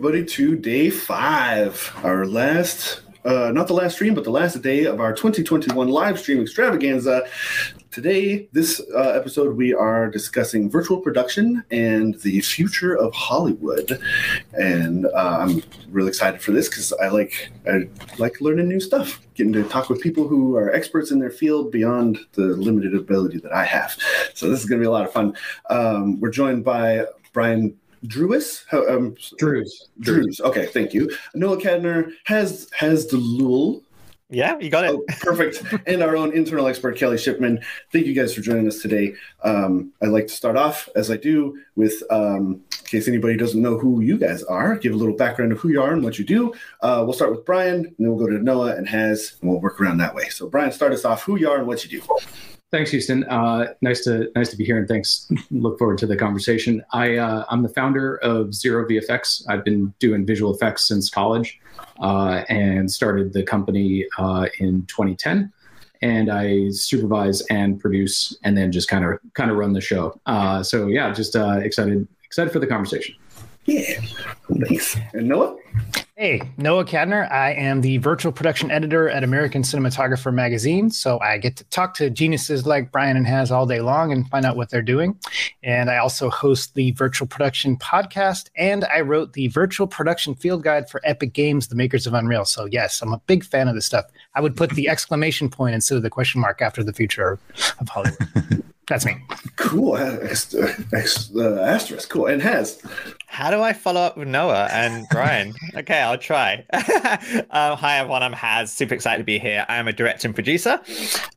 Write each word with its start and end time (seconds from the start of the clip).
everybody 0.00 0.24
to 0.24 0.56
day 0.56 0.88
five, 0.88 1.92
our 2.04 2.24
last, 2.24 3.02
uh, 3.26 3.50
not 3.52 3.66
the 3.66 3.74
last 3.74 3.96
stream, 3.96 4.14
but 4.14 4.24
the 4.24 4.30
last 4.30 4.62
day 4.62 4.86
of 4.86 4.98
our 4.98 5.12
2021 5.12 5.88
live 5.88 6.18
stream 6.18 6.40
extravaganza. 6.40 7.22
Today, 7.90 8.48
this 8.50 8.80
uh, 8.94 9.10
episode, 9.10 9.58
we 9.58 9.74
are 9.74 10.08
discussing 10.08 10.70
virtual 10.70 11.02
production 11.02 11.62
and 11.70 12.18
the 12.22 12.40
future 12.40 12.96
of 12.96 13.12
Hollywood, 13.12 14.00
and 14.54 15.04
uh, 15.04 15.36
I'm 15.40 15.62
really 15.90 16.08
excited 16.08 16.40
for 16.40 16.52
this 16.52 16.70
because 16.70 16.94
I 16.94 17.08
like 17.08 17.50
I 17.66 17.86
like 18.16 18.40
learning 18.40 18.68
new 18.68 18.80
stuff, 18.80 19.20
getting 19.34 19.52
to 19.52 19.64
talk 19.64 19.90
with 19.90 20.00
people 20.00 20.26
who 20.26 20.56
are 20.56 20.72
experts 20.72 21.10
in 21.10 21.18
their 21.18 21.30
field 21.30 21.70
beyond 21.70 22.20
the 22.32 22.56
limited 22.56 22.94
ability 22.94 23.36
that 23.40 23.52
I 23.52 23.64
have. 23.64 23.98
So 24.32 24.48
this 24.48 24.60
is 24.60 24.64
going 24.64 24.80
to 24.80 24.82
be 24.82 24.88
a 24.88 24.90
lot 24.90 25.04
of 25.04 25.12
fun. 25.12 25.36
Um, 25.68 26.18
we're 26.20 26.30
joined 26.30 26.64
by 26.64 27.04
Brian 27.32 27.76
Drewis? 28.06 28.64
Um, 28.72 29.14
Drewes. 29.38 29.88
Drewes. 30.00 30.40
Okay, 30.40 30.66
thank 30.66 30.94
you. 30.94 31.10
Noah 31.34 31.58
Kadner 31.58 32.12
has 32.24 32.68
Haz 32.72 33.06
Dulull. 33.06 33.82
Yeah, 34.32 34.56
you 34.60 34.70
got 34.70 34.84
it. 34.84 34.92
Oh, 34.92 35.04
perfect. 35.20 35.64
and 35.88 36.02
our 36.02 36.16
own 36.16 36.32
internal 36.32 36.68
expert, 36.68 36.96
Kelly 36.96 37.18
Shipman. 37.18 37.60
Thank 37.92 38.06
you 38.06 38.14
guys 38.14 38.32
for 38.32 38.40
joining 38.40 38.68
us 38.68 38.80
today. 38.80 39.14
Um, 39.42 39.92
I'd 40.00 40.10
like 40.10 40.28
to 40.28 40.32
start 40.32 40.56
off, 40.56 40.88
as 40.94 41.10
I 41.10 41.16
do, 41.16 41.58
with 41.74 42.00
um, 42.10 42.62
in 42.78 42.86
case 42.86 43.08
anybody 43.08 43.36
doesn't 43.36 43.60
know 43.60 43.76
who 43.76 44.00
you 44.02 44.16
guys 44.16 44.44
are, 44.44 44.76
give 44.76 44.92
a 44.92 44.96
little 44.96 45.16
background 45.16 45.50
of 45.50 45.58
who 45.58 45.70
you 45.70 45.82
are 45.82 45.92
and 45.92 46.04
what 46.04 46.16
you 46.16 46.24
do. 46.24 46.54
Uh, 46.80 47.02
we'll 47.04 47.12
start 47.12 47.32
with 47.32 47.44
Brian, 47.44 47.86
and 47.86 47.96
then 47.98 48.14
we'll 48.14 48.24
go 48.24 48.28
to 48.28 48.40
Noah 48.40 48.76
and 48.76 48.88
Haz, 48.88 49.36
and 49.40 49.50
we'll 49.50 49.60
work 49.60 49.80
around 49.80 49.98
that 49.98 50.14
way. 50.14 50.28
So, 50.28 50.48
Brian, 50.48 50.70
start 50.70 50.92
us 50.92 51.04
off 51.04 51.24
who 51.24 51.36
you 51.36 51.50
are 51.50 51.58
and 51.58 51.66
what 51.66 51.84
you 51.84 52.00
do. 52.00 52.06
Thanks, 52.70 52.92
Houston. 52.92 53.24
Uh, 53.24 53.74
nice 53.80 54.04
to 54.04 54.30
nice 54.36 54.48
to 54.50 54.56
be 54.56 54.64
here, 54.64 54.78
and 54.78 54.86
thanks. 54.86 55.28
Look 55.50 55.76
forward 55.76 55.98
to 55.98 56.06
the 56.06 56.16
conversation. 56.16 56.84
I 56.92 57.16
uh, 57.16 57.44
I'm 57.50 57.64
the 57.64 57.68
founder 57.68 58.16
of 58.18 58.54
Zero 58.54 58.88
VFX. 58.88 59.44
I've 59.48 59.64
been 59.64 59.92
doing 59.98 60.24
visual 60.24 60.54
effects 60.54 60.86
since 60.86 61.10
college, 61.10 61.58
uh, 62.00 62.44
and 62.48 62.88
started 62.88 63.32
the 63.32 63.42
company 63.42 64.06
uh, 64.18 64.46
in 64.60 64.86
2010. 64.86 65.52
And 66.02 66.30
I 66.30 66.70
supervise 66.70 67.42
and 67.50 67.78
produce, 67.78 68.36
and 68.44 68.56
then 68.56 68.70
just 68.70 68.88
kind 68.88 69.04
of 69.04 69.18
kind 69.34 69.50
of 69.50 69.56
run 69.56 69.72
the 69.72 69.80
show. 69.80 70.20
Uh, 70.26 70.62
so 70.62 70.86
yeah, 70.86 71.12
just 71.12 71.34
uh, 71.34 71.58
excited 71.64 72.06
excited 72.24 72.52
for 72.52 72.60
the 72.60 72.68
conversation. 72.68 73.16
Yeah, 73.66 74.00
thanks. 74.48 74.96
And 75.12 75.28
Noah. 75.28 75.56
Hey, 76.20 76.42
Noah 76.58 76.84
Kadner. 76.84 77.32
I 77.32 77.54
am 77.54 77.80
the 77.80 77.96
virtual 77.96 78.30
production 78.30 78.70
editor 78.70 79.08
at 79.08 79.24
American 79.24 79.62
Cinematographer 79.62 80.34
Magazine. 80.34 80.90
So 80.90 81.18
I 81.20 81.38
get 81.38 81.56
to 81.56 81.64
talk 81.70 81.94
to 81.94 82.10
geniuses 82.10 82.66
like 82.66 82.92
Brian 82.92 83.16
and 83.16 83.26
Haz 83.26 83.50
all 83.50 83.64
day 83.64 83.80
long 83.80 84.12
and 84.12 84.28
find 84.28 84.44
out 84.44 84.54
what 84.54 84.68
they're 84.68 84.82
doing. 84.82 85.18
And 85.62 85.88
I 85.88 85.96
also 85.96 86.28
host 86.28 86.74
the 86.74 86.90
virtual 86.90 87.26
production 87.26 87.78
podcast 87.78 88.50
and 88.54 88.84
I 88.84 89.00
wrote 89.00 89.32
the 89.32 89.48
virtual 89.48 89.86
production 89.86 90.34
field 90.34 90.62
guide 90.62 90.90
for 90.90 91.00
Epic 91.04 91.32
Games, 91.32 91.68
the 91.68 91.74
makers 91.74 92.06
of 92.06 92.12
Unreal. 92.12 92.44
So, 92.44 92.66
yes, 92.66 93.00
I'm 93.00 93.14
a 93.14 93.22
big 93.26 93.42
fan 93.42 93.66
of 93.66 93.74
this 93.74 93.86
stuff. 93.86 94.04
I 94.34 94.42
would 94.42 94.58
put 94.58 94.68
the 94.72 94.90
exclamation 94.90 95.48
point 95.48 95.74
instead 95.74 95.96
of 95.96 96.02
the 96.02 96.10
question 96.10 96.42
mark 96.42 96.60
after 96.60 96.84
the 96.84 96.92
future 96.92 97.38
of 97.80 97.88
Hollywood. 97.88 98.62
That's 98.90 99.06
me. 99.06 99.16
Cool. 99.54 99.96
Ex- 99.96 100.54
ex- 100.92 101.34
uh, 101.34 101.62
asterisk. 101.62 102.10
Cool. 102.10 102.26
And 102.26 102.42
Haz. 102.42 102.82
How 103.28 103.52
do 103.52 103.62
I 103.62 103.72
follow 103.72 104.00
up 104.00 104.16
with 104.16 104.26
Noah 104.26 104.68
and 104.72 105.06
Brian? 105.12 105.54
Okay, 105.74 106.00
I'll 106.00 106.18
try. 106.18 106.64
um, 106.72 107.76
hi, 107.76 107.98
everyone. 107.98 108.22
I'm 108.22 108.32
Haz. 108.32 108.72
Super 108.72 108.94
excited 108.94 109.18
to 109.18 109.24
be 109.24 109.38
here. 109.38 109.66
I 109.68 109.76
am 109.76 109.88
a 109.88 109.92
director 109.92 110.26
and 110.26 110.34
producer. 110.34 110.80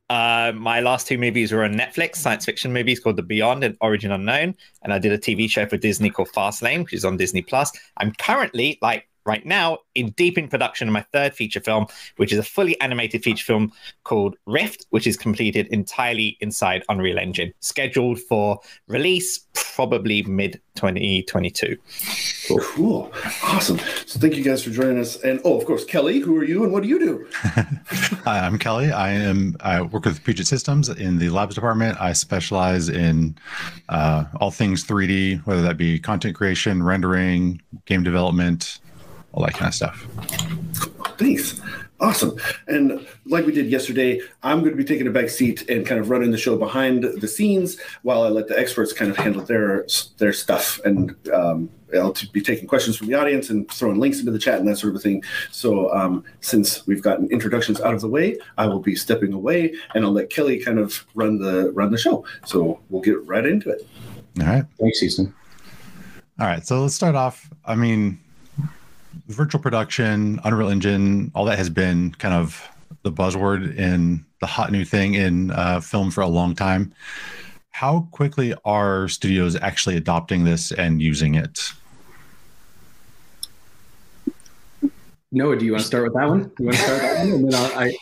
Uh, 0.09 0.53
my 0.55 0.79
last 0.79 1.07
two 1.07 1.17
movies 1.17 1.51
were 1.51 1.63
on 1.63 1.73
Netflix, 1.73 2.17
science 2.17 2.45
fiction 2.45 2.71
movies 2.71 2.99
called 2.99 3.17
The 3.17 3.23
Beyond 3.23 3.63
and 3.63 3.77
Origin 3.81 4.11
Unknown. 4.11 4.55
And 4.81 4.93
I 4.93 4.99
did 4.99 5.11
a 5.11 5.17
TV 5.17 5.49
show 5.49 5.65
for 5.65 5.75
Disney 5.75 6.09
called 6.09 6.29
Fast 6.29 6.61
Layne, 6.61 6.83
which 6.83 6.93
is 6.93 7.03
on 7.03 7.17
Disney 7.17 7.41
Plus. 7.41 7.71
I'm 7.97 8.13
currently 8.13 8.77
like 8.81 9.09
right 9.25 9.45
now 9.45 9.79
in 9.95 10.11
deep 10.11 10.37
in 10.37 10.47
production 10.47 10.87
of 10.87 10.93
my 10.93 11.05
third 11.13 11.33
feature 11.33 11.59
film, 11.59 11.87
which 12.17 12.33
is 12.33 12.39
a 12.39 12.43
fully 12.43 12.79
animated 12.81 13.23
feature 13.23 13.45
film 13.45 13.71
called 14.03 14.35
Rift, 14.45 14.85
which 14.89 15.07
is 15.07 15.17
completed 15.17 15.67
entirely 15.67 16.37
inside 16.41 16.83
Unreal 16.89 17.19
Engine, 17.19 17.53
scheduled 17.59 18.19
for 18.19 18.59
release 18.87 19.45
probably 19.75 20.21
mid 20.23 20.61
2022. 20.75 21.77
Cool. 22.47 22.59
cool. 22.59 23.11
Awesome. 23.43 23.79
So 24.05 24.19
thank 24.19 24.35
you 24.35 24.43
guys 24.43 24.63
for 24.63 24.69
joining 24.69 24.99
us. 24.99 25.21
And 25.21 25.39
oh, 25.43 25.57
of 25.57 25.65
course, 25.65 25.85
Kelly, 25.85 26.19
who 26.19 26.37
are 26.37 26.43
you 26.43 26.63
and 26.63 26.71
what 26.71 26.83
do 26.83 26.89
you 26.89 26.99
do? 26.99 27.27
Hi, 27.33 28.39
I'm 28.39 28.57
Kelly. 28.59 28.91
I 28.91 29.11
am 29.11 29.55
I 29.61 29.81
work 29.81 30.05
with 30.05 30.23
Puget 30.23 30.47
Systems 30.47 30.89
in 30.89 31.17
the 31.17 31.29
labs 31.29 31.55
department. 31.55 31.99
I 31.99 32.13
specialize 32.13 32.89
in 32.89 33.35
uh, 33.89 34.25
all 34.39 34.51
things 34.51 34.85
3D, 34.85 35.45
whether 35.45 35.61
that 35.61 35.77
be 35.77 35.99
content 35.99 36.35
creation, 36.35 36.83
rendering, 36.83 37.61
game 37.85 38.03
development, 38.03 38.79
all 39.33 39.43
that 39.43 39.53
kind 39.53 39.67
of 39.67 39.75
stuff. 39.75 40.07
Thanks. 41.17 41.59
Awesome. 41.99 42.37
And 42.67 43.07
like 43.25 43.45
we 43.45 43.53
did 43.53 43.67
yesterday, 43.67 44.19
I'm 44.41 44.59
going 44.59 44.71
to 44.71 44.77
be 44.77 44.83
taking 44.83 45.07
a 45.07 45.11
back 45.11 45.29
seat 45.29 45.69
and 45.69 45.85
kind 45.85 46.01
of 46.01 46.09
running 46.09 46.31
the 46.31 46.37
show 46.37 46.57
behind 46.57 47.03
the 47.03 47.27
scenes 47.27 47.79
while 48.01 48.23
I 48.23 48.29
let 48.29 48.49
the 48.49 48.59
experts 48.59 48.91
kind 48.91 49.09
of 49.09 49.15
handle 49.15 49.41
their 49.43 49.85
their 50.17 50.33
stuff. 50.33 50.81
And 50.83 51.15
um, 51.29 51.69
I'll 51.93 52.15
be 52.33 52.41
taking 52.41 52.67
questions 52.67 52.97
from 52.97 53.07
the 53.07 53.13
audience 53.13 53.49
and 53.49 53.69
throwing 53.71 53.99
links 53.99 54.19
into 54.19 54.31
the 54.31 54.39
chat 54.39 54.59
and 54.59 54.67
that 54.67 54.77
sort 54.77 54.95
of 54.95 55.01
thing. 55.01 55.23
So 55.51 55.93
um, 55.93 56.25
since 56.41 56.85
we've 56.87 57.01
gotten 57.01 57.29
introductions 57.31 57.79
out 57.79 57.93
of 57.93 58.01
the 58.01 58.09
way, 58.09 58.37
I 58.57 58.65
will 58.65 58.81
be 58.81 58.95
stepping 58.95 59.31
away 59.31 59.73
and 59.95 60.03
I'll 60.03 60.11
let 60.11 60.29
Kelly 60.29 60.59
kind 60.59 60.79
of 60.79 61.05
run 61.15 61.37
the 61.39 61.71
run 61.71 61.91
the 61.91 61.97
show. 61.97 62.25
So 62.45 62.81
we'll 62.89 63.01
get 63.01 63.25
right 63.25 63.45
into 63.45 63.69
it. 63.69 63.87
All 64.41 64.47
right. 64.47 64.65
Thanks, 64.79 64.99
Houston. 64.99 65.33
All 66.39 66.47
right. 66.47 66.65
So 66.65 66.81
let's 66.81 66.95
start 66.95 67.15
off. 67.15 67.49
I 67.65 67.75
mean, 67.75 68.19
virtual 69.27 69.61
production, 69.61 70.39
Unreal 70.43 70.69
Engine, 70.69 71.31
all 71.35 71.45
that 71.45 71.57
has 71.57 71.69
been 71.69 72.11
kind 72.15 72.33
of 72.33 72.69
the 73.03 73.11
buzzword 73.11 73.77
in 73.77 74.25
the 74.39 74.47
hot 74.47 74.71
new 74.71 74.85
thing 74.85 75.13
in 75.13 75.51
uh, 75.51 75.79
film 75.79 76.11
for 76.11 76.21
a 76.21 76.27
long 76.27 76.55
time. 76.55 76.93
How 77.71 78.07
quickly 78.11 78.53
are 78.65 79.07
studios 79.07 79.55
actually 79.55 79.97
adopting 79.97 80.43
this 80.43 80.71
and 80.71 81.01
using 81.01 81.35
it? 81.35 81.71
Noah, 85.33 85.57
do 85.57 85.65
you 85.65 85.71
want 85.71 85.81
to 85.81 85.87
start 85.87 86.03
with 86.03 86.13
that 86.13 86.29
one? 86.29 86.43
Do 86.43 86.53
you 86.59 86.65
want 86.65 86.77
to 86.77 86.83
start 86.83 87.01
with 87.01 87.11
that 87.11 87.19
one? 87.25 87.33
And 87.33 87.51
then 87.51 87.55
I'll, 87.55 87.79
I, 87.79 87.97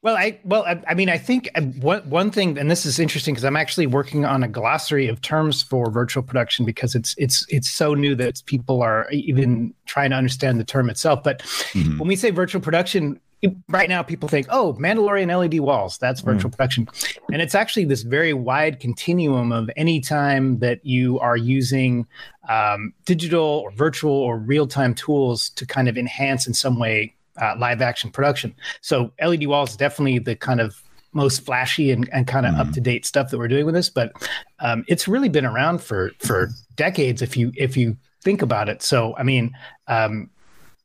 well, 0.00 0.16
I 0.16 0.40
well, 0.42 0.64
I, 0.64 0.82
I, 0.88 0.94
mean, 0.94 1.10
I 1.10 1.18
think 1.18 1.50
uh, 1.54 1.60
one 1.60 2.08
one 2.08 2.30
thing, 2.30 2.58
and 2.58 2.70
this 2.70 2.86
is 2.86 2.98
interesting 2.98 3.34
because 3.34 3.44
I'm 3.44 3.56
actually 3.56 3.86
working 3.86 4.24
on 4.24 4.42
a 4.42 4.48
glossary 4.48 5.06
of 5.06 5.20
terms 5.20 5.62
for 5.62 5.90
virtual 5.90 6.22
production 6.22 6.64
because 6.64 6.94
it's 6.94 7.14
it's 7.18 7.46
it's 7.50 7.70
so 7.70 7.92
new 7.94 8.14
that 8.16 8.42
people 8.46 8.82
are 8.82 9.06
even 9.10 9.74
trying 9.84 10.10
to 10.10 10.16
understand 10.16 10.58
the 10.58 10.64
term 10.64 10.88
itself. 10.88 11.22
But 11.22 11.40
mm-hmm. 11.42 11.98
when 11.98 12.08
we 12.08 12.16
say 12.16 12.30
virtual 12.30 12.62
production, 12.62 13.20
right 13.68 13.88
now 13.88 14.02
people 14.02 14.28
think, 14.28 14.46
oh, 14.50 14.74
Mandalorian 14.80 15.36
LED 15.36 15.60
walls, 15.60 15.98
that's 15.98 16.20
virtual 16.20 16.50
mm. 16.50 16.56
production. 16.56 16.88
And 17.32 17.42
it's 17.42 17.54
actually 17.54 17.84
this 17.84 18.02
very 18.02 18.32
wide 18.32 18.78
continuum 18.80 19.52
of 19.52 19.70
any 19.76 20.00
time 20.00 20.60
that 20.60 20.84
you 20.86 21.18
are 21.18 21.36
using 21.36 22.06
um, 22.48 22.92
digital 23.04 23.42
or 23.44 23.70
virtual 23.70 24.12
or 24.12 24.38
real 24.38 24.66
time 24.66 24.94
tools 24.94 25.50
to 25.50 25.66
kind 25.66 25.88
of 25.88 25.96
enhance 25.96 26.46
in 26.46 26.54
some 26.54 26.78
way 26.78 27.14
uh, 27.40 27.54
live 27.58 27.80
action 27.80 28.10
production. 28.10 28.54
So 28.80 29.12
LED 29.22 29.46
walls 29.46 29.70
is 29.70 29.76
definitely 29.76 30.18
the 30.18 30.36
kind 30.36 30.60
of 30.60 30.82
most 31.12 31.44
flashy 31.44 31.90
and, 31.90 32.08
and 32.12 32.26
kind 32.26 32.46
of 32.46 32.54
mm. 32.54 32.58
up 32.58 32.72
to 32.72 32.80
date 32.80 33.04
stuff 33.06 33.30
that 33.30 33.38
we're 33.38 33.48
doing 33.48 33.66
with 33.66 33.74
this, 33.74 33.90
but 33.90 34.12
um, 34.60 34.84
it's 34.88 35.06
really 35.06 35.28
been 35.28 35.44
around 35.44 35.82
for 35.82 36.12
for 36.18 36.48
decades 36.76 37.22
if 37.22 37.36
you 37.36 37.52
if 37.56 37.76
you 37.76 37.96
think 38.22 38.42
about 38.42 38.68
it. 38.68 38.82
So 38.82 39.14
I 39.16 39.22
mean, 39.22 39.52
um, 39.88 40.30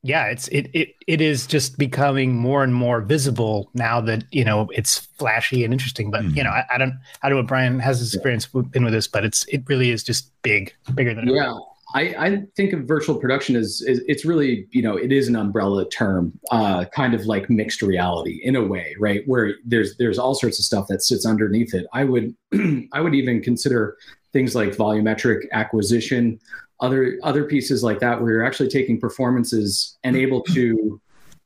yeah, 0.03 0.25
it's 0.25 0.47
it 0.49 0.69
it 0.73 0.95
it 1.07 1.21
is 1.21 1.47
just 1.47 1.77
becoming 1.77 2.35
more 2.35 2.63
and 2.63 2.73
more 2.73 3.01
visible 3.01 3.69
now 3.73 3.99
that 4.01 4.23
you 4.31 4.45
know 4.45 4.69
it's 4.73 4.99
flashy 4.99 5.63
and 5.63 5.73
interesting. 5.73 6.11
But 6.11 6.23
mm. 6.23 6.35
you 6.35 6.43
know, 6.43 6.51
I, 6.51 6.63
I, 6.73 6.77
don't 6.77 6.93
I 7.21 7.29
don't 7.29 7.37
know 7.37 7.41
what 7.41 7.47
Brian 7.47 7.79
has 7.79 7.99
his 7.99 8.13
experience 8.13 8.45
been 8.45 8.83
with 8.83 8.93
this, 8.93 9.07
but 9.07 9.25
it's 9.25 9.45
it 9.45 9.63
really 9.67 9.91
is 9.91 10.03
just 10.03 10.31
big, 10.43 10.73
bigger 10.95 11.13
than 11.13 11.27
yeah. 11.27 11.51
Ever. 11.51 11.59
I, 11.95 12.01
I 12.19 12.43
think 12.57 12.73
of 12.73 12.81
virtual 12.81 13.15
production 13.15 13.55
as, 13.55 13.81
as, 13.87 14.01
it's 14.07 14.25
really 14.25 14.67
you 14.71 14.81
know 14.81 14.97
it 14.97 15.11
is 15.11 15.29
an 15.29 15.35
umbrella 15.35 15.89
term, 15.89 16.37
uh, 16.51 16.85
kind 16.85 17.13
of 17.13 17.25
like 17.25 17.49
mixed 17.49 17.81
reality 17.81 18.39
in 18.43 18.55
a 18.55 18.63
way, 18.63 18.95
right? 18.99 19.23
Where 19.25 19.55
there's 19.65 19.97
there's 19.97 20.19
all 20.19 20.35
sorts 20.35 20.59
of 20.59 20.65
stuff 20.65 20.87
that 20.89 21.01
sits 21.01 21.25
underneath 21.25 21.73
it. 21.73 21.87
I 21.93 22.03
would 22.03 22.35
I 22.93 23.01
would 23.01 23.15
even 23.15 23.41
consider 23.41 23.97
things 24.33 24.53
like 24.53 24.75
volumetric 24.75 25.49
acquisition, 25.53 26.39
other 26.79 27.19
other 27.23 27.43
pieces 27.43 27.83
like 27.83 27.99
that, 27.99 28.21
where 28.21 28.31
you're 28.31 28.45
actually 28.45 28.69
taking 28.69 28.99
performances 28.99 29.97
and 30.03 30.15
able 30.15 30.41
to 30.41 31.01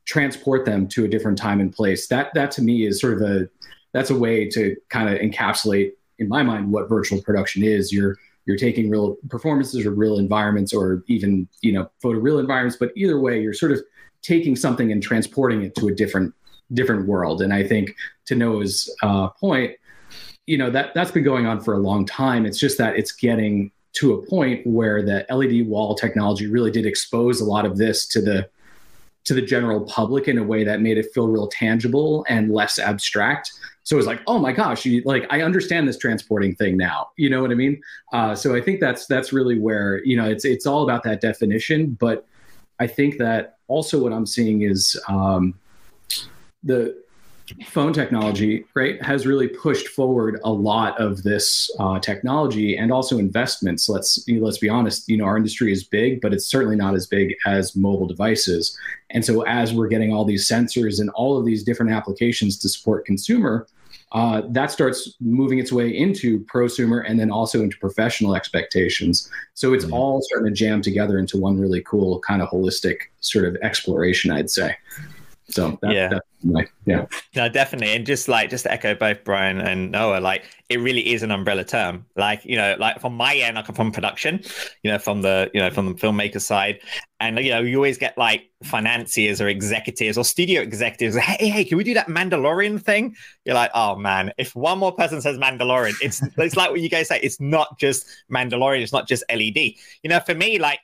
transport 0.05 0.65
them 0.65 0.87
to 0.87 1.05
a 1.05 1.07
different 1.07 1.37
time 1.37 1.59
and 1.59 1.73
place. 1.73 2.07
That 2.07 2.33
that 2.33 2.51
to 2.51 2.61
me 2.61 2.85
is 2.85 2.99
sort 2.99 3.13
of 3.13 3.21
a 3.21 3.49
that's 3.93 4.09
a 4.09 4.17
way 4.17 4.49
to 4.49 4.75
kind 4.89 5.09
of 5.09 5.19
encapsulate 5.19 5.91
in 6.19 6.27
my 6.27 6.43
mind 6.43 6.71
what 6.71 6.89
virtual 6.89 7.21
production 7.21 7.63
is. 7.63 7.91
You're 7.91 8.17
you're 8.45 8.57
taking 8.57 8.89
real 8.89 9.17
performances 9.29 9.85
or 9.85 9.91
real 9.91 10.17
environments 10.17 10.73
or 10.73 11.03
even 11.07 11.47
you 11.61 11.71
know 11.71 11.89
photoreal 12.03 12.39
environments 12.39 12.77
but 12.77 12.91
either 12.95 13.19
way 13.19 13.41
you're 13.41 13.53
sort 13.53 13.71
of 13.71 13.81
taking 14.21 14.55
something 14.55 14.91
and 14.91 15.01
transporting 15.01 15.63
it 15.63 15.75
to 15.75 15.87
a 15.87 15.93
different 15.93 16.33
different 16.73 17.07
world 17.07 17.41
and 17.41 17.53
i 17.53 17.65
think 17.65 17.95
to 18.25 18.35
noah's 18.35 18.93
uh, 19.03 19.27
point 19.29 19.75
you 20.47 20.57
know 20.57 20.69
that 20.69 20.93
that's 20.93 21.11
been 21.11 21.23
going 21.23 21.45
on 21.45 21.61
for 21.61 21.73
a 21.73 21.79
long 21.79 22.05
time 22.05 22.45
it's 22.45 22.59
just 22.59 22.77
that 22.77 22.95
it's 22.97 23.11
getting 23.11 23.71
to 23.93 24.13
a 24.13 24.25
point 24.25 24.65
where 24.65 25.01
the 25.01 25.25
LED 25.29 25.67
wall 25.67 25.95
technology 25.95 26.47
really 26.47 26.71
did 26.71 26.85
expose 26.85 27.41
a 27.41 27.45
lot 27.45 27.65
of 27.65 27.77
this 27.77 28.07
to 28.07 28.21
the 28.21 28.49
to 29.23 29.33
the 29.33 29.41
general 29.41 29.81
public 29.81 30.27
in 30.27 30.37
a 30.37 30.43
way 30.43 30.63
that 30.63 30.81
made 30.81 30.97
it 30.97 31.05
feel 31.13 31.27
real 31.27 31.47
tangible 31.47 32.25
and 32.27 32.51
less 32.51 32.79
abstract. 32.79 33.51
So 33.83 33.95
it 33.95 33.97
was 33.97 34.07
like, 34.07 34.21
oh 34.25 34.39
my 34.39 34.51
gosh, 34.51 34.83
you, 34.85 35.03
like 35.05 35.27
I 35.29 35.41
understand 35.43 35.87
this 35.87 35.97
transporting 35.97 36.55
thing 36.55 36.75
now. 36.75 37.09
You 37.17 37.29
know 37.29 37.41
what 37.41 37.51
I 37.51 37.55
mean? 37.55 37.81
Uh, 38.13 38.33
so 38.35 38.55
I 38.55 38.61
think 38.61 38.79
that's 38.79 39.05
that's 39.05 39.31
really 39.33 39.59
where 39.59 40.03
you 40.05 40.17
know 40.17 40.29
it's 40.29 40.45
it's 40.45 40.65
all 40.65 40.83
about 40.83 41.03
that 41.03 41.21
definition. 41.21 41.97
But 41.99 42.25
I 42.79 42.87
think 42.87 43.17
that 43.17 43.57
also 43.67 44.01
what 44.01 44.13
I'm 44.13 44.25
seeing 44.25 44.63
is 44.63 44.99
um, 45.07 45.53
the 46.63 46.95
phone 47.65 47.93
technology, 47.93 48.65
right, 48.73 49.01
has 49.03 49.25
really 49.25 49.47
pushed 49.47 49.87
forward 49.87 50.39
a 50.43 50.51
lot 50.51 50.99
of 50.99 51.23
this 51.23 51.69
uh, 51.79 51.99
technology 51.99 52.77
and 52.77 52.91
also 52.91 53.17
investments. 53.17 53.87
Let's 53.89 54.27
let's 54.27 54.57
be 54.57 54.69
honest. 54.69 55.07
You 55.09 55.17
know, 55.17 55.25
our 55.25 55.37
industry 55.37 55.71
is 55.71 55.83
big, 55.83 56.21
but 56.21 56.33
it's 56.33 56.45
certainly 56.45 56.75
not 56.75 56.95
as 56.95 57.07
big 57.07 57.35
as 57.45 57.75
mobile 57.75 58.07
devices. 58.07 58.77
And 59.09 59.25
so, 59.25 59.41
as 59.41 59.73
we're 59.73 59.87
getting 59.87 60.13
all 60.13 60.25
these 60.25 60.47
sensors 60.47 60.99
and 60.99 61.09
all 61.11 61.37
of 61.37 61.45
these 61.45 61.63
different 61.63 61.91
applications 61.91 62.57
to 62.59 62.69
support 62.69 63.05
consumer, 63.05 63.67
uh, 64.13 64.41
that 64.49 64.71
starts 64.71 65.15
moving 65.21 65.59
its 65.59 65.71
way 65.71 65.89
into 65.89 66.41
prosumer 66.45 67.03
and 67.07 67.19
then 67.19 67.31
also 67.31 67.61
into 67.61 67.77
professional 67.77 68.35
expectations. 68.35 69.29
So 69.53 69.73
it's 69.73 69.85
mm-hmm. 69.85 69.93
all 69.93 70.21
starting 70.21 70.53
to 70.53 70.53
jam 70.53 70.81
together 70.81 71.17
into 71.17 71.37
one 71.37 71.59
really 71.59 71.81
cool 71.81 72.19
kind 72.19 72.41
of 72.41 72.49
holistic 72.49 72.97
sort 73.21 73.45
of 73.45 73.55
exploration, 73.61 74.31
I'd 74.31 74.49
say. 74.49 74.75
So 75.51 75.77
that, 75.81 75.91
yeah, 75.91 76.19
my, 76.43 76.65
yeah, 76.85 77.05
no, 77.35 77.49
definitely, 77.49 77.95
and 77.95 78.05
just 78.05 78.27
like 78.27 78.49
just 78.49 78.63
to 78.63 78.71
echo 78.71 78.95
both 78.95 79.23
Brian 79.23 79.59
and 79.59 79.91
Noah, 79.91 80.19
like 80.19 80.45
it 80.69 80.79
really 80.79 81.13
is 81.13 81.23
an 81.23 81.31
umbrella 81.31 81.63
term. 81.63 82.05
Like 82.15 82.45
you 82.45 82.55
know, 82.55 82.75
like 82.79 82.99
from 83.01 83.15
my 83.15 83.35
end, 83.35 83.59
I 83.59 83.61
come 83.61 83.75
from 83.75 83.91
production, 83.91 84.41
you 84.83 84.91
know, 84.91 84.97
from 84.97 85.21
the 85.21 85.51
you 85.53 85.59
know 85.59 85.69
from 85.69 85.87
the 85.87 85.93
filmmaker 85.93 86.41
side, 86.41 86.79
and 87.19 87.37
you 87.39 87.51
know, 87.51 87.59
you 87.59 87.75
always 87.75 87.97
get 87.97 88.17
like 88.17 88.49
financiers 88.63 89.41
or 89.41 89.47
executives 89.47 90.17
or 90.17 90.23
studio 90.23 90.61
executives. 90.61 91.15
Hey, 91.15 91.49
hey, 91.49 91.65
can 91.65 91.77
we 91.77 91.83
do 91.83 91.93
that 91.93 92.07
Mandalorian 92.07 92.81
thing? 92.81 93.15
You're 93.45 93.55
like, 93.55 93.71
oh 93.75 93.95
man, 93.95 94.31
if 94.37 94.55
one 94.55 94.79
more 94.79 94.91
person 94.91 95.21
says 95.21 95.37
Mandalorian, 95.37 95.93
it's 96.01 96.21
it's 96.37 96.55
like 96.55 96.71
what 96.71 96.81
you 96.81 96.89
guys 96.89 97.07
say. 97.09 97.19
It's 97.21 97.39
not 97.39 97.77
just 97.77 98.07
Mandalorian. 98.31 98.81
It's 98.81 98.93
not 98.93 99.07
just 99.07 99.23
LED. 99.29 99.57
You 99.57 100.09
know, 100.09 100.19
for 100.19 100.33
me, 100.33 100.59
like 100.59 100.79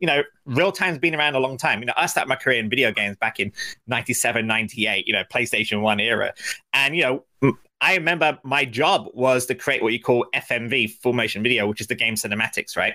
you 0.00 0.06
know, 0.06 0.22
real 0.46 0.72
time's 0.72 0.98
been 0.98 1.14
around 1.14 1.34
a 1.34 1.40
long 1.40 1.56
time. 1.56 1.80
You 1.80 1.86
know, 1.86 1.92
I 1.96 2.06
started 2.06 2.28
my 2.28 2.36
career 2.36 2.58
in 2.58 2.70
video 2.70 2.92
games 2.92 3.16
back 3.16 3.40
in 3.40 3.52
97, 3.86 4.46
98, 4.46 5.06
you 5.06 5.12
know, 5.12 5.24
PlayStation 5.32 5.80
1 5.80 6.00
era. 6.00 6.32
And, 6.72 6.96
you 6.96 7.02
know, 7.02 7.54
I 7.80 7.94
remember 7.94 8.38
my 8.42 8.64
job 8.64 9.08
was 9.14 9.46
to 9.46 9.54
create 9.54 9.82
what 9.82 9.92
you 9.92 10.00
call 10.00 10.26
FMV, 10.34 10.90
full 11.00 11.12
motion 11.12 11.42
video, 11.42 11.66
which 11.66 11.80
is 11.80 11.86
the 11.86 11.94
game 11.94 12.14
cinematics, 12.14 12.76
right? 12.76 12.94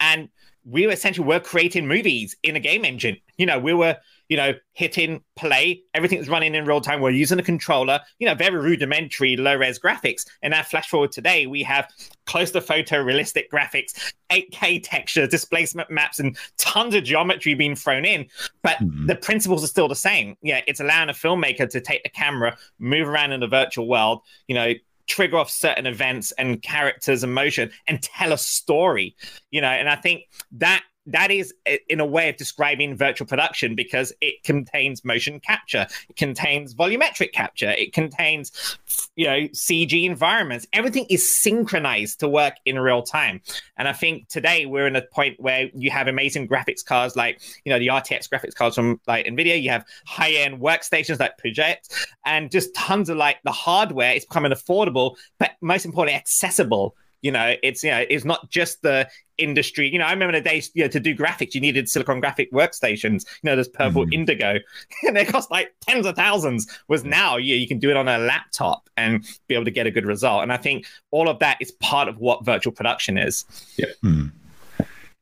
And 0.00 0.28
we 0.64 0.86
were 0.86 0.92
essentially 0.92 1.26
were 1.26 1.40
creating 1.40 1.86
movies 1.86 2.36
in 2.42 2.56
a 2.56 2.60
game 2.60 2.84
engine. 2.84 3.16
You 3.38 3.46
know, 3.46 3.58
we 3.58 3.72
were 3.72 3.96
you 4.28 4.36
know, 4.36 4.52
hitting 4.72 5.22
play. 5.36 5.82
Everything's 5.94 6.28
running 6.28 6.54
in 6.54 6.64
real 6.64 6.80
time. 6.80 7.00
We're 7.00 7.10
using 7.10 7.38
a 7.38 7.42
controller, 7.42 8.00
you 8.18 8.26
know, 8.26 8.34
very 8.34 8.58
rudimentary 8.58 9.36
low 9.36 9.56
res 9.56 9.78
graphics. 9.78 10.26
And 10.42 10.52
now, 10.52 10.62
flash 10.62 10.88
forward 10.88 11.12
today, 11.12 11.46
we 11.46 11.62
have 11.62 11.88
close 12.26 12.50
to 12.52 12.60
photo 12.60 13.00
realistic 13.00 13.50
graphics, 13.50 14.12
8K 14.30 14.80
texture, 14.82 15.26
displacement 15.26 15.90
maps, 15.90 16.20
and 16.20 16.36
tons 16.58 16.94
of 16.94 17.04
geometry 17.04 17.54
being 17.54 17.74
thrown 17.74 18.04
in. 18.04 18.26
But 18.62 18.78
mm-hmm. 18.78 19.06
the 19.06 19.16
principles 19.16 19.64
are 19.64 19.68
still 19.68 19.88
the 19.88 19.96
same. 19.96 20.36
Yeah, 20.42 20.60
it's 20.66 20.80
allowing 20.80 21.08
a 21.08 21.14
filmmaker 21.14 21.68
to 21.70 21.80
take 21.80 22.02
the 22.02 22.10
camera, 22.10 22.56
move 22.78 23.08
around 23.08 23.32
in 23.32 23.40
the 23.40 23.48
virtual 23.48 23.88
world, 23.88 24.22
you 24.46 24.54
know, 24.54 24.74
trigger 25.06 25.38
off 25.38 25.50
certain 25.50 25.86
events 25.86 26.32
and 26.32 26.62
characters 26.62 27.24
and 27.24 27.34
motion 27.34 27.70
and 27.86 28.02
tell 28.02 28.30
a 28.32 28.38
story 28.38 29.16
you 29.50 29.60
know 29.60 29.68
and 29.68 29.88
i 29.88 29.96
think 29.96 30.24
that 30.52 30.84
that 31.08 31.30
is 31.30 31.54
in 31.88 32.00
a 32.00 32.06
way 32.06 32.28
of 32.28 32.36
describing 32.36 32.96
virtual 32.96 33.26
production 33.26 33.74
because 33.74 34.12
it 34.20 34.42
contains 34.44 35.04
motion 35.04 35.40
capture 35.40 35.86
it 36.08 36.16
contains 36.16 36.74
volumetric 36.74 37.32
capture 37.32 37.70
it 37.70 37.92
contains 37.92 38.78
you 39.16 39.26
know 39.26 39.40
cg 39.48 40.04
environments. 40.04 40.66
Everything 40.72 41.06
is 41.08 41.36
synchronized 41.40 42.20
to 42.20 42.28
work 42.28 42.54
in 42.64 42.78
real 42.78 43.02
time. 43.02 43.40
And 43.76 43.88
i 43.88 43.92
think 43.92 44.28
today 44.28 44.66
we're 44.66 44.86
in 44.86 44.96
a 44.96 45.02
point 45.02 45.40
where 45.40 45.70
you 45.74 45.90
have 45.90 46.08
amazing 46.08 46.48
graphics 46.48 46.84
cards 46.84 47.16
like 47.16 47.40
you 47.64 47.72
know 47.72 47.78
the 47.78 47.88
rtx 47.88 48.28
graphics 48.28 48.54
cards 48.54 48.76
from 48.76 49.00
like 49.06 49.26
nvidia. 49.26 49.60
You 49.60 49.70
have 49.70 49.84
high-end 50.06 50.60
workstations 50.60 51.20
like 51.20 51.38
Puget 51.38 51.88
and 52.24 52.50
just 52.50 52.74
tons 52.74 53.08
of 53.08 53.16
like 53.16 53.38
the 53.44 53.52
hardware 53.52 54.12
is 54.12 54.24
becoming 54.24 54.52
affordable 54.52 55.16
but 55.38 55.52
most 55.60 55.84
importantly 55.84 56.16
accessible 56.16 56.94
you 57.22 57.32
know, 57.32 57.54
it's 57.62 57.82
you 57.82 57.90
know, 57.90 58.04
it's 58.08 58.24
not 58.24 58.50
just 58.50 58.82
the 58.82 59.08
industry. 59.38 59.88
You 59.88 59.98
know, 59.98 60.04
I 60.04 60.12
remember 60.12 60.32
the 60.32 60.40
days 60.40 60.70
you 60.74 60.84
know 60.84 60.88
to 60.88 61.00
do 61.00 61.16
graphics, 61.16 61.54
you 61.54 61.60
needed 61.60 61.88
Silicon 61.88 62.20
Graphic 62.20 62.52
workstations. 62.52 63.24
You 63.42 63.50
know, 63.50 63.54
there's 63.56 63.68
Purple 63.68 64.04
mm-hmm. 64.04 64.12
Indigo, 64.12 64.58
and 65.06 65.16
they 65.16 65.24
cost 65.24 65.50
like 65.50 65.74
tens 65.80 66.06
of 66.06 66.16
thousands. 66.16 66.66
Was 66.88 67.04
now 67.04 67.36
you 67.36 67.56
you 67.56 67.66
can 67.66 67.78
do 67.78 67.90
it 67.90 67.96
on 67.96 68.08
a 68.08 68.18
laptop 68.18 68.88
and 68.96 69.24
be 69.46 69.54
able 69.54 69.64
to 69.64 69.70
get 69.70 69.86
a 69.86 69.90
good 69.90 70.06
result. 70.06 70.42
And 70.42 70.52
I 70.52 70.56
think 70.56 70.86
all 71.10 71.28
of 71.28 71.38
that 71.40 71.58
is 71.60 71.72
part 71.72 72.08
of 72.08 72.18
what 72.18 72.44
virtual 72.44 72.72
production 72.72 73.18
is. 73.18 73.44
Yeah. 73.76 73.86
Mm. 74.04 74.32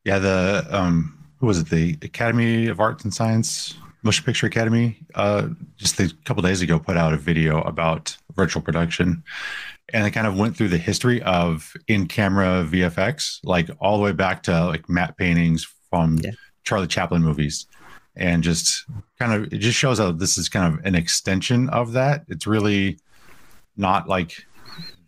Yeah. 0.03 0.19
The 0.19 0.67
um, 0.69 1.17
who 1.39 1.47
was 1.47 1.59
it? 1.59 1.69
The 1.69 1.97
Academy 2.01 2.67
of 2.67 2.79
Arts 2.79 3.03
and 3.03 3.13
Science 3.13 3.75
Motion 4.03 4.23
Picture 4.23 4.47
Academy, 4.47 4.97
uh, 5.15 5.49
just 5.75 5.99
a 5.99 6.13
couple 6.25 6.41
days 6.43 6.61
ago, 6.61 6.79
put 6.79 6.97
out 6.97 7.13
a 7.13 7.17
video 7.17 7.61
about 7.61 8.15
virtual 8.35 8.61
production, 8.61 9.23
and 9.93 10.03
I 10.03 10.09
kind 10.09 10.27
of 10.27 10.37
went 10.37 10.57
through 10.57 10.69
the 10.69 10.77
history 10.77 11.21
of 11.23 11.73
in-camera 11.87 12.67
VFX, 12.69 13.39
like 13.43 13.69
all 13.79 13.97
the 13.97 14.03
way 14.03 14.11
back 14.11 14.43
to 14.43 14.65
like 14.65 14.89
matte 14.89 15.17
paintings 15.17 15.67
from 15.89 16.17
yeah. 16.17 16.31
Charlie 16.63 16.87
Chaplin 16.87 17.23
movies, 17.23 17.67
and 18.15 18.43
just 18.43 18.85
kind 19.19 19.33
of 19.33 19.53
it 19.53 19.59
just 19.59 19.77
shows 19.77 19.99
how 19.99 20.11
this 20.11 20.37
is 20.37 20.49
kind 20.49 20.73
of 20.73 20.85
an 20.85 20.95
extension 20.95 21.69
of 21.69 21.93
that. 21.93 22.25
It's 22.27 22.45
really 22.45 22.99
not 23.77 24.09
like 24.09 24.45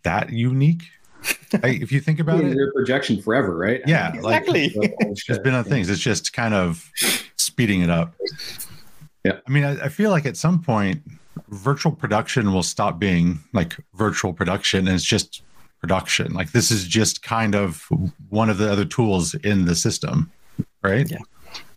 that 0.02 0.30
unique. 0.30 0.84
if 1.52 1.92
you 1.92 2.00
think 2.00 2.18
about 2.18 2.42
it, 2.42 2.54
your 2.54 2.72
projection 2.72 3.20
forever, 3.20 3.54
right? 3.54 3.82
Yeah, 3.86 4.14
exactly. 4.14 4.72
Like, 4.74 4.94
it's 5.00 5.38
been 5.40 5.52
on 5.52 5.64
things. 5.64 5.90
It's 5.90 6.00
just 6.00 6.32
kind 6.32 6.54
of 6.54 6.90
speeding 7.36 7.82
it 7.82 7.90
up. 7.90 8.14
Yeah, 9.24 9.40
I 9.46 9.50
mean, 9.50 9.64
I, 9.64 9.84
I 9.84 9.88
feel 9.90 10.10
like 10.10 10.24
at 10.24 10.38
some 10.38 10.62
point 10.62 11.02
virtual 11.50 11.92
production 11.92 12.52
will 12.52 12.62
stop 12.62 12.98
being 12.98 13.40
like 13.52 13.76
virtual 13.94 14.32
production 14.32 14.86
and 14.86 14.94
it's 14.94 15.04
just 15.04 15.42
production. 15.80 16.32
Like 16.32 16.52
this 16.52 16.70
is 16.70 16.86
just 16.86 17.22
kind 17.22 17.54
of 17.54 17.88
one 18.28 18.50
of 18.50 18.58
the 18.58 18.70
other 18.70 18.84
tools 18.84 19.34
in 19.34 19.64
the 19.64 19.74
system, 19.74 20.30
right? 20.82 21.10
Yeah. 21.10 21.18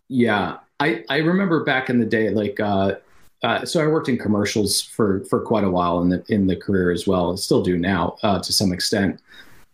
Yeah. 0.09 0.57
I, 0.79 1.03
I 1.09 1.17
remember 1.17 1.63
back 1.63 1.89
in 1.89 1.99
the 1.99 2.05
day, 2.05 2.29
like, 2.29 2.59
uh, 2.59 2.95
uh, 3.43 3.65
so 3.65 3.83
I 3.83 3.87
worked 3.87 4.07
in 4.07 4.17
commercials 4.17 4.81
for 4.81 5.19
for 5.25 5.41
quite 5.41 5.65
a 5.65 5.69
while 5.69 6.01
in 6.01 6.09
the 6.09 6.23
in 6.29 6.47
the 6.47 6.55
career 6.55 6.91
as 6.91 7.05
well. 7.05 7.35
Still 7.35 7.61
do 7.61 7.77
now 7.77 8.15
uh, 8.23 8.39
to 8.39 8.53
some 8.53 8.71
extent. 8.71 9.19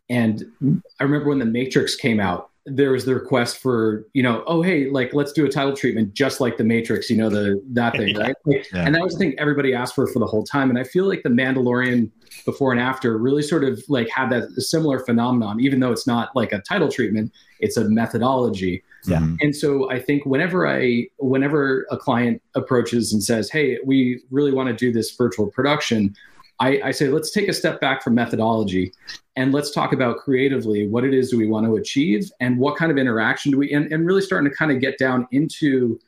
And 0.10 0.52
I 1.00 1.04
remember 1.04 1.30
when 1.30 1.38
the 1.38 1.46
Matrix 1.46 1.96
came 1.96 2.20
out, 2.20 2.49
there 2.66 2.92
was 2.92 3.06
the 3.06 3.16
request 3.16 3.58
for 3.58 4.06
you 4.14 4.22
know 4.22 4.44
oh 4.46 4.62
hey 4.62 4.90
like 4.90 5.14
let's 5.14 5.32
do 5.32 5.46
a 5.46 5.50
title 5.50 5.76
treatment 5.76 6.14
just 6.14 6.40
like 6.40 6.58
the 6.58 6.64
matrix 6.64 7.10
you 7.10 7.18
know 7.18 7.30
the 7.30 7.62
that 7.70 7.94
thing 7.94 8.16
right? 8.18 8.36
Like, 8.46 8.68
yeah. 8.72 8.86
and 8.86 8.96
that 8.96 9.02
was 9.02 9.14
the 9.14 9.20
thing 9.20 9.36
everybody 9.40 9.74
asked 9.74 9.96
for 9.96 10.08
for 10.08 10.20
the 10.20 10.26
whole 10.26 10.44
time. 10.44 10.70
And 10.70 10.78
i 10.78 10.84
feel 10.84 11.06
like 11.06 11.24
the 11.24 11.30
mandalorian 11.30 12.12
before 12.46 12.72
and 12.72 12.82
after 12.82 13.18
really 13.18 13.42
sort 13.42 13.64
of 13.64 13.82
like 13.88 14.10
had 14.10 14.30
that 14.30 14.50
similar 14.62 15.00
phenomenon 15.00 15.60
even 15.60 15.80
though 15.80 15.92
it's 15.92 16.08
not 16.08 16.36
like 16.36 16.52
a 16.52 16.60
title 16.62 16.90
treatment 16.90 17.32
it's 17.60 17.78
a 17.78 17.90
methodology. 17.90 18.84
Yeah. 19.06 19.20
Mm-hmm. 19.20 19.36
and 19.40 19.56
so 19.56 19.90
i 19.90 19.98
think 19.98 20.26
whenever 20.26 20.68
i 20.68 21.08
whenever 21.20 21.88
a 21.90 21.96
client 21.96 22.42
approaches 22.56 23.14
and 23.14 23.24
says 23.24 23.50
hey 23.50 23.78
we 23.86 24.22
really 24.30 24.52
want 24.52 24.68
to 24.68 24.76
do 24.76 24.92
this 24.92 25.16
virtual 25.16 25.48
production 25.48 26.14
I, 26.60 26.82
I, 26.86 26.92
say 26.92 27.08
let's 27.08 27.32
take 27.32 27.48
a 27.48 27.54
step 27.54 27.80
back 27.80 28.04
from 28.04 28.16
methodology 28.16 28.92
and 29.36 29.54
let's 29.54 29.72
talk 29.72 29.94
about 29.94 30.18
creatively 30.18 30.88
what 30.88 31.06
it 31.06 31.14
is 31.14 31.32
do 31.32 31.38
we 31.38 31.48
want 31.48 31.66
to 31.66 31.78
achieve 31.78 32.30
and 32.42 32.60
what 32.60 32.76
kind 32.76 32.92
of 32.92 32.98
interaction 32.98 33.52
do 33.52 33.58
we 33.58 33.72
and, 33.72 33.92
and 33.94 34.06
really 34.06 34.22
starting 34.22 34.50
to 34.50 34.56
kind 34.56 34.72
of 34.72 34.82
get 34.82 34.98
down 34.98 35.28
into 35.32 36.00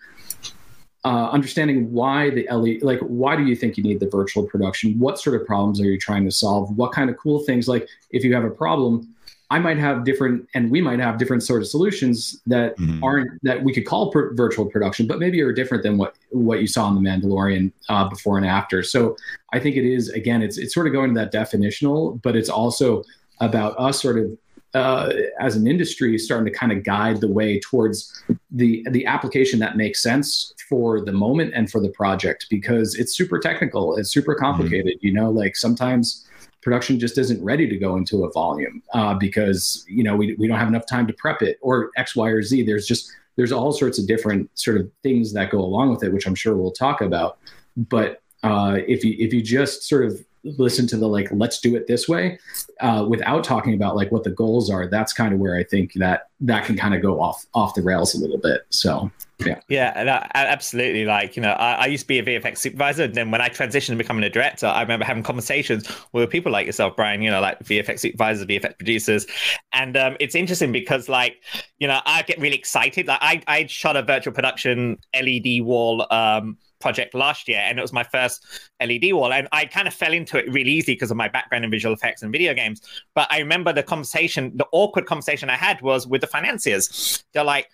uh, 1.04 1.30
understanding 1.32 1.92
why 1.92 2.30
the 2.30 2.48
LE, 2.52 2.78
like 2.86 3.00
why 3.00 3.36
do 3.36 3.44
you 3.46 3.56
think 3.56 3.78
you 3.78 3.84
need 3.84 4.00
the 4.00 4.10
virtual 4.10 4.44
production? 4.46 5.00
What 5.00 5.20
sort 5.20 5.40
of 5.40 5.48
problems 5.48 5.82
are 5.82 5.86
you 5.86 5.98
trying 5.98 6.26
to 6.26 6.32
solve? 6.32 6.78
What 6.78 6.92
kind 6.92 7.10
of 7.10 7.18
cool 7.18 7.40
things 7.40 7.68
like 7.68 7.88
if 8.12 8.24
you 8.24 8.34
have 8.36 8.44
a 8.44 8.52
problem, 8.52 9.16
I 9.52 9.60
might 9.60 9.78
have 9.78 10.06
different, 10.06 10.48
and 10.56 10.72
we 10.72 10.80
might 10.80 11.00
have 11.00 11.18
different 11.18 11.44
sort 11.44 11.62
of 11.62 11.68
solutions 11.68 12.42
that 12.48 12.78
mm-hmm. 12.78 13.04
aren't 13.04 13.44
that 13.44 13.62
we 13.62 13.74
could 13.74 13.86
call 13.86 14.10
per- 14.10 14.34
virtual 14.34 14.66
production, 14.66 15.08
but 15.08 15.20
maybe 15.20 15.42
are 15.42 15.52
different 15.52 15.84
than 15.84 15.98
what 15.98 16.16
what 16.30 16.62
you 16.62 16.68
saw 16.68 16.88
in 16.88 16.96
the 16.96 17.02
Mandalorian 17.02 17.74
uh, 17.90 18.08
before 18.08 18.38
and 18.38 18.48
after. 18.48 18.82
So 18.82 19.18
I 19.52 19.60
think 19.60 19.76
it 19.76 19.84
is 19.84 20.08
again, 20.10 20.42
it's 20.42 20.58
it's 20.58 20.74
sort 20.74 20.88
of 20.88 20.94
going 20.94 21.14
to 21.14 21.20
that 21.20 21.34
definitional, 21.34 22.22
but 22.22 22.38
it's 22.38 22.48
also 22.48 23.04
about 23.42 23.78
us 23.78 24.02
sort 24.02 24.20
of 24.20 24.38
uh, 24.74 25.12
as 25.42 25.58
an 25.58 25.68
industry 25.68 26.18
starting 26.18 26.52
to 26.52 26.58
kind 26.58 26.72
of 26.72 26.86
guide 26.86 27.20
the 27.20 27.28
way 27.28 27.60
towards 27.60 28.24
the 28.52 28.88
the 28.92 29.06
application 29.06 29.60
that 29.60 29.76
makes 29.76 30.02
sense 30.02 30.54
for 30.70 31.02
the 31.02 31.12
moment 31.12 31.52
and 31.54 31.70
for 31.70 31.82
the 31.82 31.90
project 31.90 32.48
because 32.50 32.96
it's 32.96 33.14
super 33.14 33.38
technical 33.38 33.98
it's 33.98 34.10
super 34.10 34.34
mm-hmm. 34.34 34.46
complicated 34.46 34.96
mm-hmm. 34.96 35.08
you 35.08 35.12
know 35.12 35.30
like 35.30 35.58
sometimes 35.58 36.26
production 36.62 37.00
just 37.00 37.18
isn't 37.18 37.44
ready 37.44 37.68
to 37.68 37.78
go 37.78 37.96
into 37.96 38.24
a 38.26 38.32
volume 38.32 38.82
uh, 38.94 39.14
because 39.14 39.84
you 39.88 40.04
know 40.04 40.16
we, 40.16 40.36
we 40.36 40.48
don't 40.48 40.60
have 40.60 40.68
enough 40.68 40.86
time 40.86 41.08
to 41.08 41.14
prep 41.14 41.42
it 41.42 41.58
or 41.62 41.92
X, 41.98 42.16
Y, 42.16 42.28
or 42.30 42.42
Z. 42.44 42.64
There's 42.64 42.88
just 42.88 43.12
there's 43.36 43.52
all 43.52 43.72
sorts 43.72 43.98
of 43.98 44.08
different 44.08 44.50
sort 44.58 44.78
of 44.78 44.90
things 45.04 45.34
that 45.34 45.50
go 45.50 45.60
along 45.60 45.90
with 45.90 46.04
it, 46.04 46.14
which 46.14 46.28
I'm 46.28 46.36
sure 46.36 46.56
we'll 46.56 46.72
talk 46.72 47.02
about. 47.02 47.40
But 47.76 48.22
uh, 48.44 48.80
if 48.88 49.04
you 49.04 49.16
if 49.18 49.34
you 49.34 49.42
just 49.42 49.84
sort 49.84 50.06
of 50.06 50.24
listen 50.44 50.88
to 50.88 50.98
the 50.98 51.08
like 51.08 51.28
let's 51.32 51.60
do 51.60 51.76
it 51.76 51.88
this 51.88 52.08
way 52.08 52.40
uh, 52.80 53.06
without 53.08 53.44
talking 53.44 53.74
about 53.74 53.96
like 53.96 54.12
what 54.12 54.24
the 54.24 54.30
goals 54.32 54.70
are 54.70 54.88
that's 54.88 55.14
kind 55.14 55.34
of 55.34 55.40
where 55.40 55.56
i 55.56 55.64
think 55.64 55.94
that 55.94 56.30
that 56.40 56.66
can 56.66 56.76
kind 56.76 56.96
of 56.96 57.02
go 57.02 57.22
off 57.22 57.46
off 57.54 57.76
the 57.76 57.82
rails 57.82 58.16
a 58.16 58.20
little 58.20 58.38
bit 58.38 58.62
so 58.70 59.12
yeah. 59.46 59.60
Yeah 59.70 60.28
absolutely 60.36 61.06
like 61.06 61.36
you 61.36 61.42
know 61.42 61.52
I, 61.52 61.74
I, 61.74 61.86
used 61.88 62.04
to 62.04 62.08
be 62.08 62.20
a 62.20 62.24
vfx 62.24 62.58
supervisor 62.60 63.04
and 63.04 63.16
then 63.16 63.32
when 63.32 63.42
i 63.42 63.50
transitioned 63.50 63.90
to 63.90 63.96
becoming 63.96 64.24
a 64.24 64.30
director 64.30 64.68
i 64.68 64.82
remember 64.82 65.06
having 65.06 65.24
conversations 65.24 65.88
with 66.12 66.30
people 66.30 66.52
like 66.52 66.66
yourself 66.66 66.96
brian 66.96 67.22
you 67.22 67.32
know 67.32 67.42
like 67.42 67.60
vfx 67.60 68.00
supervisors 68.00 68.46
vfx 68.46 68.78
producers 68.78 69.26
and 69.74 69.98
um, 69.98 70.16
it's 70.20 70.36
interesting 70.36 70.72
because 70.72 71.10
like 71.10 71.42
you 71.80 71.88
know 71.88 72.02
i 72.06 72.22
get 72.24 72.40
really 72.40 72.56
excited 72.56 73.08
like 73.08 73.20
i 73.22 73.42
i 73.48 73.66
shot 73.66 73.96
a 73.96 74.04
virtual 74.04 74.34
production 74.34 74.98
led 75.14 75.62
wall 75.62 76.06
um, 76.12 76.58
project 76.82 77.14
last 77.14 77.48
year, 77.48 77.60
and 77.60 77.80
it 77.80 77.82
was 77.82 77.94
my 77.94 78.04
first 78.04 78.46
LED 78.82 79.14
wall. 79.14 79.32
And 79.32 79.48
I 79.52 79.66
kind 79.66 79.88
of 79.88 79.94
fell 79.94 80.14
into 80.14 80.38
it 80.38 80.52
really 80.52 80.72
easy 80.72 80.94
because 80.94 81.12
of 81.12 81.18
my 81.18 81.28
background 81.28 81.64
in 81.64 81.72
visual 81.72 81.94
effects 81.94 82.24
and 82.24 82.32
video 82.32 82.54
games. 82.54 82.82
But 83.16 83.28
I 83.32 83.40
remember 83.40 83.72
the 83.72 83.84
conversation, 83.84 84.52
the 84.56 84.68
awkward 84.72 85.06
conversation 85.06 85.50
I 85.50 85.56
had 85.56 85.82
was 85.82 86.08
with 86.08 86.22
the 86.22 86.28
financiers. 86.28 87.24
They're 87.34 87.44
like, 87.44 87.70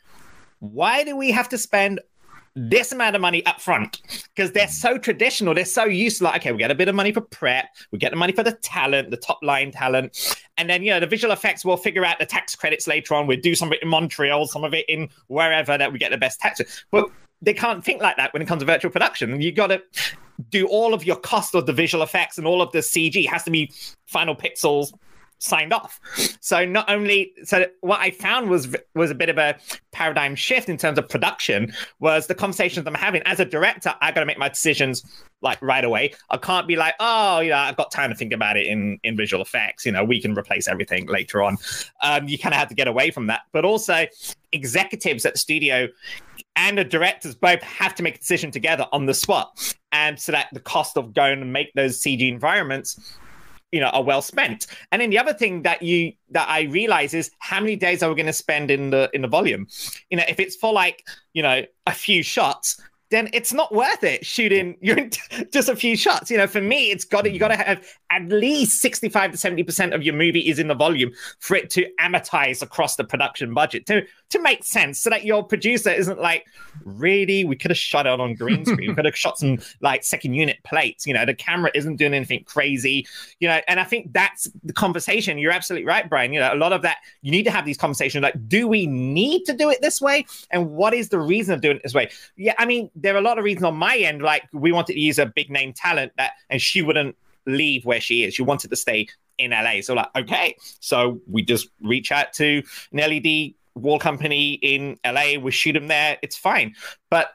why 0.60 1.04
do 1.04 1.16
we 1.16 1.32
have 1.32 1.50
to 1.50 1.58
spend 1.58 2.00
this 2.58 2.92
amount 2.92 3.16
of 3.16 3.22
money 3.22 3.46
up 3.46 3.62
front 3.62 4.02
because 4.36 4.52
they're 4.52 4.68
so 4.68 4.98
traditional. 4.98 5.54
They're 5.54 5.64
so 5.64 5.86
used 5.86 6.18
to 6.18 6.24
like, 6.24 6.42
okay, 6.42 6.52
we 6.52 6.58
get 6.58 6.72
a 6.72 6.76
bit 6.76 6.88
of 6.88 6.96
money 6.96 7.12
for 7.12 7.22
prep, 7.22 7.66
we 7.92 8.00
get 8.00 8.10
the 8.10 8.18
money 8.18 8.34
for 8.34 8.42
the 8.42 8.54
talent, 8.54 9.12
the 9.12 9.18
top 9.18 9.40
line 9.44 9.72
talent, 9.72 10.38
and 10.58 10.68
then 10.68 10.82
you 10.82 10.90
know 10.90 11.00
the 11.00 11.08
visual 11.08 11.32
effects. 11.32 11.64
We'll 11.64 11.78
figure 11.78 12.04
out 12.04 12.18
the 12.18 12.26
tax 12.26 12.56
credits 12.56 12.88
later 12.88 13.14
on. 13.14 13.28
We'll 13.28 13.40
do 13.40 13.54
some 13.54 13.70
of 13.70 13.74
it 13.74 13.84
in 13.84 13.90
Montreal, 13.90 14.48
some 14.48 14.64
of 14.64 14.74
it 14.74 14.86
in 14.90 15.10
wherever 15.28 15.78
that 15.78 15.94
we 15.94 16.00
get 16.00 16.10
the 16.10 16.18
best 16.18 16.40
tax. 16.40 16.60
But 16.92 17.10
they 17.42 17.54
can't 17.54 17.84
think 17.84 18.02
like 18.02 18.18
that 18.18 18.34
when 18.34 18.42
it 18.42 18.46
comes 18.48 18.62
to 18.62 18.66
virtual 18.66 18.92
production. 18.92 19.42
You 19.42 19.52
got 19.52 19.68
to 19.68 19.82
do 20.50 20.68
all 20.68 20.94
of 20.94 21.06
your 21.06 21.16
cost 21.16 21.56
of 21.56 21.66
the 21.66 21.74
visual 21.74 22.04
effects 22.04 22.38
and 22.38 22.46
all 22.46 22.62
of 22.62 22.72
the 22.72 22.80
CG 22.80 23.28
has 23.28 23.44
to 23.44 23.52
be 23.52 23.72
final 24.06 24.36
pixels 24.36 24.92
signed 25.40 25.74
off. 25.74 26.00
So 26.40 26.66
not 26.66 26.90
only 26.90 27.34
so 27.44 27.66
what 27.82 28.00
I 28.00 28.12
found 28.12 28.50
was 28.50 28.76
was 28.96 29.12
a 29.12 29.16
bit 29.16 29.30
of 29.30 29.38
a 29.38 29.56
paradigm 29.92 30.36
shift 30.36 30.70
in 30.70 30.78
terms 30.78 30.98
of 30.98 31.08
production 31.10 31.74
was 32.00 32.28
the 32.28 32.36
conversations 32.36 32.88
I'm 32.88 32.94
having 32.94 33.22
as 33.26 33.40
a 33.40 33.46
director. 33.46 33.94
I 34.02 34.12
got 34.12 34.22
to 34.22 34.26
make 34.26 34.38
my 34.38 34.50
decisions 34.50 35.04
like 35.42 35.62
right 35.62 35.84
away. 35.84 36.14
I 36.30 36.38
can't 36.38 36.68
be 36.68 36.76
like, 36.76 36.96
oh, 37.00 37.40
you 37.40 37.52
know, 37.52 37.58
I've 37.58 37.78
got 37.78 37.92
time 37.92 38.10
to 38.10 38.16
think 38.16 38.34
about 38.34 38.58
it 38.58 38.66
in 38.66 39.00
in 39.04 39.16
visual 39.16 39.42
effects. 39.42 39.86
You 39.86 39.92
know, 39.92 40.04
we 40.04 40.22
can 40.22 40.38
replace 40.38 40.68
everything 40.68 41.08
later 41.08 41.44
on. 41.44 41.58
Um, 42.02 42.28
you 42.28 42.38
kind 42.38 42.54
of 42.54 42.60
have 42.60 42.70
to 42.70 42.76
get 42.76 42.88
away 42.88 43.12
from 43.12 43.28
that. 43.28 43.42
But 43.52 43.66
also, 43.66 44.08
executives 44.52 45.26
at 45.26 45.34
the 45.34 45.40
studio 45.40 45.88
and 46.58 46.78
the 46.78 46.84
directors 46.84 47.36
both 47.36 47.62
have 47.62 47.96
to 47.96 48.04
make 48.04 48.16
a 48.16 48.18
decision 48.18 48.52
together 48.52 48.88
on 48.92 49.06
the 49.06 49.14
spot. 49.14 49.76
And 49.94 50.20
so 50.20 50.34
that 50.34 50.48
the 50.52 50.60
cost 50.60 50.98
of 50.98 51.14
going 51.14 51.42
and 51.42 51.54
make 51.54 51.72
those 51.74 52.02
CG 52.02 52.28
environments 52.28 53.18
you 53.72 53.82
know 53.82 53.88
are 53.88 54.04
well 54.04 54.22
spent 54.22 54.66
and 54.94 55.02
then 55.02 55.10
the 55.10 55.20
other 55.20 55.34
thing 55.34 55.62
that 55.64 55.82
you 55.82 56.14
that 56.30 56.48
i 56.48 56.62
realize 56.62 57.14
is 57.14 57.32
how 57.40 57.60
many 57.60 57.76
days 57.76 58.02
are 58.02 58.08
we 58.08 58.16
going 58.16 58.26
to 58.26 58.32
spend 58.32 58.72
in 58.72 58.92
the 58.92 59.10
in 59.14 59.22
the 59.22 59.28
volume 59.28 59.68
you 60.10 60.16
know 60.16 60.24
if 60.30 60.40
it's 60.40 60.56
for 60.56 60.72
like 60.72 61.06
you 61.34 61.44
know 61.44 61.62
a 61.86 61.92
few 61.92 62.24
shots 62.24 62.82
then 63.10 63.30
it's 63.34 63.54
not 63.54 63.74
worth 63.74 64.04
it 64.04 64.26
shooting 64.26 64.78
your 64.82 64.98
just 65.52 65.70
a 65.70 65.76
few 65.76 65.96
shots. 65.96 66.30
You 66.30 66.38
know, 66.38 66.48
for 66.48 66.62
me, 66.62 66.92
it's 66.92 67.06
got 67.06 67.22
to 67.22 67.32
you 67.32 67.40
got 67.40 67.50
to 67.50 67.56
mm. 67.56 67.66
have 67.66 67.88
at 68.10 68.28
least 68.28 68.82
sixty 68.82 69.10
five 69.10 69.32
to 69.32 69.38
seventy 69.38 69.64
percent 69.64 69.94
of 69.94 70.04
your 70.04 70.14
movie 70.14 70.50
is 70.50 70.60
in 70.60 70.68
the 70.68 70.76
volume 70.76 71.12
for 71.40 71.56
it 71.56 71.70
to 71.72 71.88
amortize 72.00 72.62
across 72.62 72.96
the 72.96 73.04
production 73.04 73.54
budget 73.54 73.86
to 73.88 74.06
to 74.30 74.42
make 74.42 74.64
sense, 74.64 75.00
so 75.00 75.10
that 75.10 75.24
your 75.24 75.44
producer 75.44 75.90
isn't 75.90 76.20
like, 76.20 76.46
really, 76.84 77.46
we 77.46 77.56
could 77.56 77.72
have 77.72 77.78
shot 77.78 78.06
it 78.06 78.20
on 78.20 78.36
green 78.36 78.66
screen, 78.66 78.90
we 78.90 78.96
could 78.96 79.06
have 79.06 79.18
shot 79.18 79.38
some 79.38 79.58
like 79.82 80.04
second 80.04 80.34
unit 80.34 80.58
plates. 80.64 81.08
You 81.08 81.14
know, 81.14 81.26
the 81.26 81.34
camera 81.34 81.72
isn't 81.74 81.96
doing 81.96 82.14
anything 82.14 82.44
crazy. 82.44 83.08
You 83.40 83.48
know, 83.48 83.62
and 83.68 83.80
I 83.80 83.84
think 83.84 84.12
that's 84.12 84.50
the 84.64 84.74
conversation. 84.74 85.38
You're 85.38 85.52
absolutely 85.52 85.86
right, 85.86 86.10
Brian. 86.10 86.34
You 86.34 86.42
know, 86.42 86.54
a 86.54 86.56
lot 86.56 86.74
of 86.74 86.82
that 86.82 86.98
you 87.22 87.32
need 87.32 87.44
to 87.44 87.52
have 87.52 87.66
these 87.66 87.78
conversations 87.78 88.22
like, 88.22 88.48
do 88.48 88.68
we 88.68 88.86
need 88.86 89.46
to 89.46 89.54
do 89.54 89.70
it 89.70 89.82
this 89.82 90.02
way, 90.02 90.26
and 90.52 90.72
what 90.72 90.94
is 90.94 91.10
the 91.10 91.20
reason 91.20 91.54
of 91.54 91.62
doing 91.62 91.78
it 91.78 91.84
this 91.84 91.94
way? 91.94 92.10
Yeah, 92.36 92.54
I 92.58 92.66
mean 92.66 92.90
there 92.98 93.16
are 93.16 93.20
a 93.20 93.22
lot 93.22 93.38
of 93.38 93.44
reasons 93.44 93.64
on 93.64 93.76
my 93.76 93.98
end. 93.98 94.22
Like 94.22 94.44
we 94.54 94.72
wanted 94.72 94.94
to 94.94 95.00
use 95.00 95.20
a 95.20 95.26
big 95.26 95.50
name 95.50 95.74
talent 95.74 96.12
that, 96.18 96.32
and 96.50 96.62
she 96.62 96.82
wouldn't 96.82 97.16
leave 97.46 97.86
where 97.86 98.02
she 98.02 98.24
is. 98.24 98.34
She 98.34 98.42
wanted 98.42 98.70
to 98.70 98.76
stay 98.76 99.08
in 99.38 99.52
LA. 99.52 99.82
So 99.82 99.94
like, 99.94 100.10
okay, 100.16 100.56
so 100.80 101.20
we 101.28 101.44
just 101.44 101.70
reach 101.82 102.12
out 102.12 102.34
to 102.34 102.64
an 102.92 103.00
LED 103.00 103.54
wall 103.76 104.00
company 104.00 104.54
in 104.54 104.98
LA. 105.06 105.40
We 105.40 105.52
shoot 105.52 105.74
them 105.74 105.88
there. 105.88 106.18
It's 106.22 106.36
fine. 106.36 106.76
But 107.10 107.32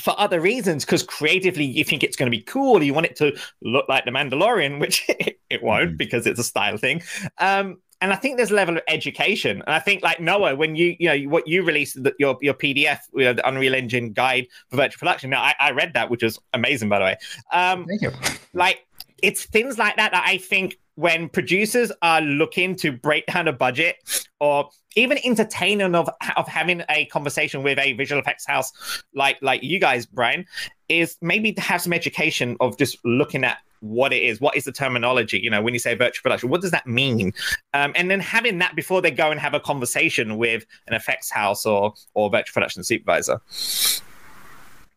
for 0.00 0.18
other 0.18 0.40
reasons, 0.40 0.84
because 0.84 1.02
creatively 1.02 1.64
you 1.64 1.84
think 1.84 2.02
it's 2.02 2.16
going 2.16 2.30
to 2.30 2.36
be 2.36 2.42
cool, 2.42 2.82
you 2.82 2.94
want 2.94 3.06
it 3.06 3.16
to 3.16 3.36
look 3.62 3.88
like 3.88 4.04
the 4.04 4.10
Mandalorian, 4.10 4.78
which 4.78 5.04
it 5.50 5.62
won't 5.62 5.88
mm-hmm. 5.88 5.96
because 5.96 6.26
it's 6.26 6.40
a 6.40 6.44
style 6.44 6.76
thing. 6.76 7.02
Um, 7.38 7.78
and 8.00 8.12
I 8.12 8.16
think 8.16 8.36
there's 8.36 8.50
a 8.50 8.54
level 8.54 8.76
of 8.76 8.82
education. 8.88 9.62
And 9.66 9.74
I 9.74 9.78
think 9.78 10.02
like 10.02 10.20
Noah, 10.20 10.54
when 10.54 10.76
you 10.76 10.96
you 10.98 11.08
know 11.08 11.30
what 11.30 11.48
you 11.48 11.62
released 11.62 12.02
the, 12.02 12.14
your 12.18 12.36
your 12.40 12.54
PDF, 12.54 13.00
you 13.14 13.24
know, 13.24 13.32
the 13.32 13.48
Unreal 13.48 13.74
Engine 13.74 14.12
guide 14.12 14.46
for 14.68 14.76
virtual 14.76 14.98
production. 14.98 15.30
Now 15.30 15.42
I, 15.42 15.54
I 15.58 15.70
read 15.70 15.94
that, 15.94 16.10
which 16.10 16.22
was 16.22 16.38
amazing, 16.52 16.88
by 16.88 16.98
the 16.98 17.04
way. 17.04 17.16
Um, 17.52 17.86
Thank 17.86 18.02
you. 18.02 18.12
Like 18.52 18.86
it's 19.22 19.46
things 19.46 19.78
like 19.78 19.96
that 19.96 20.12
that 20.12 20.24
I 20.26 20.38
think 20.38 20.78
when 20.96 21.28
producers 21.28 21.92
are 22.02 22.20
looking 22.20 22.74
to 22.76 22.90
break 22.92 23.26
down 23.26 23.48
a 23.48 23.52
budget 23.52 23.96
or 24.40 24.68
even 24.96 25.18
entertaining 25.24 25.94
of 25.94 26.10
of 26.36 26.48
having 26.48 26.82
a 26.90 27.06
conversation 27.06 27.62
with 27.62 27.78
a 27.78 27.92
visual 27.94 28.20
effects 28.20 28.46
house 28.46 28.72
like 29.14 29.38
like 29.40 29.62
you 29.62 29.78
guys, 29.78 30.04
Brian, 30.06 30.44
is 30.88 31.16
maybe 31.22 31.52
to 31.52 31.60
have 31.60 31.80
some 31.80 31.92
education 31.92 32.56
of 32.60 32.76
just 32.78 32.98
looking 33.04 33.44
at 33.44 33.58
what 33.80 34.12
it 34.12 34.22
is, 34.22 34.40
what 34.40 34.56
is 34.56 34.64
the 34.64 34.72
terminology? 34.72 35.38
You 35.38 35.50
know, 35.50 35.62
when 35.62 35.74
you 35.74 35.80
say 35.80 35.94
virtual 35.94 36.22
production, 36.22 36.48
what 36.48 36.60
does 36.60 36.70
that 36.70 36.86
mean? 36.86 37.32
Um, 37.74 37.92
and 37.96 38.10
then 38.10 38.20
having 38.20 38.58
that 38.58 38.76
before 38.76 39.02
they 39.02 39.10
go 39.10 39.30
and 39.30 39.40
have 39.40 39.54
a 39.54 39.60
conversation 39.60 40.36
with 40.36 40.64
an 40.86 40.94
effects 40.94 41.30
house 41.30 41.66
or 41.66 41.94
or 42.14 42.30
virtual 42.30 42.54
production 42.54 42.84
supervisor. 42.84 43.40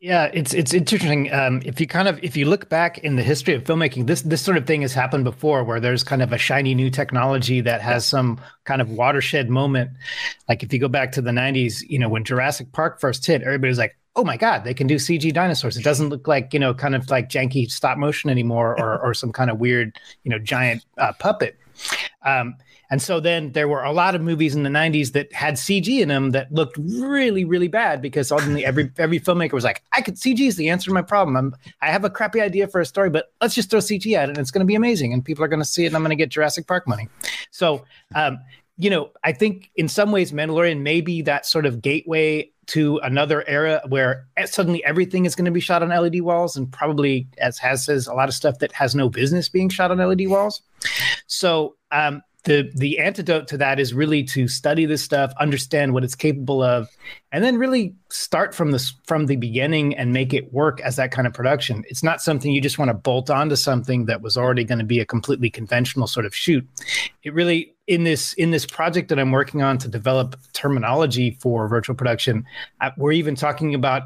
Yeah, 0.01 0.29
it's 0.33 0.53
it's 0.53 0.73
interesting. 0.73 1.31
Um, 1.33 1.61
if 1.65 1.81
you 1.81 1.85
kind 1.85 2.07
of 2.07 2.23
if 2.23 2.37
you 2.37 2.45
look 2.45 2.69
back 2.69 2.99
in 2.99 3.17
the 3.17 3.23
history 3.23 3.53
of 3.53 3.65
filmmaking, 3.65 4.07
this 4.07 4.21
this 4.21 4.41
sort 4.41 4.55
of 4.55 4.65
thing 4.65 4.81
has 4.81 4.93
happened 4.93 5.25
before, 5.25 5.65
where 5.65 5.81
there's 5.81 6.05
kind 6.05 6.21
of 6.21 6.31
a 6.31 6.37
shiny 6.37 6.73
new 6.73 6.89
technology 6.89 7.59
that 7.59 7.81
has 7.81 8.05
some 8.05 8.39
kind 8.63 8.81
of 8.81 8.89
watershed 8.89 9.49
moment. 9.49 9.91
Like 10.47 10.63
if 10.63 10.71
you 10.71 10.79
go 10.79 10.87
back 10.87 11.11
to 11.13 11.21
the 11.21 11.31
'90s, 11.31 11.81
you 11.85 11.99
know, 11.99 12.07
when 12.07 12.23
Jurassic 12.23 12.71
Park 12.71 13.01
first 13.01 13.25
hit, 13.25 13.41
everybody's 13.41 13.77
like, 13.77 13.98
oh 14.19 14.23
my 14.25 14.35
god 14.35 14.65
they 14.65 14.73
can 14.73 14.85
do 14.85 14.95
cg 14.95 15.33
dinosaurs. 15.33 15.77
It 15.77 15.83
doesn't 15.83 16.09
look 16.09 16.27
like 16.27 16.53
you 16.53 16.59
know 16.59 16.73
kind 16.73 16.93
of 16.93 17.09
like 17.09 17.29
janky 17.29 17.71
stop 17.71 17.97
motion 17.97 18.29
anymore 18.29 18.77
or, 18.77 18.99
or 19.03 19.13
some 19.13 19.31
kind 19.31 19.49
of 19.49 19.59
weird 19.59 19.97
you 20.23 20.29
know 20.29 20.37
giant 20.37 20.85
uh, 20.97 21.13
puppet. 21.13 21.57
Um, 22.25 22.55
and 22.91 23.01
so 23.01 23.19
then 23.19 23.51
there 23.53 23.67
were 23.67 23.83
a 23.83 23.93
lot 23.93 24.15
of 24.15 24.21
movies 24.21 24.55
in 24.55 24.63
the 24.63 24.69
90s 24.69 25.13
that 25.13 25.31
had 25.31 25.53
cg 25.53 26.01
in 26.01 26.09
them 26.09 26.31
that 26.31 26.51
looked 26.51 26.75
really 26.77 27.45
really 27.45 27.69
bad 27.69 28.01
because 28.01 28.27
suddenly 28.27 28.65
every 28.65 28.91
every 28.97 29.19
filmmaker 29.19 29.53
was 29.53 29.63
like 29.63 29.81
i 29.93 30.01
could 30.01 30.15
cg 30.15 30.41
is 30.41 30.57
the 30.57 30.67
answer 30.67 30.89
to 30.89 30.93
my 30.93 31.01
problem. 31.01 31.37
I'm, 31.37 31.55
i 31.81 31.89
have 31.89 32.03
a 32.03 32.09
crappy 32.09 32.41
idea 32.41 32.67
for 32.67 32.81
a 32.81 32.85
story 32.85 33.09
but 33.09 33.31
let's 33.39 33.55
just 33.55 33.69
throw 33.69 33.79
cg 33.79 34.17
at 34.17 34.27
it 34.27 34.31
and 34.31 34.39
it's 34.39 34.51
going 34.51 34.65
to 34.65 34.65
be 34.65 34.75
amazing 34.75 35.13
and 35.13 35.23
people 35.23 35.45
are 35.45 35.47
going 35.47 35.61
to 35.61 35.71
see 35.73 35.85
it 35.85 35.87
and 35.87 35.95
i'm 35.95 36.01
going 36.01 36.09
to 36.09 36.17
get 36.17 36.29
jurassic 36.29 36.67
park 36.67 36.85
money. 36.87 37.07
So 37.51 37.85
um, 38.15 38.39
you 38.79 38.89
know, 38.89 39.11
I 39.25 39.33
think 39.33 39.71
in 39.75 39.89
some 39.89 40.09
ways 40.09 40.31
Mandalorian 40.31 40.79
may 40.79 41.01
be 41.01 41.21
that 41.23 41.45
sort 41.45 41.65
of 41.65 41.81
gateway 41.81 42.49
to 42.69 42.97
another 42.99 43.43
era 43.47 43.81
where 43.87 44.27
suddenly 44.45 44.83
everything 44.85 45.25
is 45.25 45.35
going 45.35 45.45
to 45.45 45.51
be 45.51 45.59
shot 45.59 45.81
on 45.81 45.89
LED 45.89 46.21
walls, 46.21 46.55
and 46.55 46.71
probably, 46.71 47.27
as 47.39 47.57
Haz 47.57 47.85
says, 47.85 48.07
a 48.07 48.13
lot 48.13 48.29
of 48.29 48.35
stuff 48.35 48.59
that 48.59 48.71
has 48.73 48.93
no 48.93 49.09
business 49.09 49.49
being 49.49 49.69
shot 49.69 49.91
on 49.91 49.97
LED 49.97 50.27
walls. 50.27 50.61
So 51.27 51.75
um, 51.91 52.21
the 52.43 52.71
the 52.75 52.99
antidote 52.99 53.47
to 53.49 53.57
that 53.57 53.79
is 53.79 53.93
really 53.93 54.23
to 54.23 54.47
study 54.47 54.85
this 54.85 55.03
stuff, 55.03 55.33
understand 55.39 55.93
what 55.93 56.03
it's 56.03 56.15
capable 56.15 56.63
of, 56.63 56.87
and 57.31 57.43
then 57.43 57.57
really 57.57 57.93
start 58.09 58.55
from 58.55 58.71
this 58.71 58.93
from 59.05 59.25
the 59.25 59.35
beginning 59.35 59.95
and 59.97 60.13
make 60.13 60.33
it 60.33 60.53
work 60.53 60.79
as 60.81 60.95
that 60.95 61.11
kind 61.11 61.27
of 61.27 61.33
production. 61.33 61.83
It's 61.89 62.03
not 62.03 62.21
something 62.21 62.51
you 62.51 62.61
just 62.61 62.79
want 62.79 62.89
to 62.89 62.93
bolt 62.93 63.29
onto 63.29 63.55
something 63.55 64.05
that 64.05 64.21
was 64.21 64.37
already 64.37 64.63
going 64.63 64.79
to 64.79 64.85
be 64.85 64.99
a 64.99 65.05
completely 65.05 65.49
conventional 65.49 66.07
sort 66.07 66.25
of 66.25 66.33
shoot. 66.33 66.67
It 67.23 67.33
really 67.33 67.75
in 67.87 68.03
this 68.03 68.33
in 68.33 68.51
this 68.51 68.65
project 68.65 69.09
that 69.09 69.19
I'm 69.19 69.31
working 69.31 69.61
on 69.61 69.77
to 69.79 69.89
develop 69.89 70.37
terminology 70.53 71.37
for 71.41 71.67
virtual 71.67 71.95
production, 71.95 72.45
uh, 72.79 72.91
we're 72.97 73.11
even 73.11 73.35
talking 73.35 73.75
about 73.75 74.03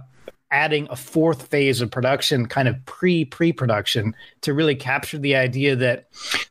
adding 0.53 0.87
a 0.89 0.95
fourth 0.95 1.47
phase 1.47 1.81
of 1.81 1.91
production, 1.91 2.45
kind 2.45 2.67
of 2.67 2.85
pre 2.85 3.25
pre 3.25 3.51
production, 3.51 4.15
to 4.41 4.53
really 4.53 4.75
capture 4.75 5.17
the 5.17 5.35
idea 5.35 5.75
that 5.75 6.07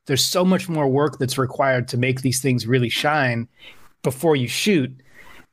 there's 0.06 0.24
so 0.24 0.44
much 0.44 0.68
more 0.68 0.88
work 0.88 1.18
that's 1.18 1.38
required 1.38 1.88
to 1.88 1.96
make 1.96 2.20
these 2.20 2.42
things 2.42 2.66
really 2.66 2.90
shine 2.90 3.48
before 4.02 4.36
you 4.36 4.48
shoot. 4.48 5.01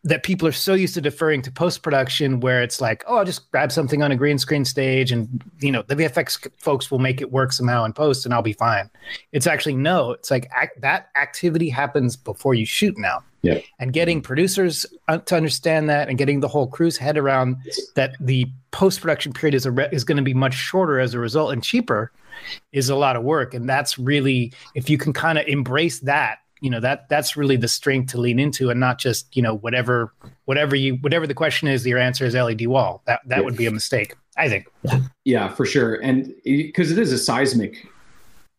That 0.04 0.24
people 0.24 0.48
are 0.48 0.54
so 0.54 0.74
used 0.74 0.94
to 0.94 1.02
deferring 1.02 1.42
to 1.42 1.52
post 1.52 1.84
production 1.84 2.40
where 2.40 2.64
it's 2.64 2.80
like 2.80 3.04
oh 3.08 3.18
i'll 3.18 3.26
just 3.26 3.52
grab 3.52 3.72
something 3.72 4.02
on 4.02 4.12
a 4.12 4.16
green 4.16 4.38
screen 4.38 4.64
stage 4.64 5.12
and 5.12 5.44
you 5.60 5.72
know 5.72 5.82
the 5.84 5.96
vfx 5.96 6.48
folks 6.58 6.90
will 6.90 7.00
make 7.00 7.22
it 7.22 7.32
work 7.32 7.52
somehow 7.52 7.84
in 7.84 7.94
post 7.94 8.26
and 8.26 8.34
i'll 8.34 8.42
be 8.42 8.54
fine. 8.54 8.90
It's 9.32 9.48
actually 9.48 9.76
no 9.76 10.12
it's 10.12 10.32
like 10.32 10.50
act, 10.56 10.82
that 10.82 11.10
activity 11.16 11.70
happens 11.70 12.16
before 12.16 12.54
you 12.54 12.66
shoot 12.66 12.98
now. 12.98 13.24
Yeah. 13.42 13.62
and 13.80 13.94
getting 13.94 14.22
producers 14.22 14.86
to 15.08 15.34
understand 15.34 15.90
that 15.90 16.10
and 16.10 16.18
getting 16.18 16.42
the 16.42 16.50
whole 16.50 16.68
crew's 16.68 16.98
head 16.98 17.18
around 17.18 17.56
that 17.96 18.16
the 18.20 18.46
post 18.72 19.00
production 19.00 19.32
period 19.32 19.56
is 19.56 19.66
a 19.66 19.72
re- 19.72 19.88
is 19.94 20.04
going 20.04 20.18
to 20.18 20.24
be 20.24 20.34
much 20.34 20.54
shorter 20.54 21.00
as 21.00 21.14
a 21.14 21.20
result 21.20 21.54
and 21.54 21.64
cheaper 21.64 22.12
is 22.74 22.90
a 22.90 22.96
lot 22.96 23.16
of 23.16 23.24
work. 23.24 23.54
And 23.54 23.68
that's 23.70 23.98
really 23.98 24.52
if 24.76 24.90
you 24.90 24.98
can 24.98 25.14
kind 25.14 25.38
of 25.38 25.48
embrace 25.48 26.00
that 26.02 26.40
you 26.62 26.70
know 26.70 26.80
that 26.80 27.08
that's 27.10 27.38
really 27.38 27.56
the 27.56 27.68
strength 27.68 28.12
to 28.12 28.18
lean 28.20 28.40
into 28.40 28.70
and 28.70 28.80
not 28.80 29.00
just 29.00 29.36
you 29.36 29.42
know 29.42 29.56
whatever 29.58 30.14
whatever 30.46 30.76
you 30.76 30.96
whatever 30.96 31.26
the 31.26 31.34
question 31.34 31.68
is 31.68 31.86
your 31.86 32.00
answer 32.00 32.26
is 32.26 32.34
led 32.34 32.66
wall 32.68 33.02
that 33.06 33.22
that 33.26 33.38
Yeah. 33.38 33.44
would 33.44 33.58
be 33.58 33.66
a 33.66 33.72
mistake 33.72 34.16
i 34.38 34.50
think 34.50 34.68
Yeah, 35.26 35.48
for 35.50 35.66
sure. 35.66 35.96
And 35.96 36.34
because 36.44 36.92
it 36.92 36.98
is 36.98 37.12
a 37.12 37.18
seismic 37.20 37.86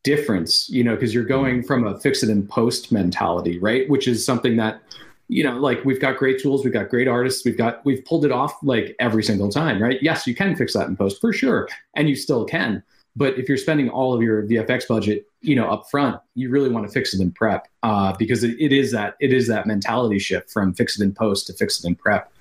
difference, 0.05 0.71
you 0.71 0.85
know, 0.85 0.95
because 0.95 1.13
you're 1.13 1.25
going 1.25 1.63
from 1.63 1.87
a 1.87 1.99
fix 1.99 2.23
it 2.23 2.31
and 2.31 2.49
post 2.49 2.93
mentality, 2.93 3.59
right? 3.59 3.89
Which 3.89 4.07
is 4.07 4.25
something 4.25 4.57
that, 4.57 4.81
you 5.29 5.43
know, 5.43 5.59
like 5.59 5.85
we've 5.85 6.01
got 6.01 6.17
great 6.17 6.41
tools, 6.41 6.65
we've 6.65 6.73
got 6.73 6.89
great 6.89 7.09
artists, 7.09 7.45
we've 7.45 7.59
got, 7.59 7.85
we've 7.85 8.05
pulled 8.05 8.25
it 8.25 8.31
off 8.33 8.55
like 8.63 8.95
every 9.01 9.23
single 9.25 9.51
time, 9.51 9.83
right? 9.83 9.99
Yes, 10.01 10.27
you 10.27 10.35
can 10.35 10.55
fix 10.55 10.75
that 10.75 10.87
in 10.89 10.97
post 10.97 11.21
for 11.21 11.33
sure. 11.33 11.69
And 11.95 12.09
you 12.09 12.15
still 12.17 12.45
can. 12.45 12.83
But 13.17 13.39
if 13.39 13.49
you're 13.49 13.59
spending 13.59 13.89
all 13.89 14.15
of 14.15 14.23
your 14.23 14.45
VFX 14.45 14.87
budget, 14.87 15.27
you 15.41 15.57
know, 15.57 15.69
up 15.69 15.91
front, 15.91 16.21
you 16.35 16.51
really 16.51 16.71
want 16.71 16.87
to 16.87 16.93
fix 16.93 17.13
it 17.13 17.21
in 17.21 17.33
prep 17.33 17.67
uh, 17.83 18.15
because 18.19 18.45
it, 18.45 18.57
it 18.61 18.73
is 18.73 18.93
that 18.93 19.17
it 19.21 19.33
is 19.33 19.49
that 19.49 19.67
mentality 19.67 20.19
shift 20.19 20.51
from 20.51 20.75
fix 20.75 20.99
it 20.99 21.03
in 21.03 21.13
post 21.13 21.47
to 21.49 21.53
fix 21.53 21.83
it 21.83 21.89
in 21.89 21.95
prep. 21.95 22.33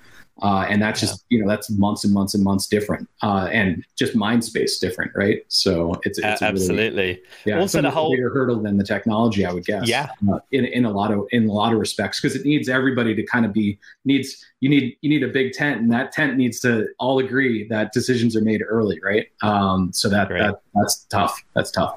Uh, 0.42 0.64
and 0.70 0.80
that's 0.80 1.00
just 1.00 1.24
you 1.28 1.38
know 1.40 1.48
that's 1.48 1.68
months 1.70 2.04
and 2.04 2.12
months 2.14 2.34
and 2.34 2.42
months 2.42 2.66
different 2.66 3.06
uh, 3.22 3.48
and 3.52 3.84
just 3.98 4.14
mind 4.16 4.42
space 4.44 4.78
different 4.78 5.10
right 5.14 5.42
so 5.48 5.94
it's, 6.04 6.18
it's 6.18 6.26
Uh, 6.42 6.46
a 6.46 6.52
really- 6.52 6.60
absolutely. 6.62 7.22
yeah 7.44 7.58
Also, 7.60 7.82
the 7.82 7.88
a 7.88 7.90
whole- 7.90 8.10
bigger 8.10 8.30
hurdle 8.32 8.60
than 8.62 8.76
the 8.78 8.84
technology 8.84 9.44
i 9.44 9.52
would 9.52 9.64
guess 9.64 9.86
Yeah. 9.88 10.08
uh, 10.32 10.38
in, 10.52 10.64
in 10.64 10.84
a 10.86 10.90
lot 10.90 11.10
of 11.12 11.26
in 11.30 11.46
a 11.48 11.52
lot 11.52 11.72
of 11.74 11.78
respects 11.78 12.20
because 12.20 12.34
it 12.36 12.44
needs 12.46 12.68
everybody 12.68 13.14
to 13.14 13.22
kind 13.24 13.44
of 13.44 13.52
be 13.52 13.78
needs 14.04 14.28
you 14.60 14.68
need 14.68 14.96
you 15.02 15.10
need 15.10 15.22
a 15.22 15.28
big 15.28 15.52
tent 15.52 15.80
and 15.80 15.92
that 15.92 16.12
tent 16.12 16.36
needs 16.36 16.58
to 16.60 16.86
all 16.98 17.18
agree 17.18 17.68
that 17.68 17.92
decisions 17.92 18.34
are 18.36 18.42
made 18.42 18.62
early 18.66 18.98
right 19.02 19.26
um, 19.42 19.92
so 19.92 20.08
that, 20.08 20.28
Great. 20.28 20.40
that 20.40 20.60
that's 20.74 21.04
tough 21.10 21.34
that's 21.54 21.70
tough 21.70 21.94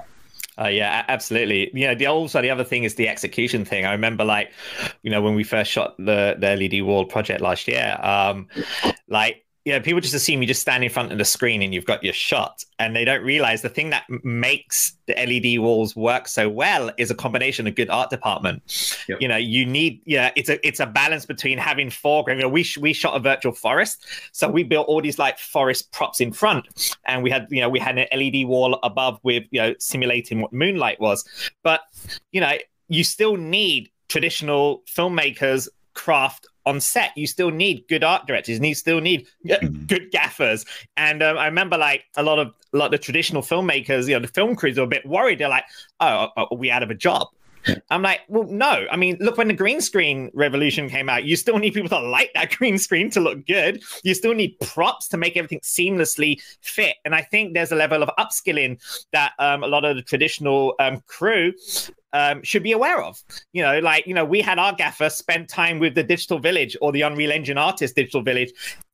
Uh, 0.60 0.68
yeah, 0.68 1.04
absolutely. 1.08 1.72
Yeah, 1.74 1.96
the 1.96 2.06
also 2.06 2.42
the 2.42 2.52
other 2.52 2.64
thing 2.64 2.84
is 2.84 2.96
the 2.96 3.08
execution 3.10 3.66
thing. 3.66 3.86
I 3.86 3.92
remember, 3.92 4.24
like, 4.24 4.52
you 5.02 5.10
know, 5.10 5.22
when 5.22 5.34
we 5.36 5.44
first 5.44 5.72
shot 5.72 5.98
the 5.98 6.36
the 6.38 6.54
LED 6.56 6.82
wall 6.84 7.06
project 7.06 7.42
last 7.42 7.68
year, 7.68 7.98
um, 8.04 8.48
like, 9.08 9.43
know, 9.72 9.80
people 9.80 10.02
just 10.02 10.14
assume 10.14 10.42
you 10.42 10.48
just 10.48 10.62
stand 10.62 10.84
in 10.84 10.90
front 10.90 11.12
of 11.14 11.18
the 11.18 11.24
screen 11.24 11.62
and 11.62 11.74
you've 11.74 11.86
got 11.86 12.04
your 12.04 12.14
shot, 12.14 12.66
and 12.80 12.94
they 12.94 13.06
don't 13.06 13.24
realize 13.24 13.62
the 13.62 13.70
thing 13.70 13.92
that 13.92 14.04
makes 14.24 14.98
the 15.06 15.14
LED 15.14 15.60
walls 15.62 15.96
work 15.96 16.28
so 16.28 16.50
well 16.50 16.92
is 16.98 17.10
a 17.10 17.16
combination 17.16 17.66
of 17.66 17.76
good 17.76 17.90
art 17.90 18.10
department. 18.10 18.62
Yep. 19.08 19.22
You 19.22 19.28
know, 19.30 19.38
you 19.38 19.66
need, 19.66 20.02
yeah, 20.06 20.32
it's 20.36 20.50
a 20.50 20.66
it's 20.68 20.82
a 20.82 20.86
balance 20.86 21.26
between 21.26 21.58
having 21.58 21.90
foreground. 21.90 22.40
You 22.40 22.46
know, 22.46 22.50
we 22.50 22.64
sh- 22.64 22.78
we 22.78 22.92
shot 22.92 23.16
a 23.16 23.20
virtual 23.20 23.54
forest, 23.54 24.06
so 24.34 24.50
we 24.50 24.64
built 24.64 24.88
all 24.88 25.02
these 25.02 25.18
like 25.18 25.40
forest 25.40 25.94
props 25.94 26.20
in 26.20 26.34
front, 26.34 26.98
and 27.06 27.24
we 27.24 27.30
had 27.30 27.48
you 27.50 27.62
know 27.62 27.70
we 27.70 27.80
had 27.80 27.98
an 27.98 28.08
LED 28.14 28.46
wall 28.46 28.78
above 28.84 29.20
with 29.24 29.46
you 29.52 29.62
know 29.62 29.74
simulating 29.80 30.42
what 30.42 30.52
moonlight 30.52 31.00
was, 31.00 31.24
but 31.64 31.82
you 32.34 32.42
know 32.42 32.54
you 32.90 33.04
still 33.04 33.38
need 33.38 33.90
traditional 34.10 34.84
filmmakers 34.88 35.70
craft 35.94 36.48
on 36.66 36.80
set 36.80 37.12
you 37.18 37.28
still 37.28 37.52
need 37.52 37.86
good 37.88 38.04
art 38.04 38.28
directors. 38.28 38.58
And 38.58 38.66
you 38.66 38.76
still 38.76 39.02
need 39.02 39.28
uh, 39.50 39.58
good 39.88 40.12
gaffers. 40.12 40.66
And 40.98 41.22
um, 41.24 41.38
i 41.38 41.46
remember 41.46 41.78
like 41.78 42.04
a 42.16 42.24
lot 42.24 42.40
of 42.40 42.54
a 42.74 42.78
lot 42.78 42.86
of 42.86 42.92
the 42.92 42.98
traditional 42.98 43.42
filmmakers 43.42 44.08
you 44.08 44.14
know 44.14 44.20
the 44.20 44.28
film 44.28 44.56
crews 44.56 44.78
are 44.78 44.84
a 44.84 44.88
bit 44.88 45.06
worried. 45.06 45.40
They're 45.40 45.50
like 45.50 45.66
oh 46.00 46.30
are 46.36 46.48
are 46.52 46.58
we 46.58 46.72
out 46.72 46.84
of 46.84 46.90
a 46.90 46.96
job 46.96 47.28
I'm 47.90 48.02
like, 48.02 48.22
well, 48.28 48.46
no. 48.46 48.86
I 48.92 48.96
mean, 48.98 49.18
look, 49.20 49.38
when 49.38 49.48
the 49.48 49.54
green 49.54 49.82
screen 49.82 50.32
revolution 50.34 50.90
came 50.90 51.10
out, 51.10 51.24
you 51.24 51.36
still 51.36 51.58
need 51.60 51.74
people 51.74 51.90
to 51.90 52.00
light 52.00 52.30
that 52.36 52.52
green 52.52 52.78
screen 52.78 53.10
to 53.12 53.20
look 53.20 53.46
good. 53.46 53.84
You 54.04 54.14
still 54.14 54.34
need 54.34 54.60
props 54.60 55.08
to 55.10 55.18
make 55.18 55.38
everything 55.38 55.62
seamlessly 55.62 56.42
fit. 56.62 56.96
And 57.06 57.16
I 57.16 57.22
think 57.22 57.54
there's 57.54 57.72
a 57.72 57.76
level 57.76 58.04
of 58.04 58.10
upskilling 58.18 58.80
that 59.12 59.34
um, 59.40 59.64
a 59.64 59.68
lot 59.68 59.86
of 59.86 59.96
the 59.96 60.02
traditional 60.02 60.76
um, 60.80 61.02
crew 61.08 61.54
um, 62.14 62.44
should 62.44 62.64
be 62.64 62.72
aware 62.72 63.02
of. 63.02 63.22
You 63.54 63.64
know, 63.64 63.80
like, 63.80 64.08
you 64.08 64.14
know, 64.14 64.26
we 64.26 64.42
had 64.42 64.60
our 64.60 64.74
gaffer 64.74 65.10
spend 65.10 65.50
time 65.50 65.80
with 65.80 65.96
the 65.96 66.04
Digital 66.04 66.40
Village 66.40 66.78
or 66.82 66.92
the 66.92 67.02
Unreal 67.02 67.32
Engine 67.32 67.58
Artist 67.58 67.96
Digital 67.96 68.22
Village 68.22 68.52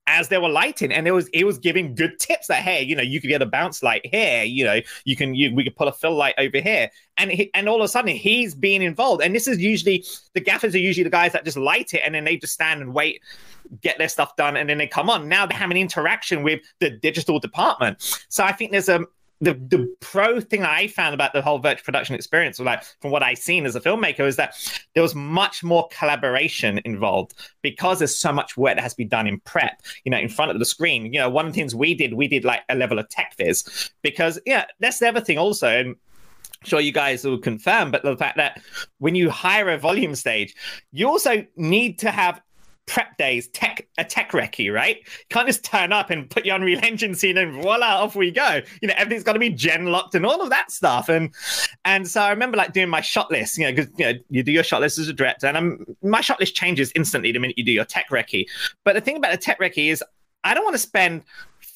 as 0.09 0.27
they 0.27 0.37
were 0.37 0.49
lighting 0.49 0.91
and 0.91 1.07
it 1.07 1.11
was 1.11 1.29
it 1.29 1.45
was 1.45 1.59
giving 1.59 1.93
good 1.93 2.17
tips 2.19 2.47
that 2.47 2.63
hey 2.63 2.81
you 2.81 2.95
know 2.95 3.03
you 3.03 3.21
could 3.21 3.29
get 3.29 3.41
a 3.41 3.45
bounce 3.45 3.83
light 3.83 4.05
here 4.05 4.43
you 4.43 4.65
know 4.65 4.79
you 5.05 5.15
can 5.15 5.35
you 5.35 5.53
we 5.53 5.63
could 5.63 5.75
put 5.75 5.87
a 5.87 5.91
fill 5.91 6.15
light 6.15 6.35
over 6.37 6.59
here. 6.59 6.89
And 7.17 7.31
he, 7.31 7.51
and 7.53 7.67
all 7.67 7.77
of 7.77 7.83
a 7.83 7.87
sudden 7.87 8.15
he's 8.15 8.55
being 8.55 8.81
involved. 8.81 9.21
And 9.21 9.35
this 9.35 9.47
is 9.47 9.59
usually 9.59 10.05
the 10.33 10.41
gaffers 10.41 10.73
are 10.73 10.79
usually 10.79 11.03
the 11.03 11.09
guys 11.09 11.33
that 11.33 11.43
just 11.43 11.57
light 11.57 11.93
it 11.93 12.01
and 12.05 12.15
then 12.15 12.23
they 12.23 12.37
just 12.37 12.53
stand 12.53 12.81
and 12.81 12.93
wait 12.93 13.21
get 13.81 13.97
their 13.97 14.09
stuff 14.09 14.35
done 14.35 14.57
and 14.57 14.69
then 14.69 14.77
they 14.77 14.87
come 14.87 15.09
on. 15.09 15.27
Now 15.27 15.45
they 15.45 15.55
have 15.55 15.69
an 15.69 15.77
interaction 15.77 16.43
with 16.43 16.61
the 16.79 16.89
digital 16.89 17.39
department. 17.39 18.23
So 18.29 18.43
i 18.43 18.51
think 18.51 18.71
there's 18.71 18.89
a 18.89 19.05
the, 19.41 19.53
the 19.53 19.93
pro 20.01 20.41
thing 20.41 20.63
I 20.63 20.87
found 20.87 21.13
about 21.13 21.33
the 21.33 21.41
whole 21.41 21.59
virtual 21.59 21.83
production 21.83 22.15
experience, 22.15 22.59
was 22.59 22.65
like 22.65 22.83
from 23.01 23.11
what 23.11 23.23
I've 23.23 23.37
seen 23.37 23.65
as 23.65 23.75
a 23.75 23.79
filmmaker, 23.79 24.27
is 24.27 24.35
that 24.35 24.55
there 24.93 25.03
was 25.03 25.15
much 25.15 25.63
more 25.63 25.87
collaboration 25.97 26.81
involved 26.85 27.33
because 27.61 27.99
there's 27.99 28.17
so 28.17 28.33
much 28.33 28.57
work 28.57 28.75
that 28.75 28.81
has 28.81 28.93
to 28.93 28.97
be 28.97 29.05
done 29.05 29.27
in 29.27 29.39
prep, 29.41 29.81
you 30.03 30.11
know, 30.11 30.17
in 30.17 30.29
front 30.29 30.51
of 30.51 30.59
the 30.59 30.65
screen. 30.65 31.13
You 31.13 31.19
know, 31.19 31.29
one 31.29 31.45
of 31.45 31.53
the 31.53 31.59
things 31.59 31.73
we 31.73 31.95
did, 31.95 32.13
we 32.13 32.27
did 32.27 32.43
like 32.43 32.61
a 32.69 32.75
level 32.75 32.99
of 32.99 33.07
tech 33.09 33.35
viz 33.37 33.91
because, 34.01 34.39
yeah, 34.45 34.65
that's 34.79 34.99
the 34.99 35.07
other 35.07 35.21
thing 35.21 35.37
also. 35.37 35.67
And 35.67 35.95
sure 36.65 36.81
you 36.81 36.91
guys 36.91 37.23
will 37.23 37.37
confirm, 37.37 37.91
but 37.91 38.03
the 38.03 38.17
fact 38.17 38.37
that 38.37 38.61
when 38.97 39.15
you 39.15 39.29
hire 39.29 39.69
a 39.69 39.77
volume 39.77 40.15
stage, 40.15 40.55
you 40.91 41.07
also 41.07 41.45
need 41.55 41.99
to 41.99 42.11
have 42.11 42.41
prep 42.89 43.15
days, 43.17 43.47
tech 43.49 43.87
a 43.99 44.03
tech 44.03 44.31
recce, 44.31 44.73
right? 44.73 44.97
You 44.97 45.25
can't 45.29 45.47
just 45.47 45.63
turn 45.63 45.93
up 45.93 46.09
and 46.09 46.27
put 46.27 46.43
your 46.43 46.55
Unreal 46.55 46.79
Engine 46.83 47.13
scene 47.13 47.37
and 47.37 47.53
voila, 47.53 48.03
off 48.03 48.15
we 48.15 48.31
go. 48.31 48.61
You 48.81 48.87
know, 48.87 48.95
everything's 48.97 49.23
got 49.23 49.33
to 49.33 49.39
be 49.39 49.49
gen 49.49 49.85
locked 49.85 50.15
and 50.15 50.25
all 50.25 50.41
of 50.41 50.49
that 50.49 50.71
stuff. 50.71 51.07
And 51.07 51.33
and 51.85 52.07
so 52.07 52.21
I 52.21 52.31
remember 52.31 52.57
like 52.57 52.73
doing 52.73 52.89
my 52.89 53.01
shot 53.01 53.29
list, 53.29 53.57
you 53.59 53.65
know, 53.65 53.73
because 53.73 53.91
you 53.97 54.05
know 54.05 54.19
you 54.29 54.41
do 54.41 54.51
your 54.51 54.63
shot 54.63 54.81
list 54.81 54.97
as 54.97 55.07
a 55.07 55.13
director, 55.13 55.45
and 55.45 55.55
I'm, 55.55 55.85
my 56.01 56.21
shot 56.21 56.39
list 56.39 56.55
changes 56.55 56.91
instantly 56.95 57.31
the 57.31 57.39
minute 57.39 57.57
you 57.57 57.63
do 57.63 57.71
your 57.71 57.85
tech 57.85 58.09
recce. 58.09 58.45
But 58.83 58.93
the 58.93 59.01
thing 59.01 59.17
about 59.17 59.31
the 59.31 59.37
tech 59.37 59.59
recce 59.59 59.91
is 59.91 60.03
I 60.43 60.53
don't 60.55 60.63
want 60.63 60.73
to 60.73 60.79
spend 60.79 61.23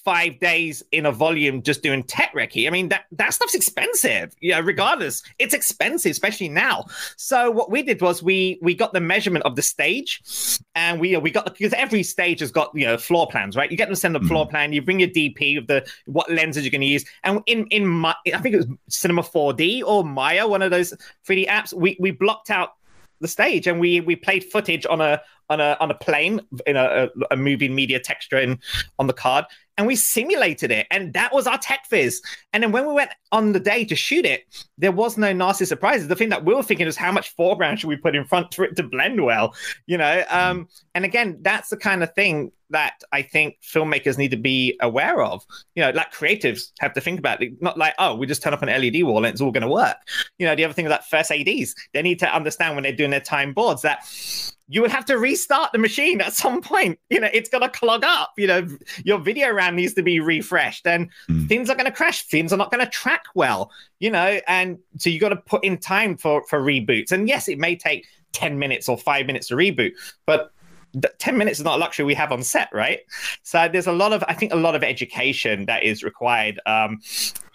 five 0.03 0.37
days 0.39 0.83
in 0.91 1.05
a 1.05 1.11
volume 1.11 1.61
just 1.61 1.81
doing 1.81 2.03
tech 2.03 2.33
recce. 2.33 2.67
I 2.67 2.69
mean, 2.69 2.89
that, 2.89 3.05
that 3.13 3.33
stuff's 3.33 3.55
expensive. 3.55 4.35
Yeah, 4.41 4.59
regardless, 4.59 5.23
it's 5.39 5.53
expensive, 5.53 6.11
especially 6.11 6.49
now. 6.49 6.85
So 7.15 7.49
what 7.49 7.71
we 7.71 7.83
did 7.83 8.01
was 8.01 8.21
we 8.21 8.59
we 8.61 8.75
got 8.75 8.93
the 8.93 8.99
measurement 8.99 9.45
of 9.45 9.55
the 9.55 9.61
stage, 9.61 10.59
and 10.75 10.99
we 10.99 11.15
we 11.17 11.31
got 11.31 11.45
because 11.45 11.73
every 11.73 12.03
stage 12.03 12.41
has 12.41 12.51
got 12.51 12.71
you 12.73 12.85
know 12.85 12.97
floor 12.97 13.27
plans, 13.27 13.55
right? 13.55 13.71
You 13.71 13.77
get 13.77 13.85
them 13.85 13.95
to 13.95 13.99
send 13.99 14.15
a 14.15 14.19
hmm. 14.19 14.27
floor 14.27 14.47
plan. 14.47 14.73
You 14.73 14.81
bring 14.81 14.99
your 14.99 15.09
DP 15.09 15.57
of 15.57 15.67
the 15.67 15.87
what 16.05 16.29
lenses 16.29 16.63
you're 16.63 16.71
going 16.71 16.81
to 16.81 16.87
use, 16.87 17.05
and 17.23 17.41
in 17.45 17.65
in 17.67 17.87
my 17.87 18.15
I 18.33 18.39
think 18.39 18.55
it 18.55 18.57
was 18.57 18.67
Cinema 18.89 19.21
4D 19.21 19.83
or 19.85 20.03
Maya, 20.03 20.47
one 20.47 20.61
of 20.61 20.71
those 20.71 20.93
3D 21.27 21.47
apps. 21.47 21.73
We 21.73 21.97
we 21.99 22.11
blocked 22.11 22.49
out 22.49 22.73
the 23.21 23.27
stage 23.27 23.67
and 23.67 23.79
we 23.79 24.01
we 24.01 24.15
played 24.15 24.43
footage 24.43 24.85
on 24.85 25.01
a 25.01 25.21
on 25.49 25.59
a 25.59 25.77
on 25.79 25.91
a 25.91 25.93
plane 25.93 26.41
in 26.65 26.75
a, 26.75 27.09
a, 27.31 27.35
moving 27.35 27.75
media 27.75 27.99
texture 27.99 28.37
in 28.37 28.59
on 28.99 29.07
the 29.07 29.13
card 29.13 29.45
and 29.77 29.87
we 29.87 29.95
simulated 29.95 30.71
it 30.71 30.87
and 30.91 31.13
that 31.13 31.33
was 31.33 31.47
our 31.47 31.57
tech 31.57 31.85
viz. 31.89 32.21
and 32.53 32.63
then 32.63 32.71
when 32.71 32.87
we 32.87 32.93
went 32.93 33.11
on 33.31 33.51
the 33.51 33.59
day 33.59 33.83
to 33.83 33.95
shoot 33.95 34.25
it 34.25 34.43
there 34.77 34.91
was 34.91 35.17
no 35.17 35.31
nasty 35.33 35.65
surprises. 35.65 36.07
The 36.07 36.15
thing 36.15 36.29
that 36.29 36.45
we 36.45 36.53
were 36.53 36.63
thinking 36.63 36.85
was 36.85 36.97
how 36.97 37.11
much 37.11 37.35
foreground 37.35 37.79
should 37.79 37.87
we 37.87 37.95
put 37.95 38.15
in 38.15 38.25
front 38.25 38.53
for 38.53 38.63
it 38.65 38.75
to 38.77 38.83
blend 38.83 39.23
well 39.23 39.53
you 39.85 39.97
know? 39.97 40.23
Um 40.29 40.67
and 40.95 41.05
again 41.05 41.39
that's 41.41 41.69
the 41.69 41.77
kind 41.77 42.03
of 42.03 42.13
thing 42.13 42.51
that 42.69 43.01
i 43.11 43.21
think 43.21 43.55
filmmakers 43.61 44.17
need 44.17 44.31
to 44.31 44.37
be 44.37 44.77
aware 44.81 45.21
of. 45.21 45.43
You 45.75 45.83
know 45.83 45.89
like 45.91 46.13
creatives 46.13 46.71
have 46.79 46.93
to 46.93 47.01
think 47.01 47.19
about 47.19 47.41
it. 47.43 47.61
Not 47.61 47.77
like 47.77 47.95
oh 47.99 48.15
we 48.15 48.27
just 48.27 48.41
turn 48.41 48.53
up 48.53 48.61
an 48.61 48.69
led 48.69 49.03
wall 49.03 49.17
and 49.17 49.27
it's 49.27 49.41
all 49.41 49.51
going 49.51 49.61
to 49.61 49.67
work. 49.67 49.97
You 50.37 50.45
know 50.45 50.55
the 50.55 50.65
other 50.65 50.73
thing 50.73 50.85
is 50.85 50.89
that 50.89 51.05
first 51.05 51.31
ads 51.31 51.75
they 51.93 52.01
need 52.01 52.19
to 52.19 52.33
understand 52.33 52.75
when 52.75 52.83
they're 52.83 52.93
doing 52.93 53.11
their 53.11 53.19
time 53.19 53.53
boards 53.53 53.81
that 53.81 54.05
you 54.73 54.81
would 54.81 54.91
have 54.91 55.05
to 55.05 55.19
restart 55.19 55.71
the 55.71 55.77
machine 55.77 56.19
at 56.19 56.33
some 56.33 56.59
point. 56.59 56.97
You 57.11 57.19
know, 57.19 57.29
it's 57.31 57.47
going 57.47 57.61
to 57.61 57.69
clog 57.69 58.03
up. 58.03 58.31
You 58.37 58.47
know, 58.47 58.67
your 59.05 59.19
video 59.19 59.53
RAM 59.53 59.75
needs 59.75 59.93
to 59.93 60.01
be 60.01 60.19
refreshed, 60.19 60.87
and 60.87 61.11
Mm. 61.29 61.47
things 61.47 61.69
are 61.69 61.75
going 61.75 61.85
to 61.85 61.91
crash. 61.91 62.23
Things 62.23 62.51
are 62.51 62.57
not 62.57 62.71
going 62.71 62.83
to 62.83 62.89
track 62.89 63.25
well. 63.35 63.71
You 63.99 64.09
know, 64.09 64.39
and 64.47 64.79
so 64.97 65.11
you 65.11 65.19
got 65.19 65.29
to 65.29 65.35
put 65.35 65.63
in 65.63 65.77
time 65.77 66.17
for 66.17 66.43
for 66.49 66.59
reboots. 66.59 67.11
And 67.11 67.27
yes, 67.27 67.47
it 67.47 67.59
may 67.59 67.75
take 67.75 68.07
ten 68.31 68.57
minutes 68.57 68.89
or 68.89 68.97
five 68.97 69.27
minutes 69.27 69.47
to 69.49 69.55
reboot, 69.55 69.91
but 70.25 70.51
th- 70.93 71.13
10 71.19 71.37
minutes 71.37 71.59
is 71.59 71.65
not 71.65 71.75
a 71.75 71.79
luxury 71.79 72.05
we 72.05 72.13
have 72.13 72.31
on 72.31 72.43
set 72.43 72.69
right 72.71 72.99
so 73.41 73.67
there's 73.67 73.87
a 73.87 73.91
lot 73.91 74.13
of 74.13 74.23
i 74.27 74.33
think 74.33 74.53
a 74.53 74.55
lot 74.55 74.75
of 74.75 74.83
education 74.83 75.65
that 75.65 75.81
is 75.81 76.03
required 76.03 76.59
um 76.67 76.99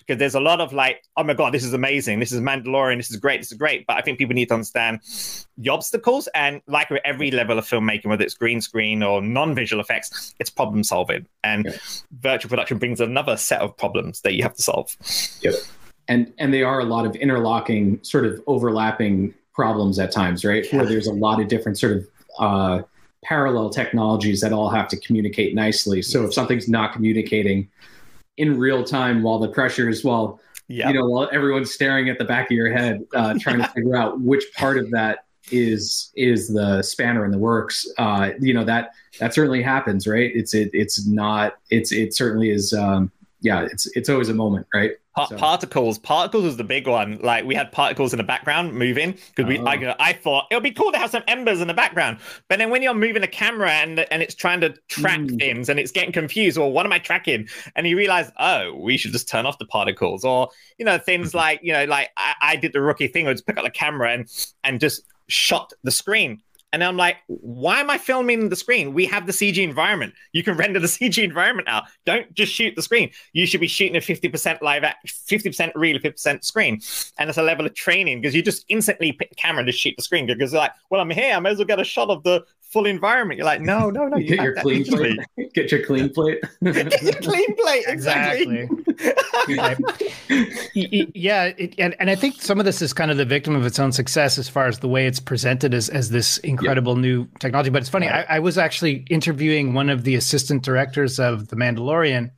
because 0.08 0.18
there's 0.18 0.34
a 0.34 0.40
lot 0.40 0.60
of 0.60 0.72
like, 0.72 1.04
oh 1.18 1.22
my 1.22 1.34
god, 1.34 1.52
this 1.52 1.62
is 1.62 1.74
amazing, 1.74 2.18
this 2.18 2.32
is 2.32 2.40
Mandalorian, 2.40 2.96
this 2.96 3.10
is 3.10 3.16
great, 3.16 3.40
this 3.40 3.52
is 3.52 3.58
great. 3.58 3.86
But 3.86 3.98
I 3.98 4.00
think 4.00 4.16
people 4.16 4.34
need 4.34 4.48
to 4.48 4.54
understand 4.54 5.00
the 5.58 5.68
obstacles 5.68 6.28
and 6.34 6.62
like 6.66 6.88
with 6.88 7.02
every 7.04 7.30
level 7.30 7.58
of 7.58 7.66
filmmaking, 7.66 8.06
whether 8.06 8.24
it's 8.24 8.34
green 8.34 8.62
screen 8.62 9.02
or 9.02 9.20
non-visual 9.20 9.80
effects, 9.80 10.34
it's 10.38 10.48
problem 10.48 10.82
solving. 10.82 11.26
And 11.44 11.66
yeah. 11.66 11.76
virtual 12.20 12.48
production 12.48 12.78
brings 12.78 13.00
another 13.00 13.36
set 13.36 13.60
of 13.60 13.76
problems 13.76 14.22
that 14.22 14.32
you 14.32 14.42
have 14.42 14.54
to 14.54 14.62
solve. 14.62 14.96
Yep. 15.42 15.54
And 16.08 16.32
and 16.38 16.54
they 16.54 16.62
are 16.62 16.80
a 16.80 16.84
lot 16.84 17.04
of 17.04 17.14
interlocking, 17.16 18.02
sort 18.02 18.24
of 18.24 18.42
overlapping 18.46 19.34
problems 19.52 19.98
at 19.98 20.10
times, 20.10 20.42
right? 20.42 20.64
Yeah. 20.72 20.78
Where 20.78 20.86
there's 20.86 21.06
a 21.06 21.12
lot 21.12 21.38
of 21.38 21.48
different 21.48 21.78
sort 21.78 21.98
of 21.98 22.08
uh, 22.38 22.82
parallel 23.22 23.68
technologies 23.68 24.40
that 24.40 24.54
all 24.54 24.70
have 24.70 24.88
to 24.88 24.96
communicate 25.00 25.54
nicely. 25.54 26.00
So 26.00 26.24
if 26.24 26.32
something's 26.32 26.66
not 26.66 26.94
communicating 26.94 27.68
in 28.38 28.59
real 28.59 28.83
time 28.83 29.22
while 29.22 29.38
the 29.38 29.48
pressure 29.48 29.88
is 29.88 30.05
yep. 30.68 30.88
you 30.88 30.94
know, 30.94 31.07
while 31.07 31.29
everyone's 31.33 31.72
staring 31.72 32.09
at 32.09 32.18
the 32.18 32.24
back 32.24 32.46
of 32.46 32.53
your 32.53 32.72
head, 32.72 33.05
uh, 33.14 33.35
trying 33.40 33.59
to 33.59 33.68
figure 33.68 33.96
out 33.96 34.20
which 34.20 34.44
part 34.55 34.79
of 34.79 34.90
that 34.90 35.24
is 35.51 36.12
is 36.14 36.48
the 36.48 36.83
spanner 36.83 37.24
in 37.24 37.31
the 37.31 37.38
works. 37.38 37.87
Uh, 37.98 38.31
you 38.40 38.55
know 38.55 38.64
that 38.64 38.92
that 39.18 39.35
certainly 39.35 39.62
happens, 39.62 40.07
right? 40.07 40.31
It's 40.35 40.55
it, 40.55 40.70
it's 40.72 41.07
not 41.07 41.55
it's 41.70 41.92
it 41.92 42.14
certainly 42.14 42.51
is. 42.51 42.72
Um, 42.72 43.11
yeah, 43.40 43.66
it's 43.70 43.87
it's 43.96 44.09
always 44.09 44.29
a 44.29 44.35
moment, 44.35 44.66
right? 44.74 44.92
so. 45.29 45.37
Particles, 45.37 45.98
particles 45.98 46.44
was 46.44 46.57
the 46.57 46.64
big 46.64 46.87
one. 46.87 47.18
Like 47.22 47.44
we 47.44 47.55
had 47.55 47.72
particles 47.72 48.12
in 48.12 48.18
the 48.18 48.24
background 48.24 48.72
moving 48.72 49.16
because 49.35 49.46
we. 49.46 49.59
Oh. 49.59 49.64
I, 49.64 49.94
I, 49.98 50.12
thought 50.12 50.46
it 50.51 50.55
would 50.55 50.62
be 50.62 50.70
cool 50.70 50.92
to 50.92 50.98
have 50.98 51.11
some 51.11 51.22
embers 51.29 51.61
in 51.61 51.68
the 51.68 51.74
background, 51.74 52.18
but 52.48 52.59
then 52.59 52.70
when 52.70 52.83
you're 52.83 52.94
moving 52.94 53.22
the 53.22 53.29
camera 53.29 53.70
and 53.70 54.01
and 54.11 54.22
it's 54.22 54.35
trying 54.35 54.61
to 54.61 54.74
track 54.88 55.20
mm. 55.20 55.38
things 55.38 55.68
and 55.68 55.79
it's 55.79 55.92
getting 55.92 56.12
confused, 56.12 56.59
well, 56.59 56.70
what 56.70 56.87
am 56.87 56.92
I 56.92 56.98
tracking? 56.98 57.48
And 57.77 57.87
you 57.87 57.96
realize, 57.96 58.31
oh, 58.38 58.74
we 58.74 58.96
should 58.96 59.12
just 59.12 59.29
turn 59.29 59.46
off 59.46 59.59
the 59.59 59.66
particles, 59.66 60.24
or 60.24 60.48
you 60.79 60.85
know, 60.85 60.98
things 60.98 61.29
mm-hmm. 61.29 61.38
like 61.38 61.61
you 61.62 61.72
know, 61.72 61.85
like 61.85 62.11
I, 62.16 62.35
I 62.40 62.57
did 62.57 62.72
the 62.72 62.81
rookie 62.81 63.09
thing, 63.09 63.29
I 63.29 63.33
just 63.33 63.46
pick 63.46 63.57
up 63.57 63.64
the 63.64 63.70
camera 63.70 64.12
and 64.12 64.29
and 64.64 64.81
just 64.81 65.03
shot 65.29 65.72
the 65.85 65.90
screen 65.90 66.42
and 66.72 66.85
I'm 66.85 66.96
like, 66.96 67.16
why 67.26 67.81
am 67.81 67.88
I 67.88 67.98
filming 67.98 68.48
the 68.48 68.57
screen? 68.57 68.92
We 68.92 69.07
have 69.07 69.26
the 69.26 69.33
CG 69.33 69.59
environment. 69.59 70.14
You 70.33 70.42
can 70.42 70.57
render 70.59 70.78
the 70.78 70.87
CG 70.87 71.22
environment 71.22 71.68
out. 71.68 71.85
Don't 72.04 72.33
just 72.35 72.52
shoot 72.52 72.74
the 72.76 72.83
screen. 72.83 73.11
You 73.33 73.46
should 73.46 73.61
be 73.61 73.66
shooting 73.66 73.96
a 73.96 74.00
50% 74.00 74.61
live, 74.61 74.83
50% 74.83 75.72
real, 75.74 75.98
50% 75.98 76.44
screen. 76.44 76.81
And 77.18 77.28
it's 77.28 77.38
a 77.38 77.42
level 77.42 77.66
of 77.66 77.74
training 77.74 78.20
because 78.20 78.35
you 78.35 78.42
just 78.42 78.64
instantly 78.68 79.12
pick 79.12 79.35
camera 79.37 79.64
to 79.64 79.72
shoot 79.72 79.94
the 79.96 80.02
screen 80.02 80.26
because 80.26 80.52
like, 80.52 80.72
well, 80.90 81.00
I'm 81.00 81.11
here. 81.11 81.35
I 81.35 81.40
may 81.40 81.50
as 81.50 81.59
well 81.59 81.66
get 81.66 81.81
a 81.81 81.85
shot 81.85 82.11
of 82.11 82.22
the 82.22 82.44
full 82.68 82.87
environment. 82.87 83.38
You're 83.38 83.46
like, 83.46 83.61
no, 83.61 83.90
no, 83.90 84.07
no. 84.07 84.16
You 84.16 84.28
get 84.37 84.44
your 84.44 84.54
clean 84.57 84.85
plate. 84.85 85.18
Get 85.54 85.72
your 85.72 85.85
clean 85.85 86.11
plate. 86.11 86.40
get 86.62 87.02
your 87.02 87.12
clean 87.14 87.57
plate. 87.57 87.85
Exactly. 87.87 88.68
exactly. 89.48 91.11
yeah, 91.14 91.44
it, 91.57 91.74
and 91.78 91.96
and 91.98 92.11
I 92.11 92.14
think 92.14 92.40
some 92.40 92.59
of 92.59 92.66
this 92.66 92.83
is 92.83 92.92
kind 92.92 93.11
of 93.11 93.16
the 93.16 93.24
victim 93.24 93.57
of 93.57 93.64
its 93.64 93.78
own 93.78 93.92
success 93.92 94.38
as 94.38 94.48
far 94.48 94.66
as 94.66 94.78
the 94.81 94.88
way 94.88 95.07
it's 95.07 95.20
presented 95.20 95.74
as 95.74 95.88
as 95.88 96.11
this 96.11 96.38
incredible 96.38 96.94
yeah. 96.96 97.02
new 97.02 97.28
technology. 97.38 97.70
But 97.70 97.83
it's 97.83 97.88
funny. 97.88 98.09
I, 98.09 98.37
I, 98.37 98.38
was 98.38 98.59
actually 98.59 99.04
interviewing 99.11 99.74
one 99.74 99.88
of 99.90 100.04
the 100.04 100.14
assistant 100.14 100.62
directors 100.62 101.18
of 101.18 101.48
The 101.48 101.57
Mandalorian. 101.57 102.31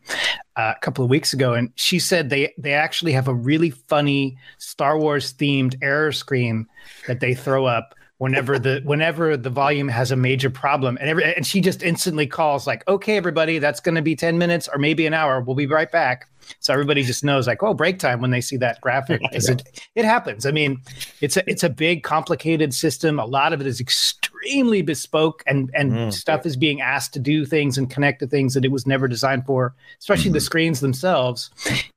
Uh, 0.57 0.75
a 0.77 0.81
couple 0.81 1.03
of 1.03 1.09
weeks 1.09 1.33
ago, 1.33 1.55
and 1.55 1.71
she 1.77 1.99
said 1.99 2.29
they 2.29 2.53
they 2.59 2.75
actually 2.75 3.13
have 3.13 3.29
a 3.29 3.35
really 3.35 3.71
funny 3.71 4.37
Star 4.59 4.99
Wars 4.99 5.33
themed 5.33 5.77
error 5.81 6.13
screen 6.13 6.67
that 7.07 7.21
they 7.21 7.35
throw 7.35 7.65
up 7.65 7.95
whenever 8.21 8.59
the 8.59 8.83
whenever 8.85 9.35
the 9.35 9.49
volume 9.49 9.89
has 9.89 10.11
a 10.11 10.17
major 10.17 10.51
problem 10.51 10.99
and 11.01 11.09
every 11.09 11.35
and 11.35 11.47
she 11.47 11.59
just 11.59 11.83
instantly 11.83 12.27
calls 12.27 12.67
like 12.67 12.87
okay 12.87 13.17
everybody 13.17 13.59
that's 13.59 13.81
going 13.81 13.95
to 13.95 14.03
be 14.03 14.15
10 14.15 14.37
minutes 14.37 14.69
or 14.71 14.79
maybe 14.79 15.07
an 15.07 15.15
hour. 15.15 15.41
We'll 15.41 15.57
be 15.57 15.67
right 15.67 15.91
back. 15.91 16.29
So 16.59 16.75
everybody 16.75 17.03
just 17.03 17.25
knows 17.25 17.47
like 17.47 17.63
oh 17.63 17.73
break 17.73 17.99
time 17.99 18.21
when 18.21 18.31
they 18.31 18.43
see 18.43 18.59
that 18.59 18.79
graphic 18.83 19.21
because 19.31 19.49
it, 19.49 19.67
it 19.95 20.05
happens. 20.05 20.45
I 20.45 20.51
mean 20.51 20.83
it's 21.23 21.39
a 21.39 21.51
it's 21.51 21.63
a 21.63 21.71
big 21.71 22.03
complicated 22.03 22.75
system. 22.75 23.19
A 23.19 23.25
lot 23.25 23.55
of 23.55 23.63
it 23.63 23.67
is 23.67 23.81
extremely 23.81 24.83
bespoke 24.83 25.43
and 25.47 25.71
and 25.73 25.91
mm. 25.91 26.13
stuff 26.13 26.45
is 26.45 26.59
being 26.59 26.83
asked 26.83 27.15
to 27.15 27.21
do 27.21 27.47
things 27.47 27.79
and 27.79 27.89
connect 27.89 28.21
to 28.21 28.27
things 28.27 28.53
that 28.53 28.67
it 28.67 28.71
was 28.71 28.87
never 28.87 29.09
designed 29.09 29.47
for 29.47 29.75
especially 29.99 30.27
mm-hmm. 30.27 30.35
the 30.35 30.41
screens 30.41 30.81
themselves. 30.81 31.51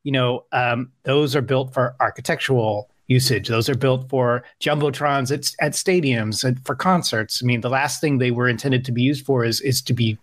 You 0.03 0.13
know 0.13 0.45
um, 0.53 0.93
those 1.03 1.35
are 1.35 1.41
built 1.41 1.73
for 1.73 1.97
architectural 1.99 2.89
usage. 3.07 3.47
Those 3.47 3.69
are 3.69 3.75
built 3.75 4.09
for 4.09 4.43
jumbotrons 4.61 5.31
at, 5.31 5.51
at 5.65 5.73
stadiums 5.73 6.43
and 6.43 6.63
for 6.65 6.75
concerts. 6.75 7.41
I 7.43 7.45
mean, 7.45 7.61
the 7.61 7.69
last 7.69 8.01
thing 8.01 8.17
they 8.17 8.31
were 8.31 8.47
intended 8.47 8.85
to 8.85 8.91
be 8.91 9.01
used 9.01 9.25
for 9.25 9.43
is 9.43 9.61
is 9.61 9.81
to 9.83 9.93
be 9.93 10.17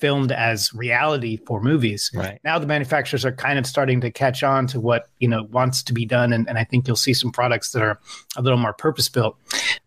filmed 0.00 0.32
as 0.32 0.72
reality 0.74 1.36
for 1.46 1.62
movies. 1.62 2.10
Right. 2.14 2.40
Now 2.42 2.58
the 2.58 2.66
manufacturers 2.66 3.24
are 3.24 3.32
kind 3.32 3.58
of 3.58 3.66
starting 3.66 4.00
to 4.00 4.10
catch 4.10 4.42
on 4.42 4.66
to 4.68 4.80
what, 4.80 5.08
you 5.18 5.28
know, 5.28 5.44
wants 5.50 5.82
to 5.84 5.92
be 5.92 6.06
done. 6.06 6.32
And, 6.32 6.48
and 6.48 6.58
I 6.58 6.64
think 6.64 6.86
you'll 6.86 6.96
see 6.96 7.14
some 7.14 7.30
products 7.30 7.72
that 7.72 7.82
are 7.82 8.00
a 8.36 8.42
little 8.42 8.58
more 8.58 8.72
purpose 8.72 9.08
built. 9.08 9.36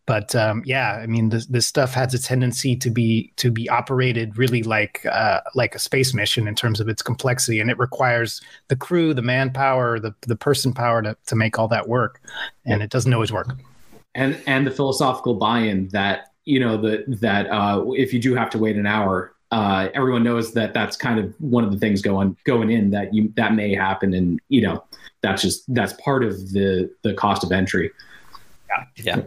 But 0.05 0.35
um, 0.35 0.63
yeah, 0.65 0.99
I 1.01 1.07
mean, 1.07 1.29
this, 1.29 1.45
this 1.47 1.65
stuff 1.65 1.93
has 1.93 2.13
a 2.13 2.21
tendency 2.21 2.75
to 2.75 2.89
be 2.89 3.31
to 3.37 3.49
be 3.51 3.69
operated 3.69 4.37
really 4.37 4.61
like 4.61 5.05
uh, 5.05 5.39
like 5.55 5.75
a 5.75 5.79
space 5.79 6.13
mission 6.13 6.47
in 6.47 6.55
terms 6.55 6.81
of 6.81 6.89
its 6.89 7.01
complexity, 7.01 7.61
and 7.61 7.71
it 7.71 7.79
requires 7.79 8.41
the 8.67 8.75
crew, 8.75 9.13
the 9.13 9.21
manpower, 9.21 9.99
the 9.99 10.13
the 10.27 10.35
person 10.35 10.73
power 10.73 11.01
to 11.01 11.15
to 11.27 11.35
make 11.37 11.57
all 11.57 11.69
that 11.69 11.87
work, 11.87 12.21
and 12.65 12.83
it 12.83 12.89
doesn't 12.89 13.13
always 13.13 13.31
work. 13.31 13.55
And 14.13 14.37
and 14.45 14.67
the 14.67 14.71
philosophical 14.71 15.35
buy-in 15.35 15.87
that 15.89 16.33
you 16.43 16.59
know 16.59 16.75
that 16.81 17.05
that 17.21 17.47
uh, 17.49 17.85
if 17.91 18.13
you 18.13 18.19
do 18.19 18.35
have 18.35 18.49
to 18.49 18.57
wait 18.57 18.75
an 18.75 18.85
hour 18.85 19.32
uh, 19.53 19.89
everyone 19.93 20.23
knows 20.23 20.53
that 20.53 20.73
that's 20.73 20.97
kind 20.97 21.19
of 21.19 21.31
one 21.39 21.63
of 21.63 21.71
the 21.71 21.77
things 21.77 22.01
going 22.01 22.35
going 22.43 22.71
in 22.71 22.89
that 22.89 23.13
you 23.13 23.31
that 23.35 23.53
may 23.53 23.75
happen, 23.75 24.15
and 24.15 24.39
you 24.49 24.61
know 24.61 24.83
that's 25.21 25.43
just 25.43 25.71
that's 25.75 25.93
part 26.03 26.23
of 26.23 26.53
the 26.53 26.89
the 27.03 27.13
cost 27.13 27.43
of 27.43 27.51
entry. 27.51 27.91
Yeah, 28.67 28.85
yeah. 28.95 29.21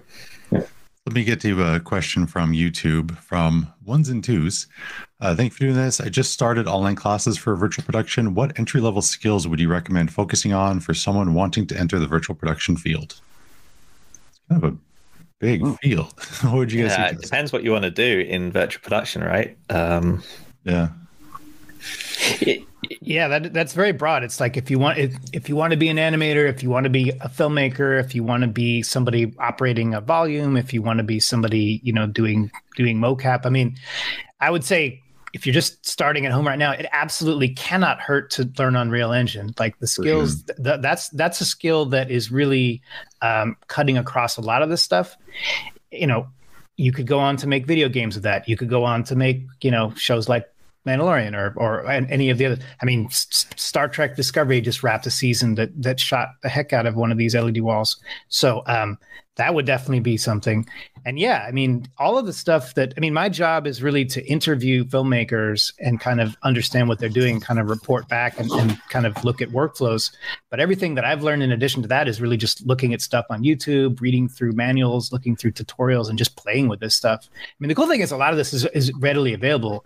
yeah. 0.51 0.63
Let 1.07 1.15
me 1.15 1.23
get 1.23 1.41
to 1.43 1.63
a 1.63 1.79
question 1.79 2.27
from 2.27 2.53
YouTube 2.53 3.17
from 3.19 3.73
ones 3.85 4.09
and 4.09 4.25
twos. 4.25 4.67
Uh, 5.21 5.37
thank 5.37 5.53
you 5.53 5.55
for 5.55 5.61
doing 5.61 5.77
this. 5.77 6.01
I 6.01 6.09
just 6.09 6.33
started 6.33 6.67
online 6.67 6.97
classes 6.97 7.39
for 7.39 7.55
virtual 7.55 7.85
production. 7.85 8.35
What 8.35 8.59
entry 8.59 8.81
level 8.81 9.03
skills 9.03 9.47
would 9.47 9.61
you 9.61 9.69
recommend 9.69 10.13
focusing 10.13 10.53
on 10.53 10.81
for 10.81 10.93
someone 10.93 11.35
wanting 11.35 11.69
to 11.69 11.79
enter 11.79 12.01
the 12.01 12.09
virtual 12.09 12.35
production 12.35 12.77
field? 12.77 13.21
It's 14.29 14.41
kind 14.49 14.65
of 14.65 14.75
a 14.75 14.77
big 15.39 15.63
mm. 15.63 15.79
field. 15.81 16.13
what 16.43 16.55
would 16.55 16.73
you 16.73 16.87
guys? 16.87 16.97
Yeah, 16.99 17.09
it 17.09 17.21
depends 17.21 17.53
what 17.53 17.63
you 17.63 17.73
want 17.73 17.85
to 17.85 17.91
do 17.91 18.21
in 18.21 18.53
virtual 18.53 18.83
production, 18.83 19.23
right? 19.23 19.57
Um, 19.71 20.23
yeah. 20.65 20.89
yeah, 23.01 23.29
that 23.29 23.53
that's 23.53 23.73
very 23.73 23.93
broad. 23.93 24.25
It's 24.25 24.41
like 24.41 24.57
if 24.57 24.71
you 24.71 24.79
want 24.79 24.99
if, 24.99 25.17
if 25.33 25.49
you 25.49 25.57
want 25.57 25.73
to 25.73 25.77
be 25.77 25.89
an 25.89 25.97
animator, 25.97 26.49
if 26.49 26.63
you 26.63 26.71
want 26.71 26.85
to 26.85 26.91
be 26.91 27.11
a 27.11 27.29
filmmaker, 27.29 28.01
if 28.01 28.15
you 28.15 28.25
want 28.25 28.43
to 28.43 28.49
be 28.49 28.83
somebody 28.83 29.35
operating 29.39 29.95
a 29.95 30.01
volume, 30.01 30.57
if 30.57 30.73
you 30.73 30.83
want 30.83 30.99
to 30.99 31.05
be 31.05 31.21
somebody 31.21 31.81
you 31.85 31.93
know 31.93 32.07
doing 32.07 32.51
doing 32.77 32.99
mocap. 32.99 33.47
I 33.47 33.51
mean, 33.51 33.77
I 34.41 34.51
would 34.51 34.65
say 34.65 35.03
if 35.33 35.47
you're 35.47 35.55
just 35.55 35.87
starting 35.87 36.25
at 36.27 36.33
home 36.33 36.47
right 36.47 36.59
now, 36.59 36.73
it 36.73 36.87
absolutely 36.93 37.49
cannot 37.51 38.01
hurt 38.01 38.31
to 38.33 38.51
learn 38.59 38.77
Unreal 38.77 39.13
Engine. 39.13 39.55
Like 39.59 39.79
the 39.79 39.87
skills, 39.87 40.45
sure. 40.47 40.65
th- 40.65 40.81
that's 40.81 41.09
that's 41.11 41.41
a 41.41 41.45
skill 41.45 41.87
that 41.87 42.11
is 42.11 42.31
really 42.31 42.83
um, 43.23 43.57
cutting 43.67 43.99
across 43.99 44.37
a 44.37 44.41
lot 44.41 44.63
of 44.63 44.71
this 44.71 44.83
stuff. 44.83 45.17
You 45.91 46.07
know, 46.07 46.29
you 46.77 46.93
could 46.93 47.07
go 47.07 47.19
on 47.19 47.37
to 47.39 47.47
make 47.47 47.67
video 47.67 47.89
games 47.89 48.15
with 48.15 48.25
that. 48.25 48.49
You 48.49 48.57
could 48.57 48.71
go 48.71 48.85
on 48.85 49.05
to 49.05 49.17
make 49.17 49.43
you 49.61 49.71
know 49.71 49.93
shows 49.95 50.29
like 50.29 50.47
Mandalorian 50.87 51.35
or 51.37 51.53
or 51.57 51.87
any 51.91 52.31
of 52.31 52.39
the 52.39 52.47
other. 52.47 52.59
I 52.81 52.85
mean, 52.85 53.07
S- 53.07 53.47
Star 53.57 53.89
Trek 53.89 54.17
Discovery 54.17 54.61
just 54.61 54.83
wrapped 54.83 55.07
a 55.07 55.11
season 55.11 55.57
that 55.57 55.71
that 55.83 55.99
shot 55.99 56.29
the 56.43 56.49
heck 56.49 56.73
out 56.73 56.87
of 56.87 56.95
one 56.95 57.13
of 57.13 57.19
these 57.19 57.35
LED 57.35 57.61
walls. 57.61 58.01
So 58.29 58.63
um, 58.67 58.99
that 59.37 59.55
would 59.55 59.67
definitely 59.67 60.01
be 60.01 60.17
something. 60.17 60.67
And 61.05 61.19
yeah, 61.19 61.45
I 61.47 61.53
mean, 61.53 61.87
all 61.99 62.19
of 62.19 62.27
the 62.27 62.33
stuff 62.33 62.75
that 62.75 62.95
I 62.97 63.01
mean, 63.01 63.13
my 63.13 63.29
job 63.29 63.67
is 63.67 63.83
really 63.83 64.05
to 64.07 64.25
interview 64.27 64.85
filmmakers 64.85 65.73
and 65.79 66.01
kind 66.01 66.21
of 66.21 66.37
understand 66.43 66.89
what 66.89 66.99
they're 66.99 67.09
doing, 67.09 67.39
kind 67.39 67.61
of 67.61 67.69
report 67.69 68.09
back 68.09 68.41
and, 68.41 68.51
and, 68.53 68.81
kind 68.89 69.07
of 69.07 69.25
look 69.25 69.43
at 69.43 69.51
workflows. 69.51 70.11
But 70.51 70.59
everything 70.59 70.95
that 70.95 71.05
I've 71.05 71.23
learned 71.23 71.43
in 71.43 71.53
addition 71.53 71.83
to 71.83 71.89
that 71.89 72.09
is 72.09 72.21
really 72.21 72.37
just 72.37 72.67
looking 72.67 72.95
at 72.95 73.01
stuff 73.01 73.27
on 73.31 73.45
YouTube, 73.45 74.01
reading 74.01 74.29
through 74.29 74.53
manuals, 74.53 75.13
looking 75.13 75.37
through 75.37 75.53
tutorials, 75.53 76.09
and 76.09 76.19
just 76.19 76.37
playing 76.37 76.69
with 76.69 76.81
this 76.81 76.95
stuff. 76.95 77.29
I 77.33 77.55
mean, 77.61 77.69
the 77.69 77.75
cool 77.75 77.87
thing 77.87 78.01
is 78.01 78.11
a 78.11 78.17
lot 78.17 78.33
of 78.33 78.39
this 78.39 78.53
is, 78.53 78.65
is 78.67 78.91
readily 78.99 79.35
available. 79.35 79.85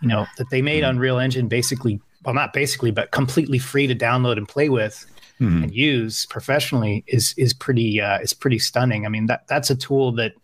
You 0.00 0.08
know, 0.08 0.26
that 0.38 0.48
they 0.50 0.62
made 0.62 0.84
Unreal 0.84 1.16
mm-hmm. 1.16 1.24
Engine 1.24 1.48
basically, 1.48 2.00
well, 2.24 2.34
not 2.34 2.52
basically, 2.52 2.92
but 2.92 3.10
completely 3.10 3.58
free 3.58 3.86
to 3.88 3.94
download 3.94 4.36
and 4.36 4.48
play 4.48 4.68
with 4.68 5.06
mm-hmm. 5.42 5.64
and 5.64 5.74
use 5.74 6.26
professionally 6.26 7.04
is 7.06 7.34
is 7.36 7.52
pretty 7.52 8.00
uh, 8.00 8.18
is 8.18 8.32
pretty 8.32 8.58
stunning. 8.58 9.06
I 9.06 9.08
mean 9.08 9.26
that 9.26 9.46
that's 9.48 9.70
a 9.70 9.76
tool 9.76 10.12
that 10.12 10.34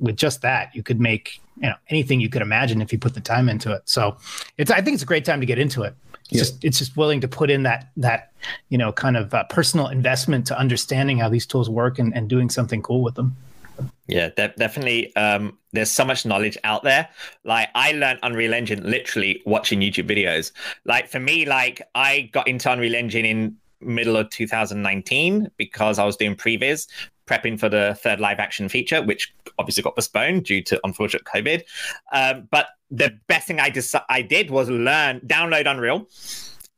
with 0.00 0.16
just 0.16 0.42
that 0.42 0.74
you 0.74 0.82
could 0.82 1.00
make 1.00 1.40
you 1.56 1.68
know 1.68 1.76
anything 1.88 2.20
you 2.20 2.28
could 2.28 2.42
imagine 2.42 2.80
if 2.80 2.92
you 2.92 2.98
put 2.98 3.14
the 3.14 3.20
time 3.20 3.48
into 3.48 3.72
it. 3.72 3.82
So 3.86 4.16
it's 4.56 4.70
I 4.70 4.80
think 4.80 4.94
it's 4.94 5.02
a 5.02 5.06
great 5.06 5.24
time 5.24 5.40
to 5.40 5.46
get 5.46 5.58
into 5.58 5.82
it. 5.82 5.94
It's 6.30 6.32
yeah. 6.32 6.38
just 6.38 6.64
it's 6.64 6.78
just 6.78 6.96
willing 6.96 7.20
to 7.20 7.28
put 7.28 7.50
in 7.50 7.62
that 7.62 7.90
that 7.96 8.32
you 8.68 8.78
know 8.78 8.92
kind 8.92 9.16
of 9.16 9.32
uh, 9.32 9.44
personal 9.44 9.88
investment 9.88 10.46
to 10.48 10.58
understanding 10.58 11.18
how 11.18 11.28
these 11.28 11.46
tools 11.46 11.70
work 11.70 11.98
and, 11.98 12.14
and 12.14 12.28
doing 12.28 12.50
something 12.50 12.82
cool 12.82 13.02
with 13.02 13.14
them. 13.14 13.36
Yeah, 14.06 14.30
de- 14.30 14.54
definitely. 14.56 15.14
Um, 15.16 15.58
there's 15.72 15.90
so 15.90 16.04
much 16.04 16.26
knowledge 16.26 16.58
out 16.64 16.82
there. 16.82 17.08
Like 17.44 17.68
I 17.74 17.92
learned 17.92 18.20
Unreal 18.22 18.54
Engine 18.54 18.82
literally 18.88 19.42
watching 19.46 19.80
YouTube 19.80 20.08
videos. 20.08 20.52
Like 20.84 21.08
for 21.08 21.20
me, 21.20 21.44
like 21.44 21.82
I 21.94 22.30
got 22.32 22.48
into 22.48 22.70
Unreal 22.70 22.94
Engine 22.94 23.24
in 23.24 23.56
middle 23.80 24.16
of 24.16 24.30
2019 24.30 25.50
because 25.56 25.98
I 25.98 26.04
was 26.04 26.16
doing 26.16 26.34
previs, 26.34 26.88
prepping 27.26 27.58
for 27.58 27.68
the 27.68 27.96
third 28.02 28.20
live 28.20 28.38
action 28.38 28.68
feature, 28.68 29.02
which 29.02 29.32
obviously 29.58 29.82
got 29.82 29.94
postponed 29.94 30.44
due 30.44 30.62
to 30.64 30.80
unfortunate 30.84 31.24
COVID. 31.24 31.62
Um, 32.12 32.48
but 32.50 32.68
the 32.90 33.18
best 33.26 33.46
thing 33.46 33.60
I, 33.60 33.72
I 34.08 34.22
did 34.22 34.50
was 34.50 34.68
learn, 34.68 35.20
download 35.20 35.70
Unreal 35.70 36.06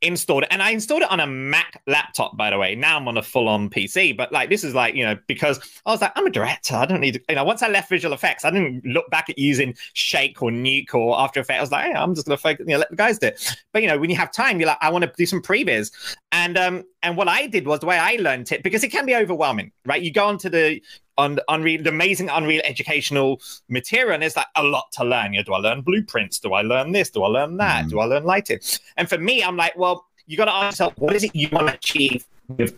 installed 0.01 0.43
it 0.43 0.49
and 0.51 0.63
i 0.63 0.71
installed 0.71 1.03
it 1.03 1.11
on 1.11 1.19
a 1.19 1.27
mac 1.27 1.81
laptop 1.85 2.35
by 2.35 2.49
the 2.49 2.57
way. 2.57 2.75
Now 2.75 2.97
i'm 2.97 3.07
on 3.07 3.17
a 3.17 3.21
full-on 3.21 3.69
pc 3.69 4.17
but 4.17 4.31
like 4.31 4.49
this 4.49 4.63
is 4.63 4.73
like 4.73 4.95
you 4.95 5.05
know 5.05 5.15
because 5.27 5.59
i 5.85 5.91
was 5.91 6.01
like 6.01 6.11
i'm 6.15 6.25
a 6.25 6.31
director. 6.31 6.75
I 6.75 6.85
don't 6.85 7.01
need 7.01 7.13
to, 7.13 7.21
you 7.29 7.35
know 7.35 7.43
once 7.43 7.61
i 7.61 7.67
left 7.67 7.89
visual 7.89 8.13
effects 8.13 8.43
i 8.43 8.49
didn't 8.49 8.83
look 8.83 9.09
back 9.11 9.29
at 9.29 9.37
using 9.37 9.75
shake 9.93 10.41
or 10.41 10.49
nuke 10.49 10.93
or 10.93 11.19
after 11.19 11.39
effects. 11.39 11.59
I 11.59 11.61
was 11.61 11.71
like 11.71 11.85
hey, 11.85 11.93
i'm 11.93 12.15
just 12.15 12.25
gonna 12.25 12.37
focus 12.37 12.65
you 12.67 12.73
know 12.73 12.79
let 12.79 12.89
the 12.89 12.95
guys 12.95 13.19
do 13.19 13.27
it. 13.27 13.57
But 13.73 13.83
you 13.83 13.87
know 13.87 13.99
when 13.99 14.09
you 14.09 14.15
have 14.15 14.31
time 14.31 14.59
you're 14.59 14.67
like 14.67 14.79
i 14.81 14.89
want 14.89 15.03
to 15.03 15.11
do 15.15 15.25
some 15.25 15.41
previs. 15.41 15.91
And 16.31 16.57
um 16.57 16.83
and 17.03 17.17
what 17.17 17.27
i 17.27 17.47
did 17.47 17.65
was 17.65 17.79
the 17.79 17.85
way 17.85 17.97
i 17.97 18.15
learned 18.17 18.51
it 18.51 18.63
because 18.63 18.83
it 18.83 18.89
can 18.89 19.05
be 19.05 19.15
overwhelming 19.15 19.71
right 19.85 20.01
you 20.01 20.11
go 20.11 20.27
onto 20.27 20.49
the 20.49 20.81
on 21.21 21.39
Unreal, 21.47 21.83
the 21.83 21.89
amazing 21.89 22.29
Unreal 22.29 22.61
educational 22.65 23.41
material. 23.69 24.13
And 24.13 24.23
there's 24.23 24.35
like 24.35 24.47
a 24.55 24.63
lot 24.63 24.91
to 24.93 25.03
learn. 25.03 25.33
You 25.33 25.39
know, 25.39 25.43
do 25.43 25.53
I 25.53 25.59
learn 25.59 25.81
blueprints? 25.81 26.39
Do 26.39 26.53
I 26.53 26.61
learn 26.61 26.91
this? 26.91 27.09
Do 27.09 27.23
I 27.23 27.27
learn 27.27 27.57
that? 27.57 27.85
Mm. 27.85 27.89
Do 27.89 27.99
I 27.99 28.05
learn 28.05 28.23
lighting? 28.23 28.59
And 28.97 29.07
for 29.07 29.17
me, 29.17 29.43
I'm 29.43 29.55
like, 29.55 29.77
well, 29.77 30.05
you 30.25 30.37
got 30.37 30.45
to 30.45 30.53
ask 30.53 30.73
yourself, 30.73 30.93
what 30.97 31.15
is 31.15 31.23
it 31.23 31.35
you 31.35 31.49
want 31.51 31.67
to 31.67 31.73
achieve 31.73 32.25
with 32.47 32.75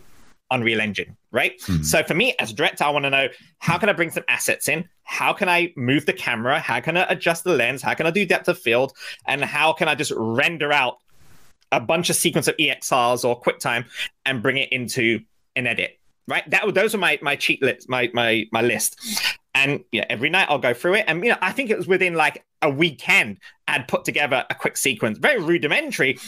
Unreal 0.50 0.80
Engine, 0.80 1.16
right? 1.30 1.58
Mm. 1.62 1.84
So 1.84 2.02
for 2.02 2.14
me 2.14 2.34
as 2.38 2.50
a 2.50 2.54
director, 2.54 2.84
I 2.84 2.90
want 2.90 3.04
to 3.04 3.10
know 3.10 3.28
how 3.58 3.78
can 3.78 3.88
I 3.88 3.92
bring 3.92 4.10
some 4.10 4.24
assets 4.28 4.68
in? 4.68 4.88
How 5.04 5.32
can 5.32 5.48
I 5.48 5.72
move 5.76 6.06
the 6.06 6.12
camera? 6.12 6.58
How 6.58 6.80
can 6.80 6.96
I 6.96 7.04
adjust 7.08 7.44
the 7.44 7.54
lens? 7.54 7.82
How 7.82 7.94
can 7.94 8.06
I 8.06 8.10
do 8.10 8.26
depth 8.26 8.48
of 8.48 8.58
field? 8.58 8.92
And 9.26 9.42
how 9.44 9.72
can 9.72 9.88
I 9.88 9.94
just 9.94 10.12
render 10.16 10.72
out 10.72 10.98
a 11.76 11.80
bunch 11.80 12.10
of 12.10 12.16
sequence 12.16 12.48
of 12.48 12.56
EXRs 12.56 13.24
or 13.24 13.40
QuickTime 13.40 13.86
and 14.24 14.42
bring 14.42 14.56
it 14.58 14.72
into 14.72 15.20
an 15.56 15.66
edit? 15.66 15.98
right? 16.28 16.48
That 16.50 16.72
those 16.74 16.94
are 16.94 16.98
my 16.98 17.18
my 17.22 17.36
cheat 17.36 17.62
list, 17.62 17.88
my 17.88 18.10
my 18.12 18.46
my 18.52 18.62
list. 18.62 18.98
And 19.54 19.84
yeah, 19.92 20.04
every 20.10 20.30
night 20.30 20.48
I'll 20.50 20.58
go 20.58 20.74
through 20.74 20.94
it. 20.94 21.04
And 21.06 21.22
you 21.24 21.30
know, 21.30 21.38
I 21.40 21.52
think 21.52 21.70
it 21.70 21.76
was 21.76 21.86
within 21.86 22.14
like 22.14 22.44
a 22.62 22.70
weekend 22.70 23.38
I'd 23.68 23.88
put 23.88 24.04
together 24.04 24.44
a 24.50 24.54
quick 24.54 24.76
sequence, 24.76 25.18
very 25.18 25.40
rudimentary, 25.40 26.18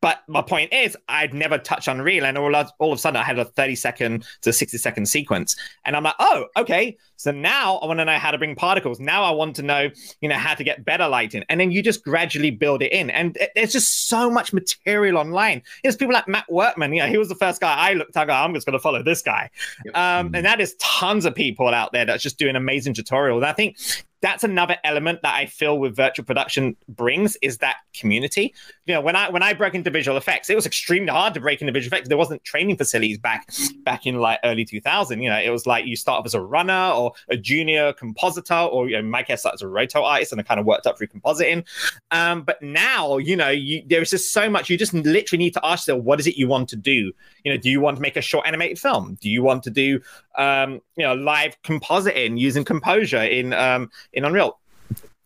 but 0.00 0.22
my 0.28 0.42
point 0.42 0.72
is, 0.72 0.96
I'd 1.08 1.34
never 1.34 1.58
touched 1.58 1.88
Unreal, 1.88 2.24
and 2.24 2.38
all 2.38 2.54
of, 2.54 2.70
all 2.78 2.92
of 2.92 2.98
a 2.98 3.00
sudden, 3.00 3.20
I 3.20 3.24
had 3.24 3.38
a 3.38 3.44
30 3.44 3.74
second 3.74 4.24
to 4.42 4.52
60 4.52 4.78
second 4.78 5.06
sequence. 5.06 5.56
And 5.84 5.96
I'm 5.96 6.04
like, 6.04 6.14
oh, 6.20 6.46
okay. 6.56 6.96
So 7.16 7.32
now 7.32 7.78
I 7.78 7.86
want 7.86 7.98
to 7.98 8.04
know 8.04 8.16
how 8.18 8.30
to 8.30 8.38
bring 8.38 8.54
particles. 8.54 9.00
Now 9.00 9.24
I 9.24 9.32
want 9.32 9.56
to 9.56 9.62
know, 9.62 9.88
you 10.20 10.28
know, 10.28 10.36
how 10.36 10.54
to 10.54 10.62
get 10.62 10.84
better 10.84 11.08
lighting. 11.08 11.44
And 11.48 11.60
then 11.60 11.72
you 11.72 11.82
just 11.82 12.04
gradually 12.04 12.52
build 12.52 12.80
it 12.80 12.92
in. 12.92 13.10
And 13.10 13.36
it, 13.38 13.50
there's 13.56 13.72
just 13.72 14.08
so 14.08 14.30
much 14.30 14.52
material 14.52 15.18
online. 15.18 15.62
There's 15.82 15.96
people 15.96 16.14
like 16.14 16.28
Matt 16.28 16.46
Workman. 16.48 16.92
You 16.92 17.02
know, 17.02 17.08
he 17.08 17.18
was 17.18 17.28
the 17.28 17.34
first 17.34 17.60
guy 17.60 17.74
I 17.74 17.94
looked 17.94 18.16
at. 18.16 18.30
I'm 18.30 18.54
just 18.54 18.66
going 18.66 18.78
to 18.78 18.82
follow 18.82 19.02
this 19.02 19.20
guy. 19.20 19.50
Yep. 19.84 19.96
Um, 19.96 20.34
and 20.34 20.46
that 20.46 20.60
is 20.60 20.76
tons 20.76 21.24
of 21.24 21.34
people 21.34 21.68
out 21.68 21.92
there 21.92 22.04
that's 22.04 22.22
just 22.22 22.38
doing 22.38 22.54
amazing 22.54 22.94
tutorials. 22.94 23.38
And 23.38 23.46
I 23.46 23.52
think 23.52 23.76
that's 24.20 24.44
another 24.44 24.76
element 24.84 25.22
that 25.22 25.34
I 25.34 25.46
feel 25.46 25.78
with 25.78 25.94
virtual 25.94 26.24
production 26.24 26.76
brings 26.88 27.36
is 27.36 27.58
that 27.58 27.76
community. 27.94 28.54
You 28.86 28.94
know, 28.94 29.00
when 29.00 29.16
I 29.16 29.30
when 29.30 29.42
I 29.42 29.52
broke 29.52 29.74
into 29.74 29.90
visual 29.90 30.16
effects, 30.16 30.50
it 30.50 30.56
was 30.56 30.66
extremely 30.66 31.10
hard 31.10 31.34
to 31.34 31.40
break 31.40 31.60
into 31.60 31.72
visual 31.72 31.94
effects. 31.94 32.08
There 32.08 32.18
wasn't 32.18 32.42
training 32.44 32.76
facilities 32.76 33.18
back 33.18 33.48
back 33.84 34.06
in 34.06 34.16
like 34.16 34.40
early 34.44 34.64
2000. 34.64 35.20
You 35.20 35.30
know, 35.30 35.38
it 35.38 35.50
was 35.50 35.66
like 35.66 35.86
you 35.86 35.96
start 35.96 36.24
as 36.26 36.34
a 36.34 36.40
runner 36.40 36.90
or 36.90 37.12
a 37.28 37.36
junior 37.36 37.92
compositor, 37.92 38.54
or 38.54 38.88
you 38.88 38.94
know, 38.94 39.00
in 39.00 39.10
my 39.10 39.22
case, 39.22 39.46
as 39.46 39.62
a 39.62 39.68
roto 39.68 40.02
artist, 40.02 40.32
and 40.32 40.40
I 40.40 40.44
kind 40.44 40.58
of 40.58 40.66
worked 40.66 40.86
up 40.86 40.98
through 40.98 41.08
compositing. 41.08 41.64
Um, 42.10 42.42
but 42.42 42.60
now, 42.60 43.18
you 43.18 43.36
know, 43.36 43.50
you, 43.50 43.82
there's 43.86 44.10
just 44.10 44.32
so 44.32 44.50
much. 44.50 44.68
You 44.68 44.76
just 44.76 44.94
literally 44.94 45.44
need 45.44 45.54
to 45.54 45.64
ask 45.64 45.86
yourself, 45.86 46.04
what 46.04 46.18
is 46.18 46.26
it 46.26 46.36
you 46.36 46.48
want 46.48 46.68
to 46.70 46.76
do? 46.76 47.12
You 47.44 47.52
know, 47.52 47.56
do 47.56 47.70
you 47.70 47.80
want 47.80 47.96
to 47.96 48.02
make 48.02 48.16
a 48.16 48.20
short 48.20 48.46
animated 48.46 48.78
film? 48.78 49.16
Do 49.20 49.30
you 49.30 49.42
want 49.42 49.62
to 49.64 49.70
do 49.70 50.00
um, 50.36 50.80
you 50.96 51.04
know 51.04 51.14
live 51.14 51.60
compositing 51.62 52.38
using 52.38 52.64
composure 52.64 53.22
in 53.22 53.52
um, 53.52 53.90
in 54.12 54.24
Unreal. 54.24 54.58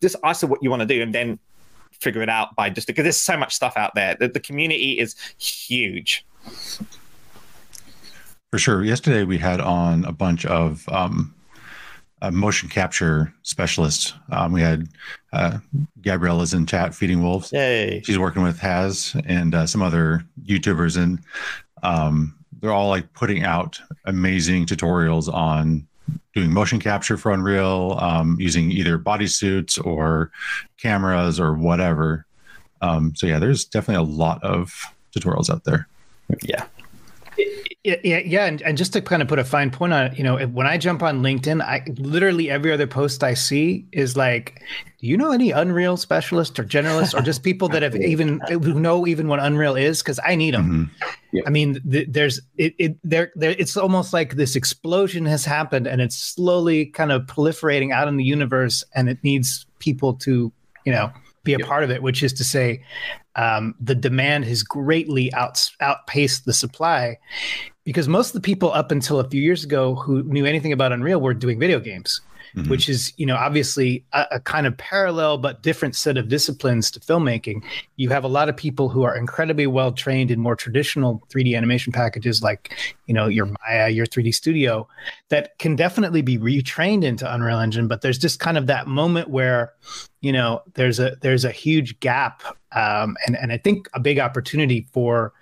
Just 0.01 0.15
ask 0.23 0.43
what 0.43 0.61
you 0.61 0.69
want 0.69 0.81
to 0.81 0.85
do, 0.85 1.01
and 1.01 1.13
then 1.13 1.39
figure 1.91 2.21
it 2.21 2.29
out 2.29 2.55
by 2.55 2.69
just 2.69 2.87
because 2.87 3.03
there's 3.03 3.17
so 3.17 3.37
much 3.37 3.53
stuff 3.53 3.77
out 3.77 3.95
there. 3.95 4.15
The, 4.19 4.27
the 4.27 4.39
community 4.39 4.99
is 4.99 5.15
huge. 5.37 6.25
For 8.51 8.59
sure. 8.59 8.83
Yesterday 8.83 9.23
we 9.23 9.37
had 9.37 9.59
on 9.59 10.05
a 10.05 10.11
bunch 10.11 10.45
of 10.45 10.87
um, 10.89 11.33
uh, 12.21 12.31
motion 12.31 12.69
capture 12.69 13.33
specialists. 13.43 14.13
Um, 14.31 14.51
we 14.51 14.61
had 14.61 14.87
uh, 15.31 15.59
Gabriella's 16.01 16.53
in 16.53 16.65
chat 16.65 16.93
feeding 16.93 17.23
wolves. 17.23 17.51
Yay! 17.51 18.01
She's 18.05 18.19
working 18.19 18.43
with 18.43 18.59
Haz 18.59 19.15
and 19.25 19.55
uh, 19.55 19.65
some 19.65 19.81
other 19.81 20.23
YouTubers, 20.45 21.01
and 21.01 21.19
um, 21.83 22.35
they're 22.61 22.71
all 22.71 22.89
like 22.89 23.11
putting 23.13 23.43
out 23.43 23.79
amazing 24.05 24.65
tutorials 24.65 25.31
on 25.33 25.87
doing 26.33 26.51
motion 26.51 26.79
capture 26.79 27.17
for 27.17 27.31
Unreal, 27.31 27.97
um, 27.99 28.37
using 28.39 28.71
either 28.71 28.97
bodysuits 28.97 29.83
or 29.83 30.31
cameras 30.77 31.39
or 31.39 31.53
whatever. 31.53 32.25
Um, 32.81 33.13
so 33.15 33.27
yeah, 33.27 33.39
there's 33.39 33.65
definitely 33.65 34.03
a 34.03 34.15
lot 34.15 34.43
of 34.43 34.73
tutorials 35.15 35.49
out 35.49 35.63
there. 35.63 35.87
Yeah. 36.43 36.65
Yeah, 37.83 37.95
yeah, 38.01 38.19
yeah, 38.19 38.45
and, 38.45 38.61
and 38.61 38.77
just 38.77 38.93
to 38.93 39.01
kind 39.01 39.21
of 39.21 39.27
put 39.27 39.39
a 39.39 39.43
fine 39.43 39.69
point 39.69 39.91
on 39.91 40.05
it, 40.05 40.17
you 40.17 40.23
know, 40.23 40.37
when 40.47 40.65
I 40.65 40.77
jump 40.77 41.03
on 41.03 41.21
LinkedIn, 41.21 41.61
I 41.61 41.83
literally 41.97 42.49
every 42.49 42.71
other 42.71 42.87
post 42.87 43.25
I 43.25 43.33
see 43.33 43.85
is 43.91 44.15
like, 44.15 44.61
do 44.99 45.07
you 45.07 45.17
know 45.17 45.31
any 45.31 45.51
Unreal 45.51 45.97
specialists 45.97 46.57
or 46.57 46.63
generalists 46.63 47.13
or 47.13 47.21
just 47.21 47.43
people 47.43 47.67
that 47.69 47.81
have 47.81 47.93
even 47.95 48.39
who 48.47 48.79
know 48.79 49.05
even 49.05 49.27
what 49.27 49.39
Unreal 49.39 49.75
is? 49.75 50.01
Because 50.01 50.17
I 50.25 50.35
need 50.35 50.53
them. 50.53 50.63
Mm-hmm. 51.03 51.09
Yep. 51.33 51.43
I 51.45 51.49
mean, 51.49 51.81
th- 51.91 52.07
there's 52.09 52.39
it, 52.57 52.73
it 52.77 52.97
there, 53.03 53.33
there. 53.35 53.51
It's 53.51 53.75
almost 53.75 54.13
like 54.13 54.35
this 54.35 54.55
explosion 54.55 55.25
has 55.25 55.43
happened, 55.43 55.85
and 55.85 55.99
it's 55.99 56.17
slowly 56.17 56.85
kind 56.85 57.11
of 57.11 57.23
proliferating 57.23 57.91
out 57.91 58.07
in 58.07 58.15
the 58.15 58.23
universe, 58.23 58.83
and 58.95 59.09
it 59.09 59.17
needs 59.23 59.65
people 59.79 60.13
to, 60.13 60.53
you 60.85 60.91
know, 60.93 61.11
be 61.43 61.53
a 61.53 61.57
yep. 61.57 61.67
part 61.67 61.83
of 61.83 61.91
it. 61.91 62.01
Which 62.01 62.23
is 62.23 62.31
to 62.33 62.45
say, 62.45 62.81
um, 63.35 63.75
the 63.79 63.95
demand 63.95 64.45
has 64.45 64.63
greatly 64.63 65.33
out, 65.33 65.69
outpaced 65.79 66.45
the 66.45 66.53
supply 66.53 67.17
because 67.83 68.07
most 68.07 68.29
of 68.29 68.33
the 68.33 68.45
people 68.45 68.71
up 68.71 68.91
until 68.91 69.19
a 69.19 69.29
few 69.29 69.41
years 69.41 69.63
ago 69.63 69.95
who 69.95 70.23
knew 70.23 70.45
anything 70.45 70.71
about 70.71 70.91
Unreal 70.91 71.19
were 71.19 71.33
doing 71.33 71.59
video 71.59 71.79
games. 71.79 72.21
Mm-hmm. 72.55 72.69
Which 72.69 72.87
is, 72.87 73.11
you 73.17 73.25
know, 73.25 73.35
obviously 73.35 74.05
a, 74.13 74.27
a, 74.33 74.39
kind 74.39 74.67
of 74.67 74.77
parallel 74.77 75.39
but 75.39 75.63
different 75.63 75.95
set 75.95 76.17
of 76.17 76.27
disciplines 76.27 76.91
to 76.91 76.99
filmmaking. 76.99 77.63
You 77.95 78.09
have 78.09 78.23
a 78.23 78.27
lot 78.27 78.47
of 78.47 78.55
people 78.55 78.89
who 78.89 79.01
are 79.01 79.17
incredibly 79.17 79.65
well 79.65 79.91
trained 79.91 80.29
in 80.29 80.39
more 80.39 80.55
traditional 80.55 81.23
3D 81.33 81.57
animation 81.57 81.91
packages 81.91 82.43
like, 82.43 82.77
you 83.07 83.13
know, 83.15 83.25
your 83.25 83.47
Maya, 83.47 83.89
your 83.89 84.05
3D 84.05 84.35
Studio, 84.35 84.87
that 85.29 85.57
can 85.57 85.75
definitely 85.75 86.21
be 86.21 86.37
retrained 86.37 87.03
into 87.03 87.33
Unreal 87.33 87.57
Engine. 87.57 87.87
But 87.87 88.01
there's 88.01 88.19
just 88.19 88.39
kind 88.39 88.59
of 88.59 88.67
that 88.67 88.85
moment 88.85 89.31
where, 89.31 89.73
you 90.21 90.31
know, 90.31 90.61
there's 90.75 90.99
a 90.99 91.15
there's 91.21 91.45
a 91.45 91.51
huge 91.51 91.99
gap, 92.01 92.43
um, 92.75 93.15
and 93.25 93.37
and 93.37 93.51
I 93.51 93.57
think 93.57 93.89
a 93.93 93.99
big 93.99 94.19
opportunity 94.19 94.87
for 94.91 95.33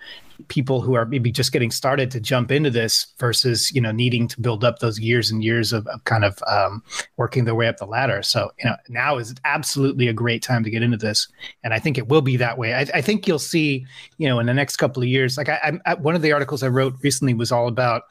people 0.48 0.80
who 0.80 0.94
are 0.94 1.04
maybe 1.04 1.30
just 1.30 1.52
getting 1.52 1.70
started 1.70 2.10
to 2.10 2.20
jump 2.20 2.50
into 2.50 2.70
this 2.70 3.06
versus 3.18 3.72
you 3.72 3.80
know 3.80 3.92
needing 3.92 4.26
to 4.28 4.40
build 4.40 4.64
up 4.64 4.78
those 4.80 4.98
years 4.98 5.30
and 5.30 5.44
years 5.44 5.72
of, 5.72 5.86
of 5.86 6.02
kind 6.04 6.24
of 6.24 6.42
um, 6.46 6.82
working 7.16 7.44
their 7.44 7.54
way 7.54 7.68
up 7.68 7.76
the 7.76 7.86
ladder. 7.86 8.22
So 8.22 8.50
you 8.58 8.64
know 8.64 8.76
now 8.88 9.18
is 9.18 9.34
absolutely 9.44 10.08
a 10.08 10.12
great 10.12 10.42
time 10.42 10.64
to 10.64 10.70
get 10.70 10.82
into 10.82 10.96
this. 10.96 11.28
And 11.64 11.72
i 11.74 11.78
think 11.78 11.98
it 11.98 12.08
will 12.08 12.22
be 12.22 12.36
that 12.36 12.58
way. 12.58 12.74
I, 12.74 12.80
I 12.94 13.00
think 13.00 13.26
you'll 13.26 13.38
see 13.38 13.86
you 14.18 14.28
know 14.28 14.38
in 14.40 14.46
the 14.46 14.54
next 14.54 14.76
couple 14.76 15.02
of 15.02 15.08
years 15.08 15.36
like 15.36 15.48
I, 15.48 15.78
I 15.86 15.94
one 15.94 16.14
of 16.14 16.22
the 16.22 16.32
articles 16.32 16.62
i 16.62 16.68
wrote 16.68 16.94
recently 17.02 17.34
was 17.34 17.52
all 17.52 17.68
about 17.68 18.02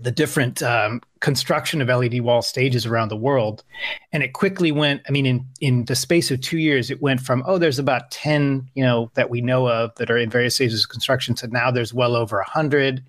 the 0.00 0.10
different 0.10 0.62
um, 0.62 1.00
construction 1.20 1.82
of 1.82 1.88
LED 1.88 2.20
wall 2.20 2.40
stages 2.40 2.86
around 2.86 3.08
the 3.08 3.16
world. 3.16 3.64
And 4.12 4.22
it 4.22 4.32
quickly 4.32 4.70
went, 4.70 5.02
I 5.08 5.10
mean, 5.10 5.26
in, 5.26 5.46
in 5.60 5.84
the 5.86 5.96
space 5.96 6.30
of 6.30 6.40
two 6.40 6.58
years, 6.58 6.90
it 6.90 7.02
went 7.02 7.20
from, 7.20 7.42
oh, 7.46 7.58
there's 7.58 7.78
about 7.78 8.10
10, 8.12 8.68
you 8.74 8.84
know, 8.84 9.10
that 9.14 9.28
we 9.28 9.40
know 9.40 9.68
of 9.68 9.94
that 9.96 10.10
are 10.10 10.16
in 10.16 10.30
various 10.30 10.54
stages 10.54 10.84
of 10.84 10.90
construction 10.90 11.34
to 11.36 11.48
now 11.48 11.70
there's 11.70 11.92
well 11.92 12.14
over 12.14 12.36
100. 12.36 13.02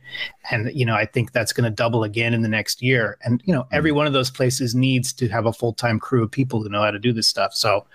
And, 0.49 0.71
you 0.73 0.85
know, 0.85 0.95
I 0.95 1.05
think 1.05 1.31
that's 1.31 1.53
going 1.53 1.69
to 1.69 1.75
double 1.75 2.03
again 2.03 2.33
in 2.33 2.41
the 2.41 2.49
next 2.49 2.81
year. 2.81 3.17
And, 3.23 3.41
you 3.45 3.53
know, 3.53 3.67
every 3.71 3.91
one 3.91 4.07
of 4.07 4.13
those 4.13 4.31
places 4.31 4.73
needs 4.73 5.13
to 5.13 5.27
have 5.27 5.45
a 5.45 5.53
full 5.53 5.73
time 5.73 5.99
crew 5.99 6.23
of 6.23 6.31
people 6.31 6.63
who 6.63 6.69
know 6.69 6.81
how 6.81 6.91
to 6.91 6.99
do 6.99 7.13
this 7.13 7.27
stuff. 7.27 7.53
So, 7.53 7.85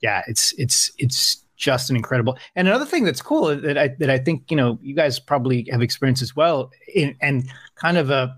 yeah, 0.00 0.22
it's, 0.28 0.52
it's, 0.58 0.92
it's, 0.98 1.43
just 1.64 1.88
an 1.88 1.96
incredible. 1.96 2.36
And 2.54 2.68
another 2.68 2.84
thing 2.84 3.04
that's 3.04 3.22
cool 3.22 3.56
that 3.56 3.78
I 3.78 3.88
that 3.98 4.10
I 4.10 4.18
think 4.18 4.50
you 4.50 4.56
know 4.56 4.78
you 4.82 4.94
guys 4.94 5.18
probably 5.18 5.66
have 5.70 5.80
experienced 5.80 6.22
as 6.22 6.36
well, 6.36 6.70
in, 6.94 7.16
and 7.22 7.48
kind 7.76 7.96
of 7.96 8.10
a 8.10 8.36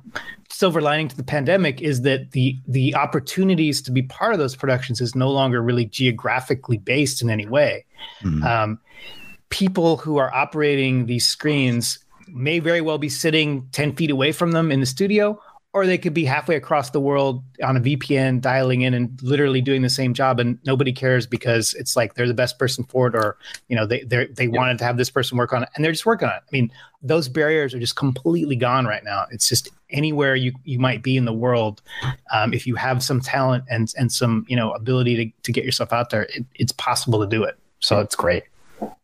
silver 0.48 0.80
lining 0.80 1.08
to 1.08 1.16
the 1.16 1.24
pandemic 1.24 1.82
is 1.82 2.02
that 2.02 2.30
the 2.30 2.56
the 2.68 2.94
opportunities 2.94 3.82
to 3.82 3.90
be 3.90 4.02
part 4.02 4.32
of 4.32 4.38
those 4.38 4.54
productions 4.54 5.00
is 5.00 5.16
no 5.16 5.30
longer 5.30 5.60
really 5.60 5.86
geographically 5.86 6.78
based 6.78 7.20
in 7.20 7.28
any 7.28 7.46
way. 7.46 7.84
Mm-hmm. 8.22 8.44
Um, 8.44 8.78
people 9.48 9.96
who 9.96 10.18
are 10.18 10.32
operating 10.32 11.06
these 11.06 11.26
screens 11.26 11.98
may 12.28 12.60
very 12.60 12.80
well 12.80 12.98
be 12.98 13.08
sitting 13.08 13.68
10 13.72 13.94
feet 13.94 14.10
away 14.10 14.32
from 14.32 14.52
them 14.52 14.72
in 14.72 14.80
the 14.80 14.86
studio 14.86 15.40
or 15.72 15.86
they 15.86 15.98
could 15.98 16.14
be 16.14 16.24
halfway 16.24 16.56
across 16.56 16.90
the 16.90 17.00
world 17.00 17.44
on 17.62 17.76
a 17.76 17.80
VPN, 17.80 18.40
dialing 18.40 18.80
in 18.80 18.94
and 18.94 19.20
literally 19.22 19.60
doing 19.60 19.82
the 19.82 19.90
same 19.90 20.14
job, 20.14 20.40
and 20.40 20.58
nobody 20.64 20.92
cares 20.92 21.26
because 21.26 21.74
it's 21.74 21.96
like 21.96 22.14
they're 22.14 22.26
the 22.26 22.34
best 22.34 22.58
person 22.58 22.84
for 22.84 23.08
it, 23.08 23.14
or 23.14 23.36
you 23.68 23.76
know 23.76 23.84
they 23.84 24.02
they 24.04 24.26
they 24.26 24.48
wanted 24.48 24.78
to 24.78 24.84
have 24.84 24.96
this 24.96 25.10
person 25.10 25.36
work 25.36 25.52
on 25.52 25.62
it, 25.62 25.68
and 25.74 25.84
they're 25.84 25.92
just 25.92 26.06
working 26.06 26.28
on 26.28 26.34
it. 26.34 26.42
I 26.42 26.50
mean, 26.50 26.72
those 27.02 27.28
barriers 27.28 27.74
are 27.74 27.78
just 27.78 27.96
completely 27.96 28.56
gone 28.56 28.86
right 28.86 29.04
now. 29.04 29.26
It's 29.30 29.48
just 29.48 29.68
anywhere 29.90 30.34
you 30.34 30.52
you 30.64 30.78
might 30.78 31.02
be 31.02 31.16
in 31.16 31.26
the 31.26 31.32
world, 31.34 31.82
um, 32.32 32.54
if 32.54 32.66
you 32.66 32.74
have 32.76 33.02
some 33.02 33.20
talent 33.20 33.64
and 33.68 33.92
and 33.98 34.10
some 34.10 34.46
you 34.48 34.56
know 34.56 34.72
ability 34.72 35.16
to 35.16 35.42
to 35.42 35.52
get 35.52 35.64
yourself 35.64 35.92
out 35.92 36.10
there, 36.10 36.22
it, 36.22 36.46
it's 36.54 36.72
possible 36.72 37.20
to 37.20 37.26
do 37.26 37.44
it. 37.44 37.58
So 37.80 38.00
it's 38.00 38.14
great 38.14 38.44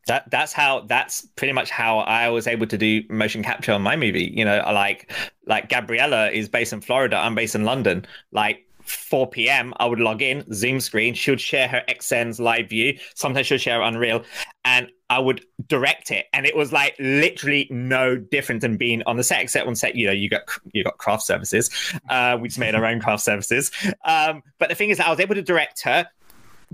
that 0.07 0.31
that's 0.31 0.53
how 0.53 0.81
that's 0.81 1.27
pretty 1.37 1.53
much 1.53 1.71
how 1.71 2.01
I 2.01 2.29
was 2.29 2.47
able 2.47 2.67
to 2.67 2.79
do 2.79 3.03
motion 3.09 3.43
capture 3.43 3.73
on 3.73 3.83
my 3.83 3.97
movie. 3.97 4.33
You 4.35 4.45
know, 4.45 4.63
like 4.73 5.13
like 5.47 5.69
Gabriella 5.69 6.31
is 6.31 6.49
based 6.49 6.73
in 6.73 6.81
Florida, 6.81 7.17
I'm 7.17 7.35
based 7.35 7.55
in 7.55 7.65
London. 7.65 8.07
Like 8.33 8.67
4 8.85 9.29
p.m. 9.29 9.73
I 9.79 9.87
would 9.87 10.01
log 10.01 10.23
in, 10.23 10.45
Zoom 10.53 10.81
screen. 10.81 11.15
She 11.15 11.31
would 11.31 11.41
share 11.41 11.69
her 11.69 11.83
Xsens 11.89 12.41
live 12.41 12.69
view. 12.69 12.99
Sometimes 13.15 13.47
she'll 13.47 13.59
share 13.59 13.81
Unreal, 13.81 14.25
and 14.65 14.91
I 15.09 15.19
would 15.19 15.45
direct 15.67 16.11
it. 16.11 16.27
And 16.33 16.47
it 16.47 16.57
was 16.57 16.73
like 16.73 16.97
literally 16.99 17.69
no 17.71 18.17
different 18.17 18.61
than 18.61 18.77
being 18.77 19.03
on 19.05 19.17
the 19.17 19.25
set, 19.25 19.41
except 19.41 19.67
on 19.67 19.77
set, 19.77 19.95
you 19.95 20.07
know, 20.07 20.13
you 20.13 20.29
got 20.29 20.43
you 20.73 20.83
got 20.85 20.99
craft 20.99 21.23
services. 21.23 21.71
Uh, 22.09 22.37
we 22.41 22.49
just 22.49 22.59
made 22.59 22.75
our 22.75 22.85
own 22.85 23.01
craft 23.01 23.23
services. 23.23 23.71
Um, 24.05 24.43
but 24.59 24.69
the 24.69 24.75
thing 24.75 24.91
is, 24.91 25.01
I 25.01 25.11
was 25.11 25.21
able 25.21 25.35
to 25.37 25.43
direct 25.43 25.83
her, 25.83 26.09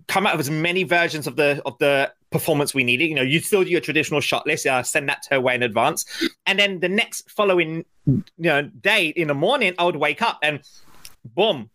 come 0.07 0.27
out 0.27 0.37
with 0.37 0.47
as 0.47 0.51
many 0.51 0.85
versions 0.85 1.27
of 1.27 1.37
the 1.37 1.61
of 1.67 1.77
the 1.79 2.13
performance 2.31 2.75
we 2.75 2.85
needed. 2.85 3.07
You 3.07 3.15
know, 3.15 3.23
you 3.23 3.41
still 3.41 3.65
do 3.65 3.71
your 3.71 3.81
traditional 3.81 4.21
shot 4.21 4.47
list, 4.47 4.67
uh, 4.67 4.83
send 4.83 5.09
that 5.09 5.23
to 5.23 5.35
her 5.35 5.41
way 5.41 5.55
in 5.55 5.63
advance, 5.63 6.05
and 6.47 6.59
then 6.59 6.81
the 6.81 6.89
next 6.89 7.31
following 7.31 7.85
you 8.07 8.23
know 8.37 8.63
day 8.63 9.09
in 9.09 9.29
the 9.29 9.35
morning, 9.35 9.75
I 9.79 9.85
would 9.85 9.97
wake 9.97 10.23
up 10.23 10.39
and 10.43 10.61
boom, 11.35 11.71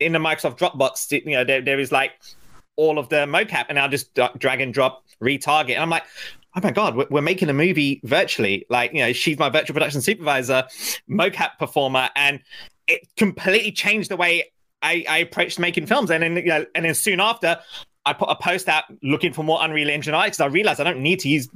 in 0.00 0.12
the 0.12 0.18
Microsoft 0.18 0.58
Dropbox, 0.58 1.10
you 1.26 1.32
know, 1.32 1.44
there, 1.44 1.60
there 1.60 1.78
is 1.78 1.90
like 1.90 2.12
all 2.76 2.98
of 2.98 3.08
the 3.08 3.26
mocap, 3.26 3.66
and 3.68 3.78
I'll 3.78 3.88
just 3.88 4.14
drag 4.14 4.60
and 4.60 4.72
drop, 4.72 5.04
retarget, 5.22 5.74
and 5.74 5.82
I'm 5.82 5.90
like. 5.90 6.04
Oh 6.54 6.60
my 6.62 6.70
god, 6.70 7.10
we're 7.10 7.22
making 7.22 7.48
a 7.48 7.54
movie 7.54 7.98
virtually. 8.04 8.66
Like, 8.68 8.92
you 8.92 8.98
know, 8.98 9.14
she's 9.14 9.38
my 9.38 9.48
virtual 9.48 9.72
production 9.72 10.02
supervisor, 10.02 10.64
mocap 11.08 11.56
performer, 11.58 12.10
and 12.14 12.40
it 12.86 13.08
completely 13.16 13.72
changed 13.72 14.10
the 14.10 14.18
way 14.18 14.52
I, 14.82 15.04
I 15.08 15.18
approached 15.18 15.58
making 15.58 15.86
films. 15.86 16.10
And 16.10 16.22
then, 16.22 16.36
you 16.36 16.44
know, 16.44 16.66
and 16.74 16.84
then 16.84 16.94
soon 16.94 17.20
after, 17.20 17.58
I 18.04 18.12
put 18.12 18.28
a 18.28 18.36
post 18.36 18.68
out 18.68 18.84
looking 19.02 19.32
for 19.32 19.42
more 19.44 19.58
Unreal 19.60 19.88
Engine 19.88 20.14
because 20.24 20.40
I 20.40 20.46
realized 20.46 20.80
I 20.80 20.84
don't 20.84 21.00
need 21.00 21.20
to 21.20 21.28
use 21.28 21.48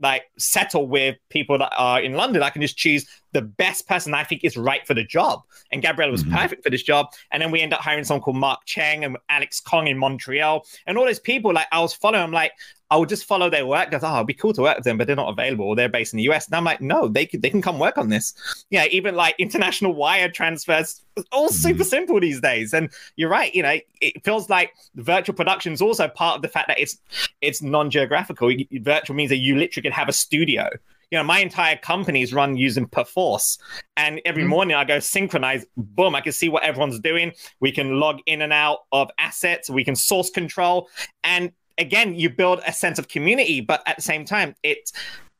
like 0.00 0.24
settle 0.36 0.86
with 0.86 1.16
people 1.30 1.56
that 1.58 1.72
are 1.76 2.00
in 2.00 2.14
London. 2.14 2.42
I 2.42 2.50
can 2.50 2.60
just 2.60 2.76
choose 2.76 3.06
the 3.32 3.42
best 3.42 3.88
person 3.88 4.14
I 4.14 4.24
think 4.24 4.44
is 4.44 4.56
right 4.56 4.86
for 4.86 4.94
the 4.94 5.04
job. 5.04 5.42
And 5.72 5.80
Gabrielle 5.80 6.10
was 6.10 6.22
mm-hmm. 6.22 6.36
perfect 6.36 6.62
for 6.64 6.70
this 6.70 6.82
job. 6.82 7.06
And 7.32 7.42
then 7.42 7.50
we 7.50 7.62
end 7.62 7.72
up 7.72 7.80
hiring 7.80 8.04
someone 8.04 8.22
called 8.22 8.36
Mark 8.36 8.60
Cheng 8.66 9.04
and 9.04 9.16
Alex 9.28 9.60
Kong 9.60 9.86
in 9.86 9.96
Montreal. 9.96 10.64
And 10.86 10.98
all 10.98 11.06
those 11.06 11.20
people, 11.20 11.52
like 11.52 11.66
I 11.72 11.80
was 11.80 11.94
following, 11.94 12.22
I'm 12.22 12.32
like, 12.32 12.52
I 12.90 12.96
would 12.96 13.08
just 13.08 13.24
follow 13.24 13.50
their 13.50 13.66
work 13.66 13.90
because 13.90 14.04
oh, 14.04 14.14
it'd 14.14 14.26
be 14.26 14.34
cool 14.34 14.52
to 14.52 14.62
work 14.62 14.76
with 14.76 14.84
them, 14.84 14.96
but 14.96 15.06
they're 15.06 15.16
not 15.16 15.28
available. 15.28 15.74
They're 15.74 15.88
based 15.88 16.12
in 16.12 16.18
the 16.18 16.24
US. 16.30 16.46
And 16.46 16.54
I'm 16.54 16.64
like, 16.64 16.80
no, 16.80 17.08
they 17.08 17.26
can 17.26 17.40
they 17.40 17.50
can 17.50 17.62
come 17.62 17.78
work 17.78 17.98
on 17.98 18.08
this. 18.08 18.34
Yeah, 18.70 18.86
even 18.90 19.14
like 19.14 19.34
international 19.38 19.94
wire 19.94 20.30
transfers, 20.30 21.02
all 21.32 21.48
mm-hmm. 21.48 21.54
super 21.54 21.84
simple 21.84 22.20
these 22.20 22.40
days. 22.40 22.72
And 22.72 22.90
you're 23.16 23.30
right, 23.30 23.54
you 23.54 23.62
know, 23.62 23.78
it 24.00 24.24
feels 24.24 24.48
like 24.48 24.74
virtual 24.94 25.34
production 25.34 25.72
is 25.72 25.82
also 25.82 26.08
part 26.08 26.36
of 26.36 26.42
the 26.42 26.48
fact 26.48 26.68
that 26.68 26.78
it's 26.78 26.98
it's 27.40 27.62
non-geographical. 27.62 28.52
Virtual 28.72 29.16
means 29.16 29.30
that 29.30 29.38
you 29.38 29.56
literally 29.56 29.82
can 29.82 29.92
have 29.92 30.08
a 30.08 30.12
studio 30.12 30.68
you 31.10 31.18
know, 31.18 31.24
my 31.24 31.38
entire 31.38 31.76
company 31.76 32.22
is 32.22 32.34
run 32.34 32.56
using 32.56 32.86
Perforce. 32.86 33.58
And 33.96 34.20
every 34.24 34.42
mm-hmm. 34.42 34.50
morning 34.50 34.76
I 34.76 34.84
go 34.84 34.98
synchronize, 34.98 35.64
boom, 35.76 36.14
I 36.14 36.20
can 36.20 36.32
see 36.32 36.48
what 36.48 36.64
everyone's 36.64 36.98
doing. 36.98 37.32
We 37.60 37.72
can 37.72 38.00
log 38.00 38.18
in 38.26 38.42
and 38.42 38.52
out 38.52 38.80
of 38.92 39.10
assets, 39.18 39.70
we 39.70 39.84
can 39.84 39.94
source 39.94 40.30
control. 40.30 40.88
And 41.22 41.52
again, 41.78 42.14
you 42.14 42.30
build 42.30 42.60
a 42.66 42.72
sense 42.72 42.98
of 42.98 43.08
community, 43.08 43.60
but 43.60 43.82
at 43.86 43.96
the 43.96 44.02
same 44.02 44.24
time, 44.24 44.54
it's 44.62 44.92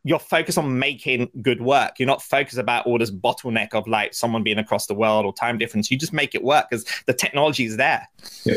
you're 0.05 0.21
focused 0.21 0.57
on 0.57 0.79
making 0.79 1.29
good 1.43 1.61
work. 1.61 1.99
You're 1.99 2.07
not 2.07 2.23
focused 2.23 2.59
about 2.59 2.87
all 2.87 2.97
this 2.97 3.11
bottleneck 3.11 3.75
of 3.75 3.89
like 3.89 4.15
someone 4.15 4.45
being 4.45 4.59
across 4.59 4.87
the 4.87 4.95
world 4.95 5.27
or 5.27 5.33
time 5.33 5.59
difference. 5.59 5.91
You 5.91 5.99
just 5.99 6.13
make 6.13 6.33
it 6.33 6.45
work 6.45 6.71
because 6.71 6.87
the 7.07 7.13
technology 7.13 7.65
is 7.65 7.77
there. 7.77 8.09
Yeah. 8.45 8.55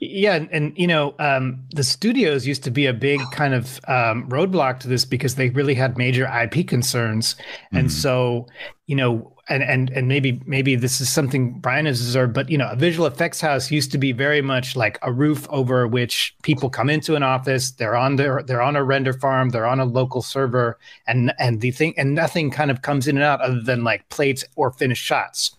Yeah, 0.00 0.34
and, 0.34 0.48
and 0.52 0.78
you 0.78 0.86
know, 0.86 1.14
um, 1.18 1.64
the 1.72 1.82
studios 1.82 2.46
used 2.46 2.62
to 2.64 2.70
be 2.70 2.86
a 2.86 2.92
big 2.92 3.20
kind 3.32 3.54
of 3.54 3.80
um, 3.88 4.28
roadblock 4.28 4.80
to 4.80 4.88
this 4.88 5.04
because 5.04 5.34
they 5.34 5.50
really 5.50 5.74
had 5.74 5.98
major 5.98 6.26
IP 6.26 6.66
concerns, 6.66 7.34
and 7.72 7.88
mm-hmm. 7.88 7.98
so 7.98 8.46
you 8.86 8.94
know, 8.94 9.32
and 9.48 9.62
and 9.62 9.90
and 9.90 10.08
maybe 10.08 10.40
maybe 10.46 10.74
this 10.74 11.00
is 11.00 11.08
something 11.08 11.58
Brian 11.60 11.86
has 11.86 12.00
observed, 12.00 12.34
but 12.34 12.50
you 12.50 12.58
know, 12.58 12.68
a 12.70 12.76
visual 12.76 13.06
effects 13.06 13.40
house 13.40 13.70
used 13.70 13.90
to 13.92 13.98
be 13.98 14.12
very 14.12 14.42
much 14.42 14.76
like 14.76 14.98
a 15.02 15.12
roof 15.12 15.46
over 15.50 15.86
which 15.86 16.36
people 16.42 16.70
come 16.70 16.90
into 16.90 17.14
an 17.14 17.22
office. 17.22 17.70
They're 17.70 17.96
on 17.96 18.16
their 18.16 18.42
they're 18.42 18.62
on 18.62 18.76
a 18.76 18.84
render 18.84 19.12
farm. 19.12 19.50
They're 19.50 19.66
on 19.66 19.80
a 19.80 19.84
local 19.84 20.22
server, 20.22 20.78
and 21.06 21.32
and 21.38 21.60
the 21.60 21.70
thing 21.70 21.94
and 21.96 22.14
nothing 22.14 22.50
kind 22.50 22.70
of 22.70 22.82
comes 22.82 23.08
in 23.08 23.16
and 23.16 23.24
out 23.24 23.40
other 23.40 23.60
than 23.60 23.84
like 23.84 24.08
plates 24.08 24.44
or 24.56 24.70
finished 24.70 25.04
shots 25.04 25.54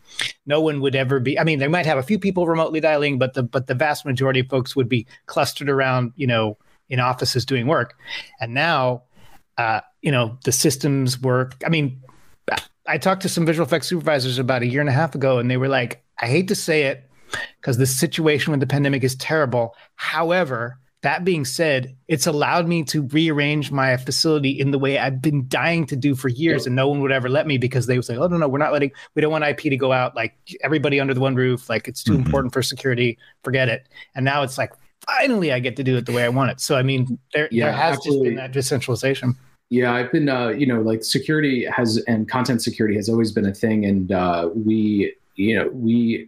no 0.45 0.61
one 0.61 0.81
would 0.81 0.95
ever 0.95 1.19
be. 1.19 1.39
I 1.39 1.43
mean, 1.43 1.59
they 1.59 1.67
might 1.67 1.85
have 1.85 1.97
a 1.97 2.03
few 2.03 2.19
people 2.19 2.47
remotely 2.47 2.79
dialing, 2.79 3.19
but 3.19 3.33
the 3.33 3.43
but 3.43 3.67
the 3.67 3.75
vast 3.75 4.05
majority 4.05 4.41
of 4.41 4.47
folks 4.47 4.75
would 4.75 4.89
be 4.89 5.07
clustered 5.27 5.69
around, 5.69 6.13
you 6.15 6.27
know, 6.27 6.57
in 6.89 6.99
offices 6.99 7.45
doing 7.45 7.67
work. 7.67 7.95
And 8.39 8.53
now, 8.53 9.03
uh, 9.57 9.81
you 10.01 10.11
know, 10.11 10.37
the 10.43 10.51
systems 10.51 11.19
work. 11.21 11.55
I 11.65 11.69
mean, 11.69 12.01
I 12.89 12.97
talked 12.97 13.21
to 13.21 13.29
some 13.29 13.45
visual 13.45 13.65
effects 13.65 13.87
supervisors 13.87 14.39
about 14.39 14.63
a 14.63 14.67
year 14.67 14.81
and 14.81 14.89
a 14.89 14.93
half 14.93 15.13
ago, 15.13 15.37
and 15.37 15.49
they 15.49 15.57
were 15.57 15.67
like, 15.67 16.03
"I 16.19 16.25
hate 16.25 16.47
to 16.47 16.55
say 16.55 16.83
it, 16.83 17.07
because 17.61 17.77
the 17.77 17.85
situation 17.85 18.51
with 18.51 18.59
the 18.59 18.67
pandemic 18.67 19.03
is 19.03 19.15
terrible. 19.15 19.75
However." 19.95 20.79
That 21.01 21.23
being 21.23 21.45
said, 21.45 21.95
it's 22.09 22.27
allowed 22.27 22.67
me 22.67 22.83
to 22.83 23.03
rearrange 23.03 23.71
my 23.71 23.95
facility 23.95 24.49
in 24.49 24.71
the 24.71 24.77
way 24.77 24.97
I've 24.97 25.21
been 25.21 25.47
dying 25.47 25.85
to 25.85 25.95
do 25.95 26.13
for 26.13 26.27
years, 26.27 26.65
and 26.65 26.75
no 26.75 26.89
one 26.89 26.99
would 26.99 27.13
ever 27.13 27.29
let 27.29 27.47
me 27.47 27.57
because 27.57 27.87
they 27.87 27.95
would 27.95 28.03
say, 28.03 28.17
"Oh 28.17 28.27
no, 28.27 28.35
no, 28.35 28.49
we're 28.49 28.57
not 28.57 28.73
letting. 28.73 28.91
We 29.15 29.21
don't 29.21 29.31
want 29.31 29.45
IP 29.45 29.59
to 29.59 29.77
go 29.77 29.93
out. 29.93 30.13
Like 30.13 30.35
everybody 30.61 30.99
under 30.99 31.13
the 31.13 31.21
one 31.21 31.35
roof. 31.35 31.69
Like 31.69 31.87
it's 31.87 32.03
too 32.03 32.11
mm-hmm. 32.11 32.25
important 32.25 32.51
for 32.51 32.61
security. 32.61 33.17
Forget 33.45 33.69
it." 33.69 33.87
And 34.13 34.25
now 34.25 34.43
it's 34.43 34.57
like, 34.57 34.73
finally, 35.07 35.53
I 35.53 35.59
get 35.59 35.77
to 35.77 35.85
do 35.85 35.95
it 35.95 36.05
the 36.05 36.11
way 36.11 36.25
I 36.25 36.29
want 36.29 36.51
it. 36.51 36.59
So 36.59 36.75
I 36.75 36.83
mean, 36.83 37.17
there, 37.33 37.47
yeah, 37.49 37.67
there 37.67 37.73
has 37.75 37.95
absolutely. 37.95 38.25
just 38.25 38.29
been 38.29 38.35
that 38.35 38.51
decentralization. 38.51 39.37
Yeah, 39.69 39.93
I've 39.93 40.11
been, 40.11 40.29
uh, 40.29 40.49
you 40.49 40.65
know, 40.65 40.81
like 40.81 41.03
security 41.03 41.65
has 41.65 41.97
and 42.07 42.27
content 42.27 42.61
security 42.63 42.95
has 42.95 43.07
always 43.07 43.31
been 43.31 43.45
a 43.45 43.53
thing, 43.53 43.85
and 43.85 44.11
uh, 44.11 44.49
we, 44.53 45.13
you 45.35 45.55
know, 45.55 45.69
we 45.69 46.27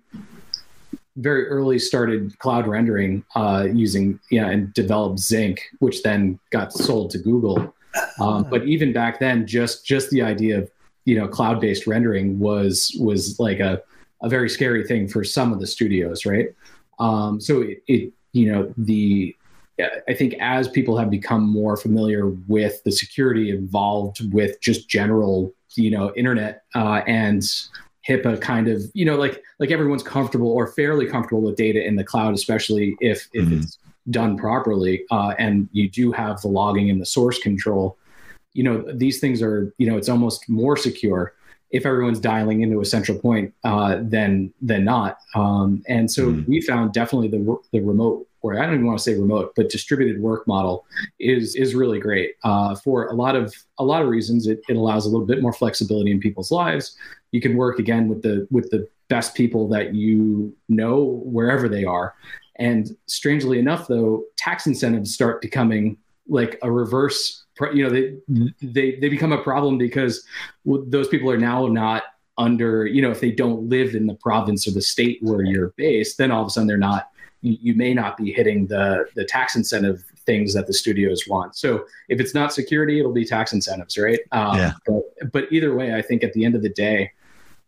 very 1.17 1.47
early 1.47 1.77
started 1.79 2.37
cloud 2.39 2.67
rendering 2.67 3.23
uh, 3.35 3.67
using 3.73 4.19
yeah 4.29 4.49
and 4.49 4.73
developed 4.73 5.19
Zync, 5.19 5.59
which 5.79 6.03
then 6.03 6.39
got 6.51 6.71
sold 6.71 7.09
to 7.11 7.17
Google. 7.17 7.57
Um, 7.59 7.73
ah. 8.19 8.43
but 8.43 8.65
even 8.67 8.93
back 8.93 9.19
then, 9.19 9.47
just 9.47 9.85
just 9.85 10.09
the 10.11 10.21
idea 10.21 10.59
of 10.59 10.71
you 11.05 11.17
know 11.17 11.27
cloud 11.27 11.59
based 11.59 11.87
rendering 11.87 12.39
was 12.39 12.95
was 12.99 13.39
like 13.39 13.59
a 13.59 13.81
a 14.21 14.29
very 14.29 14.49
scary 14.49 14.85
thing 14.85 15.07
for 15.07 15.23
some 15.23 15.51
of 15.51 15.59
the 15.59 15.67
studios, 15.67 16.25
right? 16.25 16.49
Um, 16.99 17.41
so 17.41 17.61
it, 17.61 17.83
it 17.87 18.13
you 18.33 18.51
know 18.51 18.73
the 18.77 19.35
I 20.07 20.13
think 20.13 20.35
as 20.39 20.67
people 20.67 20.97
have 20.97 21.09
become 21.09 21.47
more 21.47 21.77
familiar 21.77 22.29
with 22.47 22.83
the 22.83 22.91
security 22.91 23.49
involved 23.49 24.33
with 24.33 24.59
just 24.61 24.89
general 24.89 25.53
you 25.75 25.91
know 25.91 26.13
internet 26.15 26.63
uh, 26.75 27.01
and 27.07 27.43
HIPAA 28.07 28.41
kind 28.41 28.67
of, 28.67 28.81
you 28.93 29.05
know, 29.05 29.15
like 29.15 29.43
like 29.59 29.71
everyone's 29.71 30.03
comfortable 30.03 30.51
or 30.51 30.67
fairly 30.67 31.05
comfortable 31.05 31.41
with 31.41 31.55
data 31.55 31.85
in 31.85 31.95
the 31.95 32.03
cloud, 32.03 32.33
especially 32.33 32.95
if 32.99 33.27
if 33.33 33.45
mm-hmm. 33.45 33.59
it's 33.59 33.77
done 34.09 34.37
properly, 34.37 35.05
uh, 35.11 35.33
and 35.37 35.69
you 35.71 35.89
do 35.89 36.11
have 36.11 36.41
the 36.41 36.47
logging 36.47 36.89
and 36.89 36.99
the 36.99 37.05
source 37.05 37.37
control. 37.39 37.97
You 38.53 38.63
know, 38.63 38.91
these 38.93 39.19
things 39.19 39.41
are, 39.41 39.73
you 39.77 39.89
know, 39.89 39.97
it's 39.97 40.09
almost 40.09 40.49
more 40.49 40.75
secure 40.75 41.33
if 41.69 41.85
everyone's 41.85 42.19
dialing 42.19 42.61
into 42.61 42.81
a 42.81 42.85
central 42.85 43.17
point 43.17 43.53
uh, 43.63 43.99
than 44.01 44.51
than 44.61 44.83
not. 44.83 45.19
Um, 45.35 45.83
and 45.87 46.09
so 46.09 46.27
mm-hmm. 46.27 46.49
we 46.49 46.61
found 46.61 46.93
definitely 46.93 47.27
the 47.27 47.57
the 47.71 47.81
remote 47.81 48.27
or 48.41 48.59
I 48.59 48.65
don't 48.65 48.75
even 48.75 48.87
want 48.87 48.99
to 48.99 49.03
say 49.03 49.17
remote, 49.17 49.53
but 49.55 49.69
distributed 49.69 50.21
work 50.21 50.47
model 50.47 50.85
is 51.19 51.55
is 51.55 51.75
really 51.75 51.99
great. 51.99 52.35
Uh, 52.43 52.75
for 52.75 53.07
a 53.07 53.13
lot 53.13 53.35
of 53.35 53.53
a 53.77 53.83
lot 53.83 54.01
of 54.01 54.07
reasons. 54.07 54.47
It, 54.47 54.61
it 54.67 54.75
allows 54.75 55.05
a 55.05 55.09
little 55.09 55.25
bit 55.25 55.41
more 55.41 55.53
flexibility 55.53 56.11
in 56.11 56.19
people's 56.19 56.51
lives. 56.51 56.95
You 57.31 57.41
can 57.41 57.55
work 57.55 57.79
again 57.79 58.07
with 58.07 58.21
the 58.21 58.47
with 58.51 58.69
the 58.71 58.87
best 59.09 59.35
people 59.35 59.67
that 59.69 59.93
you 59.93 60.55
know 60.69 61.21
wherever 61.25 61.67
they 61.69 61.85
are. 61.85 62.15
And 62.57 62.95
strangely 63.07 63.59
enough 63.59 63.87
though 63.87 64.23
tax 64.37 64.67
incentives 64.67 65.13
start 65.13 65.41
becoming 65.41 65.97
like 66.27 66.57
a 66.61 66.71
reverse 66.71 67.43
you 67.73 67.83
know 67.83 67.89
they 67.89 68.15
they 68.61 68.95
they 68.95 69.09
become 69.09 69.31
a 69.31 69.41
problem 69.41 69.77
because 69.77 70.25
those 70.65 71.07
people 71.07 71.29
are 71.29 71.37
now 71.37 71.67
not 71.67 72.03
under 72.37 72.85
you 72.85 73.01
know 73.01 73.11
if 73.11 73.19
they 73.19 73.31
don't 73.31 73.69
live 73.69 73.93
in 73.93 74.07
the 74.07 74.15
province 74.15 74.67
or 74.67 74.71
the 74.71 74.81
state 74.81 75.19
where 75.21 75.43
you're 75.43 75.73
based 75.77 76.17
then 76.17 76.31
all 76.31 76.41
of 76.41 76.47
a 76.47 76.49
sudden 76.49 76.67
they're 76.67 76.77
not 76.77 77.10
you, 77.41 77.73
may 77.73 77.93
not 77.93 78.17
be 78.17 78.31
hitting 78.31 78.67
the 78.67 79.05
the 79.15 79.25
tax 79.25 79.55
incentive 79.55 80.03
things 80.25 80.53
that 80.53 80.67
the 80.67 80.73
studios 80.73 81.27
want. 81.27 81.55
So 81.55 81.85
if 82.07 82.19
it's 82.19 82.33
not 82.33 82.53
security, 82.53 82.99
it'll 82.99 83.11
be 83.11 83.25
tax 83.25 83.53
incentives, 83.53 83.97
right? 83.97 84.19
Um, 84.31 84.57
Yeah. 84.57 84.73
But, 84.85 85.31
but 85.31 85.51
either 85.51 85.75
way, 85.75 85.95
I 85.95 86.01
think 86.01 86.23
at 86.23 86.33
the 86.33 86.45
end 86.45 86.55
of 86.55 86.61
the 86.61 86.69
day, 86.69 87.11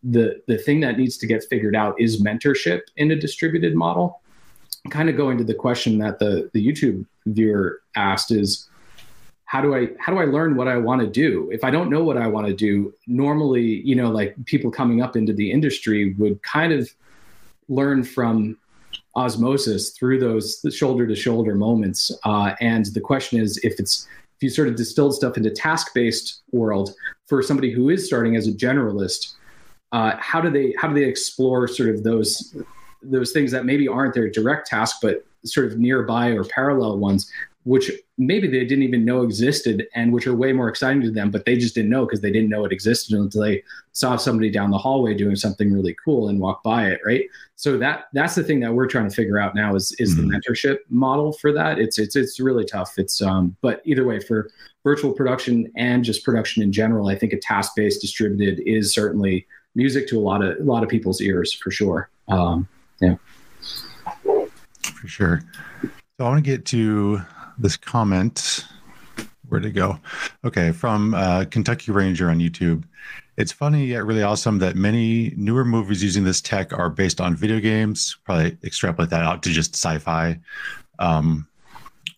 the 0.04 0.42
the 0.48 0.58
thing 0.58 0.82
that 0.82 0.98
needs 0.98 1.18
to 1.18 1.28
get 1.28 1.44
figured 1.50 1.76
out 1.76 2.00
is 2.00 2.22
mentorship 2.22 2.82
in 2.98 3.12
a 3.12 3.16
distributed 3.16 3.76
model. 3.76 4.22
Kind 4.90 5.10
of 5.10 5.16
going 5.16 5.38
to 5.38 5.44
the 5.44 5.54
question 5.54 5.98
that 6.00 6.20
the 6.20 6.50
the 6.54 6.66
YouTube 6.66 7.06
viewer 7.26 7.82
asked 7.96 8.32
is 8.32 8.70
how 9.46 9.62
do 9.62 9.76
I 9.76 9.90
how 10.00 10.12
do 10.12 10.20
I 10.20 10.26
learn 10.26 10.56
what 10.56 10.68
I 10.68 10.78
want 10.78 11.02
to 11.02 11.08
do? 11.08 11.50
If 11.52 11.64
I 11.64 11.72
don't 11.72 11.90
know 11.90 12.04
what 12.04 12.18
I 12.18 12.28
want 12.28 12.48
to 12.48 12.54
do, 12.54 12.94
normally, 13.08 13.82
you 13.86 13.96
know, 13.96 14.10
like 14.10 14.36
people 14.46 14.72
coming 14.72 15.02
up 15.02 15.16
into 15.16 15.32
the 15.32 15.52
industry 15.52 16.14
would 16.16 16.42
kind 16.44 16.74
of 16.74 16.90
learn 17.70 18.04
from 18.04 18.58
osmosis 19.16 19.92
through 19.92 20.20
those 20.20 20.66
shoulder 20.72 21.06
to 21.08 21.16
shoulder 21.16 21.56
moments. 21.56 22.12
Uh, 22.24 22.54
and 22.62 22.86
the 22.88 23.02
question 23.02 23.40
is 23.40 23.58
if 23.64 23.80
it's 23.80 24.08
if 24.38 24.44
you 24.44 24.50
sort 24.50 24.68
of 24.68 24.76
distilled 24.76 25.14
stuff 25.14 25.38
into 25.38 25.50
task 25.52 25.94
based 25.94 26.42
world 26.52 26.94
for 27.28 27.42
somebody 27.44 27.72
who 27.72 27.90
is 27.90 28.06
starting 28.06 28.36
as 28.36 28.48
a 28.48 28.52
generalist, 28.52 29.34
uh, 29.92 30.16
how 30.20 30.42
do 30.42 30.50
they 30.50 30.74
how 30.78 30.88
do 30.88 30.96
they 30.96 31.06
explore 31.06 31.68
sort 31.68 31.90
of 31.90 32.04
those 32.04 32.56
those 33.04 33.32
things 33.32 33.52
that 33.52 33.66
maybe 33.66 33.88
aren't 33.88 34.14
their 34.14 34.30
direct 34.30 34.68
task 34.68 34.98
but 35.02 35.26
sort 35.46 35.72
of 35.72 35.78
nearby 35.78 36.30
or 36.30 36.44
parallel 36.46 36.98
ones 36.98 37.30
which 37.66 37.90
maybe 38.18 38.48
they 38.48 38.66
didn't 38.66 38.84
even 38.84 39.06
know 39.06 39.22
existed 39.24 39.88
and 39.96 40.12
which 40.12 40.28
are 40.28 40.36
way 40.36 40.52
more 40.52 40.68
exciting 40.68 41.02
to 41.02 41.10
them, 41.12 41.32
but 41.32 41.46
they 41.46 41.56
just 41.56 41.74
didn't 41.76 41.90
know 41.90 42.06
because 42.06 42.20
they 42.22 42.32
didn't 42.32 42.50
know 42.50 42.66
it 42.66 42.72
existed 42.74 43.18
until 43.18 43.42
they 43.42 43.64
saw 43.94 44.18
somebody 44.18 44.50
down 44.52 44.70
the 44.70 44.78
hallway 44.78 45.14
doing 45.14 45.36
something 45.36 45.72
really 45.72 45.96
cool 46.04 46.28
and 46.28 46.40
walk 46.40 46.62
by 46.64 46.88
it, 46.88 47.00
right? 47.06 47.24
So 47.56 47.78
that 47.78 48.06
that's 48.14 48.36
the 48.36 48.44
thing 48.44 48.60
that 48.60 48.74
we're 48.74 48.88
trying 48.88 49.08
to 49.10 49.16
figure 49.16 49.40
out 49.40 49.56
now 49.56 49.76
is 49.76 49.96
is 50.00 50.14
Mhm. 50.14 50.18
the 50.18 50.24
mentorship 50.38 50.80
model 50.90 51.32
for 51.32 51.54
that. 51.54 51.80
It's 51.80 51.98
it's 51.98 52.16
it's 52.16 52.40
really 52.40 52.66
tough. 52.66 52.98
It's 52.98 53.22
um 53.22 53.56
but 53.62 53.82
either 53.86 54.04
way 54.06 54.20
for 54.20 54.50
virtual 54.84 55.14
production 55.14 55.72
and 55.78 56.04
just 56.04 56.26
production 56.26 56.62
in 56.64 56.72
general, 56.74 57.08
I 57.08 57.16
think 57.16 57.32
a 57.32 57.40
task-based 57.40 58.02
distributed 58.02 58.60
is 58.68 58.94
certainly 58.94 59.48
music 59.76 60.08
to 60.10 60.20
a 60.20 60.22
lot 60.22 60.44
of 60.44 60.58
a 60.60 60.64
lot 60.64 60.84
of 60.84 60.90
people's 60.90 61.22
ears 61.22 61.54
for 61.54 61.72
sure. 61.72 62.10
Um 62.28 62.68
yeah. 63.00 63.16
for 64.24 65.08
sure. 65.08 65.42
So 65.82 65.90
I 66.20 66.30
want 66.30 66.44
to 66.44 66.52
get 66.52 66.66
to 66.66 67.22
this 67.64 67.78
comment. 67.78 68.68
Where'd 69.48 69.66
it 69.66 69.72
go? 69.72 69.98
Okay, 70.46 70.72
from 70.72 71.14
uh, 71.14 71.46
Kentucky 71.50 71.92
Ranger 71.92 72.30
on 72.30 72.40
YouTube. 72.40 72.84
It's 73.38 73.52
funny 73.52 73.86
yet 73.88 74.06
really 74.06 74.22
awesome 74.22 74.60
that 74.60 74.76
many 74.76 75.34
newer 75.38 75.66
movies 75.66 76.04
using 76.04 76.24
this 76.24 76.42
tech 76.42 76.78
are 76.78 76.90
based 76.90 77.20
on 77.20 77.36
video 77.36 77.60
games. 77.60 78.18
Probably 78.26 78.58
extrapolate 78.64 79.10
that 79.10 79.24
out 79.24 79.42
to 79.44 79.50
just 79.50 79.74
sci-fi. 79.74 80.40
Um, 81.00 81.48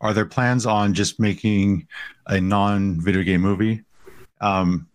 are 0.01 0.13
there 0.13 0.25
plans 0.25 0.65
on 0.65 0.93
just 0.93 1.19
making 1.19 1.87
a 2.27 2.41
non-video 2.41 3.23
game 3.23 3.41
movie? 3.41 3.83
Um, 4.41 4.87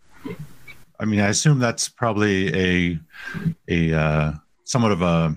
I 0.99 1.07
mean, 1.07 1.21
I 1.21 1.29
assume 1.29 1.59
that's 1.59 1.89
probably 1.89 2.55
a 2.55 2.99
a 3.69 3.95
uh, 3.95 4.33
somewhat 4.65 4.93
of 4.93 5.01
a 5.01 5.35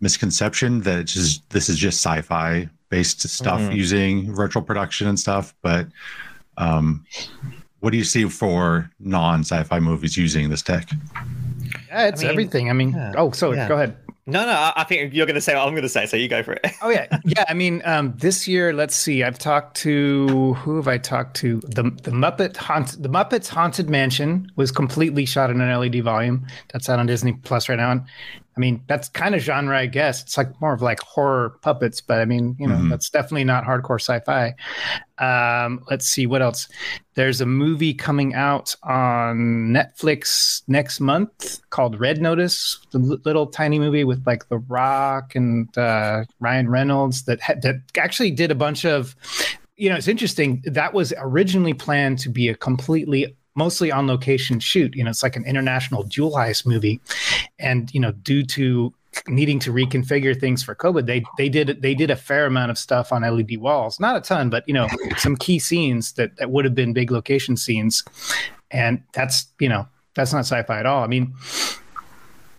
misconception 0.00 0.80
that 0.80 1.06
just 1.06 1.48
this 1.50 1.68
is 1.68 1.78
just 1.78 2.04
sci-fi 2.04 2.68
based 2.90 3.26
stuff 3.28 3.60
Mhm. 3.60 3.74
using 3.74 4.34
virtual 4.34 4.62
production 4.62 5.06
and 5.08 5.18
stuff 5.18 5.54
but 5.62 5.86
um 6.58 7.04
what 7.80 7.90
do 7.92 7.96
you 7.96 8.04
see 8.04 8.28
for 8.28 8.90
non-sci-fi 9.00 9.80
movies 9.80 10.16
using 10.16 10.50
this 10.50 10.60
tech 10.62 10.90
Yeah, 11.88 12.08
it's 12.08 12.20
I 12.20 12.24
mean, 12.24 12.30
everything. 12.32 12.70
I 12.70 12.72
mean, 12.74 12.90
yeah, 12.92 13.12
oh, 13.16 13.30
so 13.30 13.52
yeah. 13.52 13.66
go 13.68 13.74
ahead. 13.74 13.96
No, 14.26 14.44
no, 14.44 14.52
I- 14.52 14.72
I 14.76 14.84
think 14.84 15.12
you're 15.14 15.26
going 15.26 15.34
to 15.34 15.40
say 15.40 15.54
what 15.54 15.62
I'm 15.66 15.70
going 15.72 15.82
to 15.82 15.88
say, 15.88 16.06
so 16.06 16.16
you 16.16 16.28
go 16.28 16.42
for 16.42 16.52
it. 16.52 16.64
Oh 16.82 16.88
yeah, 16.90 17.06
yeah. 17.24 17.44
I 17.48 17.54
mean, 17.54 17.80
um, 17.84 18.12
this 18.18 18.46
year, 18.46 18.72
let's 18.72 18.94
see. 18.94 19.24
I've 19.24 19.38
talked 19.38 19.76
to 19.78 20.54
who 20.54 20.76
have 20.76 20.86
I 20.88 20.98
talked 20.98 21.34
to? 21.38 21.60
The 21.64 21.84
the 22.02 22.10
Muppet 22.12 22.56
Haunt, 22.56 23.02
the 23.02 23.08
Muppets 23.08 23.48
Haunted 23.48 23.88
Mansion 23.88 24.50
was 24.56 24.70
completely 24.70 25.24
shot 25.26 25.50
in 25.50 25.60
an 25.60 25.70
LED 25.80 26.00
volume. 26.02 26.46
That's 26.72 26.88
out 26.88 26.98
on 26.98 27.06
Disney 27.06 27.32
Plus 27.32 27.68
right 27.68 27.76
now. 27.78 28.04
I 28.56 28.60
mean, 28.60 28.82
that's 28.88 29.08
kind 29.08 29.34
of 29.34 29.40
genre, 29.40 29.78
I 29.78 29.86
guess. 29.86 30.22
It's 30.22 30.36
like 30.36 30.60
more 30.60 30.72
of 30.72 30.82
like 30.82 31.00
horror 31.00 31.56
puppets, 31.62 32.00
but 32.00 32.20
I 32.20 32.24
mean, 32.24 32.56
you 32.58 32.66
know, 32.66 32.74
Mhm. 32.74 32.90
that's 32.90 33.08
definitely 33.08 33.44
not 33.44 33.64
hardcore 33.64 34.00
sci-fi. 34.00 34.54
Um, 35.18 35.80
let's 35.90 36.06
see 36.06 36.26
what 36.26 36.42
else. 36.42 36.68
There's 37.14 37.40
a 37.40 37.46
movie 37.46 37.94
coming 37.94 38.34
out 38.34 38.74
on 38.82 39.72
Netflix 39.72 40.62
next 40.66 40.98
month 41.00 41.60
called 41.70 42.00
Red 42.00 42.20
Notice, 42.20 42.78
the 42.90 42.98
li- 42.98 43.18
little 43.24 43.46
tiny 43.46 43.78
movie 43.78 44.04
with 44.04 44.26
like 44.26 44.48
The 44.48 44.58
Rock 44.58 45.34
and 45.34 45.76
uh, 45.78 46.24
Ryan 46.40 46.68
Reynolds 46.68 47.24
that 47.24 47.40
had, 47.40 47.62
that 47.62 47.76
actually 47.96 48.30
did 48.32 48.50
a 48.50 48.54
bunch 48.56 48.84
of. 48.84 49.14
You 49.76 49.88
know, 49.88 49.96
it's 49.96 50.08
interesting. 50.08 50.62
That 50.66 50.92
was 50.92 51.14
originally 51.16 51.72
planned 51.72 52.18
to 52.20 52.28
be 52.28 52.48
a 52.48 52.54
completely 52.54 53.34
mostly 53.54 53.90
on 53.90 54.06
location 54.06 54.60
shoot. 54.60 54.94
You 54.94 55.04
know, 55.04 55.10
it's 55.10 55.22
like 55.22 55.36
an 55.36 55.44
international 55.44 56.04
jewel 56.04 56.32
heist 56.32 56.66
movie, 56.66 57.00
and 57.58 57.92
you 57.92 58.00
know, 58.00 58.12
due 58.12 58.44
to 58.44 58.92
needing 59.28 59.58
to 59.60 59.72
reconfigure 59.72 60.38
things 60.38 60.62
for 60.62 60.74
COVID, 60.74 61.06
they 61.06 61.24
they 61.36 61.48
did 61.48 61.82
they 61.82 61.94
did 61.94 62.10
a 62.10 62.16
fair 62.16 62.46
amount 62.46 62.70
of 62.70 62.78
stuff 62.78 63.12
on 63.12 63.22
LED 63.22 63.58
walls, 63.58 63.98
not 64.00 64.16
a 64.16 64.20
ton, 64.20 64.50
but 64.50 64.64
you 64.66 64.74
know, 64.74 64.88
some 65.16 65.36
key 65.36 65.58
scenes 65.58 66.12
that 66.12 66.36
that 66.36 66.50
would 66.50 66.64
have 66.64 66.74
been 66.74 66.92
big 66.92 67.10
location 67.10 67.56
scenes, 67.56 68.04
and 68.70 69.02
that's 69.12 69.46
you 69.58 69.68
know 69.68 69.86
that's 70.14 70.32
not 70.32 70.40
sci-fi 70.40 70.78
at 70.78 70.86
all. 70.86 71.02
I 71.02 71.06
mean. 71.06 71.34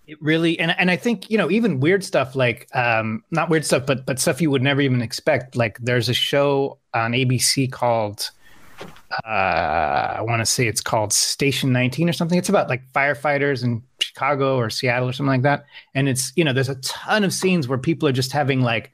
It 0.07 0.21
really 0.21 0.59
and 0.59 0.75
and 0.77 0.91
I 0.91 0.97
think 0.97 1.29
you 1.29 1.37
know 1.37 1.49
even 1.49 1.79
weird 1.79 2.03
stuff 2.03 2.35
like 2.35 2.67
um 2.75 3.23
not 3.31 3.49
weird 3.49 3.63
stuff 3.63 3.85
but 3.85 4.05
but 4.05 4.19
stuff 4.19 4.41
you 4.41 4.51
would 4.51 4.63
never 4.63 4.81
even 4.81 5.01
expect 5.01 5.55
like 5.55 5.77
there's 5.77 6.09
a 6.09 6.13
show 6.13 6.79
on 6.93 7.13
ABC 7.13 7.71
called 7.71 8.29
uh, 9.25 10.15
I 10.17 10.21
want 10.21 10.41
to 10.41 10.45
say 10.45 10.67
it's 10.67 10.81
called 10.81 11.13
Station 11.13 11.71
19 11.71 12.09
or 12.09 12.13
something. 12.13 12.37
It's 12.37 12.49
about 12.49 12.69
like 12.69 12.81
firefighters 12.93 13.63
in 13.63 13.83
Chicago 13.99 14.57
or 14.57 14.69
Seattle 14.69 15.09
or 15.09 15.13
something 15.13 15.31
like 15.31 15.41
that. 15.43 15.65
And 15.93 16.07
it's, 16.07 16.31
you 16.35 16.43
know, 16.43 16.53
there's 16.53 16.69
a 16.69 16.75
ton 16.75 17.23
of 17.23 17.33
scenes 17.33 17.67
where 17.67 17.77
people 17.77 18.07
are 18.07 18.13
just 18.13 18.31
having 18.31 18.61
like 18.61 18.91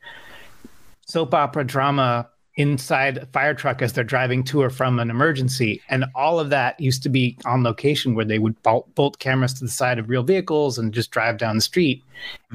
soap 1.05 1.33
opera 1.33 1.63
drama 1.63 2.29
inside 2.55 3.17
a 3.17 3.25
fire 3.27 3.53
truck 3.53 3.83
as 3.83 3.93
they're 3.93 4.03
driving 4.03 4.43
to 4.43 4.61
or 4.61 4.69
from 4.71 4.97
an 4.99 5.11
emergency. 5.11 5.81
And 5.89 6.05
all 6.15 6.39
of 6.39 6.49
that 6.49 6.79
used 6.79 7.03
to 7.03 7.09
be 7.09 7.37
on 7.45 7.63
location 7.63 8.15
where 8.15 8.25
they 8.25 8.39
would 8.39 8.61
bolt, 8.63 8.93
bolt 8.95 9.19
cameras 9.19 9.53
to 9.55 9.65
the 9.65 9.69
side 9.71 9.99
of 9.99 10.09
real 10.09 10.23
vehicles 10.23 10.79
and 10.79 10.91
just 10.91 11.11
drive 11.11 11.37
down 11.37 11.55
the 11.55 11.61
street. 11.61 12.03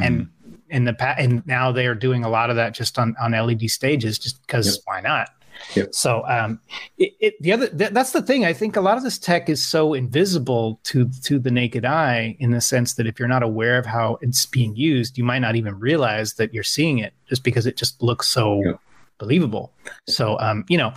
And 0.00 0.28
in 0.70 0.84
the 0.84 0.92
past, 0.92 1.20
and 1.20 1.46
now 1.46 1.70
they 1.70 1.86
are 1.86 1.94
doing 1.94 2.24
a 2.24 2.28
lot 2.28 2.50
of 2.50 2.56
that 2.56 2.74
just 2.74 2.98
on, 2.98 3.14
on 3.22 3.32
LED 3.32 3.70
stages 3.70 4.18
just 4.18 4.40
because 4.42 4.66
Yep. 4.66 4.82
why 4.86 5.00
not? 5.00 5.28
Yep. 5.74 5.94
So 5.94 6.24
um, 6.26 6.60
it, 6.98 7.12
it, 7.20 7.34
the 7.40 7.52
other 7.52 7.68
th- 7.68 7.92
that's 7.92 8.12
the 8.12 8.22
thing. 8.22 8.44
I 8.44 8.52
think 8.52 8.76
a 8.76 8.80
lot 8.80 8.96
of 8.96 9.02
this 9.02 9.18
tech 9.18 9.48
is 9.48 9.64
so 9.64 9.94
invisible 9.94 10.80
to 10.84 11.08
to 11.22 11.38
the 11.38 11.50
naked 11.50 11.84
eye 11.84 12.36
in 12.40 12.50
the 12.50 12.60
sense 12.60 12.94
that 12.94 13.06
if 13.06 13.18
you're 13.18 13.28
not 13.28 13.42
aware 13.42 13.78
of 13.78 13.86
how 13.86 14.18
it's 14.20 14.46
being 14.46 14.74
used, 14.76 15.16
you 15.18 15.24
might 15.24 15.40
not 15.40 15.56
even 15.56 15.78
realize 15.78 16.34
that 16.34 16.52
you're 16.52 16.62
seeing 16.62 16.98
it 16.98 17.14
just 17.28 17.44
because 17.44 17.66
it 17.66 17.76
just 17.76 18.02
looks 18.02 18.28
so 18.28 18.62
Yep. 18.64 18.80
believable. 19.18 19.72
So 20.08 20.38
um, 20.40 20.64
you 20.68 20.78
know, 20.78 20.92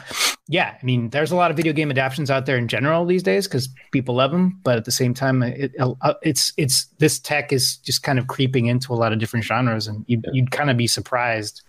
yeah, 0.47 0.75
I 0.79 0.85
mean, 0.85 1.09
there's 1.09 1.31
a 1.31 1.35
lot 1.35 1.51
of 1.51 1.57
video 1.57 1.73
game 1.73 1.89
adaptations 1.89 2.29
out 2.29 2.45
there 2.45 2.57
in 2.57 2.67
general 2.67 3.05
these 3.05 3.23
days 3.23 3.47
because 3.47 3.67
people 3.91 4.15
love 4.15 4.31
them, 4.31 4.59
but 4.63 4.77
at 4.77 4.85
the 4.85 4.91
same 4.91 5.13
time, 5.13 5.41
it, 5.41 5.71
uh, 5.79 6.13
it's 6.21 6.53
it's 6.57 6.85
this 6.99 7.19
tech 7.19 7.51
is 7.51 7.77
just 7.77 8.03
kind 8.03 8.19
of 8.19 8.27
creeping 8.27 8.67
into 8.67 8.93
a 8.93 8.95
lot 8.95 9.11
of 9.11 9.19
different 9.19 9.45
genres, 9.45 9.87
and 9.87 10.05
you'd, 10.07 10.25
you'd 10.33 10.51
kind 10.51 10.69
of 10.69 10.77
be 10.77 10.87
surprised 10.87 11.61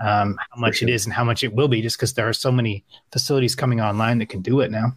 um, 0.00 0.38
how 0.50 0.60
much 0.60 0.76
sure. 0.76 0.88
it 0.88 0.92
is 0.92 1.04
and 1.06 1.12
how 1.12 1.24
much 1.24 1.44
it 1.44 1.52
will 1.52 1.68
be, 1.68 1.82
just 1.82 1.96
because 1.96 2.12
there 2.14 2.28
are 2.28 2.32
so 2.32 2.50
many 2.52 2.84
facilities 3.12 3.54
coming 3.54 3.80
online 3.80 4.18
that 4.18 4.28
can 4.28 4.40
do 4.42 4.60
it 4.60 4.70
now. 4.70 4.92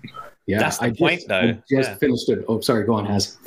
yeah, 0.48 0.60
That's 0.60 0.78
the 0.78 0.86
I 0.86 0.92
point, 0.92 1.16
just, 1.22 1.28
though. 1.28 1.40
I 1.40 1.52
just 1.70 1.90
Yeah. 1.92 1.96
finished 1.96 2.30
it. 2.30 2.46
Oh, 2.48 2.60
sorry. 2.60 2.86
Go 2.86 2.94
on, 2.94 3.06
Haz. 3.06 3.38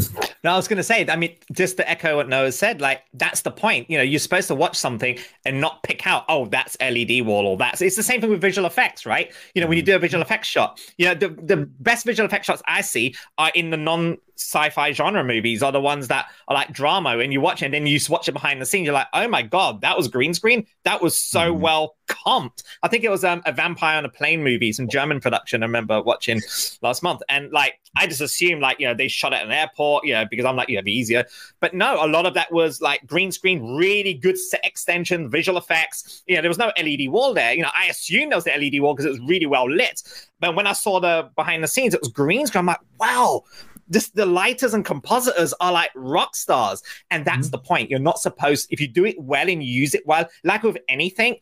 No, 0.43 0.53
I 0.53 0.57
was 0.57 0.67
going 0.69 0.77
to 0.79 0.83
say, 0.85 1.07
I 1.09 1.17
mean, 1.17 1.35
just 1.53 1.77
to 1.79 1.89
echo 1.89 2.17
what 2.17 2.29
Noah 2.29 2.53
said, 2.53 2.81
like, 2.81 3.03
that's 3.15 3.41
the 3.43 3.51
point. 3.51 3.89
You 3.91 3.99
know, 3.99 4.05
you're 4.05 4.19
supposed 4.21 4.49
to 4.49 4.55
watch 4.55 4.77
something 4.77 5.19
and 5.45 5.61
not 5.61 5.83
pick 5.83 6.07
out, 6.07 6.25
oh, 6.29 6.47
that's 6.47 6.77
LED 6.81 7.25
wall 7.27 7.47
or 7.47 7.57
that's. 7.57 7.81
It's 7.81 7.97
the 7.97 8.03
same 8.03 8.21
thing 8.21 8.31
with 8.31 8.41
visual 8.41 8.67
effects, 8.67 9.05
right? 9.07 9.33
You 9.55 9.63
know, 9.63 9.69
when 9.69 9.77
you 9.77 9.83
do 9.83 9.97
a 9.97 9.99
visual 9.99 10.23
effects 10.23 10.49
shot, 10.49 10.81
you 10.97 11.07
know, 11.07 11.15
the, 11.15 11.29
the 11.29 11.57
best 11.81 12.05
visual 12.07 12.27
effects 12.27 12.47
shots 12.47 12.63
I 12.67 12.81
see 12.83 13.15
are 13.37 13.51
in 13.55 13.71
the 13.71 13.77
non 13.77 14.19
sci-fi 14.39 14.93
genre 14.93 15.25
movies 15.25 15.63
are 15.63 15.73
the 15.73 15.81
ones 15.81 16.09
that 16.09 16.27
are 16.47 16.55
like 16.55 16.73
drama 16.73 17.19
and 17.19 17.33
you 17.33 17.41
watch 17.41 17.61
it 17.63 17.67
and 17.67 17.75
then 17.75 17.87
you 17.87 17.99
watch 18.09 18.29
it 18.29 18.33
behind 18.33 18.61
the 18.63 18.67
scenes 18.67 18.85
you're 18.87 18.95
like 18.95 19.09
oh 19.13 19.27
my 19.29 19.43
god 19.43 19.81
that 19.81 19.97
was 19.97 20.09
green 20.09 20.33
screen? 20.33 20.67
That 20.85 21.03
was 21.03 21.19
so 21.19 21.55
Mhm. 21.55 21.61
well 21.61 21.97
comped. 22.07 22.63
I 22.83 22.89
think 22.89 23.05
it 23.05 23.11
was 23.11 23.25
um, 23.25 23.43
a 23.45 23.53
vampire 23.53 23.99
on 23.99 24.05
a 24.05 24.09
plane 24.09 24.43
movie 24.43 24.73
some 24.73 24.89
german 24.89 25.21
production 25.21 25.63
i 25.63 25.67
remember 25.67 26.01
watching 26.03 26.41
last 26.83 27.03
month 27.03 27.21
and 27.29 27.51
like 27.53 27.79
i 27.97 28.07
just 28.07 28.21
assumed 28.21 28.63
like 28.63 28.79
you 28.81 28.87
know 28.87 28.95
they 28.95 29.09
shot 29.09 29.33
at 29.35 29.45
an 29.45 29.53
airport 29.53 30.05
you 30.07 30.13
know 30.15 30.25
because 30.31 30.45
i'm 30.47 30.57
like 30.57 30.69
yeah 30.69 30.77
it'd 30.77 30.85
be 30.85 30.93
easier. 30.97 31.25
But 31.61 31.75
no 31.75 32.05
a 32.05 32.07
lot 32.07 32.25
of 32.27 32.35
that 32.35 32.53
was 32.53 32.81
like 32.81 33.07
green 33.07 33.33
screen 33.33 33.77
really 33.77 34.15
good 34.15 34.39
set 34.39 34.65
extension 34.65 35.29
visual 35.31 35.59
effects. 35.59 36.23
You 36.27 36.37
know 36.37 36.43
there 36.43 36.51
was 36.51 36.59
no 36.59 36.71
led 36.81 37.09
wall 37.09 37.35
there. 37.35 37.53
You 37.53 37.63
know 37.63 37.71
i 37.75 37.87
assumed 37.87 38.31
there 38.33 38.37
was 38.37 38.45
the 38.45 38.53
led 38.57 38.81
wall 38.81 38.95
because 38.95 39.07
it 39.07 39.11
was 39.11 39.21
really 39.21 39.47
well 39.47 39.69
lit. 39.71 40.03
But 40.41 40.55
when 40.55 40.67
i 40.67 40.73
saw 40.73 41.01
the 41.01 41.31
behind 41.37 41.63
the 41.65 41.69
scenes 41.69 41.95
it 41.95 42.01
was 42.01 42.09
green 42.11 42.47
screen 42.47 42.61
i'm 42.61 42.67
like 42.67 42.81
wow 43.01 43.43
this 43.89 44.11
the 44.11 44.27
lighters 44.27 44.75
and 44.75 44.85
compositors 44.85 45.55
are 45.61 45.73
like 45.73 45.91
rock 45.95 46.37
stars 46.37 46.83
and 47.11 47.25
that's 47.25 47.51
the 47.51 47.59
point 47.59 47.91
you're 47.91 47.99
not 47.99 48.19
supposed 48.19 48.67
if 48.71 48.81
you 48.81 48.89
do 48.89 49.05
it 49.05 49.17
well 49.19 49.49
and 49.49 49.63
you 49.63 49.73
use 49.73 49.95
it 49.95 50.07
well 50.07 50.29
like 50.45 50.63
with 50.63 50.79
anything 50.89 51.37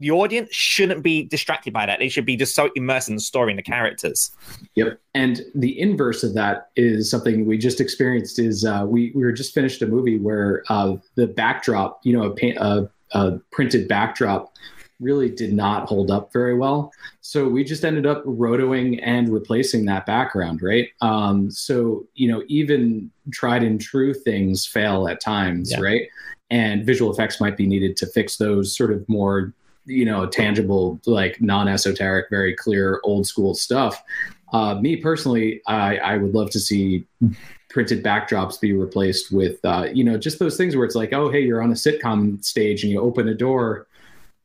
the 0.00 0.10
audience 0.10 0.48
shouldn't 0.52 1.02
be 1.02 1.22
distracted 1.22 1.72
by 1.72 1.86
that. 1.86 1.98
They 1.98 2.08
should 2.08 2.26
be 2.26 2.36
just 2.36 2.54
so 2.54 2.70
immersed 2.74 3.08
in 3.08 3.14
the 3.14 3.20
story 3.20 3.52
and 3.52 3.58
the 3.58 3.62
characters. 3.62 4.32
Yep. 4.74 5.00
And 5.14 5.40
the 5.54 5.78
inverse 5.80 6.22
of 6.22 6.34
that 6.34 6.70
is 6.76 7.10
something 7.10 7.46
we 7.46 7.56
just 7.56 7.80
experienced. 7.80 8.38
Is 8.38 8.64
uh, 8.64 8.84
we 8.86 9.12
we 9.14 9.22
were 9.22 9.32
just 9.32 9.54
finished 9.54 9.82
a 9.82 9.86
movie 9.86 10.18
where 10.18 10.64
uh, 10.68 10.96
the 11.14 11.26
backdrop, 11.26 12.00
you 12.02 12.12
know, 12.12 12.24
a, 12.24 12.34
paint, 12.34 12.58
a, 12.58 12.90
a 13.12 13.38
printed 13.52 13.86
backdrop 13.88 14.52
really 15.00 15.28
did 15.28 15.52
not 15.52 15.88
hold 15.88 16.10
up 16.10 16.32
very 16.32 16.56
well. 16.56 16.92
So 17.20 17.48
we 17.48 17.64
just 17.64 17.84
ended 17.84 18.06
up 18.06 18.24
rotoing 18.24 19.00
and 19.02 19.32
replacing 19.32 19.84
that 19.86 20.06
background, 20.06 20.62
right? 20.62 20.88
Um, 21.00 21.50
so, 21.50 22.06
you 22.14 22.28
know, 22.28 22.42
even 22.48 23.10
tried 23.32 23.62
and 23.62 23.80
true 23.80 24.14
things 24.14 24.66
fail 24.66 25.08
at 25.08 25.20
times, 25.20 25.72
yeah. 25.72 25.80
right? 25.80 26.08
And 26.50 26.84
visual 26.84 27.12
effects 27.12 27.40
might 27.40 27.56
be 27.56 27.66
needed 27.66 27.96
to 27.98 28.06
fix 28.06 28.36
those 28.36 28.76
sort 28.76 28.92
of 28.92 29.08
more, 29.08 29.52
you 29.86 30.04
know, 30.04 30.26
tangible, 30.26 31.00
like 31.06 31.40
non 31.40 31.68
esoteric, 31.68 32.26
very 32.30 32.54
clear 32.54 33.00
old 33.04 33.26
school 33.26 33.54
stuff. 33.54 34.02
Uh, 34.52 34.76
me 34.76 34.96
personally, 34.96 35.60
I, 35.66 35.96
I 35.96 36.16
would 36.16 36.34
love 36.34 36.50
to 36.50 36.60
see 36.60 37.06
printed 37.74 38.04
backdrops 38.04 38.60
be 38.60 38.72
replaced 38.72 39.32
with 39.32 39.58
uh, 39.64 39.88
you 39.92 40.04
know 40.04 40.16
just 40.16 40.38
those 40.38 40.56
things 40.56 40.76
where 40.76 40.84
it's 40.84 40.94
like 40.94 41.12
oh 41.12 41.28
hey 41.28 41.40
you're 41.40 41.60
on 41.60 41.72
a 41.72 41.74
sitcom 41.74 42.42
stage 42.42 42.84
and 42.84 42.92
you 42.92 43.00
open 43.00 43.26
a 43.26 43.34
door 43.34 43.88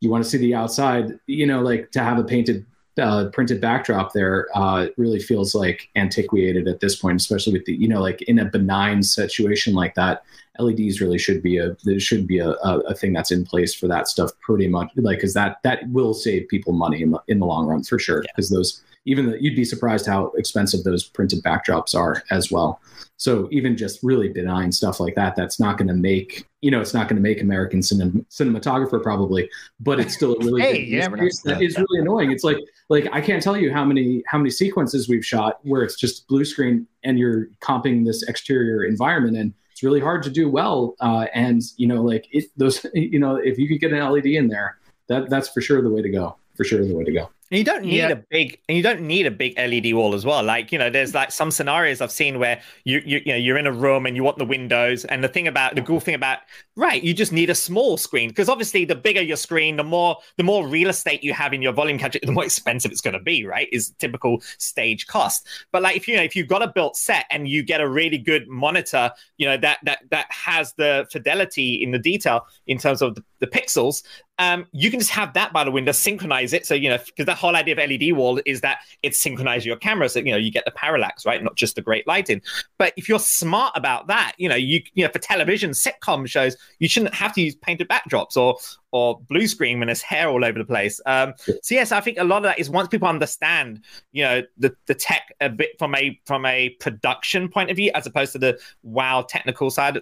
you 0.02 0.10
want 0.10 0.24
to 0.24 0.30
see 0.30 0.38
the 0.38 0.56
outside, 0.56 1.20
you 1.28 1.46
know, 1.46 1.62
like 1.62 1.92
to 1.92 2.00
have 2.00 2.18
a 2.18 2.24
painted 2.24 2.66
uh, 3.00 3.30
printed 3.32 3.62
backdrop 3.62 4.14
there 4.14 4.48
uh, 4.56 4.88
really 4.98 5.20
feels 5.20 5.56
like 5.56 5.90
antiquated 5.96 6.68
at 6.68 6.80
this 6.80 6.96
point, 6.98 7.20
especially 7.20 7.54
with 7.54 7.66
the, 7.66 7.74
you 7.74 7.88
know, 7.88 8.02
like 8.02 8.22
in 8.24 8.40
a 8.40 8.46
benign 8.46 9.02
situation 9.02 9.74
like 9.74 9.96
that, 9.96 10.24
LEDs 10.60 11.00
really 11.00 11.18
should 11.18 11.42
be 11.42 11.58
a, 11.58 11.78
there 11.86 12.00
should 12.00 12.28
be 12.28 12.40
a, 12.40 12.50
a, 12.50 12.80
a 12.88 12.94
thing 12.94 13.14
that's 13.14 13.32
in 13.32 13.46
place 13.46 13.74
for 13.74 13.88
that 13.88 14.08
stuff 14.08 14.32
pretty 14.42 14.68
much 14.68 14.92
like, 14.98 15.22
cause 15.22 15.34
that, 15.34 15.58
that 15.64 15.88
will 15.90 16.14
save 16.14 16.50
people 16.50 16.74
money 16.74 17.02
in 17.02 17.12
the, 17.12 17.22
in 17.30 17.40
the 17.40 17.46
long 17.46 17.68
run 17.68 17.84
for 17.84 17.98
sure. 17.98 18.22
Yeah. 18.24 18.32
Cause 18.36 18.50
those, 18.50 18.84
even 19.10 19.32
the, 19.32 19.42
you'd 19.42 19.56
be 19.56 19.66
surprised 19.66 20.06
how 20.06 20.28
expensive 20.38 20.84
those 20.84 21.04
printed 21.04 21.44
backdrops 21.44 21.96
are 21.96 22.24
as 22.30 22.52
well. 22.52 22.80
So 23.18 23.50
even 23.52 23.76
just 23.76 24.00
really 24.04 24.30
benign 24.30 24.72
stuff 24.72 25.00
like 25.00 25.16
that, 25.16 25.36
that's 25.36 25.60
not 25.60 25.78
going 25.78 25.88
to 25.90 25.94
make 25.94 26.48
you 26.62 26.72
know 26.72 26.80
it's 26.80 26.94
not 26.94 27.08
going 27.08 27.16
to 27.16 27.22
make 27.22 27.42
American 27.42 27.80
cinem- 27.80 28.26
cinematographer 28.30 29.02
probably, 29.02 29.50
but 29.80 30.00
it's 30.00 30.14
still 30.14 30.34
a 30.34 30.40
really 30.46 30.62
hey, 30.62 30.80
you 30.80 31.00
never 31.00 31.18
know. 31.18 31.28
that 31.46 31.62
is 31.62 31.76
really 31.78 32.02
annoying. 32.02 32.32
It's 32.32 32.44
like 32.44 32.58
like 32.90 33.08
I 33.12 33.20
can't 33.20 33.42
tell 33.42 33.58
you 33.58 33.74
how 33.74 33.84
many 33.84 34.24
how 34.28 34.38
many 34.38 34.52
sequences 34.52 35.10
we've 35.10 35.26
shot 35.26 35.60
where 35.64 35.82
it's 35.82 35.96
just 35.96 36.28
blue 36.28 36.46
screen 36.46 36.88
and 37.04 37.18
you're 37.18 37.48
comping 37.62 38.06
this 38.06 38.24
exterior 38.24 38.84
environment 38.84 39.38
and 39.38 39.54
it's 39.72 39.84
really 39.84 40.02
hard 40.02 40.24
to 40.24 40.30
do 40.30 40.50
well. 40.50 40.96
Uh, 41.00 41.26
and 41.34 41.62
you 41.78 41.88
know 41.88 42.04
like 42.04 42.28
it, 42.32 42.46
those 42.58 42.86
you 42.94 43.20
know 43.20 43.36
if 43.38 43.58
you 43.58 43.68
could 43.68 43.80
get 43.80 43.92
an 43.92 44.08
LED 44.08 44.28
in 44.28 44.48
there, 44.48 44.78
that 45.08 45.30
that's 45.30 45.50
for 45.50 45.62
sure 45.62 45.82
the 45.82 45.90
way 45.90 46.02
to 46.02 46.10
go. 46.10 46.38
For 46.56 46.64
sure 46.64 46.86
the 46.86 46.94
way 46.94 47.06
to 47.06 47.12
go. 47.12 47.30
And 47.52 47.58
you 47.58 47.64
don't 47.64 47.84
need 47.84 47.98
yeah. 47.98 48.10
a 48.10 48.16
big 48.16 48.60
and 48.70 48.78
you 48.78 48.84
don't 48.84 49.02
need 49.02 49.26
a 49.26 49.32
big 49.32 49.58
LED 49.58 49.94
wall 49.96 50.14
as 50.14 50.24
well. 50.24 50.44
Like, 50.44 50.72
you 50.72 50.78
know, 50.78 50.90
there's 50.92 51.16
like 51.16 51.32
some 51.32 51.50
scenarios 51.50 52.00
I've 52.00 52.12
seen 52.12 52.38
where 52.38 52.62
you 52.84 53.02
you 53.04 53.22
you 53.26 53.32
know 53.32 53.38
you're 53.38 53.58
in 53.58 53.66
a 53.66 53.72
room 53.72 54.06
and 54.06 54.16
you 54.16 54.24
want 54.24 54.38
the 54.38 54.46
windows. 54.46 55.04
And 55.06 55.24
the 55.24 55.28
thing 55.28 55.48
about 55.48 55.74
the 55.74 55.82
cool 55.82 56.00
thing 56.00 56.14
about 56.14 56.40
right, 56.76 57.04
you 57.04 57.14
just 57.14 57.32
need 57.32 57.50
a 57.50 57.56
small 57.56 57.98
screen. 57.98 58.30
Because 58.30 58.50
obviously 58.50 58.86
the 58.86 58.96
bigger 58.96 59.22
your 59.22 59.38
screen, 59.38 59.78
the 59.78 59.84
more 59.84 60.18
the 60.38 60.44
more 60.44 60.68
real 60.68 60.90
estate 60.90 61.24
you 61.24 61.34
have 61.34 61.52
in 61.52 61.62
your 61.62 61.74
volume 61.74 61.98
catcher, 61.98 62.20
the 62.22 62.32
more 62.32 62.46
expensive 62.46 62.92
it's 62.92 63.02
gonna 63.02 63.20
be, 63.20 63.44
right? 63.46 63.68
Is 63.72 63.92
typical 63.98 64.42
stage 64.60 65.08
cost. 65.08 65.48
But 65.72 65.82
like 65.82 65.96
if 65.96 66.08
you 66.08 66.18
know, 66.18 66.24
if 66.24 66.36
you've 66.36 66.48
got 66.48 66.62
a 66.62 66.68
built 66.68 66.98
set 66.98 67.26
and 67.32 67.48
you 67.48 67.64
get 67.64 67.82
a 67.82 67.90
really 67.90 68.20
good 68.20 68.48
monitor, 68.48 69.12
you 69.38 69.48
know, 69.48 69.58
that 69.58 69.80
that 69.84 70.00
that 70.12 70.28
has 70.32 70.74
the 70.74 71.08
fidelity 71.12 71.82
in 71.82 71.90
the 71.90 72.00
detail 72.00 72.46
in 72.68 72.78
terms 72.78 73.02
of 73.02 73.16
the, 73.16 73.24
the 73.40 73.48
pixels, 73.48 74.04
um, 74.40 74.66
you 74.72 74.90
can 74.90 75.00
just 75.00 75.12
have 75.12 75.34
that 75.34 75.52
by 75.52 75.66
the 75.66 75.70
window, 75.70 75.92
synchronize 75.92 76.54
it. 76.54 76.66
So, 76.66 76.74
you 76.74 76.90
know, 76.90 76.98
because 76.98 77.26
the 77.26 77.36
whole 77.36 77.58
idea 77.58 77.74
of 77.74 77.90
LED 77.90 78.14
wall 78.14 78.40
is 78.46 78.62
that 78.62 78.80
it 79.04 79.14
synchronizes 79.14 79.66
your 79.66 79.76
camera. 79.76 80.08
So, 80.08 80.20
you 80.20 80.32
know, 80.32 80.38
you 80.38 80.50
get 80.50 80.64
the 80.64 80.72
parallax, 80.72 81.26
right? 81.26 81.44
Not 81.44 81.56
just 81.56 81.76
the 81.76 81.82
great 81.82 82.08
lighting. 82.08 82.42
But 82.78 82.94
if 82.96 83.10
you're 83.10 83.20
smart 83.20 83.74
about 83.76 84.08
that, 84.08 84.34
you 84.38 84.48
know, 84.48 84.56
you, 84.56 84.82
you 84.94 85.04
know, 85.06 85.12
for 85.12 85.20
television, 85.20 85.72
sitcom 85.72 86.26
shows, 86.26 86.56
you 86.80 86.88
shouldn't 86.88 87.14
have 87.14 87.34
to 87.34 87.42
use 87.42 87.56
painted 87.56 87.90
backdrops 87.90 88.38
or 88.38 88.56
or 88.92 89.20
blue 89.28 89.48
screen 89.48 89.80
when 89.80 89.88
there's 89.88 90.02
hair 90.02 90.30
all 90.30 90.44
over 90.44 90.58
the 90.58 90.66
place. 90.66 91.00
Um, 91.06 91.34
so 91.38 91.76
yes, 91.76 91.92
I 91.92 92.02
think 92.02 92.18
a 92.18 92.24
lot 92.24 92.38
of 92.38 92.44
that 92.44 92.60
is 92.60 92.70
once 92.70 92.88
people 92.88 93.08
understand, 93.08 93.84
you 94.12 94.24
know, 94.24 94.44
the, 94.58 94.76
the 94.88 94.96
tech 94.96 95.34
a 95.40 95.50
bit 95.50 95.78
from 95.78 95.96
a 95.96 96.20
from 96.26 96.46
a 96.46 96.70
production 96.80 97.50
point 97.50 97.70
of 97.70 97.78
view, 97.78 97.92
as 97.94 98.06
opposed 98.06 98.32
to 98.34 98.40
the 98.40 98.60
wow 98.84 99.26
technical 99.28 99.70
side, 99.70 100.00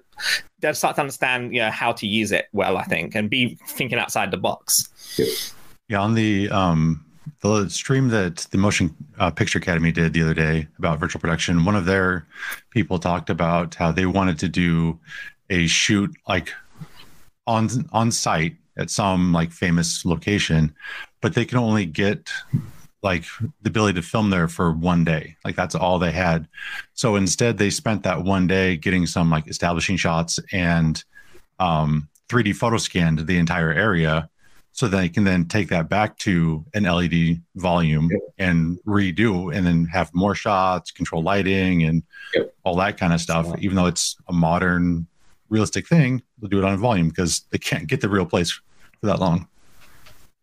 they'll 0.60 0.74
start 0.74 0.96
to 0.96 1.02
understand, 1.02 1.54
you 1.54 1.60
know, 1.60 1.72
how 1.72 1.92
to 1.92 2.08
use 2.08 2.32
it 2.32 2.48
well. 2.54 2.78
I 2.78 2.84
think, 2.84 3.16
and 3.16 3.30
be 3.30 3.58
thinking 3.68 4.00
outside 4.00 4.32
the 4.32 4.38
box. 4.38 4.90
Yeah, 5.90 6.02
on 6.02 6.14
the 6.14 6.50
um, 6.50 7.06
the 7.42 7.70
stream 7.70 8.10
that 8.10 8.48
the 8.52 8.58
Motion 8.58 8.96
uh, 9.20 9.32
Picture 9.32 9.60
Academy 9.60 9.92
did 9.92 10.14
the 10.14 10.22
other 10.22 10.34
day 10.34 10.68
about 10.78 11.00
virtual 11.00 11.22
production, 11.22 11.66
one 11.66 11.76
of 11.76 11.86
their 11.86 12.26
people 12.70 13.00
talked 13.00 13.30
about 13.30 13.76
how 13.76 13.92
they 13.92 14.06
wanted 14.06 14.40
to 14.40 14.48
do 14.48 15.00
a 15.50 15.68
shoot 15.68 16.12
like 16.28 16.54
on 17.46 17.70
on 17.94 18.12
site 18.12 18.56
at 18.78 18.90
some 18.90 19.34
like 19.34 19.52
famous 19.52 20.06
location, 20.06 20.74
but 21.22 21.34
they 21.34 21.46
can 21.46 21.58
only 21.58 21.86
get 21.86 22.30
like 23.04 23.26
the 23.62 23.70
ability 23.70 24.00
to 24.00 24.08
film 24.08 24.30
there 24.30 24.48
for 24.48 24.72
one 24.72 25.04
day. 25.04 25.36
Like 25.46 25.56
that's 25.56 25.76
all 25.76 26.00
they 26.00 26.12
had. 26.12 26.48
So 26.94 27.16
instead, 27.16 27.58
they 27.58 27.70
spent 27.70 28.04
that 28.04 28.24
one 28.24 28.48
day 28.48 28.78
getting 28.78 29.06
some 29.06 29.30
like 29.30 29.48
establishing 29.48 29.98
shots 29.98 30.40
and 30.52 31.04
um, 31.60 32.10
3D 32.30 32.56
photo 32.56 32.78
scanned 32.78 33.20
the 33.20 33.38
entire 33.38 33.72
area 33.72 34.30
so 34.78 34.88
they 34.88 35.10
can 35.10 35.24
then 35.24 35.46
take 35.46 35.70
that 35.70 35.90
back 35.90 36.18
to 36.20 36.64
an 36.76 36.84
LED 36.84 37.42
volume 37.56 38.10
yep. 38.12 38.22
and 38.38 38.78
redo 38.86 39.56
and 39.56 39.66
then 39.66 39.86
have 39.86 40.14
more 40.14 40.36
shots, 40.36 40.92
control 40.92 41.24
lighting 41.24 41.82
and 41.84 42.04
yep. 42.36 42.54
all 42.64 42.76
that 42.76 42.96
kind 42.96 43.12
of 43.12 43.20
stuff. 43.20 43.48
Even 43.58 43.76
though 43.76 43.88
it's 43.88 44.16
a 44.28 44.34
modern, 44.34 45.08
realistic 45.50 45.88
thing, 45.88 46.22
they'll 46.39 46.50
do 46.50 46.60
it 46.60 46.64
on 46.64 46.74
a 46.74 46.78
volume 46.78 47.10
because 47.10 47.41
they 47.52 47.58
can't 47.58 47.88
get 47.88 48.02
the 48.02 48.10
real 48.10 48.26
place 48.26 48.52
for 48.52 49.08
that 49.08 49.20
long. 49.20 49.48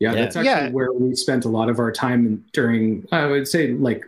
Yeah, 0.00 0.12
yeah. 0.12 0.20
that's 0.20 0.36
actually 0.36 0.50
yeah. 0.50 0.70
where 0.70 0.92
we 0.92 1.14
spent 1.14 1.44
a 1.44 1.48
lot 1.48 1.68
of 1.68 1.78
our 1.78 1.92
time 1.92 2.44
during, 2.52 3.06
I 3.12 3.26
would 3.26 3.46
say, 3.46 3.72
like 3.72 4.04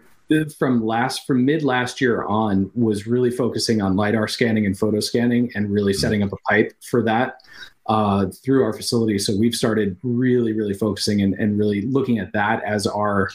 from 0.58 0.84
last 0.84 1.26
from 1.26 1.44
mid 1.44 1.62
last 1.62 2.00
year 2.00 2.24
on 2.24 2.70
was 2.74 3.06
really 3.06 3.30
focusing 3.30 3.80
on 3.80 3.96
lidar 3.96 4.26
scanning 4.26 4.66
and 4.66 4.76
photo 4.76 4.98
scanning 5.00 5.50
and 5.54 5.70
really 5.70 5.92
mm-hmm. 5.92 6.00
setting 6.00 6.22
up 6.22 6.32
a 6.32 6.36
pipe 6.48 6.72
for 6.90 7.02
that 7.02 7.42
uh, 7.86 8.26
through 8.44 8.64
our 8.64 8.72
facility 8.72 9.18
so 9.18 9.36
we've 9.36 9.54
started 9.54 9.96
really 10.02 10.52
really 10.52 10.74
focusing 10.74 11.22
and, 11.22 11.34
and 11.34 11.58
really 11.58 11.82
looking 11.82 12.18
at 12.18 12.32
that 12.32 12.62
as 12.64 12.86
our 12.86 13.30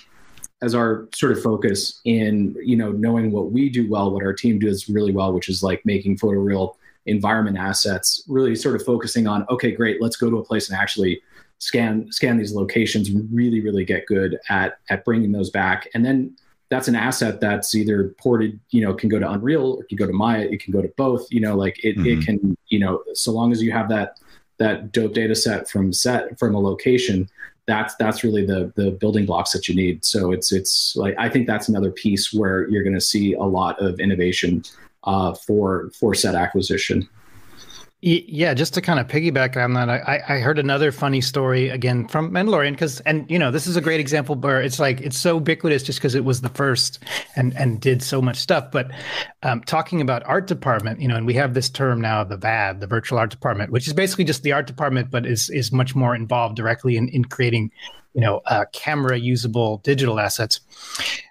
as 0.61 0.75
our 0.75 1.07
sort 1.13 1.31
of 1.31 1.41
focus 1.41 2.01
in 2.03 2.55
you 2.61 2.75
know 2.75 2.91
knowing 2.91 3.31
what 3.31 3.51
we 3.51 3.69
do 3.69 3.89
well 3.89 4.11
what 4.11 4.23
our 4.23 4.33
team 4.33 4.59
does 4.59 4.89
really 4.89 5.13
well 5.13 5.31
which 5.31 5.47
is 5.47 5.63
like 5.63 5.81
making 5.85 6.17
photoreal 6.17 6.75
environment 7.05 7.57
assets 7.57 8.23
really 8.27 8.55
sort 8.55 8.75
of 8.75 8.85
focusing 8.85 9.27
on 9.27 9.45
okay 9.49 9.71
great 9.71 10.01
let's 10.01 10.15
go 10.15 10.29
to 10.29 10.37
a 10.37 10.43
place 10.43 10.69
and 10.69 10.79
actually 10.79 11.21
scan 11.57 12.11
scan 12.11 12.37
these 12.37 12.53
locations 12.53 13.11
really 13.31 13.61
really 13.61 13.83
get 13.83 14.05
good 14.05 14.37
at 14.49 14.79
at 14.89 15.03
bringing 15.03 15.31
those 15.31 15.49
back 15.49 15.87
and 15.93 16.05
then 16.05 16.35
that's 16.69 16.87
an 16.87 16.95
asset 16.95 17.39
that's 17.41 17.75
either 17.75 18.15
ported 18.19 18.59
you 18.69 18.81
know 18.81 18.93
can 18.93 19.09
go 19.09 19.19
to 19.19 19.29
unreal 19.29 19.77
or 19.79 19.83
can 19.85 19.97
go 19.97 20.07
to 20.07 20.13
maya 20.13 20.47
it 20.49 20.63
can 20.63 20.71
go 20.71 20.81
to 20.81 20.87
both 20.95 21.27
you 21.31 21.41
know 21.41 21.55
like 21.55 21.83
it, 21.83 21.97
mm-hmm. 21.97 22.21
it 22.21 22.25
can 22.25 22.57
you 22.67 22.79
know 22.79 23.03
so 23.13 23.31
long 23.31 23.51
as 23.51 23.61
you 23.61 23.71
have 23.71 23.89
that 23.89 24.19
that 24.57 24.91
dope 24.91 25.13
data 25.13 25.35
set 25.35 25.69
from 25.69 25.91
set 25.91 26.37
from 26.39 26.55
a 26.55 26.59
location 26.59 27.27
that's 27.67 27.95
that's 27.95 28.23
really 28.23 28.45
the 28.45 28.71
the 28.75 28.91
building 28.91 29.25
blocks 29.25 29.51
that 29.51 29.67
you 29.67 29.75
need 29.75 30.03
so 30.03 30.31
it's 30.31 30.51
it's 30.51 30.95
like 30.95 31.15
i 31.17 31.27
think 31.29 31.45
that's 31.45 31.67
another 31.67 31.91
piece 31.91 32.33
where 32.33 32.67
you're 32.69 32.83
going 32.83 32.95
to 32.95 33.01
see 33.01 33.33
a 33.33 33.43
lot 33.43 33.79
of 33.79 33.99
innovation 33.99 34.63
uh, 35.03 35.33
for 35.33 35.89
for 35.97 36.13
set 36.13 36.35
acquisition 36.35 37.07
yeah, 38.03 38.55
just 38.55 38.73
to 38.73 38.81
kind 38.81 38.99
of 38.99 39.07
piggyback 39.07 39.63
on 39.63 39.73
that, 39.73 39.87
I, 39.87 40.23
I 40.27 40.39
heard 40.39 40.57
another 40.57 40.91
funny 40.91 41.21
story 41.21 41.69
again 41.69 42.07
from 42.07 42.31
Mandalorian 42.31 42.71
because, 42.71 42.99
and 43.01 43.29
you 43.29 43.37
know, 43.37 43.51
this 43.51 43.67
is 43.67 43.75
a 43.75 43.81
great 43.81 43.99
example 43.99 44.33
where 44.33 44.59
it's 44.59 44.79
like 44.79 45.01
it's 45.01 45.19
so 45.19 45.35
ubiquitous 45.35 45.83
just 45.83 45.99
because 45.99 46.15
it 46.15 46.25
was 46.25 46.41
the 46.41 46.49
first 46.49 46.97
and 47.35 47.55
and 47.55 47.79
did 47.79 48.01
so 48.01 48.19
much 48.19 48.37
stuff. 48.37 48.71
But 48.71 48.89
um, 49.43 49.61
talking 49.61 50.01
about 50.01 50.23
art 50.25 50.47
department, 50.47 50.99
you 50.99 51.07
know, 51.07 51.15
and 51.15 51.27
we 51.27 51.35
have 51.35 51.53
this 51.53 51.69
term 51.69 52.01
now, 52.01 52.23
the 52.23 52.37
VAD, 52.37 52.79
the 52.79 52.87
virtual 52.87 53.19
art 53.19 53.29
department, 53.29 53.71
which 53.71 53.85
is 53.85 53.93
basically 53.93 54.25
just 54.25 54.41
the 54.41 54.51
art 54.51 54.65
department, 54.65 55.11
but 55.11 55.27
is 55.27 55.51
is 55.51 55.71
much 55.71 55.93
more 55.93 56.15
involved 56.15 56.55
directly 56.55 56.97
in 56.97 57.07
in 57.09 57.23
creating, 57.25 57.69
you 58.15 58.21
know, 58.21 58.41
uh, 58.47 58.65
camera 58.73 59.19
usable 59.19 59.77
digital 59.83 60.19
assets. 60.19 60.59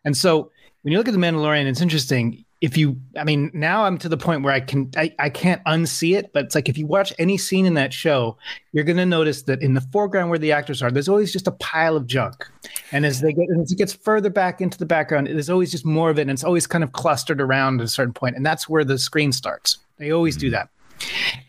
And 0.05 0.17
so 0.17 0.53
when 0.83 0.93
you 0.93 0.99
look 0.99 1.09
at 1.09 1.15
the 1.15 1.19
Mandalorian, 1.19 1.67
it's 1.67 1.81
interesting 1.81 2.45
if 2.61 2.77
you 2.77 2.97
i 3.17 3.25
mean 3.25 3.51
now 3.55 3.85
i'm 3.85 3.97
to 3.99 4.09
the 4.09 4.17
point 4.17 4.43
where 4.43 4.53
i 4.53 4.61
can 4.61 4.91
I, 4.97 5.15
I 5.19 5.31
can't 5.31 5.63
unsee 5.65 6.17
it 6.17 6.33
but 6.33 6.45
it's 6.45 6.55
like 6.55 6.69
if 6.69 6.77
you 6.77 6.87
watch 6.87 7.13
any 7.19 7.39
scene 7.39 7.67
in 7.67 7.75
that 7.75 7.93
show 7.93 8.37
you're 8.73 8.85
going 8.85 8.99
to 8.99 9.07
notice 9.07 9.43
that 9.43 9.63
in 9.63 9.75
the 9.75 9.81
foreground 9.81 10.31
where 10.31 10.39
the 10.39 10.53
actors 10.53 10.83
are 10.83 10.91
there's 10.91 11.09
always 11.09 11.33
just 11.33 11.47
a 11.47 11.53
pile 11.53 11.97
of 11.97 12.07
junk. 12.07 12.47
And 12.93 13.05
as 13.05 13.21
they 13.21 13.33
get 13.33 13.47
as 13.61 13.73
it 13.73 13.79
gets 13.79 13.93
further 13.93 14.31
back 14.31 14.61
into 14.61 14.79
the 14.79 14.87
background 14.87 15.27
there's 15.27 15.51
always 15.51 15.71
just 15.71 15.85
more 15.85 16.11
of 16.11 16.19
it 16.19 16.23
and 16.23 16.31
it's 16.31 16.45
always 16.45 16.67
kind 16.67 16.85
of 16.85 16.93
clustered 16.93 17.41
around 17.41 17.81
at 17.81 17.85
a 17.85 17.89
certain 17.89 18.13
point 18.13 18.37
and 18.37 18.45
that's 18.45 18.69
where 18.69 18.85
the 18.85 18.99
screen 18.99 19.33
starts. 19.33 19.79
They 19.99 20.11
always 20.11 20.37
do 20.37 20.47
mm-hmm. 20.47 20.55
that. 20.55 20.69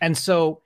And 0.02 0.18
so 0.18 0.62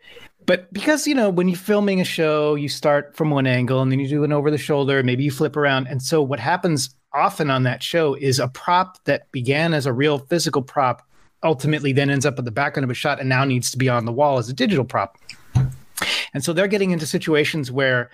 but 0.46 0.72
because 0.72 1.08
you 1.08 1.16
know 1.16 1.30
when 1.30 1.48
you're 1.48 1.58
filming 1.58 2.00
a 2.00 2.06
show 2.06 2.56
you 2.56 2.70
start 2.70 3.16
from 3.16 3.32
one 3.32 3.48
angle 3.48 3.82
and 3.82 3.92
then 3.92 4.00
you 4.00 4.08
do 4.08 4.24
an 4.24 4.32
over 4.32 4.52
the 4.52 4.58
shoulder 4.58 5.02
maybe 5.04 5.24
you 5.24 5.32
flip 5.32 5.58
around. 5.58 5.88
And 5.88 6.02
so 6.02 6.22
what 6.22 6.40
happens 6.40 6.96
often 7.16 7.50
on 7.50 7.64
that 7.64 7.82
show 7.82 8.14
is 8.16 8.40
a 8.40 8.48
prop 8.48 9.04
that 9.06 9.32
began 9.32 9.74
as 9.74 9.86
a 9.86 9.94
real 9.94 10.20
physical 10.20 10.62
prop 10.62 11.08
ultimately 11.44 11.94
then 11.94 12.10
ends 12.10 12.26
up 12.26 12.40
at 12.40 12.46
the 12.46 12.52
background 12.52 12.84
of 12.84 12.90
a 12.90 12.96
shot 12.96 13.20
and 13.20 13.30
now 13.30 13.46
needs 13.46 13.72
to 13.72 13.78
be 13.78 13.88
on 13.88 14.06
the 14.06 14.12
wall 14.12 14.38
as 14.38 14.50
a 14.50 14.54
digital 14.54 14.84
prop. 14.84 15.18
And 16.34 16.44
so 16.44 16.52
they're 16.52 16.68
getting 16.68 16.92
into 16.92 17.06
situations 17.06 17.72
where 17.72 18.10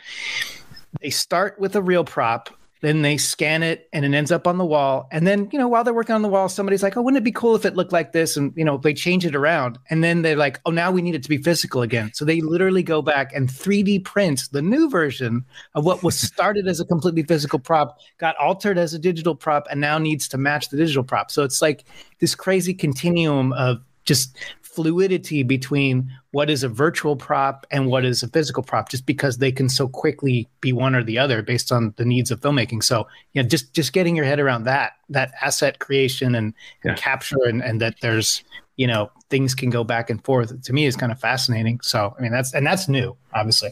they 1.02 1.10
start 1.10 1.60
with 1.60 1.76
a 1.76 1.82
real 1.82 2.04
prop 2.04 2.50
then 2.82 3.04
they 3.04 3.16
scan 3.16 3.64
it 3.64 3.88
and 3.94 4.04
it 4.04 4.14
ends 4.14 4.32
up 4.32 4.48
on 4.48 4.58
the 4.58 4.66
wall. 4.66 5.08
And 5.12 5.26
then, 5.26 5.48
you 5.52 5.60
know, 5.60 5.68
while 5.68 5.84
they're 5.84 5.94
working 5.94 6.16
on 6.16 6.24
the 6.24 6.28
wall, 6.28 6.50
somebody's 6.50 6.82
like, 6.82 6.98
oh, 6.98 7.02
wouldn't 7.02 7.20
it 7.20 7.24
be 7.24 7.32
cool 7.32 7.56
if 7.56 7.64
it 7.64 7.76
looked 7.76 7.92
like 7.92 8.12
this? 8.12 8.36
And, 8.36 8.52
you 8.56 8.66
know, 8.66 8.78
they 8.78 8.94
change 8.94 9.26
it 9.26 9.36
around. 9.36 9.78
And 9.90 10.04
then 10.04 10.24
they're 10.24 10.36
like, 10.36 10.60
oh, 10.66 10.72
now 10.72 10.92
we 10.92 11.02
need 11.02 11.16
it 11.16 11.22
to 11.24 11.30
be 11.30 11.38
physical 11.38 11.84
again. 11.84 12.12
So 12.14 12.26
they 12.26 12.42
literally 12.42 12.84
go 12.84 13.02
back 13.02 13.34
and 13.34 13.48
3D 13.48 14.04
print 14.04 14.42
the 14.52 14.64
new 14.64 14.90
version 14.90 15.46
of 15.76 15.86
what 15.86 16.02
was 16.02 16.20
started 16.20 16.68
as 16.68 16.80
a 16.80 16.86
completely 16.86 17.24
physical 17.24 17.60
prop, 17.60 18.00
got 18.18 18.36
altered 18.38 18.78
as 18.78 18.94
a 18.94 19.00
digital 19.00 19.36
prop, 19.36 19.68
and 19.70 19.80
now 19.80 20.00
needs 20.00 20.28
to 20.30 20.38
match 20.38 20.70
the 20.70 20.78
digital 20.78 21.04
prop. 21.04 21.30
So 21.30 21.44
it's 21.44 21.62
like 21.62 21.86
this 22.20 22.34
crazy 22.34 22.74
continuum 22.74 23.54
of 23.54 23.80
just 24.06 24.36
fluidity 24.74 25.44
between 25.44 26.12
what 26.32 26.50
is 26.50 26.64
a 26.64 26.70
virtual 26.70 27.16
prop 27.16 27.68
and 27.72 27.88
what 27.88 28.06
is 28.06 28.24
a 28.24 28.28
physical 28.28 28.64
prop 28.64 28.90
just 28.90 29.06
because 29.06 29.38
they 29.38 29.52
can 29.52 29.68
so 29.68 29.88
quickly 29.88 30.48
be 30.62 30.72
one 30.72 30.96
or 30.96 31.04
the 31.04 31.20
other 31.20 31.42
based 31.42 31.72
on 31.72 31.94
the 31.98 32.06
needs 32.06 32.32
of 32.32 32.40
filmmaking. 32.40 32.84
So 32.84 33.08
you 33.34 33.44
know 33.44 33.48
just 33.48 33.74
just 33.74 33.94
getting 33.94 34.16
your 34.16 34.26
head 34.26 34.40
around 34.40 34.64
that 34.64 34.94
that 35.10 35.32
asset 35.42 35.80
creation 35.80 36.36
and, 36.36 36.54
yeah. 36.84 36.92
and 36.92 37.00
capture 37.00 37.44
and, 37.44 37.62
and 37.62 37.82
that 37.82 37.96
there's 38.02 38.44
you 38.78 38.88
know 38.88 39.12
things 39.30 39.54
can 39.54 39.70
go 39.70 39.84
back 39.84 40.10
and 40.10 40.24
forth 40.24 40.62
to 40.64 40.74
me 40.74 40.86
is 40.86 40.96
kind 40.96 41.12
of 41.12 41.20
fascinating. 41.20 41.80
So 41.82 42.16
i 42.18 42.22
mean 42.22 42.32
that's 42.32 42.54
and 42.54 42.66
that's 42.66 42.88
new 42.88 43.16
obviously 43.34 43.72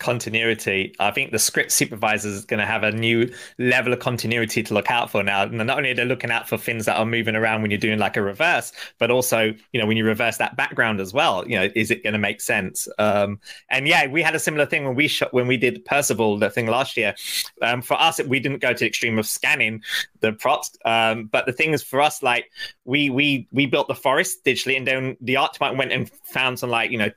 continuity. 0.00 0.94
I 0.98 1.12
think 1.12 1.30
the 1.30 1.38
script 1.38 1.70
supervisor 1.70 2.28
is 2.28 2.44
going 2.44 2.58
to 2.58 2.66
have 2.66 2.82
a 2.82 2.90
new 2.90 3.32
level 3.58 3.92
of 3.92 4.00
continuity 4.00 4.62
to 4.64 4.74
look 4.74 4.90
out 4.90 5.10
for 5.10 5.22
now. 5.22 5.42
And 5.42 5.58
not 5.58 5.76
only 5.76 5.90
are 5.90 5.94
they 5.94 6.04
looking 6.04 6.30
out 6.30 6.48
for 6.48 6.58
things 6.58 6.86
that 6.86 6.96
are 6.96 7.06
moving 7.06 7.36
around 7.36 7.62
when 7.62 7.70
you're 7.70 7.78
doing 7.78 7.98
like 7.98 8.16
a 8.16 8.22
reverse, 8.22 8.72
but 8.98 9.10
also, 9.10 9.54
you 9.72 9.80
know, 9.80 9.86
when 9.86 9.96
you 9.96 10.04
reverse 10.04 10.38
that 10.38 10.56
background 10.56 11.00
as 11.00 11.12
well, 11.12 11.46
you 11.46 11.56
know, 11.56 11.68
is 11.76 11.90
it 11.90 12.02
going 12.02 12.14
to 12.14 12.18
make 12.18 12.40
sense? 12.40 12.88
Um, 12.98 13.38
and 13.70 13.86
yeah, 13.86 14.06
we 14.08 14.22
had 14.22 14.34
a 14.34 14.40
similar 14.40 14.66
thing 14.66 14.84
when 14.84 14.96
we 14.96 15.06
shot, 15.06 15.32
when 15.32 15.46
we 15.46 15.56
did 15.56 15.84
Percival, 15.84 16.38
the 16.38 16.50
thing 16.50 16.66
last 16.66 16.96
year. 16.96 17.14
Um, 17.62 17.82
for 17.82 17.94
us, 17.94 18.20
we 18.24 18.40
didn't 18.40 18.60
go 18.60 18.72
to 18.72 18.78
the 18.78 18.86
extreme 18.86 19.18
of 19.18 19.26
scanning 19.26 19.82
the 20.20 20.32
props. 20.32 20.76
Um, 20.84 21.26
but 21.26 21.46
the 21.46 21.52
thing 21.52 21.72
is 21.72 21.82
for 21.82 22.00
us, 22.00 22.22
like 22.22 22.50
we, 22.84 23.10
we, 23.10 23.46
we 23.52 23.66
built 23.66 23.86
the 23.86 23.94
forest 23.94 24.44
digitally 24.44 24.76
and 24.76 24.86
then 24.86 25.16
the 25.20 25.36
art 25.36 25.52
department 25.52 25.78
went 25.78 25.92
and 25.92 26.10
found 26.24 26.58
some 26.58 26.70
like, 26.70 26.90
you 26.90 26.98
know, 26.98 27.10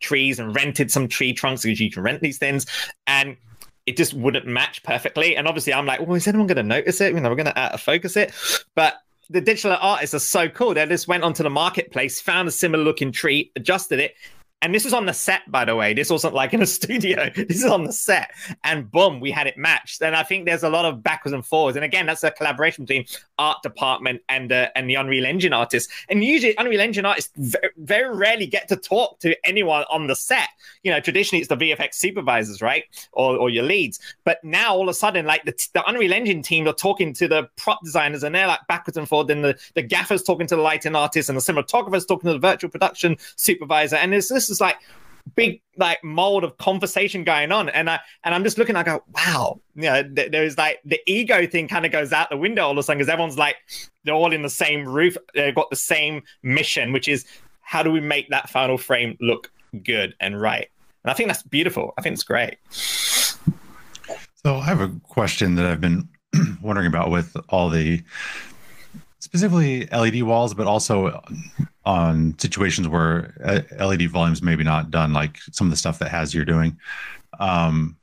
trees 0.00 0.38
and 0.38 0.54
rented 0.54 0.90
some 0.90 1.08
tree 1.08 1.32
trunks 1.32 1.62
because 1.62 1.80
you 1.80 1.90
can 1.90 2.02
rent 2.02 2.20
these 2.20 2.38
things. 2.38 2.66
And 3.06 3.36
it 3.86 3.96
just 3.96 4.14
wouldn't 4.14 4.46
match 4.46 4.82
perfectly. 4.82 5.36
And 5.36 5.46
obviously, 5.46 5.72
I'm 5.72 5.86
like, 5.86 6.00
well, 6.00 6.14
is 6.14 6.26
anyone 6.26 6.46
going 6.46 6.56
to 6.56 6.62
notice 6.62 7.00
it? 7.00 7.14
You 7.14 7.20
know, 7.20 7.28
we're 7.28 7.36
going 7.36 7.46
to 7.46 7.58
out 7.58 7.72
of 7.72 7.80
focus 7.80 8.16
it. 8.16 8.32
But 8.74 8.94
the 9.30 9.40
digital 9.40 9.76
artists 9.80 10.14
are 10.14 10.20
so 10.20 10.48
cool. 10.48 10.74
They 10.74 10.86
just 10.86 11.08
went 11.08 11.24
onto 11.24 11.42
the 11.42 11.50
marketplace, 11.50 12.20
found 12.20 12.48
a 12.48 12.52
similar 12.52 12.82
looking 12.82 13.12
tree, 13.12 13.52
adjusted 13.56 14.00
it, 14.00 14.14
and 14.62 14.74
this 14.74 14.84
was 14.84 14.94
on 14.94 15.04
the 15.04 15.12
set, 15.12 15.42
by 15.50 15.66
the 15.66 15.76
way. 15.76 15.92
This 15.92 16.08
wasn't 16.08 16.32
like 16.32 16.54
in 16.54 16.62
a 16.62 16.66
studio. 16.78 17.30
This 17.34 17.58
is 17.58 17.66
on 17.66 17.84
the 17.84 17.92
set. 17.92 18.30
And 18.64 18.90
boom, 18.90 19.20
we 19.20 19.30
had 19.30 19.46
it 19.46 19.58
matched. 19.58 20.00
And 20.00 20.16
I 20.16 20.22
think 20.22 20.46
there's 20.46 20.62
a 20.62 20.70
lot 20.70 20.86
of 20.86 21.02
backwards 21.02 21.34
and 21.34 21.44
forwards. 21.44 21.76
And 21.76 21.84
again, 21.84 22.06
that's 22.06 22.24
a 22.24 22.30
collaboration 22.30 22.84
between 22.84 23.04
art 23.38 23.62
department 23.62 24.22
and 24.30 24.50
uh, 24.50 24.70
and 24.74 24.88
the 24.88 24.94
Unreal 24.94 25.26
Engine 25.26 25.52
artists. 25.52 25.92
And 26.08 26.24
usually, 26.24 26.54
Unreal 26.56 26.80
Engine 26.80 27.04
artists 27.04 27.32
very, 27.36 27.70
very 27.76 28.16
rarely 28.16 28.46
get 28.46 28.66
to 28.68 28.76
talk 28.76 29.18
to 29.20 29.36
anyone 29.46 29.84
on 29.90 30.06
the 30.06 30.16
set. 30.16 30.48
You 30.82 30.90
know, 30.90 31.00
traditionally 31.00 31.40
it's 31.40 31.48
the 31.48 31.56
VFX 31.56 31.94
supervisors, 31.94 32.62
right, 32.62 32.84
or, 33.12 33.36
or 33.36 33.50
your 33.50 33.64
leads. 33.64 34.00
But 34.24 34.42
now 34.42 34.74
all 34.74 34.84
of 34.84 34.88
a 34.88 34.94
sudden, 34.94 35.26
like 35.26 35.44
the, 35.44 35.52
the 35.74 35.86
Unreal 35.86 36.14
Engine 36.14 36.42
team 36.42 36.66
are 36.66 36.72
talking 36.72 37.12
to 37.14 37.28
the 37.28 37.48
prop 37.56 37.84
designers, 37.84 38.22
and 38.22 38.34
they're 38.34 38.46
like 38.46 38.66
backwards 38.68 38.96
and 38.96 39.06
forwards. 39.06 39.30
And 39.30 39.44
the 39.44 39.58
the 39.74 39.82
gaffers 39.82 40.22
talking 40.22 40.46
to 40.46 40.56
the 40.56 40.62
lighting 40.62 40.96
artists, 40.96 41.28
and 41.28 41.36
the 41.36 41.42
cinematographers 41.42 42.08
talking 42.08 42.28
to 42.28 42.32
the 42.32 42.38
virtual 42.38 42.70
production 42.70 43.18
supervisor. 43.36 43.96
And 43.96 44.14
it's 44.14 44.28
this 44.28 44.45
is 44.50 44.60
like 44.60 44.76
big 45.34 45.60
like 45.76 46.02
mold 46.04 46.44
of 46.44 46.56
conversation 46.58 47.24
going 47.24 47.52
on. 47.52 47.68
And 47.68 47.90
i 47.90 47.98
and 48.24 48.34
i'm 48.34 48.44
just 48.44 48.58
looking 48.58 48.76
i 48.76 48.82
go 48.82 49.02
wow. 49.14 49.60
You 49.74 49.82
know 49.82 50.02
th- 50.02 50.30
there's 50.30 50.56
like 50.56 50.80
the 50.84 51.00
ego 51.06 51.46
thing 51.46 51.68
kind 51.68 51.84
of 51.84 51.92
goes 51.92 52.12
out 52.12 52.30
the 52.30 52.36
window 52.36 52.64
all 52.64 52.72
of 52.72 52.78
a 52.78 52.82
sudden 52.82 52.98
because 52.98 53.10
everyone's 53.10 53.38
like 53.38 53.56
they're 54.04 54.14
all 54.14 54.32
in 54.32 54.42
the 54.42 54.50
same 54.50 54.86
roof. 54.86 55.16
They've 55.34 55.54
got 55.54 55.70
the 55.70 55.76
same 55.76 56.22
mission 56.42 56.92
which 56.92 57.08
is 57.08 57.24
how 57.60 57.82
do 57.82 57.90
we 57.90 58.00
make 58.00 58.30
that 58.30 58.48
final 58.48 58.78
frame 58.78 59.16
look 59.20 59.50
good 59.82 60.14
and 60.20 60.40
right? 60.40 60.68
And 61.04 61.10
i 61.10 61.14
think 61.14 61.28
that's 61.28 61.42
beautiful. 61.42 61.92
I 61.98 62.02
think 62.02 62.14
it's 62.14 62.24
great. 62.24 62.58
So 62.70 64.56
i 64.56 64.64
have 64.64 64.80
a 64.80 64.88
question 65.02 65.56
that 65.56 65.66
i've 65.66 65.80
been 65.80 66.08
wondering 66.62 66.86
about 66.86 67.10
with 67.10 67.36
all 67.48 67.68
the 67.68 68.02
specifically 69.18 69.86
LED 69.86 70.22
walls, 70.22 70.54
but 70.54 70.66
also 70.66 71.22
on 71.84 72.38
situations 72.38 72.88
where 72.88 73.34
uh, 73.44 73.60
LED 73.84 74.10
volumes 74.10 74.42
maybe 74.42 74.64
not 74.64 74.90
done, 74.90 75.12
like 75.12 75.38
some 75.52 75.66
of 75.66 75.70
the 75.70 75.76
stuff 75.76 75.98
that 75.98 76.10
has 76.10 76.34
you're 76.34 76.44
doing. 76.44 76.76
Um, 77.38 77.96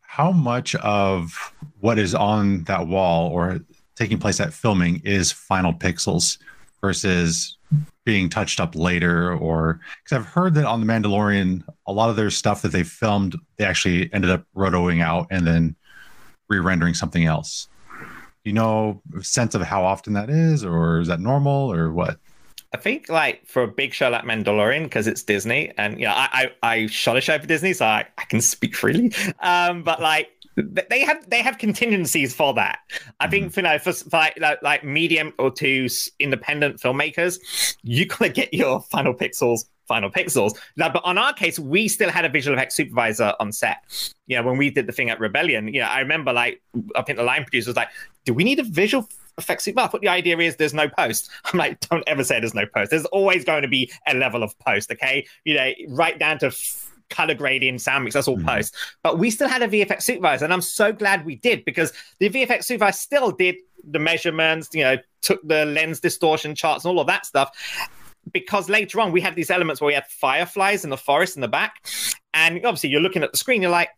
how 0.00 0.32
much 0.32 0.74
of 0.76 1.52
what 1.80 1.98
is 1.98 2.14
on 2.14 2.64
that 2.64 2.86
wall 2.86 3.30
or 3.30 3.60
taking 3.96 4.18
place 4.18 4.40
at 4.40 4.52
filming 4.52 5.00
is 5.04 5.32
final 5.32 5.72
pixels 5.72 6.38
versus 6.80 7.56
being 8.04 8.28
touched 8.28 8.60
up 8.60 8.74
later 8.74 9.34
or 9.34 9.80
because 10.02 10.16
I've 10.16 10.26
heard 10.26 10.54
that 10.54 10.64
on 10.64 10.80
the 10.80 10.86
Mandalorian, 10.86 11.64
a 11.86 11.92
lot 11.92 12.08
of 12.08 12.16
their 12.16 12.30
stuff 12.30 12.62
that 12.62 12.72
they 12.72 12.84
filmed, 12.84 13.36
they 13.56 13.64
actually 13.64 14.08
ended 14.12 14.30
up 14.30 14.44
rotoing 14.56 15.02
out 15.02 15.26
and 15.30 15.46
then 15.46 15.74
re-rendering 16.48 16.94
something 16.94 17.24
else 17.24 17.66
you 18.46 18.52
know 18.52 19.02
sense 19.20 19.54
of 19.54 19.62
how 19.62 19.84
often 19.84 20.12
that 20.14 20.30
is, 20.30 20.64
or 20.64 21.00
is 21.00 21.08
that 21.08 21.20
normal, 21.20 21.72
or 21.72 21.92
what? 21.92 22.18
I 22.72 22.78
think 22.78 23.08
like 23.08 23.46
for 23.46 23.62
a 23.62 23.68
big 23.68 23.94
show 23.94 24.10
like 24.10 24.24
Mandalorian, 24.24 24.84
because 24.84 25.06
it's 25.06 25.22
Disney, 25.22 25.72
and 25.78 25.98
you 25.98 26.06
know, 26.06 26.12
I, 26.12 26.50
I, 26.62 26.72
I 26.72 26.86
shot 26.86 27.16
a 27.16 27.20
show 27.20 27.38
for 27.38 27.46
Disney, 27.46 27.72
so 27.72 27.86
I, 27.86 28.06
I 28.18 28.24
can 28.24 28.40
speak 28.40 28.74
freely. 28.74 29.12
Um, 29.40 29.82
but 29.82 30.00
like 30.00 30.30
they 30.56 31.00
have 31.00 31.28
they 31.28 31.42
have 31.42 31.58
contingencies 31.58 32.34
for 32.34 32.54
that. 32.54 32.78
I 33.20 33.28
think 33.28 33.46
mm-hmm. 33.46 33.60
you 33.60 33.62
know 33.64 33.78
for, 33.78 33.92
for 33.92 34.16
like, 34.16 34.38
like, 34.40 34.62
like 34.62 34.84
medium 34.84 35.32
or 35.38 35.50
two 35.50 35.88
independent 36.18 36.80
filmmakers, 36.80 37.76
you 37.82 38.06
gotta 38.06 38.30
get 38.30 38.52
your 38.54 38.80
final 38.82 39.14
pixels 39.14 39.66
final 39.86 40.10
pixels. 40.10 40.56
Now, 40.76 40.88
but 40.88 41.04
on 41.04 41.18
our 41.18 41.32
case, 41.32 41.58
we 41.58 41.88
still 41.88 42.10
had 42.10 42.24
a 42.24 42.28
visual 42.28 42.56
effects 42.56 42.74
supervisor 42.74 43.34
on 43.40 43.52
set. 43.52 43.78
You 44.26 44.36
know, 44.36 44.42
when 44.42 44.58
we 44.58 44.70
did 44.70 44.86
the 44.86 44.92
thing 44.92 45.10
at 45.10 45.20
Rebellion, 45.20 45.68
you 45.68 45.80
know, 45.80 45.86
I 45.86 46.00
remember 46.00 46.32
like 46.32 46.60
I 46.94 47.02
think 47.02 47.18
the 47.18 47.24
line 47.24 47.44
producer 47.44 47.70
was 47.70 47.76
like, 47.76 47.88
"Do 48.24 48.34
we 48.34 48.44
need 48.44 48.58
a 48.58 48.64
visual 48.64 49.08
effects 49.38 49.64
supervisor?" 49.64 49.90
But 49.92 50.00
the 50.02 50.08
idea 50.08 50.38
is 50.38 50.56
there's 50.56 50.74
no 50.74 50.88
post. 50.88 51.30
I'm 51.44 51.58
like, 51.58 51.80
don't 51.88 52.04
ever 52.06 52.24
say 52.24 52.40
there's 52.40 52.54
no 52.54 52.66
post. 52.66 52.90
There's 52.90 53.04
always 53.06 53.44
going 53.44 53.62
to 53.62 53.68
be 53.68 53.90
a 54.06 54.14
level 54.14 54.42
of 54.42 54.58
post. 54.58 54.90
Okay, 54.90 55.26
you 55.44 55.54
know, 55.54 55.70
right 55.88 56.18
down 56.18 56.38
to 56.40 56.46
f- 56.46 56.90
color 57.08 57.34
grading, 57.34 57.78
sound 57.78 58.04
mix, 58.04 58.14
that's 58.14 58.28
all 58.28 58.36
mm-hmm. 58.36 58.48
post. 58.48 58.74
But 59.02 59.18
we 59.18 59.30
still 59.30 59.48
had 59.48 59.62
a 59.62 59.68
VFX 59.68 60.02
supervisor, 60.02 60.44
and 60.44 60.52
I'm 60.52 60.60
so 60.60 60.92
glad 60.92 61.24
we 61.24 61.36
did 61.36 61.64
because 61.64 61.92
the 62.18 62.28
VFX 62.28 62.64
supervisor 62.64 62.98
still 62.98 63.30
did 63.30 63.56
the 63.88 64.00
measurements, 64.00 64.68
you 64.72 64.82
know, 64.82 64.96
took 65.22 65.46
the 65.46 65.64
lens 65.66 66.00
distortion 66.00 66.54
charts 66.56 66.84
and 66.84 66.90
all 66.90 67.00
of 67.00 67.06
that 67.06 67.24
stuff 67.24 67.56
because 68.40 68.68
later 68.68 69.00
on 69.00 69.12
we 69.12 69.22
had 69.22 69.34
these 69.34 69.50
elements 69.50 69.80
where 69.80 69.86
we 69.86 69.94
had 69.94 70.06
fireflies 70.08 70.84
in 70.84 70.90
the 70.90 70.96
forest 70.98 71.36
in 71.36 71.40
the 71.40 71.48
back, 71.48 71.86
and 72.34 72.56
obviously 72.66 72.90
you're 72.90 73.00
looking 73.00 73.22
at 73.22 73.32
the 73.32 73.38
screen, 73.38 73.62
you're 73.62 73.70
like, 73.70 73.88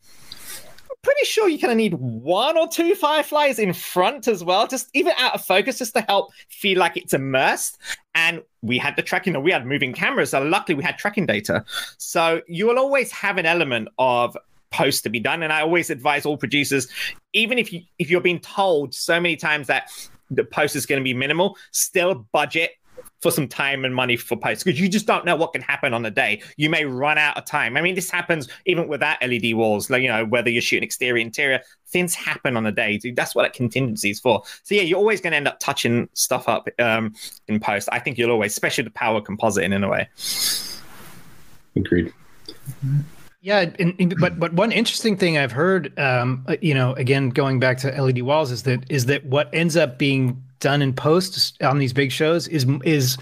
I'm 0.70 0.96
pretty 1.02 1.24
sure 1.24 1.48
you 1.48 1.58
kind 1.58 1.72
of 1.72 1.76
need 1.76 1.94
one 1.94 2.56
or 2.56 2.68
two 2.68 2.94
fireflies 2.94 3.58
in 3.58 3.72
front 3.72 4.28
as 4.28 4.44
well, 4.44 4.68
just 4.68 4.90
even 4.94 5.12
out 5.18 5.34
of 5.34 5.44
focus, 5.44 5.78
just 5.78 5.92
to 5.94 6.02
help 6.02 6.30
feel 6.48 6.78
like 6.78 6.96
it's 6.96 7.12
immersed. 7.12 7.78
And 8.14 8.42
we 8.62 8.78
had 8.78 8.94
the 8.94 9.02
tracking, 9.02 9.42
we 9.42 9.50
had 9.50 9.66
moving 9.66 9.92
cameras, 9.92 10.30
so 10.30 10.40
luckily 10.40 10.76
we 10.76 10.84
had 10.84 10.98
tracking 10.98 11.26
data. 11.26 11.64
So 11.98 12.40
you 12.46 12.68
will 12.68 12.78
always 12.78 13.10
have 13.10 13.38
an 13.38 13.46
element 13.46 13.88
of 13.98 14.36
post 14.70 15.02
to 15.02 15.10
be 15.10 15.18
done. 15.18 15.42
And 15.42 15.52
I 15.52 15.62
always 15.62 15.90
advise 15.90 16.24
all 16.24 16.36
producers, 16.36 16.86
even 17.32 17.58
if 17.58 17.72
you 17.72 17.80
if 17.98 18.08
you're 18.08 18.20
being 18.20 18.38
told 18.38 18.94
so 18.94 19.20
many 19.20 19.34
times 19.34 19.66
that 19.66 19.90
the 20.30 20.44
post 20.44 20.76
is 20.76 20.86
going 20.86 21.00
to 21.00 21.04
be 21.04 21.14
minimal, 21.14 21.56
still 21.72 22.26
budget 22.32 22.72
for 23.20 23.30
some 23.30 23.48
time 23.48 23.84
and 23.84 23.94
money 23.94 24.16
for 24.16 24.36
posts 24.36 24.62
because 24.62 24.80
you 24.80 24.88
just 24.88 25.06
don't 25.06 25.24
know 25.24 25.36
what 25.36 25.52
can 25.52 25.62
happen 25.62 25.92
on 25.92 26.02
the 26.02 26.10
day. 26.10 26.40
You 26.56 26.70
may 26.70 26.84
run 26.84 27.18
out 27.18 27.36
of 27.36 27.44
time. 27.44 27.76
I 27.76 27.80
mean, 27.80 27.94
this 27.94 28.10
happens 28.10 28.48
even 28.66 28.88
without 28.88 29.20
LED 29.20 29.54
walls, 29.54 29.90
like, 29.90 30.02
you 30.02 30.08
know, 30.08 30.24
whether 30.24 30.50
you're 30.50 30.62
shooting 30.62 30.84
exterior, 30.84 31.20
interior, 31.20 31.60
things 31.88 32.14
happen 32.14 32.56
on 32.56 32.64
the 32.64 32.72
day. 32.72 33.00
That's 33.14 33.34
what 33.34 33.42
that 33.42 33.54
contingency 33.54 34.10
is 34.10 34.20
for. 34.20 34.42
So, 34.62 34.74
yeah, 34.74 34.82
you're 34.82 34.98
always 34.98 35.20
going 35.20 35.32
to 35.32 35.36
end 35.36 35.48
up 35.48 35.58
touching 35.58 36.08
stuff 36.14 36.48
up 36.48 36.68
um, 36.78 37.14
in 37.48 37.58
post. 37.60 37.88
I 37.90 37.98
think 37.98 38.18
you'll 38.18 38.30
always, 38.30 38.52
especially 38.52 38.84
the 38.84 38.90
power 38.90 39.20
compositing 39.20 39.74
in 39.74 39.82
a 39.82 39.88
way. 39.88 40.08
Agreed. 41.76 42.12
Yeah, 43.40 43.70
and, 43.78 43.94
and, 43.98 44.14
but 44.18 44.38
but 44.38 44.52
one 44.52 44.72
interesting 44.72 45.16
thing 45.16 45.38
I've 45.38 45.52
heard, 45.52 45.96
um, 45.98 46.44
uh, 46.48 46.56
you 46.60 46.74
know, 46.74 46.92
again 46.94 47.30
going 47.30 47.60
back 47.60 47.78
to 47.78 48.02
LED 48.02 48.22
walls, 48.22 48.50
is 48.50 48.64
that 48.64 48.84
is 48.90 49.06
that 49.06 49.24
what 49.24 49.48
ends 49.54 49.76
up 49.76 49.96
being 49.96 50.42
done 50.60 50.82
in 50.82 50.92
post 50.92 51.60
on 51.62 51.78
these 51.78 51.92
big 51.92 52.12
shows 52.12 52.48
is 52.48 52.66
is 52.84 53.16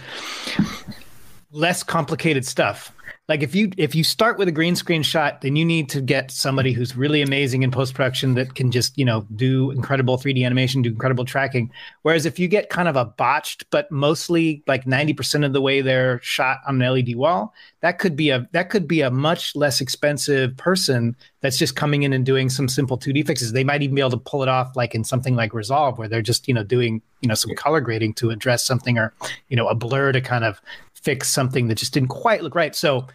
less 1.50 1.82
complicated 1.82 2.44
stuff. 2.44 2.92
Like 3.28 3.42
if 3.42 3.54
you 3.54 3.70
if 3.76 3.94
you 3.94 4.04
start 4.04 4.38
with 4.38 4.46
a 4.48 4.52
green 4.52 4.76
screen 4.76 5.02
shot 5.02 5.40
then 5.40 5.56
you 5.56 5.64
need 5.64 5.88
to 5.88 6.00
get 6.00 6.30
somebody 6.30 6.72
who's 6.72 6.96
really 6.96 7.22
amazing 7.22 7.62
in 7.62 7.70
post 7.70 7.94
production 7.94 8.34
that 8.34 8.54
can 8.54 8.70
just 8.70 8.96
you 8.96 9.04
know 9.04 9.26
do 9.34 9.70
incredible 9.70 10.16
3d 10.16 10.44
animation 10.44 10.82
do 10.82 10.90
incredible 10.90 11.24
tracking. 11.24 11.70
Whereas 12.02 12.26
if 12.26 12.38
you 12.38 12.48
get 12.48 12.70
kind 12.70 12.88
of 12.88 12.96
a 12.96 13.04
botched 13.04 13.68
but 13.70 13.90
mostly 13.90 14.62
like 14.66 14.84
90% 14.84 15.44
of 15.44 15.52
the 15.52 15.60
way 15.60 15.80
they're 15.80 16.20
shot 16.22 16.58
on 16.66 16.80
an 16.80 16.92
led 16.92 17.14
wall 17.16 17.52
that 17.80 17.98
could 17.98 18.16
be 18.16 18.30
a 18.30 18.48
that 18.52 18.70
could 18.70 18.86
be 18.86 19.00
a 19.00 19.10
much 19.10 19.56
less 19.56 19.80
expensive 19.80 20.56
person 20.56 21.16
that's 21.40 21.58
just 21.58 21.76
coming 21.76 22.02
in 22.02 22.12
and 22.12 22.26
doing 22.26 22.48
some 22.48 22.68
simple 22.68 22.98
2d 22.98 23.26
fixes. 23.26 23.52
They 23.52 23.64
might 23.64 23.82
even 23.82 23.94
be 23.94 24.00
able 24.00 24.10
to 24.10 24.16
pull 24.16 24.42
it 24.42 24.48
off 24.48 24.74
like 24.74 24.94
in 24.94 25.04
something 25.04 25.36
like 25.36 25.54
resolve 25.54 25.98
where 25.98 26.08
they're 26.08 26.22
just 26.22 26.48
you 26.48 26.54
know 26.54 26.64
doing 26.64 27.02
you 27.20 27.28
know 27.28 27.34
some 27.34 27.54
color 27.54 27.80
grading 27.80 28.14
to 28.14 28.30
address 28.30 28.64
something 28.64 28.98
or 28.98 29.12
you 29.48 29.56
know 29.56 29.68
a 29.68 29.74
blur 29.74 30.12
to 30.12 30.20
kind 30.20 30.44
of 30.44 30.60
fix 31.02 31.28
something 31.28 31.68
that 31.68 31.76
just 31.76 31.92
didn't 31.92 32.08
quite 32.08 32.42
look 32.42 32.54
right. 32.54 32.74
So, 32.74 33.06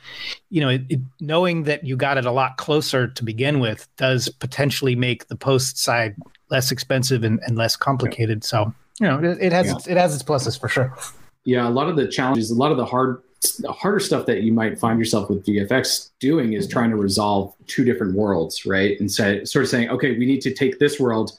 you 0.50 0.62
know, 0.62 0.70
it, 0.70 0.84
it, 0.90 1.00
knowing 1.20 1.64
that 1.64 1.84
you 1.84 1.98
got 1.98 2.18
it 2.18 2.26
a 2.26 2.32
lot 2.32 2.58
closer 2.58 3.08
to 3.08 3.24
begin 3.24 3.60
with 3.60 3.88
does 3.98 4.30
potentially 4.30 4.96
make 4.96 5.28
the 5.28 5.36
post 5.36 5.78
side 5.78 6.16
less 6.50 6.72
expensive 6.72 7.24
and, 7.24 7.40
and 7.46 7.58
less 7.58 7.76
complicated. 7.76 8.44
So, 8.44 8.74
you 9.00 9.08
know, 9.08 9.20
it, 9.20 9.38
it 9.42 9.52
has 9.52 9.68
yeah. 9.68 9.76
its, 9.76 9.88
it 9.88 9.98
has 9.98 10.16
its 10.16 10.24
pluses 10.24 10.60
for 10.60 10.70
sure. 10.70 10.96
Yeah, 11.44 11.68
a 11.68 11.70
lot 11.70 11.90
of 11.90 11.96
the 11.96 12.08
challenges, 12.08 12.52
a 12.52 12.56
lot 12.56 12.72
of 12.72 12.78
the 12.78 12.86
hard 12.86 13.22
the 13.60 13.72
harder 13.72 14.00
stuff 14.00 14.28
that 14.28 14.44
you 14.44 14.54
might 14.54 14.80
find 14.80 15.00
yourself 15.00 15.28
with 15.28 15.44
VFX 15.46 16.12
doing 16.20 16.54
is 16.54 16.68
trying 16.68 16.92
to 16.92 16.96
resolve 16.96 17.56
two 17.66 17.84
different 17.84 18.14
worlds, 18.14 18.68
right? 18.68 19.00
And 19.00 19.12
so, 19.12 19.44
sort 19.44 19.64
of 19.64 19.70
saying, 19.70 19.90
okay, 19.90 20.16
we 20.18 20.28
need 20.28 20.42
to 20.42 20.54
take 20.54 20.78
this 20.78 21.00
world, 21.00 21.32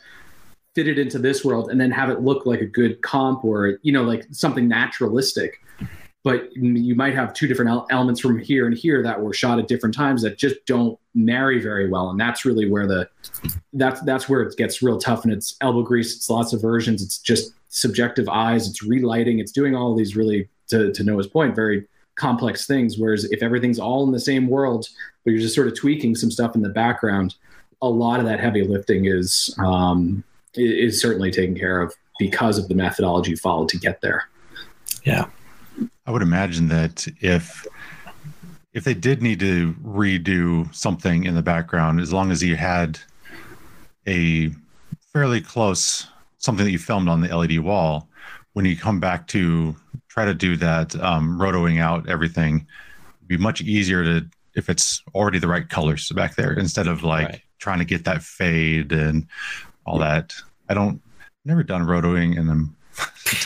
fit 0.74 0.88
it 0.88 0.98
into 0.98 1.20
this 1.20 1.44
world, 1.44 1.70
and 1.70 1.80
then 1.80 1.92
have 1.92 2.10
it 2.10 2.20
look 2.20 2.44
like 2.44 2.60
a 2.60 2.66
good 2.66 3.00
comp 3.02 3.44
or 3.44 3.78
you 3.82 3.92
know, 3.92 4.02
like 4.02 4.26
something 4.32 4.66
naturalistic 4.66 5.61
but 6.24 6.54
you 6.54 6.94
might 6.94 7.14
have 7.14 7.34
two 7.34 7.48
different 7.48 7.84
elements 7.90 8.20
from 8.20 8.38
here 8.38 8.66
and 8.66 8.76
here 8.76 9.02
that 9.02 9.20
were 9.20 9.32
shot 9.32 9.58
at 9.58 9.66
different 9.66 9.94
times 9.94 10.22
that 10.22 10.38
just 10.38 10.64
don't 10.66 10.98
marry 11.14 11.60
very 11.60 11.88
well 11.88 12.10
and 12.10 12.20
that's 12.20 12.44
really 12.44 12.68
where 12.68 12.86
the 12.86 13.08
that's 13.74 14.00
that's 14.02 14.28
where 14.28 14.42
it 14.42 14.56
gets 14.56 14.82
real 14.82 14.98
tough 14.98 15.24
and 15.24 15.32
it's 15.32 15.56
elbow 15.60 15.82
grease 15.82 16.14
it's 16.16 16.30
lots 16.30 16.52
of 16.52 16.60
versions 16.60 17.02
it's 17.02 17.18
just 17.18 17.52
subjective 17.68 18.28
eyes 18.28 18.68
it's 18.68 18.82
relighting 18.82 19.38
it's 19.38 19.52
doing 19.52 19.74
all 19.74 19.94
these 19.94 20.16
really 20.16 20.48
to, 20.68 20.92
to 20.92 21.02
noah's 21.02 21.26
point 21.26 21.54
very 21.54 21.86
complex 22.14 22.66
things 22.66 22.98
whereas 22.98 23.24
if 23.30 23.42
everything's 23.42 23.78
all 23.78 24.04
in 24.04 24.12
the 24.12 24.20
same 24.20 24.46
world 24.46 24.88
but 25.24 25.32
you're 25.32 25.40
just 25.40 25.54
sort 25.54 25.66
of 25.66 25.76
tweaking 25.76 26.14
some 26.14 26.30
stuff 26.30 26.54
in 26.54 26.62
the 26.62 26.68
background 26.68 27.34
a 27.82 27.88
lot 27.88 28.20
of 28.20 28.26
that 28.26 28.38
heavy 28.38 28.62
lifting 28.62 29.06
is 29.06 29.54
um, 29.58 30.22
is 30.54 31.00
certainly 31.00 31.30
taken 31.30 31.58
care 31.58 31.80
of 31.80 31.92
because 32.18 32.58
of 32.58 32.68
the 32.68 32.74
methodology 32.74 33.34
followed 33.34 33.68
to 33.68 33.78
get 33.78 34.00
there. 34.02 34.28
Yeah 35.02 35.26
I 36.06 36.10
would 36.10 36.22
imagine 36.22 36.68
that 36.68 37.06
if 37.20 37.66
if 38.72 38.84
they 38.84 38.94
did 38.94 39.22
need 39.22 39.40
to 39.40 39.74
redo 39.84 40.74
something 40.74 41.24
in 41.24 41.34
the 41.34 41.42
background, 41.42 42.00
as 42.00 42.12
long 42.12 42.30
as 42.30 42.42
you 42.42 42.56
had 42.56 42.98
a 44.08 44.50
fairly 45.12 45.40
close 45.40 46.08
something 46.38 46.64
that 46.64 46.72
you 46.72 46.78
filmed 46.78 47.08
on 47.08 47.20
the 47.20 47.36
LED 47.36 47.60
wall, 47.60 48.08
when 48.54 48.64
you 48.64 48.76
come 48.76 48.98
back 48.98 49.26
to 49.28 49.76
try 50.08 50.24
to 50.24 50.34
do 50.34 50.56
that 50.56 50.94
um, 50.96 51.38
rotoing 51.38 51.80
out 51.80 52.08
everything, 52.08 52.66
it'd 53.18 53.28
be 53.28 53.36
much 53.36 53.60
easier 53.60 54.02
to 54.02 54.26
if 54.54 54.68
it's 54.68 55.02
already 55.14 55.38
the 55.38 55.48
right 55.48 55.68
colors 55.68 56.10
back 56.10 56.34
there 56.34 56.52
instead 56.52 56.86
of 56.86 57.02
like 57.02 57.28
right. 57.28 57.40
trying 57.58 57.78
to 57.78 57.84
get 57.84 58.04
that 58.04 58.22
fade 58.22 58.92
and 58.92 59.26
all 59.86 59.98
that. 59.98 60.34
I 60.68 60.74
don't 60.74 61.00
never 61.44 61.62
done 61.62 61.82
rotoing 61.82 62.38
and 62.38 62.50
I'm 62.50 62.76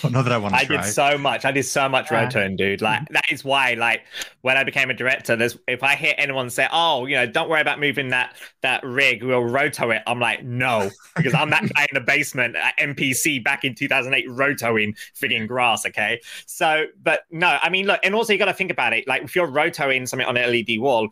don't 0.02 0.12
know 0.12 0.22
that 0.22 0.32
I 0.32 0.38
want 0.38 0.54
to 0.54 0.60
I 0.60 0.64
try. 0.64 0.82
did 0.82 0.92
so 0.92 1.18
much. 1.18 1.44
I 1.44 1.52
did 1.52 1.64
so 1.64 1.88
much 1.88 2.10
yeah. 2.10 2.28
rotoing, 2.28 2.56
dude. 2.56 2.82
Like 2.82 3.02
mm-hmm. 3.02 3.14
that 3.14 3.30
is 3.30 3.44
why, 3.44 3.74
like, 3.74 4.02
when 4.42 4.56
I 4.56 4.64
became 4.64 4.90
a 4.90 4.94
director, 4.94 5.36
there's 5.36 5.58
if 5.68 5.82
I 5.82 5.94
hear 5.94 6.14
anyone 6.18 6.50
say, 6.50 6.68
"Oh, 6.72 7.06
you 7.06 7.16
know, 7.16 7.26
don't 7.26 7.48
worry 7.48 7.60
about 7.60 7.80
moving 7.80 8.08
that 8.08 8.36
that 8.62 8.84
rig, 8.84 9.22
we'll 9.22 9.44
roto 9.44 9.90
it," 9.90 10.02
I'm 10.06 10.20
like, 10.20 10.44
no, 10.44 10.90
because 11.16 11.34
I'm 11.34 11.50
that 11.50 11.62
guy 11.74 11.86
in 11.90 11.94
the 11.94 12.00
basement 12.00 12.56
at 12.56 12.76
MPC 12.78 13.42
back 13.42 13.64
in 13.64 13.74
2008 13.74 14.28
rotoing 14.28 14.96
frigging 15.14 15.46
grass. 15.46 15.86
Okay, 15.86 16.20
so 16.46 16.86
but 17.02 17.22
no, 17.30 17.58
I 17.62 17.68
mean, 17.68 17.86
look, 17.86 18.00
and 18.02 18.14
also 18.14 18.32
you 18.32 18.38
got 18.38 18.46
to 18.46 18.54
think 18.54 18.70
about 18.70 18.92
it. 18.92 19.06
Like 19.06 19.22
if 19.22 19.34
you're 19.34 19.48
rotoing 19.48 20.08
something 20.08 20.26
on 20.26 20.36
an 20.36 20.50
LED 20.50 20.78
wall, 20.80 21.08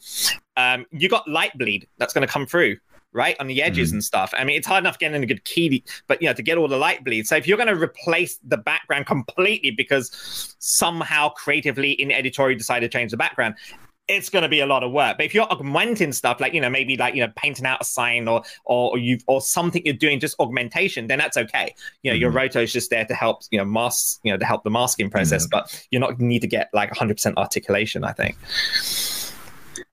um, 0.57 0.87
you 0.91 1.09
got 1.09 1.29
light 1.29 1.57
bleed 1.57 1.89
that's 1.99 2.13
going 2.13 2.27
to 2.27 2.33
come 2.33 2.47
through 2.47 2.77
right 3.15 3.37
on 3.41 3.47
the 3.47 3.63
edges 3.63 3.91
mm 3.91 3.95
and 3.95 4.05
stuff. 4.05 4.35
I 4.37 4.43
mean, 4.45 4.57
it's 4.57 4.67
hard 4.67 4.83
enough 4.83 4.99
getting 4.99 5.23
a 5.23 5.27
good 5.27 5.45
key, 5.45 5.85
but 6.09 6.21
you 6.21 6.27
know, 6.27 6.35
to 6.35 6.43
get 6.43 6.59
all 6.59 6.67
the 6.67 6.77
light 6.77 7.05
bleed. 7.05 7.27
So 7.29 7.37
if 7.37 7.47
you're 7.47 7.57
going 7.57 7.69
to 7.69 7.81
replace 7.81 8.39
the 8.43 8.57
background 8.57 9.07
completely 9.07 9.71
because 9.71 10.57
somehow 10.59 11.29
creatively 11.29 11.93
in 11.93 12.11
editorial 12.11 12.59
decide 12.59 12.81
to 12.81 12.89
change 12.89 13.13
the 13.13 13.17
background, 13.17 13.55
it's 14.09 14.29
going 14.29 14.43
to 14.43 14.49
be 14.49 14.61
a 14.61 14.67
lot 14.67 14.83
of 14.83 14.93
work. 14.93 15.17
But 15.17 15.27
if 15.27 15.35
you're 15.35 15.51
augmenting 15.51 16.13
stuff, 16.13 16.41
like 16.41 16.53
you 16.53 16.61
know, 16.61 16.69
maybe 16.69 16.97
like 16.97 17.15
you 17.15 17.25
know, 17.25 17.33
painting 17.37 17.67
out 17.67 17.81
a 17.81 17.85
sign 17.85 18.29
or 18.29 18.43
or 18.65 18.99
you 18.99 19.19
or 19.27 19.41
something 19.41 19.83
you're 19.85 19.95
doing 19.95 20.21
just 20.21 20.39
augmentation, 20.41 21.07
then 21.07 21.19
that's 21.19 21.37
okay. 21.37 21.75
You 22.03 22.11
know, 22.11 22.15
mm-hmm. 22.15 22.21
your 22.23 22.31
roto 22.31 22.63
is 22.63 22.73
just 22.73 22.91
there 22.91 23.05
to 23.05 23.15
help 23.15 23.43
you 23.51 23.59
know 23.59 23.65
mask 23.65 24.21
you 24.25 24.33
know 24.33 24.39
to 24.39 24.45
help 24.45 24.65
the 24.65 24.71
masking 24.71 25.11
process, 25.11 25.47
mm-hmm. 25.47 25.59
but 25.59 25.87
you're 25.91 26.01
not 26.01 26.19
need 26.19 26.41
to 26.41 26.49
get 26.49 26.69
like 26.73 26.91
100% 26.93 27.37
articulation. 27.37 28.05
I 28.05 28.13
think 28.13 28.37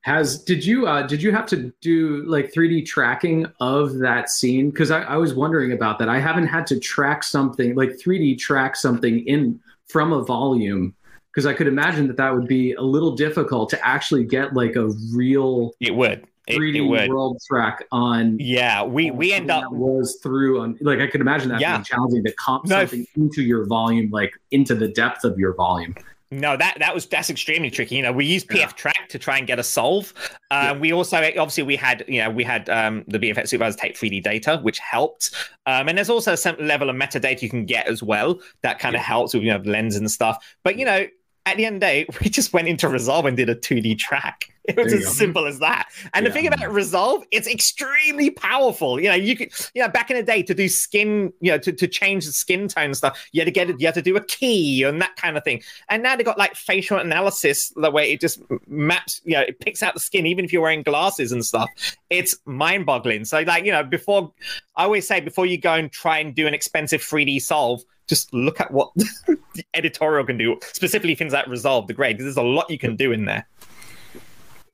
Haz 0.02 0.44
did 0.44 0.66
you 0.66 0.88
uh, 0.88 1.04
did 1.04 1.22
you 1.22 1.32
have 1.32 1.46
to 1.48 1.72
do 1.82 2.24
like 2.26 2.52
3d 2.52 2.86
tracking 2.86 3.46
of 3.60 4.00
that 4.00 4.30
scene 4.30 4.72
because 4.72 4.90
I, 4.90 5.02
I, 5.04 5.18
was 5.18 5.36
wondering 5.36 5.74
about 5.74 6.00
that 6.00 6.10
i 6.10 6.20
haven't 6.20 6.48
had 6.48 6.66
to 6.68 6.80
track 6.80 7.24
something 7.24 7.76
like 7.76 7.92
3d 7.92 8.40
track 8.40 8.76
something 8.76 9.20
in 9.28 9.60
from 9.88 10.12
a 10.12 10.24
volume 10.24 10.96
because 11.32 11.46
i 11.46 11.54
could 11.54 11.68
imagine 11.68 12.08
that 12.08 12.18
that 12.18 12.34
would 12.34 12.48
be 12.48 12.74
a 12.74 12.82
little 12.82 13.16
difficult 13.16 13.70
to 13.70 13.88
actually 13.88 14.24
get 14.24 14.56
like 14.56 14.76
a 14.76 14.88
real 15.14 15.72
it 15.80 15.94
would 15.94 16.28
3D 16.50 16.76
it, 16.76 17.04
it 17.04 17.10
world 17.10 17.38
track 17.48 17.86
on. 17.92 18.38
Yeah, 18.40 18.84
we 18.84 19.12
we 19.12 19.32
end 19.32 19.52
up 19.52 19.72
was 19.72 20.20
through 20.24 20.62
on 20.62 20.78
like 20.82 21.00
I 21.00 21.08
could 21.08 21.22
imagine 21.22 21.50
that 21.50 21.62
yeah. 21.62 21.78
being 21.78 21.84
challenging 21.84 22.24
to 22.24 22.32
comp 22.34 22.66
no, 22.66 22.80
something 22.80 23.06
into 23.16 23.44
your 23.44 23.66
volume, 23.66 24.10
like 24.10 24.34
into 24.50 24.76
the 24.76 24.88
depth 24.88 25.24
of 25.24 25.38
your 25.38 25.54
volume. 25.54 25.96
No, 26.34 26.56
that 26.56 26.78
that 26.80 26.96
was 26.96 27.06
that's 27.06 27.30
extremely 27.30 27.70
tricky. 27.70 27.96
You 27.96 28.04
know, 28.04 28.14
we 28.14 28.26
used 28.26 28.48
PF 28.48 28.56
yeah. 28.56 28.68
Track 28.68 29.10
to 29.10 29.20
try 29.20 29.38
and 29.38 29.46
get 29.46 29.60
a 29.60 29.64
solve. 29.64 30.14
Um, 30.50 30.64
yeah. 30.64 30.74
We 30.78 30.94
also 30.94 31.18
obviously 31.18 31.64
we 31.64 31.76
had 31.76 32.06
you 32.08 32.24
know 32.24 32.30
we 32.30 32.46
had 32.46 32.70
um, 32.70 33.04
the 33.08 33.20
VFX 33.20 33.50
supervisor 33.50 33.78
take 33.78 33.98
3D 33.98 34.24
data, 34.24 34.58
which 34.62 34.80
helped. 34.80 35.36
Um, 35.66 35.90
and 35.90 35.98
there's 35.98 36.10
also 36.10 36.36
some 36.36 36.56
level 36.58 36.90
of 36.90 36.96
metadata 36.96 37.42
you 37.42 37.50
can 37.50 37.66
get 37.66 37.88
as 37.88 38.02
well 38.02 38.40
that 38.62 38.80
kind 38.80 38.96
of 38.96 39.02
yeah. 39.02 39.08
helps 39.08 39.34
with 39.34 39.44
you 39.44 39.52
know 39.52 39.62
lens 39.66 39.98
and 39.98 40.10
stuff. 40.10 40.56
But 40.64 40.78
you 40.78 40.86
know, 40.86 41.06
at 41.46 41.58
the 41.58 41.66
end 41.66 41.76
of 41.76 41.82
the 41.82 41.86
day, 41.86 42.06
we 42.22 42.30
just 42.30 42.54
went 42.54 42.68
into 42.68 42.88
Resolve 42.88 43.26
and 43.26 43.36
did 43.38 43.50
a 43.50 43.56
2D 43.56 43.98
track. 43.98 44.48
It 44.64 44.78
was 44.78 44.94
as 44.94 45.06
go. 45.06 45.10
simple 45.10 45.48
as 45.48 45.58
that. 45.58 45.90
And 46.14 46.24
yeah. 46.24 46.30
the 46.30 46.34
thing 46.34 46.46
about 46.46 46.72
Resolve, 46.72 47.24
it's 47.32 47.48
extremely 47.48 48.30
powerful. 48.30 49.02
You 49.02 49.10
know, 49.10 49.16
you 49.16 49.36
could, 49.36 49.52
you 49.74 49.82
know, 49.82 49.90
back 49.90 50.12
in 50.12 50.18
the 50.18 50.24
day 50.24 50.44
to 50.44 50.54
do 50.54 50.70
skin, 50.70 51.34
you 51.42 51.52
know, 51.52 51.58
to, 51.58 51.74
to 51.74 51.88
change 51.88 52.28
the 52.28 52.32
skin 52.32 52.68
tone 52.68 52.94
stuff, 52.94 53.28
you 53.32 53.42
had 53.42 53.46
to 53.46 53.52
get 53.52 53.72
it, 53.72 53.82
you 53.82 53.88
had 53.88 53.96
to 53.96 54.04
do 54.04 54.16
a 54.16 54.24
key 54.24 54.84
and 54.84 55.02
that 55.02 55.16
kind 55.16 55.36
of 55.36 55.44
thing. 55.44 55.64
And 55.90 56.04
now 56.04 56.16
they 56.16 56.24
got 56.24 56.38
like 56.38 56.54
facial 56.54 57.00
analysis, 57.00 57.74
the 57.76 57.90
way 57.90 58.12
it 58.12 58.22
just 58.22 58.40
maps, 58.68 59.20
you 59.26 59.34
know, 59.34 59.42
it 59.42 59.60
picks 59.60 59.82
out 59.82 59.96
the 59.96 60.00
skin, 60.00 60.28
even 60.28 60.46
if 60.46 60.54
you're 60.54 60.62
wearing 60.62 60.84
glasses 60.84 61.32
and 61.32 61.44
stuff. 61.44 61.68
It's 62.12 62.38
mind 62.46 62.86
boggling. 62.86 63.26
So, 63.26 63.42
like, 63.42 63.66
you 63.66 63.72
know, 63.72 63.84
before 63.84 64.32
I 64.76 64.84
always 64.84 65.08
say, 65.08 65.22
before 65.22 65.48
you 65.48 65.58
go 65.58 65.74
and 65.74 65.92
try 65.92 66.20
and 66.20 66.36
do 66.36 66.46
an 66.46 66.54
expensive 66.54 67.02
3D 67.02 67.42
solve, 67.42 67.82
just 68.12 68.34
look 68.34 68.60
at 68.60 68.72
what 68.72 68.92
the 68.96 69.64
editorial 69.74 70.26
can 70.26 70.38
do, 70.38 70.60
specifically 70.74 71.16
things 71.16 71.32
like 71.32 71.48
resolve 71.48 71.88
the 71.88 71.94
grade, 71.94 72.18
because 72.18 72.26
there's 72.26 72.46
a 72.46 72.48
lot 72.48 72.70
you 72.70 72.78
can 72.78 72.98
do 72.98 73.14
in 73.14 73.24
there. 73.24 73.48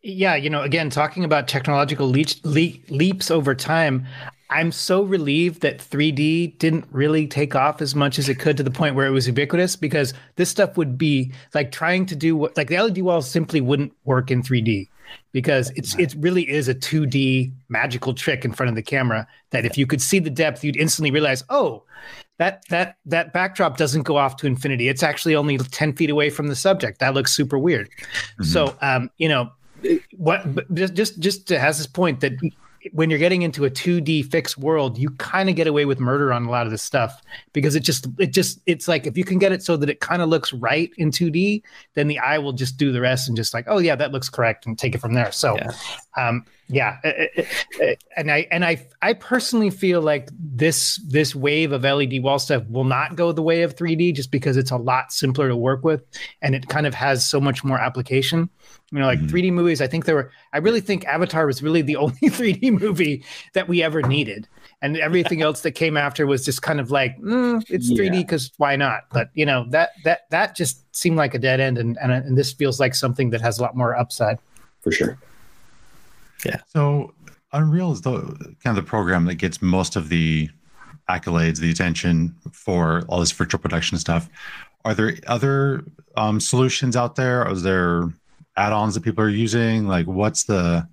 Yeah, 0.02 0.36
you 0.36 0.50
know, 0.50 0.64
again, 0.64 0.90
talking 0.90 1.24
about 1.24 1.48
technological 1.48 2.12
le- 2.12 2.26
le- 2.44 2.80
leaps 2.90 3.30
over 3.30 3.54
time, 3.54 4.08
I'm 4.50 4.72
so 4.72 5.04
relieved 5.04 5.62
that 5.62 5.80
3D 5.80 6.58
didn't 6.58 6.86
really 6.92 7.28
take 7.28 7.56
off 7.56 7.82
as 7.82 7.94
much 7.96 8.18
as 8.18 8.30
it 8.30 8.40
could 8.40 8.58
to 8.58 8.64
the 8.64 8.72
point 8.72 8.96
where 8.96 9.06
it 9.06 9.12
was 9.12 9.28
ubiquitous 9.28 9.76
because 9.76 10.14
this 10.36 10.50
stuff 10.50 10.78
would 10.78 10.98
be 10.98 11.34
like 11.54 11.72
trying 11.72 12.06
to 12.06 12.16
do 12.16 12.36
what 12.36 12.56
like 12.56 12.70
the 12.70 12.80
LED 12.80 13.00
walls 13.00 13.30
simply 13.30 13.60
wouldn't 13.60 13.94
work 14.06 14.32
in 14.32 14.42
3D 14.42 14.88
because 15.32 15.72
it's 15.76 15.98
it 15.98 16.16
really 16.18 16.50
is 16.50 16.68
a 16.68 16.76
2D 16.76 17.52
magical 17.70 18.14
trick 18.14 18.46
in 18.46 18.54
front 18.54 18.70
of 18.70 18.76
the 18.76 18.82
camera 18.82 19.28
that 19.52 19.66
if 19.66 19.78
you 19.78 19.86
could 19.86 20.02
see 20.02 20.20
the 20.20 20.30
depth, 20.30 20.64
you'd 20.64 20.78
instantly 20.78 21.12
realize, 21.12 21.44
oh, 21.50 21.84
that 22.38 22.64
that 22.70 22.98
that 23.06 23.34
backdrop 23.34 23.78
doesn't 23.78 24.04
go 24.04 24.18
off 24.18 24.38
to 24.38 24.48
infinity. 24.48 24.88
It's 24.88 25.04
actually 25.04 25.36
only 25.36 25.58
10 25.58 25.94
feet 25.94 26.10
away 26.10 26.30
from 26.30 26.48
the 26.48 26.56
subject. 26.56 27.00
That 27.00 27.14
looks 27.14 27.36
super 27.36 27.58
weird. 27.58 27.90
Mm-hmm. 27.90 28.44
So 28.44 28.76
um, 28.82 29.10
you 29.18 29.28
know, 29.28 29.52
what 30.18 30.74
just 30.74 30.94
just 30.94 31.20
just 31.20 31.50
has 31.50 31.78
this 31.78 31.88
point 31.88 32.22
that 32.22 32.34
when 32.94 33.10
you're 33.10 33.20
getting 33.20 33.42
into 33.42 33.66
a 33.66 33.70
2D 33.70 34.30
fixed 34.32 34.58
world, 34.58 34.98
you 34.98 35.10
kind 35.12 35.50
of 35.50 35.56
get 35.56 35.68
away 35.68 35.86
with 35.86 36.00
murder 36.00 36.34
on 36.34 36.46
a 36.46 36.52
lot 36.52 36.66
of 36.66 36.72
this 36.72 36.84
stuff 36.84 37.22
because 37.54 37.76
it 37.76 37.82
just 37.82 38.08
it 38.20 38.34
just 38.34 38.60
it's 38.66 38.88
like 38.88 39.08
if 39.08 39.18
you 39.18 39.24
can 39.24 39.40
get 39.40 39.52
it 39.52 39.64
so 39.64 39.78
that 39.78 39.90
it 39.90 40.00
kind 40.00 40.22
of 40.22 40.30
looks 40.30 40.54
right 40.54 40.92
in 40.98 41.12
2D, 41.12 41.62
then 41.94 42.08
the 42.08 42.20
eye 42.20 42.38
will 42.38 42.54
just 42.54 42.78
do 42.78 42.92
the 42.92 43.02
rest 43.02 43.28
and 43.28 43.38
just 43.38 43.54
like, 43.54 43.66
oh 43.68 43.78
yeah, 43.78 43.96
that 43.96 44.12
looks 44.12 44.30
correct 44.30 44.66
and 44.66 44.78
take 44.78 44.96
it 44.96 45.00
from 45.00 45.14
there. 45.14 45.32
So 45.32 45.56
yeah. 45.56 45.72
um 46.18 46.46
yeah, 46.70 46.98
and 48.16 48.32
I 48.32 48.48
and 48.52 48.66
I 48.66 48.86
I 49.02 49.14
personally 49.14 49.70
feel 49.70 50.02
like 50.02 50.30
this 50.38 50.98
this 51.08 51.36
wave 51.36 51.72
of 51.72 51.84
LED 51.84 52.22
wall 52.24 52.40
stuff 52.40 52.64
will 52.70 52.84
not 52.84 53.16
go 53.16 53.32
the 53.32 53.42
way 53.42 53.64
of 53.64 53.76
3D 53.76 54.14
just 54.14 54.32
because 54.32 54.58
it's 54.58 54.72
a 54.72 54.78
lot 54.78 55.12
simpler 55.12 55.48
to 55.48 55.56
work 55.56 55.84
with 55.84 56.04
and 56.42 56.56
it 56.56 56.68
kind 56.68 56.86
of 56.86 56.94
has 56.94 57.26
so 57.26 57.40
much 57.40 57.64
more 57.64 57.78
application 57.80 58.50
You 58.92 59.00
know, 59.00 59.06
like 59.06 59.20
Mhm. 59.20 59.30
3D 59.30 59.52
movies. 59.52 59.82
I 59.82 59.88
think 59.88 60.06
there 60.06 60.16
were. 60.16 60.32
I 60.54 60.60
really 60.60 60.80
think 60.82 61.06
Avatar 61.06 61.46
was 61.46 61.62
really 61.62 61.82
the 61.82 61.96
only 62.04 62.16
3D 62.30 62.80
movie 62.80 63.24
that 63.54 63.68
we 63.68 63.84
ever 63.84 64.02
needed, 64.02 64.48
and 64.82 64.98
everything 64.98 65.42
else 65.42 65.62
that 65.62 65.72
came 65.72 65.98
after 65.98 66.26
was 66.26 66.46
just 66.46 66.62
kind 66.62 66.80
of 66.80 66.90
like, 66.90 67.18
mm, 67.20 67.62
it's 67.70 67.92
3D 67.92 68.20
because 68.22 68.52
why 68.58 68.76
not? 68.78 69.02
But 69.12 69.30
you 69.34 69.46
know 69.46 69.66
that 69.72 69.90
that 70.06 70.22
that 70.32 70.56
just 70.56 70.84
seemed 70.96 71.18
like 71.18 71.34
a 71.34 71.40
dead 71.40 71.60
end, 71.60 71.78
and, 71.78 71.98
and 72.02 72.12
and 72.14 72.38
this 72.38 72.54
feels 72.54 72.80
like 72.80 72.96
something 72.96 73.30
that 73.32 73.42
has 73.42 73.60
a 73.60 73.62
lot 73.62 73.76
more 73.76 73.94
upside. 73.96 74.38
for 74.80 74.92
sure. 74.94 75.18
So 76.68 77.14
Unreal 77.54 77.92
is 77.92 78.02
the 78.02 78.22
kind 78.64 78.78
of 78.78 78.84
the 78.84 78.90
program 78.90 79.26
that 79.26 79.36
gets 79.36 79.62
most 79.62 79.96
of 79.96 80.10
the 80.10 80.50
accolades, 81.10 81.60
the 81.60 81.72
attention 81.72 82.36
for 82.52 83.04
all 83.08 83.20
this 83.20 83.32
virtual 83.32 83.60
production 83.60 83.98
stuff. 83.98 84.30
Are 84.84 84.94
there 84.94 85.16
other 85.28 85.84
um, 86.16 86.40
solutions 86.40 86.96
out 86.96 87.16
there? 87.16 87.50
Is 87.50 87.64
there 87.64 88.10
add-ons 88.58 88.94
that 88.96 89.04
people 89.04 89.24
are 89.24 89.30
using? 89.30 89.88
Like, 89.88 90.06
what's 90.06 90.44
the 90.44 90.88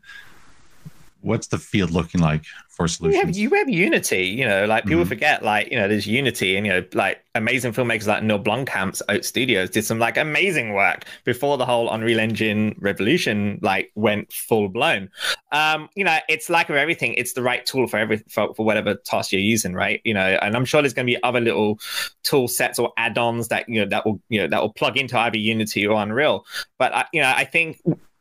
what's 1.25 1.49
the 1.49 1.59
field 1.59 1.91
looking 1.91 2.21
like 2.21 2.45
for 2.69 2.85
You 2.85 2.89
solutions? 2.89 3.25
have, 3.25 3.37
you 3.37 3.51
have 3.55 3.69
Unity, 3.69 4.25
you 4.27 4.47
know, 4.47 4.67
like 4.67 4.85
people 4.85 5.05
Mhm. 5.05 5.09
forget, 5.09 5.43
like, 5.43 5.71
you 5.71 5.79
know, 5.79 5.89
there's 5.89 6.07
Unity 6.07 6.57
and, 6.57 6.67
you 6.67 6.73
know, 6.73 6.85
like 6.93 7.25
amazing 7.35 7.73
filmmakers 7.73 8.07
like 8.07 8.23
Neil 8.23 8.39
Blomkamp's 8.39 9.03
Oat 9.09 9.25
Studios 9.25 9.71
did 9.71 9.85
some 9.85 9.99
like 9.99 10.17
amazing 10.17 10.73
work 10.75 11.05
before 11.25 11.57
the 11.57 11.65
whole 11.67 11.91
Unreal 11.91 12.19
Engine 12.21 12.75
revolution 12.79 13.59
like 13.63 13.91
went 13.95 14.33
full 14.33 14.69
blown. 14.69 15.09
Um, 15.53 15.89
you 15.95 16.05
know, 16.05 16.19
it's 16.29 16.51
like 16.51 16.69
with 16.69 16.79
everything, 16.79 17.15
it's 17.15 17.33
the 17.33 17.43
right 17.43 17.65
tool 17.65 17.87
for 17.87 17.97
every 17.97 18.19
for, 18.29 18.53
for 18.55 18.67
whatever 18.67 18.95
task 18.95 19.33
you're 19.33 19.41
using, 19.41 19.73
right? 19.73 20.01
You 20.05 20.15
know, 20.15 20.39
and 20.43 20.57
I'm 20.57 20.65
sure 20.65 20.83
there's 20.83 20.95
going 20.95 21.07
to 21.07 21.13
be 21.13 21.23
other 21.23 21.41
little 21.41 21.79
tool 22.25 22.49
sets 22.49 22.79
or 22.79 22.93
add-ons 22.97 23.49
that, 23.49 23.69
you 23.69 23.81
know, 23.81 23.89
that 23.89 24.05
will, 24.05 24.21
you 24.29 24.41
know, 24.41 24.49
that 24.49 24.61
will 24.61 24.73
plug 24.73 24.97
into 24.97 25.19
either 25.19 25.39
Unity 25.39 25.87
or 25.87 26.01
Unreal. 26.03 26.45
But, 26.79 26.93
I, 26.95 27.05
you 27.13 27.23
know, 27.23 27.33
I 27.35 27.45
think 27.45 27.79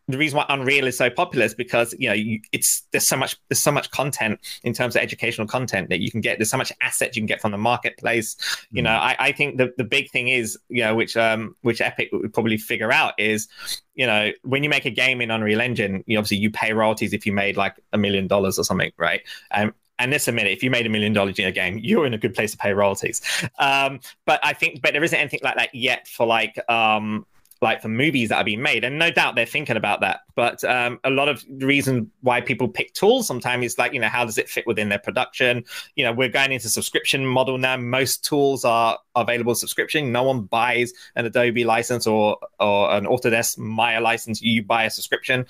the 0.07 0.17
reason 0.17 0.37
why 0.37 0.45
Unreal 0.49 0.85
is 0.85 0.97
so 0.97 1.09
popular 1.09 1.45
is 1.45 1.53
because 1.53 1.95
you 1.97 2.09
know 2.09 2.13
you, 2.13 2.41
it's 2.51 2.83
there's 2.91 3.07
so 3.07 3.15
much 3.15 3.37
there's 3.49 3.61
so 3.61 3.71
much 3.71 3.89
content 3.91 4.39
in 4.63 4.73
terms 4.73 4.95
of 4.95 5.01
educational 5.01 5.47
content 5.47 5.89
that 5.89 5.99
you 6.01 6.11
can 6.11 6.21
get. 6.21 6.37
There's 6.37 6.49
so 6.49 6.57
much 6.57 6.71
assets 6.81 7.15
you 7.15 7.21
can 7.21 7.27
get 7.27 7.41
from 7.41 7.51
the 7.51 7.57
marketplace. 7.57 8.35
You 8.71 8.81
know, 8.81 8.91
I, 8.91 9.15
I 9.17 9.31
think 9.31 9.57
the 9.57 9.73
the 9.77 9.83
big 9.83 10.11
thing 10.11 10.27
is 10.27 10.57
you 10.69 10.83
know 10.83 10.95
which 10.95 11.15
um 11.15 11.55
which 11.61 11.79
Epic 11.79 12.09
would 12.11 12.33
probably 12.33 12.57
figure 12.57 12.91
out 12.91 13.13
is 13.17 13.47
you 13.95 14.05
know 14.05 14.31
when 14.43 14.63
you 14.63 14.69
make 14.69 14.85
a 14.85 14.91
game 14.91 15.21
in 15.21 15.31
Unreal 15.31 15.61
Engine, 15.61 16.03
you 16.05 16.17
obviously 16.17 16.37
you 16.37 16.51
pay 16.51 16.73
royalties 16.73 17.13
if 17.13 17.25
you 17.25 17.31
made 17.31 17.55
like 17.55 17.75
a 17.93 17.97
million 17.97 18.27
dollars 18.27 18.59
or 18.59 18.63
something, 18.63 18.91
right? 18.97 19.21
Um, 19.51 19.73
and 19.99 20.11
this 20.11 20.27
a 20.27 20.31
minute, 20.31 20.51
if 20.51 20.63
you 20.63 20.69
made 20.69 20.85
a 20.85 20.89
million 20.89 21.13
dollars 21.13 21.37
in 21.39 21.45
a 21.45 21.51
game, 21.51 21.77
you're 21.77 22.05
in 22.05 22.13
a 22.13 22.17
good 22.17 22.33
place 22.33 22.51
to 22.51 22.57
pay 22.57 22.73
royalties. 22.73 23.21
Um, 23.59 23.99
but 24.25 24.39
I 24.43 24.53
think, 24.53 24.81
but 24.81 24.91
there 24.91 25.03
isn't 25.03 25.17
anything 25.17 25.41
like 25.43 25.55
that 25.55 25.73
yet 25.73 26.07
for 26.07 26.25
like 26.25 26.57
um 26.69 27.25
like 27.63 27.81
for 27.81 27.87
movies 27.87 28.29
that 28.29 28.37
are 28.37 28.43
being 28.43 28.61
made 28.61 28.83
and 28.83 28.99
no 28.99 29.09
doubt 29.09 29.35
they're 29.35 29.45
thinking 29.45 29.77
about 29.77 30.01
that. 30.01 30.21
But 30.35 30.63
um, 30.63 30.99
a 31.03 31.09
lot 31.09 31.29
of 31.29 31.43
the 31.49 31.65
reason 31.65 32.11
why 32.21 32.41
people 32.41 32.67
pick 32.67 32.93
tools 32.93 33.25
sometimes 33.25 33.65
is 33.65 33.77
like 33.77 33.93
you 33.93 33.99
know 33.99 34.07
how 34.07 34.25
does 34.25 34.37
it 34.37 34.49
fit 34.49 34.67
within 34.67 34.89
their 34.89 34.99
production? 34.99 35.63
You 35.95 36.05
know 36.05 36.13
we're 36.13 36.29
going 36.29 36.51
into 36.51 36.69
subscription 36.69 37.25
model 37.25 37.57
now. 37.57 37.77
Most 37.77 38.23
tools 38.23 38.63
are 38.65 38.99
available 39.15 39.55
subscription. 39.55 40.11
No 40.11 40.23
one 40.23 40.41
buys 40.41 40.93
an 41.15 41.25
adobe 41.25 41.63
license 41.63 42.05
or 42.05 42.37
or 42.59 42.91
an 42.91 43.05
autodesk 43.05 43.57
maya 43.57 44.01
license. 44.01 44.41
You 44.41 44.63
buy 44.63 44.83
a 44.83 44.89
subscription. 44.89 45.45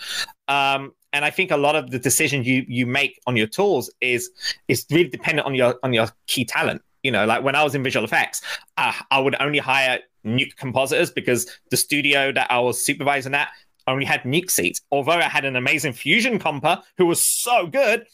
Um, 0.47 0.93
and 1.13 1.23
I 1.23 1.29
think 1.29 1.51
a 1.51 1.57
lot 1.57 1.75
of 1.75 1.91
the 1.91 1.99
decisions 1.99 2.47
you 2.47 2.65
you 2.67 2.85
make 2.85 3.21
on 3.27 3.37
your 3.37 3.47
tools 3.47 3.91
is 4.01 4.31
is 4.67 4.85
really 4.91 5.09
dependent 5.09 5.45
on 5.45 5.55
your 5.55 5.79
on 5.83 5.93
your 5.93 6.07
key 6.27 6.43
talent. 6.43 6.81
You 7.03 7.11
know, 7.11 7.25
like 7.25 7.43
when 7.43 7.55
I 7.55 7.63
was 7.63 7.75
in 7.75 7.83
visual 7.83 8.05
effects, 8.05 8.41
uh, 8.77 8.93
I 9.11 9.19
would 9.19 9.35
only 9.39 9.59
hire 9.59 9.99
Nuke 10.25 10.55
compositors 10.55 11.11
because 11.11 11.49
the 11.69 11.77
studio 11.77 12.31
that 12.31 12.51
I 12.51 12.59
was 12.59 12.83
supervising 12.83 13.33
at 13.33 13.49
only 13.87 14.05
had 14.05 14.23
Nuke 14.23 14.49
seats. 14.49 14.81
Although 14.91 15.11
I 15.11 15.23
had 15.23 15.45
an 15.45 15.55
amazing 15.55 15.93
Fusion 15.93 16.39
comper 16.39 16.81
who 16.97 17.05
was 17.05 17.21
so 17.21 17.67
good, 17.67 18.05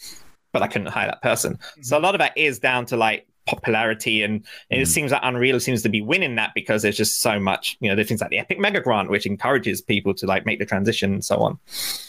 but 0.52 0.62
I 0.62 0.68
couldn't 0.68 0.88
hire 0.88 1.08
that 1.08 1.22
person. 1.22 1.60
So 1.82 1.98
a 1.98 2.02
lot 2.02 2.16
of 2.16 2.20
that 2.20 2.38
is 2.38 2.60
down 2.60 2.86
to 2.88 2.98
like 2.98 3.28
popularity 3.46 4.22
and, 4.22 4.46
and 4.70 4.80
it 4.80 4.86
seems 4.88 5.12
like 5.12 5.22
unreal 5.24 5.60
seems 5.60 5.82
to 5.82 5.90
be 5.90 6.02
winning 6.02 6.36
that 6.36 6.52
because 6.54 6.84
there's 6.84 6.98
just 6.98 7.20
so 7.20 7.40
much 7.40 7.78
you 7.80 7.90
know 7.90 7.96
there's 7.96 8.08
things 8.08 8.22
like 8.22 8.30
the 8.30 8.38
epic 8.38 8.60
mega 8.60 8.80
grant 8.80 9.10
which 9.10 9.26
encourages 9.26 9.82
people 9.82 10.14
to 10.14 10.28
like 10.28 10.46
make 10.46 10.60
the 10.60 10.66
transition 10.68 11.14
and 11.14 11.26
so 11.26 11.38
on 11.38 11.58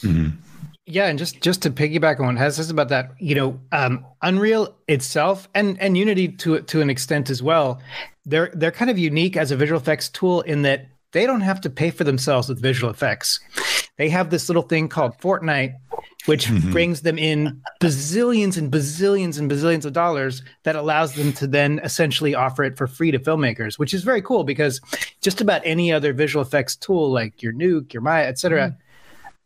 Mhm. 0.02 0.32
Yeah, 0.86 1.06
and 1.06 1.18
just 1.18 1.40
just 1.40 1.62
to 1.62 1.70
piggyback 1.70 2.18
on 2.18 2.26
what 2.26 2.36
Haz 2.36 2.56
says 2.56 2.68
about 2.68 2.88
that, 2.88 3.12
you 3.20 3.36
know, 3.36 3.60
um, 3.70 4.04
Unreal 4.22 4.74
itself 4.88 5.48
and 5.54 5.80
and 5.80 5.96
Unity 5.96 6.28
to 6.28 6.60
to 6.62 6.80
an 6.80 6.90
extent 6.90 7.30
as 7.30 7.42
well, 7.42 7.80
they're 8.30 8.50
they're 8.54 8.70
kind 8.70 8.90
of 8.90 8.98
unique 8.98 9.36
as 9.36 9.50
a 9.50 9.56
visual 9.56 9.80
effects 9.80 10.08
tool 10.08 10.40
in 10.42 10.62
that 10.62 10.86
they 11.12 11.26
don't 11.26 11.40
have 11.40 11.60
to 11.62 11.70
pay 11.70 11.90
for 11.90 12.04
themselves 12.04 12.48
with 12.48 12.60
visual 12.62 12.90
effects. 12.90 13.40
They 13.98 14.08
have 14.08 14.30
this 14.30 14.48
little 14.48 14.62
thing 14.62 14.88
called 14.88 15.18
Fortnite, 15.20 15.74
which 16.26 16.46
Mhm. 16.46 16.70
brings 16.70 17.02
them 17.02 17.18
in 17.18 17.60
bazillions 17.80 18.56
and 18.56 18.70
bazillions 18.72 19.38
and 19.38 19.50
bazillions 19.50 19.84
of 19.84 19.92
dollars 19.92 20.42
that 20.62 20.76
allows 20.76 21.14
them 21.14 21.32
to 21.34 21.46
then 21.46 21.80
essentially 21.82 22.34
offer 22.34 22.62
it 22.62 22.78
for 22.78 22.86
free 22.86 23.10
to 23.10 23.18
filmmakers, 23.18 23.78
which 23.78 23.92
is 23.92 24.02
very 24.04 24.22
cool 24.22 24.44
because 24.44 24.80
just 25.20 25.40
about 25.40 25.60
any 25.64 25.92
other 25.92 26.12
visual 26.12 26.42
effects 26.42 26.76
tool 26.76 27.10
like 27.10 27.42
your 27.42 27.52
Nuke, 27.52 27.92
your 27.92 28.02
Maya, 28.02 28.26
et 28.26 28.38
cetera, 28.38 28.76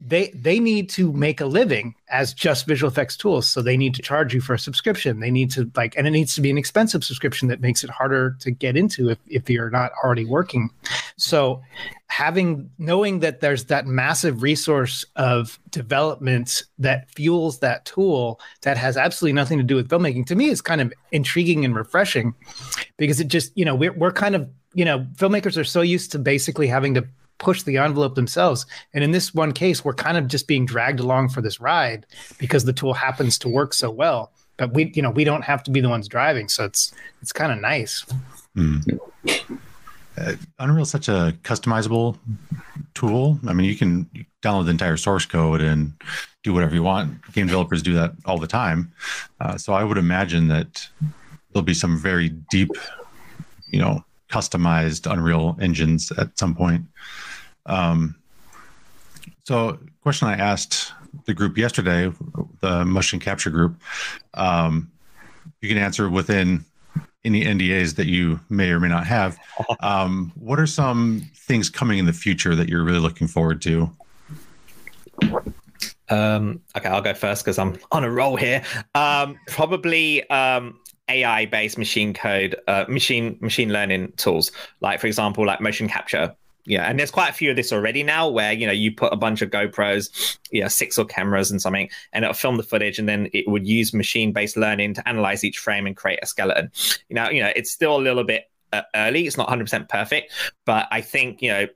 they 0.06 0.28
they 0.34 0.60
need 0.60 0.90
to 0.90 1.12
make 1.12 1.40
a 1.40 1.46
living 1.46 1.94
as 2.08 2.34
just 2.34 2.66
visual 2.66 2.90
effects 2.90 3.16
tools. 3.16 3.48
So 3.48 3.62
they 3.62 3.76
need 3.76 3.94
to 3.94 4.02
charge 4.02 4.34
you 4.34 4.40
for 4.42 4.52
a 4.52 4.58
subscription. 4.58 5.20
They 5.20 5.30
need 5.30 5.50
to 5.52 5.70
like 5.74 5.94
and 5.96 6.06
it 6.06 6.10
needs 6.10 6.34
to 6.34 6.42
be 6.42 6.50
an 6.50 6.58
expensive 6.58 7.02
subscription 7.02 7.48
that 7.48 7.60
makes 7.60 7.82
it 7.82 7.90
harder 7.90 8.36
to 8.40 8.50
get 8.50 8.76
into 8.76 9.08
if, 9.08 9.18
if 9.26 9.48
you're 9.48 9.70
not 9.70 9.92
already 10.04 10.26
working. 10.26 10.68
So 11.16 11.62
having 12.08 12.70
knowing 12.78 13.20
that 13.20 13.40
there's 13.40 13.64
that 13.64 13.86
massive 13.86 14.42
resource 14.42 15.04
of 15.16 15.58
development 15.70 16.64
that 16.78 17.10
fuels 17.10 17.60
that 17.60 17.86
tool 17.86 18.38
that 18.60 18.76
has 18.76 18.98
absolutely 18.98 19.32
nothing 19.32 19.56
to 19.58 19.64
do 19.64 19.74
with 19.74 19.88
filmmaking 19.88 20.26
to 20.26 20.34
me 20.34 20.50
is 20.50 20.60
kind 20.60 20.82
of 20.82 20.92
intriguing 21.12 21.64
and 21.64 21.74
refreshing 21.74 22.34
because 22.98 23.20
it 23.20 23.28
just 23.28 23.56
you 23.56 23.64
know 23.64 23.74
we're, 23.74 23.92
we're 23.92 24.12
kind 24.12 24.34
of 24.34 24.48
you 24.74 24.84
know 24.84 25.06
filmmakers 25.14 25.56
are 25.56 25.64
so 25.64 25.80
used 25.80 26.12
to 26.12 26.18
basically 26.18 26.66
having 26.66 26.92
to 26.92 27.08
push 27.38 27.62
the 27.62 27.76
envelope 27.78 28.14
themselves. 28.14 28.66
And 28.92 29.04
in 29.04 29.10
this 29.10 29.34
one 29.34 29.52
case, 29.52 29.84
we're 29.84 29.94
kind 29.94 30.16
of 30.16 30.28
just 30.28 30.46
being 30.46 30.66
dragged 30.66 31.00
along 31.00 31.30
for 31.30 31.40
this 31.40 31.60
ride 31.60 32.06
because 32.38 32.64
the 32.64 32.72
tool 32.72 32.94
happens 32.94 33.38
to 33.38 33.48
work 33.48 33.74
so 33.74 33.90
well. 33.90 34.32
But 34.56 34.72
we, 34.72 34.92
you 34.94 35.02
know, 35.02 35.10
we 35.10 35.24
don't 35.24 35.42
have 35.42 35.62
to 35.64 35.70
be 35.70 35.80
the 35.80 35.88
ones 35.88 36.06
driving, 36.06 36.48
so 36.48 36.64
it's 36.64 36.94
it's 37.20 37.32
kind 37.32 37.50
of 37.50 37.60
nice. 37.60 38.04
Mm. 38.56 39.00
Uh, 40.16 40.34
Unreal 40.60 40.82
is 40.82 40.90
such 40.90 41.08
a 41.08 41.36
customizable 41.42 42.16
tool. 42.94 43.38
I 43.48 43.52
mean, 43.52 43.68
you 43.68 43.74
can 43.74 44.08
download 44.42 44.66
the 44.66 44.70
entire 44.70 44.96
source 44.96 45.26
code 45.26 45.60
and 45.60 45.92
do 46.44 46.52
whatever 46.52 46.74
you 46.74 46.84
want. 46.84 47.32
Game 47.32 47.46
developers 47.46 47.82
do 47.82 47.94
that 47.94 48.12
all 48.26 48.38
the 48.38 48.46
time. 48.46 48.92
Uh, 49.40 49.56
so 49.56 49.72
I 49.72 49.82
would 49.82 49.98
imagine 49.98 50.46
that 50.48 50.86
there'll 51.52 51.64
be 51.64 51.74
some 51.74 51.98
very 51.98 52.28
deep, 52.28 52.70
you 53.70 53.80
know, 53.80 54.04
customized 54.30 55.10
Unreal 55.10 55.56
engines 55.60 56.12
at 56.12 56.38
some 56.38 56.54
point. 56.54 56.84
Um, 57.66 58.16
so, 59.44 59.78
question 60.02 60.28
I 60.28 60.36
asked 60.36 60.92
the 61.26 61.34
group 61.34 61.56
yesterday, 61.56 62.12
the 62.60 62.84
motion 62.84 63.20
capture 63.20 63.50
group, 63.50 63.80
um, 64.34 64.90
you 65.60 65.68
can 65.68 65.78
answer 65.78 66.08
within 66.08 66.64
any 67.24 67.44
NDAs 67.44 67.96
that 67.96 68.06
you 68.06 68.40
may 68.50 68.70
or 68.70 68.80
may 68.80 68.88
not 68.88 69.06
have. 69.06 69.38
Um, 69.80 70.32
what 70.36 70.58
are 70.58 70.66
some 70.66 71.30
things 71.34 71.68
coming 71.68 71.98
in 71.98 72.06
the 72.06 72.12
future 72.12 72.54
that 72.54 72.68
you're 72.68 72.84
really 72.84 72.98
looking 72.98 73.26
forward 73.26 73.60
to? 73.62 73.90
Um, 76.08 76.60
okay, 76.76 76.88
I'll 76.88 77.02
go 77.02 77.14
first 77.14 77.44
because 77.44 77.58
I'm 77.58 77.76
on 77.92 78.04
a 78.04 78.10
roll 78.10 78.36
here. 78.36 78.62
Um, 78.94 79.38
probably 79.48 80.28
um, 80.30 80.78
AI-based 81.08 81.78
machine 81.78 82.14
code, 82.14 82.56
uh, 82.66 82.84
machine 82.88 83.38
machine 83.40 83.72
learning 83.72 84.12
tools, 84.16 84.52
like 84.80 85.00
for 85.00 85.06
example, 85.06 85.46
like 85.46 85.60
motion 85.60 85.88
capture. 85.88 86.34
Yeah, 86.66 86.88
and 86.88 86.98
there's 86.98 87.10
quite 87.10 87.28
a 87.28 87.34
few 87.34 87.50
of 87.50 87.56
this 87.56 87.72
already 87.72 88.02
now, 88.02 88.28
where 88.28 88.52
you 88.52 88.66
know 88.66 88.72
you 88.72 88.94
put 88.94 89.12
a 89.12 89.16
bunch 89.16 89.42
of 89.42 89.50
GoPros, 89.50 90.38
you 90.50 90.62
know, 90.62 90.68
six 90.68 90.98
or 90.98 91.04
cameras 91.04 91.50
and 91.50 91.60
something, 91.60 91.90
and 92.12 92.24
it'll 92.24 92.34
film 92.34 92.56
the 92.56 92.62
footage, 92.62 92.98
and 92.98 93.08
then 93.08 93.28
it 93.32 93.46
would 93.46 93.66
use 93.66 93.92
machine-based 93.92 94.56
learning 94.56 94.94
to 94.94 95.06
analyze 95.08 95.44
each 95.44 95.58
frame 95.58 95.86
and 95.86 95.96
create 95.96 96.20
a 96.22 96.26
skeleton. 96.26 96.70
You 97.08 97.16
know, 97.16 97.28
you 97.28 97.42
know, 97.42 97.52
it's 97.54 97.70
still 97.70 97.96
a 97.96 98.00
little 98.00 98.24
bit 98.24 98.50
uh, 98.72 98.82
early; 98.94 99.26
it's 99.26 99.36
not 99.36 99.48
100% 99.48 99.88
perfect, 99.90 100.32
but 100.64 100.88
I 100.90 101.02
think 101.02 101.42
you 101.42 101.50
know 101.50 101.66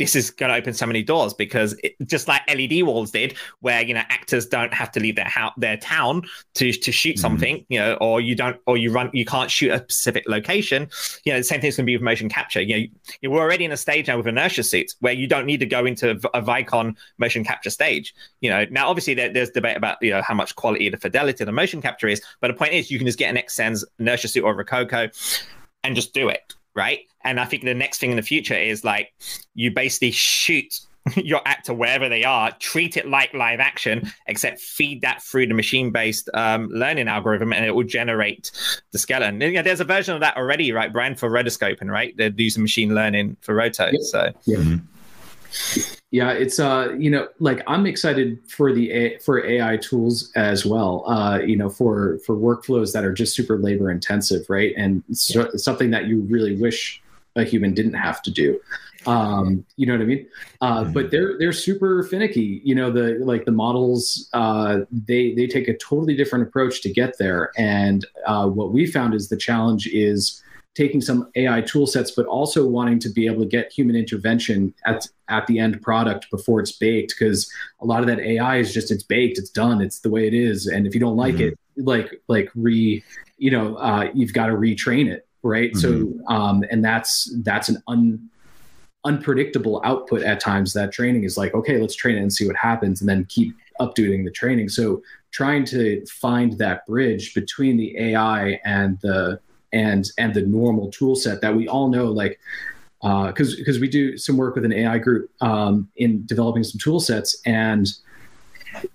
this 0.00 0.16
is 0.16 0.30
going 0.30 0.50
to 0.50 0.56
open 0.56 0.72
so 0.72 0.86
many 0.86 1.02
doors 1.02 1.34
because 1.34 1.78
it, 1.84 1.94
just 2.06 2.26
like 2.26 2.40
LED 2.48 2.82
walls 2.84 3.10
did, 3.10 3.36
where 3.60 3.82
you 3.82 3.92
know 3.92 4.02
actors 4.08 4.46
don't 4.46 4.72
have 4.72 4.90
to 4.92 4.98
leave 4.98 5.14
their 5.14 5.26
house, 5.26 5.52
their 5.58 5.76
town 5.76 6.22
to 6.54 6.72
to 6.72 6.90
shoot 6.90 7.16
Mhm. 7.16 7.20
something, 7.20 7.66
you 7.68 7.78
know, 7.78 7.94
or 8.00 8.20
you 8.20 8.34
don't, 8.34 8.56
or 8.66 8.76
you 8.78 8.90
run, 8.90 9.10
you 9.12 9.24
can't 9.26 9.50
shoot 9.50 9.70
a 9.70 9.78
specific 9.78 10.24
location. 10.26 10.88
You 11.24 11.32
know, 11.34 11.38
the 11.38 11.44
same 11.44 11.60
thing's 11.60 11.76
going 11.76 11.84
to 11.84 11.90
be 11.90 11.96
with 11.96 12.02
motion 12.02 12.28
capture. 12.30 12.62
You 12.62 12.74
know, 12.76 12.86
you- 13.20 13.30
we're 13.30 13.40
already 13.40 13.66
in 13.66 13.72
a 13.72 13.76
stage 13.76 14.08
now 14.08 14.16
with 14.16 14.26
inertia 14.26 14.62
suits 14.62 14.96
where 15.00 15.12
you 15.12 15.26
don't 15.26 15.44
need 15.44 15.60
to 15.60 15.66
go 15.66 15.84
into 15.84 16.10
a, 16.34 16.40
Vicon 16.40 16.96
motion 17.18 17.44
capture 17.44 17.68
stage. 17.70 18.14
You 18.40 18.48
know, 18.50 18.64
now 18.70 18.88
obviously 18.88 19.12
there, 19.14 19.30
there's 19.32 19.50
debate 19.50 19.76
about 19.76 19.98
you 20.00 20.10
know 20.12 20.22
how 20.22 20.32
much 20.34 20.56
quality 20.56 20.88
the 20.88 20.96
fidelity 20.96 21.44
of 21.44 21.46
the 21.46 21.52
motion 21.52 21.82
capture 21.82 22.08
is, 22.08 22.22
but 22.40 22.48
the 22.48 22.54
point 22.54 22.72
is 22.72 22.90
you 22.90 22.96
can 22.98 23.06
just 23.06 23.18
get 23.18 23.28
an 23.28 23.36
Xsens 23.36 23.84
inertia 23.98 24.28
suit 24.28 24.42
or 24.44 24.58
a 24.58 24.64
Rokoko 24.64 25.10
and 25.84 25.94
just 25.94 26.14
do 26.14 26.28
it 26.28 26.54
right 26.74 27.00
and 27.24 27.40
i 27.40 27.44
think 27.44 27.64
the 27.64 27.74
next 27.74 27.98
thing 27.98 28.10
in 28.10 28.16
the 28.16 28.22
future 28.22 28.54
is 28.54 28.84
like 28.84 29.12
you 29.54 29.70
basically 29.70 30.10
shoot 30.10 30.80
your 31.16 31.40
actor 31.46 31.72
wherever 31.72 32.08
they 32.08 32.24
are, 32.24 32.52
treat 32.58 32.96
it 32.96 33.08
like 33.08 33.32
live 33.32 33.60
action, 33.60 34.10
except 34.26 34.60
feed 34.60 35.02
that 35.02 35.22
through 35.22 35.46
the 35.46 35.54
machine-based 35.54 36.28
um, 36.34 36.68
learning 36.68 37.08
algorithm, 37.08 37.52
and 37.52 37.64
it 37.64 37.74
will 37.74 37.84
generate 37.84 38.50
the 38.92 38.98
skeleton. 38.98 39.40
And, 39.40 39.52
you 39.52 39.58
know, 39.58 39.62
there's 39.62 39.80
a 39.80 39.84
version 39.84 40.14
of 40.14 40.20
that 40.20 40.36
already, 40.36 40.72
right, 40.72 40.92
Brian, 40.92 41.14
for 41.14 41.30
rotoscoping, 41.30 41.90
right? 41.90 42.14
They're 42.16 42.32
using 42.36 42.62
machine 42.62 42.94
learning 42.94 43.36
for 43.40 43.54
roto. 43.54 43.86
Yep. 43.86 44.00
So 44.02 44.32
Yeah. 44.44 44.58
Mhm. 44.58 44.82
Yeah, 46.12 46.32
it's 46.32 46.58
uh, 46.58 46.96
you 46.98 47.10
know, 47.10 47.28
like 47.38 47.62
I'm 47.68 47.86
excited 47.86 48.40
for 48.48 48.72
the 48.72 48.90
A- 48.90 49.18
for 49.18 49.44
AI 49.44 49.76
tools 49.76 50.32
as 50.34 50.66
well. 50.66 51.04
Uh, 51.08 51.38
you 51.38 51.56
know, 51.56 51.70
for 51.70 52.18
for 52.26 52.34
workflows 52.34 52.92
that 52.92 53.04
are 53.04 53.12
just 53.12 53.36
super 53.36 53.58
labor 53.58 53.90
intensive, 53.90 54.44
right? 54.48 54.74
And 54.76 55.04
so, 55.12 55.48
something 55.54 55.90
that 55.92 56.06
you 56.06 56.22
really 56.22 56.56
wish 56.56 57.00
a 57.36 57.44
human 57.44 57.74
didn't 57.74 57.94
have 57.94 58.22
to 58.22 58.30
do. 58.30 58.60
Um, 59.06 59.64
you 59.76 59.86
know 59.86 59.94
what 59.94 60.02
I 60.02 60.04
mean? 60.04 60.26
Uh, 60.60 60.84
but 60.84 61.10
they're 61.10 61.38
they're 61.38 61.52
super 61.52 62.02
finicky. 62.02 62.60
You 62.64 62.74
know, 62.74 62.90
the 62.90 63.18
like 63.24 63.44
the 63.44 63.52
models, 63.52 64.28
uh, 64.32 64.80
they 64.90 65.32
they 65.34 65.46
take 65.46 65.68
a 65.68 65.76
totally 65.76 66.16
different 66.16 66.46
approach 66.46 66.82
to 66.82 66.92
get 66.92 67.18
there. 67.18 67.52
And 67.56 68.04
uh, 68.26 68.48
what 68.48 68.72
we 68.72 68.86
found 68.86 69.14
is 69.14 69.28
the 69.28 69.36
challenge 69.36 69.86
is 69.86 70.42
taking 70.74 71.00
some 71.00 71.30
AI 71.34 71.60
tool 71.62 71.86
sets, 71.86 72.12
but 72.12 72.26
also 72.26 72.66
wanting 72.66 72.98
to 73.00 73.08
be 73.08 73.26
able 73.26 73.40
to 73.40 73.48
get 73.48 73.72
human 73.72 73.96
intervention 73.96 74.72
at 74.86 75.06
at 75.28 75.46
the 75.46 75.58
end 75.58 75.80
product 75.82 76.30
before 76.30 76.60
it's 76.60 76.72
baked. 76.72 77.14
Because 77.18 77.50
a 77.80 77.86
lot 77.86 78.00
of 78.00 78.06
that 78.06 78.20
AI 78.20 78.56
is 78.56 78.72
just 78.72 78.90
it's 78.90 79.02
baked, 79.02 79.38
it's 79.38 79.50
done, 79.50 79.80
it's 79.80 80.00
the 80.00 80.10
way 80.10 80.26
it 80.26 80.34
is. 80.34 80.66
And 80.66 80.86
if 80.86 80.94
you 80.94 81.00
don't 81.00 81.16
like 81.16 81.36
Mhm. 81.36 81.52
it, 81.52 81.58
like 81.76 82.22
like 82.28 82.50
re, 82.54 83.02
you 83.38 83.50
know, 83.50 83.76
uh, 83.76 84.10
you've 84.14 84.32
got 84.32 84.46
to 84.46 84.54
retrain 84.54 85.10
it, 85.10 85.26
right? 85.42 85.76
So 85.76 86.12
um, 86.28 86.64
and 86.70 86.84
that's 86.84 87.32
that's 87.42 87.68
an 87.68 87.82
un 87.88 88.28
unpredictable 89.06 89.80
output 89.82 90.22
at 90.22 90.40
times 90.40 90.74
that 90.74 90.92
training 90.92 91.24
is 91.24 91.38
like 91.38 91.54
okay 91.54 91.80
let's 91.80 91.94
train 91.94 92.16
it 92.16 92.20
and 92.20 92.30
see 92.30 92.46
what 92.46 92.54
happens 92.54 93.00
and 93.00 93.08
then 93.08 93.24
keep 93.30 93.56
updating 93.80 94.26
the 94.26 94.30
training 94.30 94.68
so 94.68 95.02
trying 95.30 95.64
to 95.64 96.04
find 96.04 96.58
that 96.58 96.84
bridge 96.84 97.32
between 97.32 97.78
the 97.78 97.96
ai 97.98 98.60
and 98.66 98.98
the 99.00 99.40
and 99.72 100.10
and 100.18 100.34
the 100.34 100.42
normal 100.42 100.90
tool 100.90 101.14
set 101.14 101.40
that 101.40 101.54
we 101.54 101.68
all 101.68 101.88
know 101.88 102.06
like 102.06 102.40
because 103.02 103.56
because 103.56 103.78
we 103.78 103.88
do 103.88 104.16
some 104.18 104.36
work 104.36 104.54
with 104.54 104.64
an 104.64 104.72
ai 104.72 104.98
group 104.98 105.30
um, 105.40 105.88
in 105.96 106.24
developing 106.26 106.62
some 106.62 106.78
tool 106.78 107.00
sets 107.00 107.40
and 107.46 107.94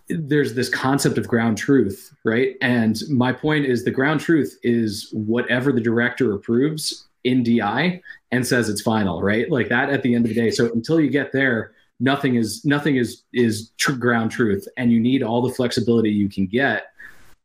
there's 0.07 0.53
this 0.53 0.69
concept 0.69 1.17
of 1.17 1.27
ground 1.27 1.57
truth 1.57 2.13
right? 2.23 2.55
And 2.61 3.01
my 3.09 3.31
point 3.31 3.65
is 3.65 3.83
the 3.83 3.91
ground 3.91 4.19
truth 4.19 4.57
is 4.63 5.09
whatever 5.13 5.71
the 5.71 5.81
director 5.81 6.33
approves 6.33 7.05
in 7.23 7.43
di 7.43 8.01
and 8.31 8.45
says 8.45 8.69
it's 8.69 8.81
final 8.81 9.21
right? 9.21 9.49
Like 9.49 9.69
that 9.69 9.89
at 9.89 10.01
the 10.01 10.15
end 10.15 10.25
of 10.25 10.29
the 10.29 10.35
day. 10.35 10.51
So 10.51 10.71
until 10.71 10.99
you 10.99 11.09
get 11.09 11.31
there 11.31 11.73
nothing 11.99 12.35
is 12.35 12.65
nothing 12.65 12.97
is 12.97 13.23
is 13.33 13.71
tr- 13.77 13.93
ground 13.93 14.31
truth 14.31 14.67
and 14.77 14.91
you 14.91 14.99
need 14.99 15.23
all 15.23 15.41
the 15.41 15.53
flexibility 15.53 16.09
you 16.09 16.27
can 16.27 16.45
get 16.45 16.91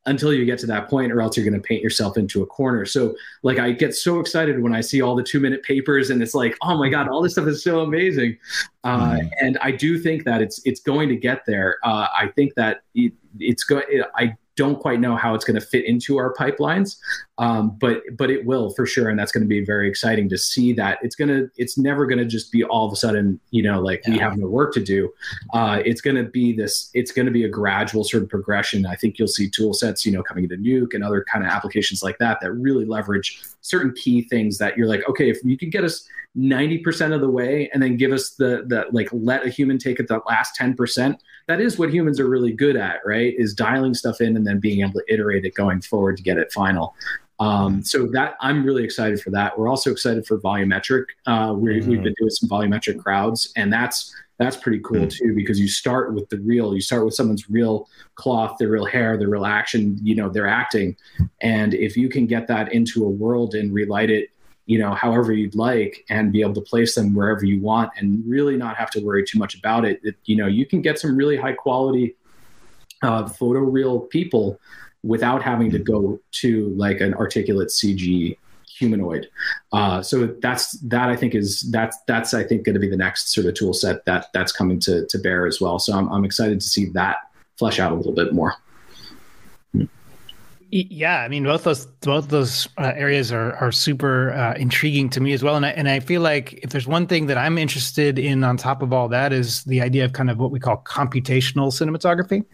until 0.07 0.33
you 0.33 0.45
get 0.47 0.59
to 0.59 0.67
that 0.67 0.89
point 0.89 1.13
or 1.13 1.21
else 1.21 1.37
you're 1.37 1.45
going 1.45 1.61
to 1.61 1.67
paint 1.67 1.83
yourself 1.83 2.17
into 2.17 2.43
a 2.43 2.47
corner. 2.47 2.87
So 2.87 3.15
like 3.43 3.59
i 3.59 3.71
get 3.71 3.95
so 3.95 4.19
excited 4.19 4.63
when 4.63 4.75
i 4.75 4.81
see 4.81 5.03
all 5.03 5.15
the 5.15 5.23
two 5.23 5.41
minute 5.41 5.63
papers 5.63 6.09
and 6.11 6.23
it's 6.23 6.35
like 6.35 6.57
oh 6.63 6.79
my 6.79 6.89
god 6.89 7.09
all 7.09 7.21
this 7.23 7.33
stuff 7.33 7.47
is 7.47 7.63
so 7.63 7.81
amazing. 7.81 8.39
Uh, 8.83 9.11
Mhm. 9.19 9.31
and 9.43 9.59
i 9.61 9.71
do 9.71 9.99
think 9.99 10.25
that 10.25 10.41
it's 10.41 10.61
it's 10.65 10.81
going 10.81 11.09
to 11.11 11.17
get 11.17 11.45
there. 11.47 11.77
Uh, 11.85 12.07
i 12.15 12.29
think 12.35 12.55
that 12.55 12.83
it, 12.95 13.13
it's 13.39 13.63
going 13.65 13.85
i 14.17 14.35
don't 14.61 14.79
quite 14.79 15.01
know 15.01 15.17
how 15.17 15.35
it's 15.35 15.45
going 15.45 15.59
to 15.59 15.67
fit 15.67 15.87
into 15.87 16.19
our 16.19 16.35
pipelines 16.35 16.97
um, 17.41 17.75
but 17.81 18.03
but 18.19 18.31
it 18.31 18.45
will 18.45 18.69
for 18.75 18.85
sure 18.85 19.09
and 19.09 19.19
that's 19.19 19.33
going 19.33 19.43
to 19.43 19.49
be 19.49 19.65
very 19.65 19.89
exciting 19.89 20.29
to 20.29 20.37
see 20.37 20.75
that. 20.75 20.99
It's 21.03 21.17
going 21.17 21.29
to 21.29 21.51
it's 21.57 21.79
never 21.79 22.07
going 22.07 22.19
to 22.19 22.27
just 22.27 22.53
be 22.53 22.63
all 22.65 22.87
of 22.87 22.93
a 22.93 22.97
sudden 22.97 23.41
you 23.51 23.63
know 23.63 23.81
like 23.81 24.03
we 24.07 24.19
have 24.19 24.37
no 24.37 24.47
work 24.47 24.75
to 24.75 24.81
do. 24.81 25.11
Uh, 25.55 25.81
it's 25.83 26.03
going 26.03 26.17
to 26.17 26.25
be 26.25 26.53
this 26.53 26.91
it's 26.93 27.13
going 27.13 27.25
to 27.25 27.33
be 27.33 27.45
a 27.45 27.49
gradual 27.49 28.05
sort 28.05 28.23
of 28.23 28.29
progression. 28.29 28.85
I 28.85 28.95
think 28.95 29.19
you'll 29.19 29.27
see 29.27 29.49
tool 29.49 29.73
sets 29.73 30.05
you 30.05 30.13
know 30.13 30.23
coming 30.23 30.45
into 30.45 30.57
nuke 30.57 30.93
and 30.93 31.03
other 31.03 31.25
kind 31.33 31.43
of 31.43 31.51
applications 31.51 32.03
like 32.03 32.19
that 32.19 32.41
that 32.43 32.53
really 32.53 32.85
leverage 32.85 33.41
certain 33.63 33.95
key 33.95 34.23
things 34.23 34.59
that 34.59 34.77
you're 34.77 34.89
like 34.89 35.09
okay 35.09 35.31
if 35.31 35.39
you 35.43 35.57
can 35.57 35.71
get 35.71 35.83
us 35.83 36.07
90% 36.37 37.13
of 37.13 37.21
the 37.21 37.29
way 37.29 37.69
and 37.73 37.83
then 37.83 37.97
give 37.97 38.13
us 38.13 38.31
the 38.31 38.63
the 38.67 38.87
like 38.93 39.09
let 39.13 39.45
a 39.45 39.49
human 39.51 39.79
take 39.79 39.99
it 39.99 40.07
the 40.07 40.21
last 40.29 40.57
10% 40.59 41.17
that 41.51 41.61
is 41.61 41.79
what 41.79 41.93
humans 41.93 42.21
are 42.21 42.29
really 42.29 42.53
good 42.53 42.77
at 42.77 43.01
right 43.05 43.35
is 43.37 43.53
dialing 43.55 43.95
stuff 43.95 44.21
in 44.21 44.37
and 44.37 44.47
then 44.47 44.61
being 44.61 44.83
able 44.83 44.93
to 44.93 45.05
iterate 45.13 45.45
it 45.45 45.55
going 45.55 45.81
forward 45.81 46.17
to 46.17 46.23
get 46.23 46.39
it 46.39 46.53
final 46.53 46.95
um, 47.41 47.83
so 47.83 48.07
that 48.09 48.37
I'm 48.41 48.65
really 48.65 48.85
excited 48.85 49.21
for 49.21 49.31
that. 49.31 49.59
We're 49.59 49.69
also 49.69 49.91
excited 49.91 50.27
for 50.27 50.39
volumetric. 50.39 51.07
Uh, 51.27 51.55
we 51.57 51.81
we've 51.81 52.03
been 52.03 52.15
doing 52.19 52.31
some 52.31 52.51
volumetric 52.51 52.99
crowds, 53.03 53.51
and 53.57 53.73
that's 53.73 54.15
that's 54.37 54.59
pretty 54.59 54.81
cool 54.81 55.07
too 55.09 55.35
because 55.35 55.59
you 55.59 55.67
start 55.67 56.13
with 56.13 56.29
the 56.29 56.39
real. 56.41 56.75
You 56.75 56.83
start 56.83 57.05
with 57.07 57.15
someone's 57.15 57.49
real 57.49 57.89
cloth, 58.15 58.57
their 58.59 58.69
real 58.69 58.85
hair, 58.85 59.17
their 59.17 59.31
real 59.31 59.47
action. 59.47 59.99
You 60.03 60.17
know, 60.17 60.29
their 60.29 60.47
acting, 60.47 60.99
and 61.41 61.73
if 61.73 61.97
you 61.97 62.11
can 62.11 62.27
get 62.27 62.47
that 62.49 62.75
into 62.75 63.07
a 63.07 63.09
world 63.09 63.55
and 63.55 63.73
relight 63.73 64.11
it, 64.11 64.29
you 64.67 64.79
know, 64.79 64.95
however 64.95 65.33
you'd 65.33 65.55
like, 65.55 66.05
and 66.11 66.33
be 66.33 66.43
able 66.43 66.55
to 66.55 66.61
place 66.61 66.95
them 66.95 67.15
wherever 67.15 67.45
you 67.45 67.61
want, 67.61 67.91
and 67.97 68.23
really 68.27 68.57
not 68.57 68.77
have 68.77 68.91
to 68.91 69.01
worry 69.01 69.25
too 69.25 69.39
much 69.39 69.55
about 69.57 69.85
it. 69.85 70.01
it 70.03 70.17
you 70.25 70.37
know, 70.37 70.47
you 70.47 70.67
can 70.67 70.81
get 70.81 70.99
some 70.99 71.17
really 71.17 71.37
high 71.37 71.53
quality 71.53 72.15
uh, 73.03 73.25
photoreal 73.25 74.09
people 74.11 74.61
without 75.03 75.43
having 75.43 75.71
to 75.71 75.79
go 75.79 76.21
to 76.31 76.69
like 76.77 77.01
an 77.01 77.15
articulate 77.15 77.69
CG 77.69 78.37
humanoid. 78.81 79.29
Uh, 79.73 80.03
so 80.03 80.27
that's 80.41 80.73
that 80.81 81.09
I 81.09 81.17
think 81.17 81.35
is 81.35 81.61
that's 81.71 81.99
that's 82.07 82.35
I 82.35 82.43
think 82.43 82.65
going 82.65 82.75
to 82.75 82.81
be 82.81 82.89
the 82.89 82.97
next 82.97 83.33
sort 83.33 83.47
of 83.47 83.55
tool 83.55 83.75
set 83.75 84.05
that 84.07 84.27
that's 84.33 84.53
coming 84.53 84.79
to 84.81 85.07
to 85.07 85.19
bear 85.19 85.47
as 85.47 85.61
well. 85.61 85.79
So 85.79 85.95
I'm 85.95 86.09
I'm 86.11 86.25
excited 86.25 86.61
to 86.61 86.67
see 86.67 86.87
that 86.91 87.19
flesh 87.59 87.79
out 87.79 87.93
a 87.93 87.95
little 87.95 88.13
bit 88.13 88.33
more. 88.33 88.55
Yeah, 90.73 91.23
I 91.23 91.29
mean 91.29 91.43
both 91.43 91.65
those 91.65 91.87
both 91.87 92.29
those 92.29 92.69
uh, 92.79 92.93
areas 92.95 93.33
are 93.33 93.55
are 93.57 93.73
super 93.73 94.33
uh, 94.33 94.55
intriguing 94.55 95.11
to 95.11 95.21
me 95.21 95.33
as 95.33 95.43
well, 95.43 95.57
and 95.57 95.67
I, 95.67 95.71
and 95.71 95.89
I 95.89 95.99
feel 95.99 96.21
like 96.21 96.53
if 96.63 96.71
there's 96.71 96.87
one 96.87 97.09
thing 97.09 97.27
that 97.27 97.37
I'm 97.37 97.59
interested 97.59 98.21
in 98.21 98.45
on 98.45 98.57
top 98.57 98.81
of 98.81 98.93
all 98.93 99.09
that 99.09 99.33
is 99.33 99.65
the 99.65 99.81
idea 99.81 100.05
of 100.05 100.13
kind 100.13 100.31
of 100.31 100.39
what 100.39 100.53
we 100.53 100.61
call 100.61 100.81
computational 100.87 101.73
cinematography, 101.73 102.45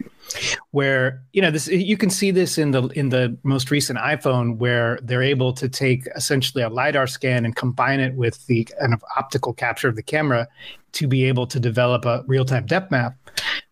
where 0.71 1.21
you 1.33 1.41
know 1.41 1.51
this 1.51 1.67
you 1.67 1.97
can 1.97 2.09
see 2.09 2.31
this 2.31 2.57
in 2.57 2.71
the 2.71 2.83
in 2.89 3.09
the 3.09 3.37
most 3.43 3.71
recent 3.71 3.97
iPhone 3.99 4.57
where 4.57 4.99
they're 5.03 5.23
able 5.23 5.53
to 5.53 5.69
take 5.69 6.07
essentially 6.15 6.63
a 6.63 6.69
lidar 6.69 7.07
scan 7.07 7.45
and 7.45 7.55
combine 7.55 7.99
it 7.99 8.13
with 8.15 8.45
the 8.47 8.63
kind 8.79 8.93
of 8.93 9.03
optical 9.15 9.53
capture 9.53 9.87
of 9.87 9.95
the 9.95 10.03
camera 10.03 10.47
to 10.93 11.07
be 11.07 11.25
able 11.25 11.45
to 11.47 11.59
develop 11.59 12.05
a 12.05 12.23
real 12.27 12.45
time 12.45 12.65
depth 12.65 12.91
map 12.91 13.15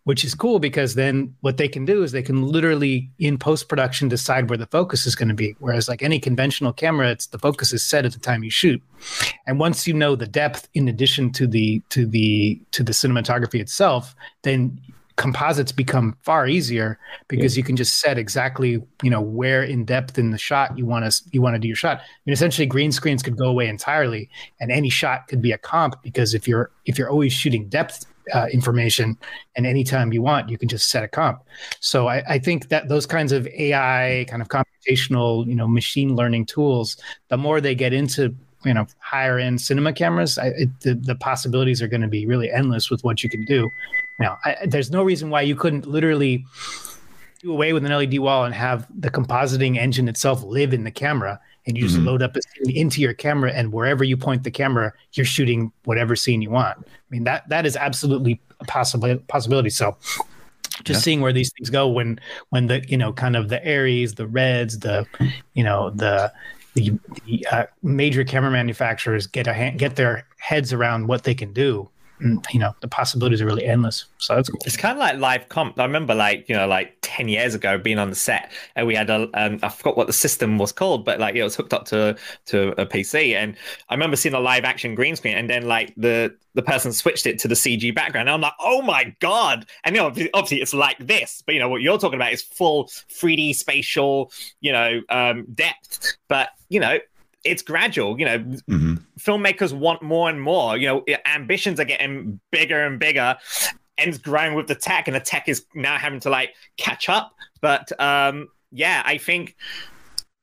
which 0.06 0.24
is 0.24 0.36
cool 0.36 0.60
because 0.60 0.94
then 0.94 1.34
what 1.40 1.56
they 1.56 1.66
can 1.66 1.84
do 1.84 2.04
is 2.04 2.12
they 2.12 2.22
can 2.22 2.46
literally 2.46 3.10
in 3.18 3.36
post 3.36 3.68
production 3.68 4.08
decide 4.08 4.48
where 4.48 4.56
the 4.56 4.66
focus 4.66 5.04
is 5.04 5.16
going 5.16 5.28
to 5.28 5.34
be. 5.34 5.56
Whereas 5.58 5.88
like 5.88 6.00
any 6.00 6.20
conventional 6.20 6.72
camera, 6.72 7.10
it's 7.10 7.26
the 7.26 7.40
focus 7.40 7.72
is 7.72 7.84
set 7.84 8.04
at 8.04 8.12
the 8.12 8.20
time 8.20 8.44
you 8.44 8.50
shoot, 8.50 8.80
and 9.48 9.58
once 9.58 9.84
you 9.84 9.92
know 9.92 10.14
the 10.14 10.26
depth 10.26 10.68
in 10.74 10.86
addition 10.86 11.32
to 11.32 11.46
the 11.48 11.82
to 11.88 12.06
the 12.06 12.60
to 12.70 12.84
the 12.84 12.92
cinematography 12.92 13.60
itself, 13.60 14.14
then 14.42 14.80
composites 15.16 15.72
become 15.72 16.16
far 16.22 16.46
easier 16.46 16.98
because 17.28 17.56
you 17.56 17.62
can 17.62 17.74
just 17.74 18.00
set 18.00 18.18
exactly 18.18 18.82
you 19.02 19.10
know 19.10 19.20
where 19.20 19.62
in 19.62 19.84
depth 19.84 20.18
in 20.18 20.30
the 20.30 20.38
shot 20.38 20.76
you 20.78 20.84
want 20.86 21.10
to 21.10 21.22
you 21.32 21.40
want 21.40 21.54
to 21.54 21.58
do 21.58 21.66
your 21.66 21.76
shot. 21.76 21.98
I 21.98 22.02
mean, 22.26 22.34
essentially, 22.34 22.66
green 22.66 22.92
screens 22.92 23.22
could 23.22 23.36
go 23.36 23.46
away 23.46 23.68
entirely, 23.68 24.28
and 24.60 24.70
any 24.70 24.90
shot 24.90 25.26
could 25.28 25.40
be 25.40 25.52
a 25.52 25.58
comp 25.58 26.02
because 26.02 26.34
if 26.34 26.46
you're 26.46 26.70
if 26.84 26.98
you're 26.98 27.10
always 27.10 27.32
shooting 27.32 27.68
depth 27.68 28.06
uh, 28.34 28.46
information 28.52 29.16
and 29.54 29.66
anytime 29.66 30.12
you 30.12 30.20
want 30.20 30.48
you 30.48 30.58
can 30.58 30.68
just 30.68 30.90
set 30.90 31.04
a 31.04 31.08
comp. 31.08 31.42
So 31.80 32.08
I, 32.08 32.22
I 32.28 32.38
think 32.38 32.68
that 32.68 32.88
those 32.88 33.06
kinds 33.06 33.32
of 33.32 33.46
ai 33.46 34.26
kind 34.28 34.42
of 34.42 34.48
computational 34.48 35.46
you 35.46 35.54
know 35.54 35.68
machine 35.68 36.16
learning 36.16 36.46
tools 36.46 36.96
the 37.28 37.36
more 37.36 37.60
they 37.60 37.74
get 37.74 37.92
into 37.92 38.34
you 38.64 38.74
know 38.74 38.86
higher 38.98 39.38
end 39.38 39.60
cinema 39.60 39.92
cameras 39.92 40.38
I, 40.38 40.46
it, 40.48 40.80
the, 40.80 40.94
the 40.94 41.14
possibilities 41.14 41.80
are 41.80 41.88
going 41.88 42.00
to 42.00 42.08
be 42.08 42.26
really 42.26 42.50
endless 42.50 42.90
with 42.90 43.04
what 43.04 43.22
you 43.22 43.30
can 43.30 43.44
do 43.44 43.70
now 44.18 44.38
I, 44.44 44.56
there's 44.66 44.90
no 44.90 45.02
reason 45.02 45.30
why 45.30 45.42
you 45.42 45.54
couldn't 45.56 45.86
literally 45.86 46.44
do 47.40 47.52
away 47.52 47.72
with 47.72 47.84
an 47.84 47.92
led 47.92 48.18
wall 48.18 48.44
and 48.44 48.54
have 48.54 48.86
the 48.98 49.10
compositing 49.10 49.76
engine 49.76 50.08
itself 50.08 50.42
live 50.42 50.72
in 50.72 50.84
the 50.84 50.90
camera 50.90 51.38
and 51.66 51.76
you 51.76 51.86
just 51.86 51.98
Mhm. 52.00 52.06
load 52.06 52.22
up 52.22 52.36
a 52.36 52.40
scene 52.42 52.76
into 52.76 53.00
your 53.00 53.12
camera 53.12 53.52
and 53.52 53.72
wherever 53.72 54.04
you 54.04 54.16
point 54.16 54.42
the 54.44 54.50
camera 54.50 54.92
you're 55.12 55.26
shooting 55.26 55.70
whatever 55.84 56.16
scene 56.16 56.40
you 56.42 56.50
want 56.50 56.78
i 56.78 56.84
mean 57.10 57.24
that 57.24 57.48
that 57.48 57.66
is 57.66 57.76
absolutely 57.76 58.40
a 58.60 58.64
possible 58.64 59.16
possibility 59.28 59.70
so 59.70 59.96
just 60.84 61.00
Yeah. 61.00 61.04
seeing 61.04 61.20
where 61.20 61.32
these 61.32 61.50
things 61.56 61.70
go 61.70 61.88
when 61.88 62.20
when 62.50 62.66
the 62.68 62.84
you 62.88 62.96
know 62.96 63.12
kind 63.12 63.36
of 63.36 63.48
the 63.48 63.58
ARRIs 63.66 64.14
the 64.16 64.26
reds 64.26 64.78
the 64.78 65.06
you 65.54 65.64
know 65.64 65.90
the 65.90 66.32
the, 66.74 66.92
the 67.24 67.46
uh, 67.50 67.64
major 67.82 68.22
camera 68.22 68.50
manufacturers 68.50 69.26
get 69.26 69.46
a 69.46 69.54
hand, 69.54 69.78
get 69.78 69.96
their 69.96 70.26
heads 70.38 70.74
around 70.74 71.06
what 71.06 71.24
they 71.24 71.34
can 71.34 71.52
do 71.54 71.88
you 72.20 72.58
know 72.58 72.74
the 72.80 72.88
possibilities 72.88 73.40
are 73.40 73.46
really 73.46 73.64
endless. 73.64 74.06
So 74.18 74.34
that's 74.34 74.48
cool. 74.48 74.60
It's 74.64 74.76
kind 74.76 74.92
of 74.92 74.98
like 74.98 75.18
live 75.18 75.48
comp. 75.48 75.78
I 75.78 75.84
remember, 75.84 76.14
like 76.14 76.48
you 76.48 76.56
know, 76.56 76.66
like 76.66 76.96
10 77.02 77.28
years 77.28 77.54
ago 77.54 77.78
being 77.78 77.98
on 77.98 78.10
the 78.10 78.16
set 78.16 78.50
and 78.74 78.86
we 78.86 78.94
had 78.94 79.10
a 79.10 79.28
um, 79.34 79.58
I 79.62 79.68
forgot 79.68 79.96
what 79.96 80.06
the 80.06 80.12
system 80.12 80.58
was 80.58 80.72
called 80.72 81.04
but 81.04 81.20
like 81.20 81.34
it 81.34 81.42
was 81.42 81.54
hooked 81.54 81.72
up 81.72 81.84
to 81.86 82.16
to 82.46 82.80
a 82.80 82.86
PC 82.86 83.34
and 83.34 83.56
I 83.88 83.94
remember 83.94 84.16
seeing 84.16 84.34
a 84.34 84.40
live 84.40 84.64
action 84.64 84.94
green 84.94 85.16
screen 85.16 85.36
and 85.36 85.48
then 85.48 85.66
like 85.66 85.94
the 85.96 86.34
the 86.54 86.62
person 86.62 86.92
switched 86.92 87.26
it 87.26 87.38
to 87.40 87.48
the 87.48 87.54
CG 87.54 87.94
background. 87.94 88.28
And 88.28 88.34
I'm 88.34 88.40
like 88.40 88.54
oh 88.60 88.82
my 88.82 89.14
god. 89.20 89.66
And 89.84 89.94
you 89.94 90.02
know 90.02 90.08
obviously 90.08 90.60
it's 90.60 90.74
like 90.74 90.98
this 90.98 91.42
but 91.44 91.54
you 91.54 91.60
know 91.60 91.68
what 91.68 91.80
you're 91.80 91.98
talking 91.98 92.18
about 92.18 92.32
is 92.32 92.42
full 92.42 92.86
3D 92.86 93.54
spatial 93.54 94.32
you 94.60 94.72
know 94.72 95.00
um 95.08 95.46
depth. 95.54 96.16
But 96.28 96.50
you 96.68 96.80
know 96.80 96.98
it's 97.46 97.62
gradual. 97.62 98.18
You 98.18 98.24
know, 98.26 98.38
mm-hmm. 98.38 98.94
filmmakers 99.18 99.72
want 99.72 100.02
more 100.02 100.28
and 100.28 100.40
more. 100.40 100.76
You 100.76 100.86
know, 100.88 101.04
ambitions 101.26 101.80
are 101.80 101.84
getting 101.84 102.40
bigger 102.50 102.84
and 102.84 102.98
bigger, 102.98 103.36
and 103.98 104.08
it's 104.08 104.18
growing 104.18 104.54
with 104.54 104.66
the 104.66 104.74
tech, 104.74 105.08
and 105.08 105.14
the 105.14 105.20
tech 105.20 105.48
is 105.48 105.64
now 105.74 105.96
having 105.96 106.20
to 106.20 106.30
like 106.30 106.54
catch 106.76 107.08
up. 107.08 107.34
But 107.60 107.98
um, 108.00 108.48
yeah, 108.72 109.02
I 109.04 109.18
think 109.18 109.56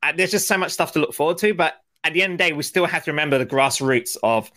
uh, 0.02 0.14
there's 0.16 0.32
just 0.32 0.48
so 0.48 0.58
much 0.58 0.72
stuff 0.72 0.94
to 0.94 1.00
look 1.00 1.14
forward 1.14 1.38
to. 1.40 1.54
But 1.54 1.76
at 2.04 2.14
the 2.14 2.24
end 2.24 2.34
of 2.34 2.38
the 2.40 2.44
day, 2.46 2.54
we 2.54 2.64
still 2.64 2.86
have 2.86 3.04
to 3.06 3.12
remember 3.12 3.38
the 3.38 3.46
grassroots 3.46 4.18
of 4.24 4.52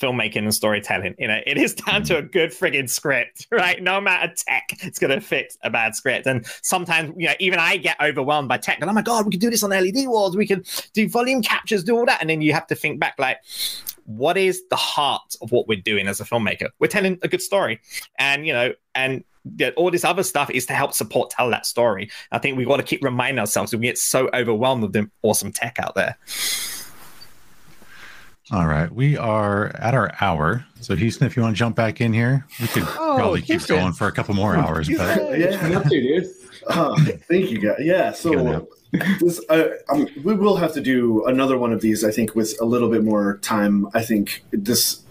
filmmaking 0.00 0.38
and 0.38 0.54
storytelling. 0.54 1.14
You 1.18 1.28
know, 1.28 1.40
it 1.46 1.58
is 1.58 1.74
down 1.74 2.02
to 2.04 2.18
a 2.18 2.22
mm. 2.22 2.32
good 2.32 2.50
friggin' 2.50 2.88
script, 2.88 3.46
right? 3.52 3.82
No 3.82 4.00
matter 4.00 4.32
tech, 4.36 4.70
it's 4.82 4.98
gonna 4.98 5.20
fix 5.20 5.56
a 5.62 5.70
bad 5.70 5.94
script. 5.94 6.26
And 6.26 6.46
sometimes, 6.62 7.14
you 7.16 7.28
know, 7.28 7.34
even 7.40 7.58
I 7.58 7.76
get 7.76 7.96
overwhelmed 8.00 8.48
by 8.48 8.58
tech. 8.58 8.78
And 8.80 8.90
oh 8.90 8.92
my 8.92 9.02
god, 9.02 9.24
we 9.26 9.30
can 9.30 9.40
do 9.40 9.50
this 9.50 9.62
on 9.62 9.70
LED 9.70 10.06
walls. 10.06 10.36
We 10.36 10.46
can 10.46 10.64
do 10.92 11.08
volume 11.08 11.42
captures, 11.42 11.84
do 11.84 11.96
all 11.96 12.06
that. 12.06 12.20
And 12.20 12.30
then 12.30 12.40
you 12.40 12.52
have 12.52 12.66
to 12.68 12.74
think 12.74 13.00
back, 13.00 13.14
like, 13.18 13.38
what 14.04 14.36
is 14.36 14.62
the 14.70 14.76
heart 14.76 15.34
of 15.42 15.50
what 15.50 15.68
we're 15.68 15.80
doing 15.80 16.06
as 16.08 16.20
a 16.20 16.24
filmmaker? 16.24 16.68
We're 16.78 16.86
telling 16.86 17.18
a 17.22 17.28
good 17.28 17.42
story, 17.42 17.80
and 18.18 18.46
you 18.46 18.52
know, 18.52 18.72
and 18.94 19.24
all 19.76 19.90
this 19.90 20.04
other 20.04 20.22
stuff 20.22 20.50
is 20.50 20.66
to 20.66 20.74
help 20.74 20.92
support 20.92 21.30
tell 21.30 21.50
that 21.50 21.66
story. 21.66 22.10
I 22.32 22.38
think 22.38 22.56
we've 22.56 22.66
got 22.66 22.78
to 22.78 22.82
keep 22.82 23.02
reminding 23.02 23.38
ourselves 23.38 23.74
we 23.74 23.82
get 23.82 23.98
so 23.98 24.28
overwhelmed 24.34 24.82
with 24.82 24.92
the 24.92 25.10
awesome 25.22 25.52
tech 25.52 25.78
out 25.78 25.94
there. 25.94 26.18
All 28.52 28.66
right, 28.66 28.92
we 28.92 29.16
are 29.16 29.74
at 29.74 29.92
our 29.94 30.12
hour. 30.20 30.64
So 30.80 30.94
Houston, 30.94 31.26
if 31.26 31.36
you 31.36 31.42
want 31.42 31.56
to 31.56 31.58
jump 31.58 31.74
back 31.74 32.00
in 32.00 32.12
here, 32.12 32.46
we 32.60 32.68
could 32.68 32.84
oh, 32.84 33.14
probably 33.16 33.42
keep 33.42 33.66
going 33.66 33.92
for 33.92 34.06
a 34.06 34.12
couple 34.12 34.34
more 34.34 34.54
hours. 34.54 34.88
But 34.88 35.38
yeah, 35.38 35.82
dude. 35.88 36.30
Uh, 36.68 36.96
thank 37.28 37.50
you, 37.50 37.58
guys. 37.58 37.80
Yeah, 37.80 38.12
so 38.12 38.68
this, 39.20 39.40
uh, 39.48 39.70
um, 39.88 40.06
we 40.22 40.34
will 40.34 40.56
have 40.56 40.72
to 40.74 40.80
do 40.80 41.24
another 41.26 41.58
one 41.58 41.72
of 41.72 41.80
these. 41.80 42.04
I 42.04 42.12
think 42.12 42.36
with 42.36 42.54
a 42.60 42.64
little 42.64 42.88
bit 42.88 43.02
more 43.02 43.38
time. 43.38 43.88
I 43.94 44.02
think 44.02 44.44
this 44.52 45.02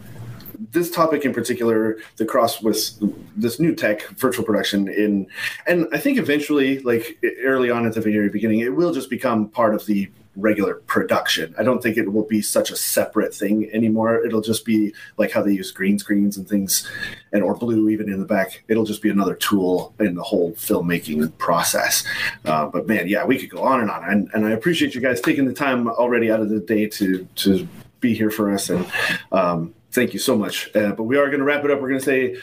this 0.72 0.90
topic 0.90 1.26
in 1.26 1.34
particular, 1.34 1.98
the 2.16 2.26
cross 2.26 2.62
with 2.62 2.92
this 3.36 3.60
new 3.60 3.76
tech, 3.76 4.08
virtual 4.12 4.46
production 4.46 4.88
in, 4.88 5.28
and 5.68 5.88
I 5.92 5.98
think 5.98 6.18
eventually, 6.18 6.80
like 6.80 7.18
early 7.44 7.70
on 7.70 7.86
at 7.86 7.96
the 7.96 8.02
very 8.02 8.30
beginning, 8.30 8.62
it 8.62 8.76
will 8.76 8.94
just 8.94 9.10
become 9.10 9.50
part 9.50 9.76
of 9.76 9.86
the 9.88 10.10
regular 10.36 10.76
production. 10.76 11.54
I 11.58 11.64
don't 11.64 11.82
think 11.82 11.98
it 11.98 12.12
will 12.12 12.24
be 12.24 12.42
such 12.42 12.72
a 12.72 12.76
separate 12.76 13.34
thing 13.34 13.70
anymore. 13.74 14.26
It'll 14.26 14.42
just 14.42 14.66
be 14.66 14.94
like 15.18 15.32
how 15.32 15.42
they 15.42 15.54
use 15.54 15.72
green 15.72 16.00
screens 16.00 16.38
and 16.38 16.48
things, 16.48 16.90
and 17.32 17.44
or 17.44 17.56
blue 17.56 17.90
even 17.90 18.10
in 18.10 18.20
the 18.20 18.26
back. 18.26 18.64
It'll 18.68 18.86
just 18.86 19.02
be 19.02 19.10
another 19.10 19.36
tool 19.36 19.94
in 20.00 20.16
the 20.16 20.24
whole 20.24 20.54
filmmaking 20.54 21.38
process. 21.38 22.04
Uh, 22.46 22.68
but 22.68 22.88
man, 22.88 23.08
yeah, 23.08 23.26
we 23.26 23.38
could 23.38 23.50
go 23.50 23.64
on 23.64 23.82
and 23.82 23.90
on. 23.90 24.04
And, 24.10 24.30
and 24.34 24.46
I 24.46 24.52
appreciate 24.52 24.96
you 24.96 25.02
guys 25.02 25.22
taking 25.22 25.46
the 25.46 25.54
time 25.54 25.88
already 25.88 26.32
out 26.32 26.42
of 26.42 26.50
the 26.50 26.60
day 26.60 26.88
to 26.88 27.28
to 27.36 27.68
be 28.00 28.14
here 28.14 28.32
for 28.32 28.52
us 28.52 28.70
and. 28.70 28.86
Um, 29.32 29.74
thank 29.96 30.14
you 30.14 30.20
so 30.20 30.38
much. 30.38 30.70
Uh, 30.76 30.92
but 30.92 31.04
we 31.04 31.18
are 31.18 31.28
going 31.28 31.40
to 31.40 31.46
wrap 31.46 31.64
it 31.64 31.72
up. 31.72 31.82
We're 31.82 31.88
going 31.88 32.02
to 32.02 32.06
say 32.06 32.36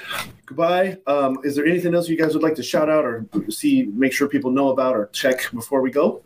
goodbye. 0.47 0.97
Um, 1.07 1.38
is 1.45 1.55
there 1.55 1.66
anything 1.66 1.95
else 1.95 2.09
you 2.09 2.16
guys 2.16 2.32
would 2.32 2.43
like 2.43 2.55
to 2.57 2.62
shout 2.62 2.88
out 2.88 3.05
or 3.05 3.26
see, 3.51 3.84
make 3.95 4.12
sure 4.12 4.26
people 4.26 4.51
know 4.51 4.70
about 4.70 4.97
or 4.97 5.07
check 5.12 5.51
before 5.53 5.82
we 5.82 5.90
go? 5.90 6.22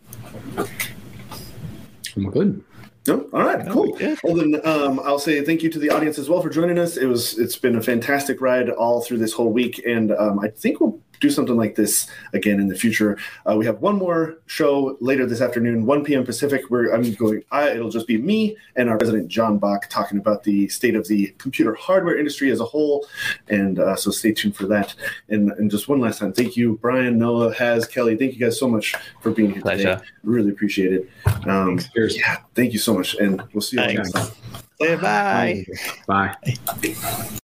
I'm 2.17 2.31
good. 2.31 2.63
No, 3.07 3.29
all 3.31 3.43
right, 3.43 3.65
cool. 3.69 3.97
Well, 4.23 4.35
then 4.35 4.59
um, 4.65 4.99
I'll 4.99 5.19
say 5.19 5.41
thank 5.41 5.63
you 5.63 5.69
to 5.69 5.79
the 5.79 5.89
audience 5.91 6.19
as 6.19 6.27
well 6.29 6.41
for 6.41 6.49
joining 6.49 6.77
us. 6.77 6.97
It 6.97 7.05
was 7.05 7.39
it's 7.39 7.55
been 7.55 7.77
a 7.77 7.81
fantastic 7.81 8.41
ride 8.41 8.69
all 8.69 9.01
through 9.01 9.19
this 9.19 9.31
whole 9.31 9.53
week, 9.53 9.81
and 9.87 10.11
um, 10.11 10.39
I 10.39 10.49
think 10.49 10.81
we'll 10.81 10.99
do 11.19 11.29
something 11.29 11.55
like 11.55 11.75
this 11.75 12.07
again 12.33 12.59
in 12.59 12.67
the 12.67 12.75
future. 12.75 13.17
Uh, 13.49 13.55
we 13.55 13.65
have 13.65 13.81
one 13.81 13.95
more 13.95 14.37
show 14.45 14.97
later 14.99 15.25
this 15.25 15.41
afternoon, 15.41 15.85
1 15.85 16.03
p.m. 16.03 16.25
Pacific, 16.25 16.63
where 16.69 16.93
I'm 16.93 17.13
going, 17.13 17.43
I, 17.51 17.69
it'll 17.71 17.89
just 17.89 18.07
be 18.07 18.17
me 18.17 18.57
and 18.75 18.89
our 18.89 18.97
president, 18.97 19.27
Jon 19.27 19.57
Bach, 19.57 19.87
talking 19.89 20.17
about 20.17 20.43
the 20.43 20.67
state 20.69 20.95
of 20.95 21.07
the 21.07 21.27
computer 21.37 21.73
hardware 21.75 22.17
industry 22.17 22.51
as 22.51 22.59
a 22.59 22.65
whole. 22.65 23.07
And 23.49 23.79
uh, 23.79 23.95
so 23.95 24.11
stay 24.11 24.33
tuned 24.33 24.55
for 24.55 24.67
that. 24.67 24.95
And, 25.29 25.51
and 25.51 25.69
just 25.71 25.87
one 25.87 25.99
last 25.99 26.19
time, 26.19 26.33
thank 26.33 26.55
you, 26.55 26.77
Brian, 26.81 27.17
Noah, 27.17 27.53
Haz, 27.53 27.85
Kelly. 27.85 28.15
Thank 28.17 28.33
you 28.33 28.39
guys 28.39 28.59
so 28.59 28.67
much 28.67 28.95
for 29.21 29.31
being 29.31 29.51
here 29.51 29.61
Pleasure. 29.61 29.95
today. 29.95 30.05
Really 30.23 30.51
appreciate 30.51 30.93
it. 30.93 31.09
Um, 31.47 31.79
yeah, 31.95 32.37
thank 32.55 32.73
you 32.73 32.79
so 32.79 32.93
much. 32.93 33.15
And 33.15 33.41
we'll 33.53 33.61
see 33.61 33.77
you 33.77 33.93
next 33.93 34.11
time. 34.11 34.27
Bye. 34.79 35.65
Bye. 36.07 36.35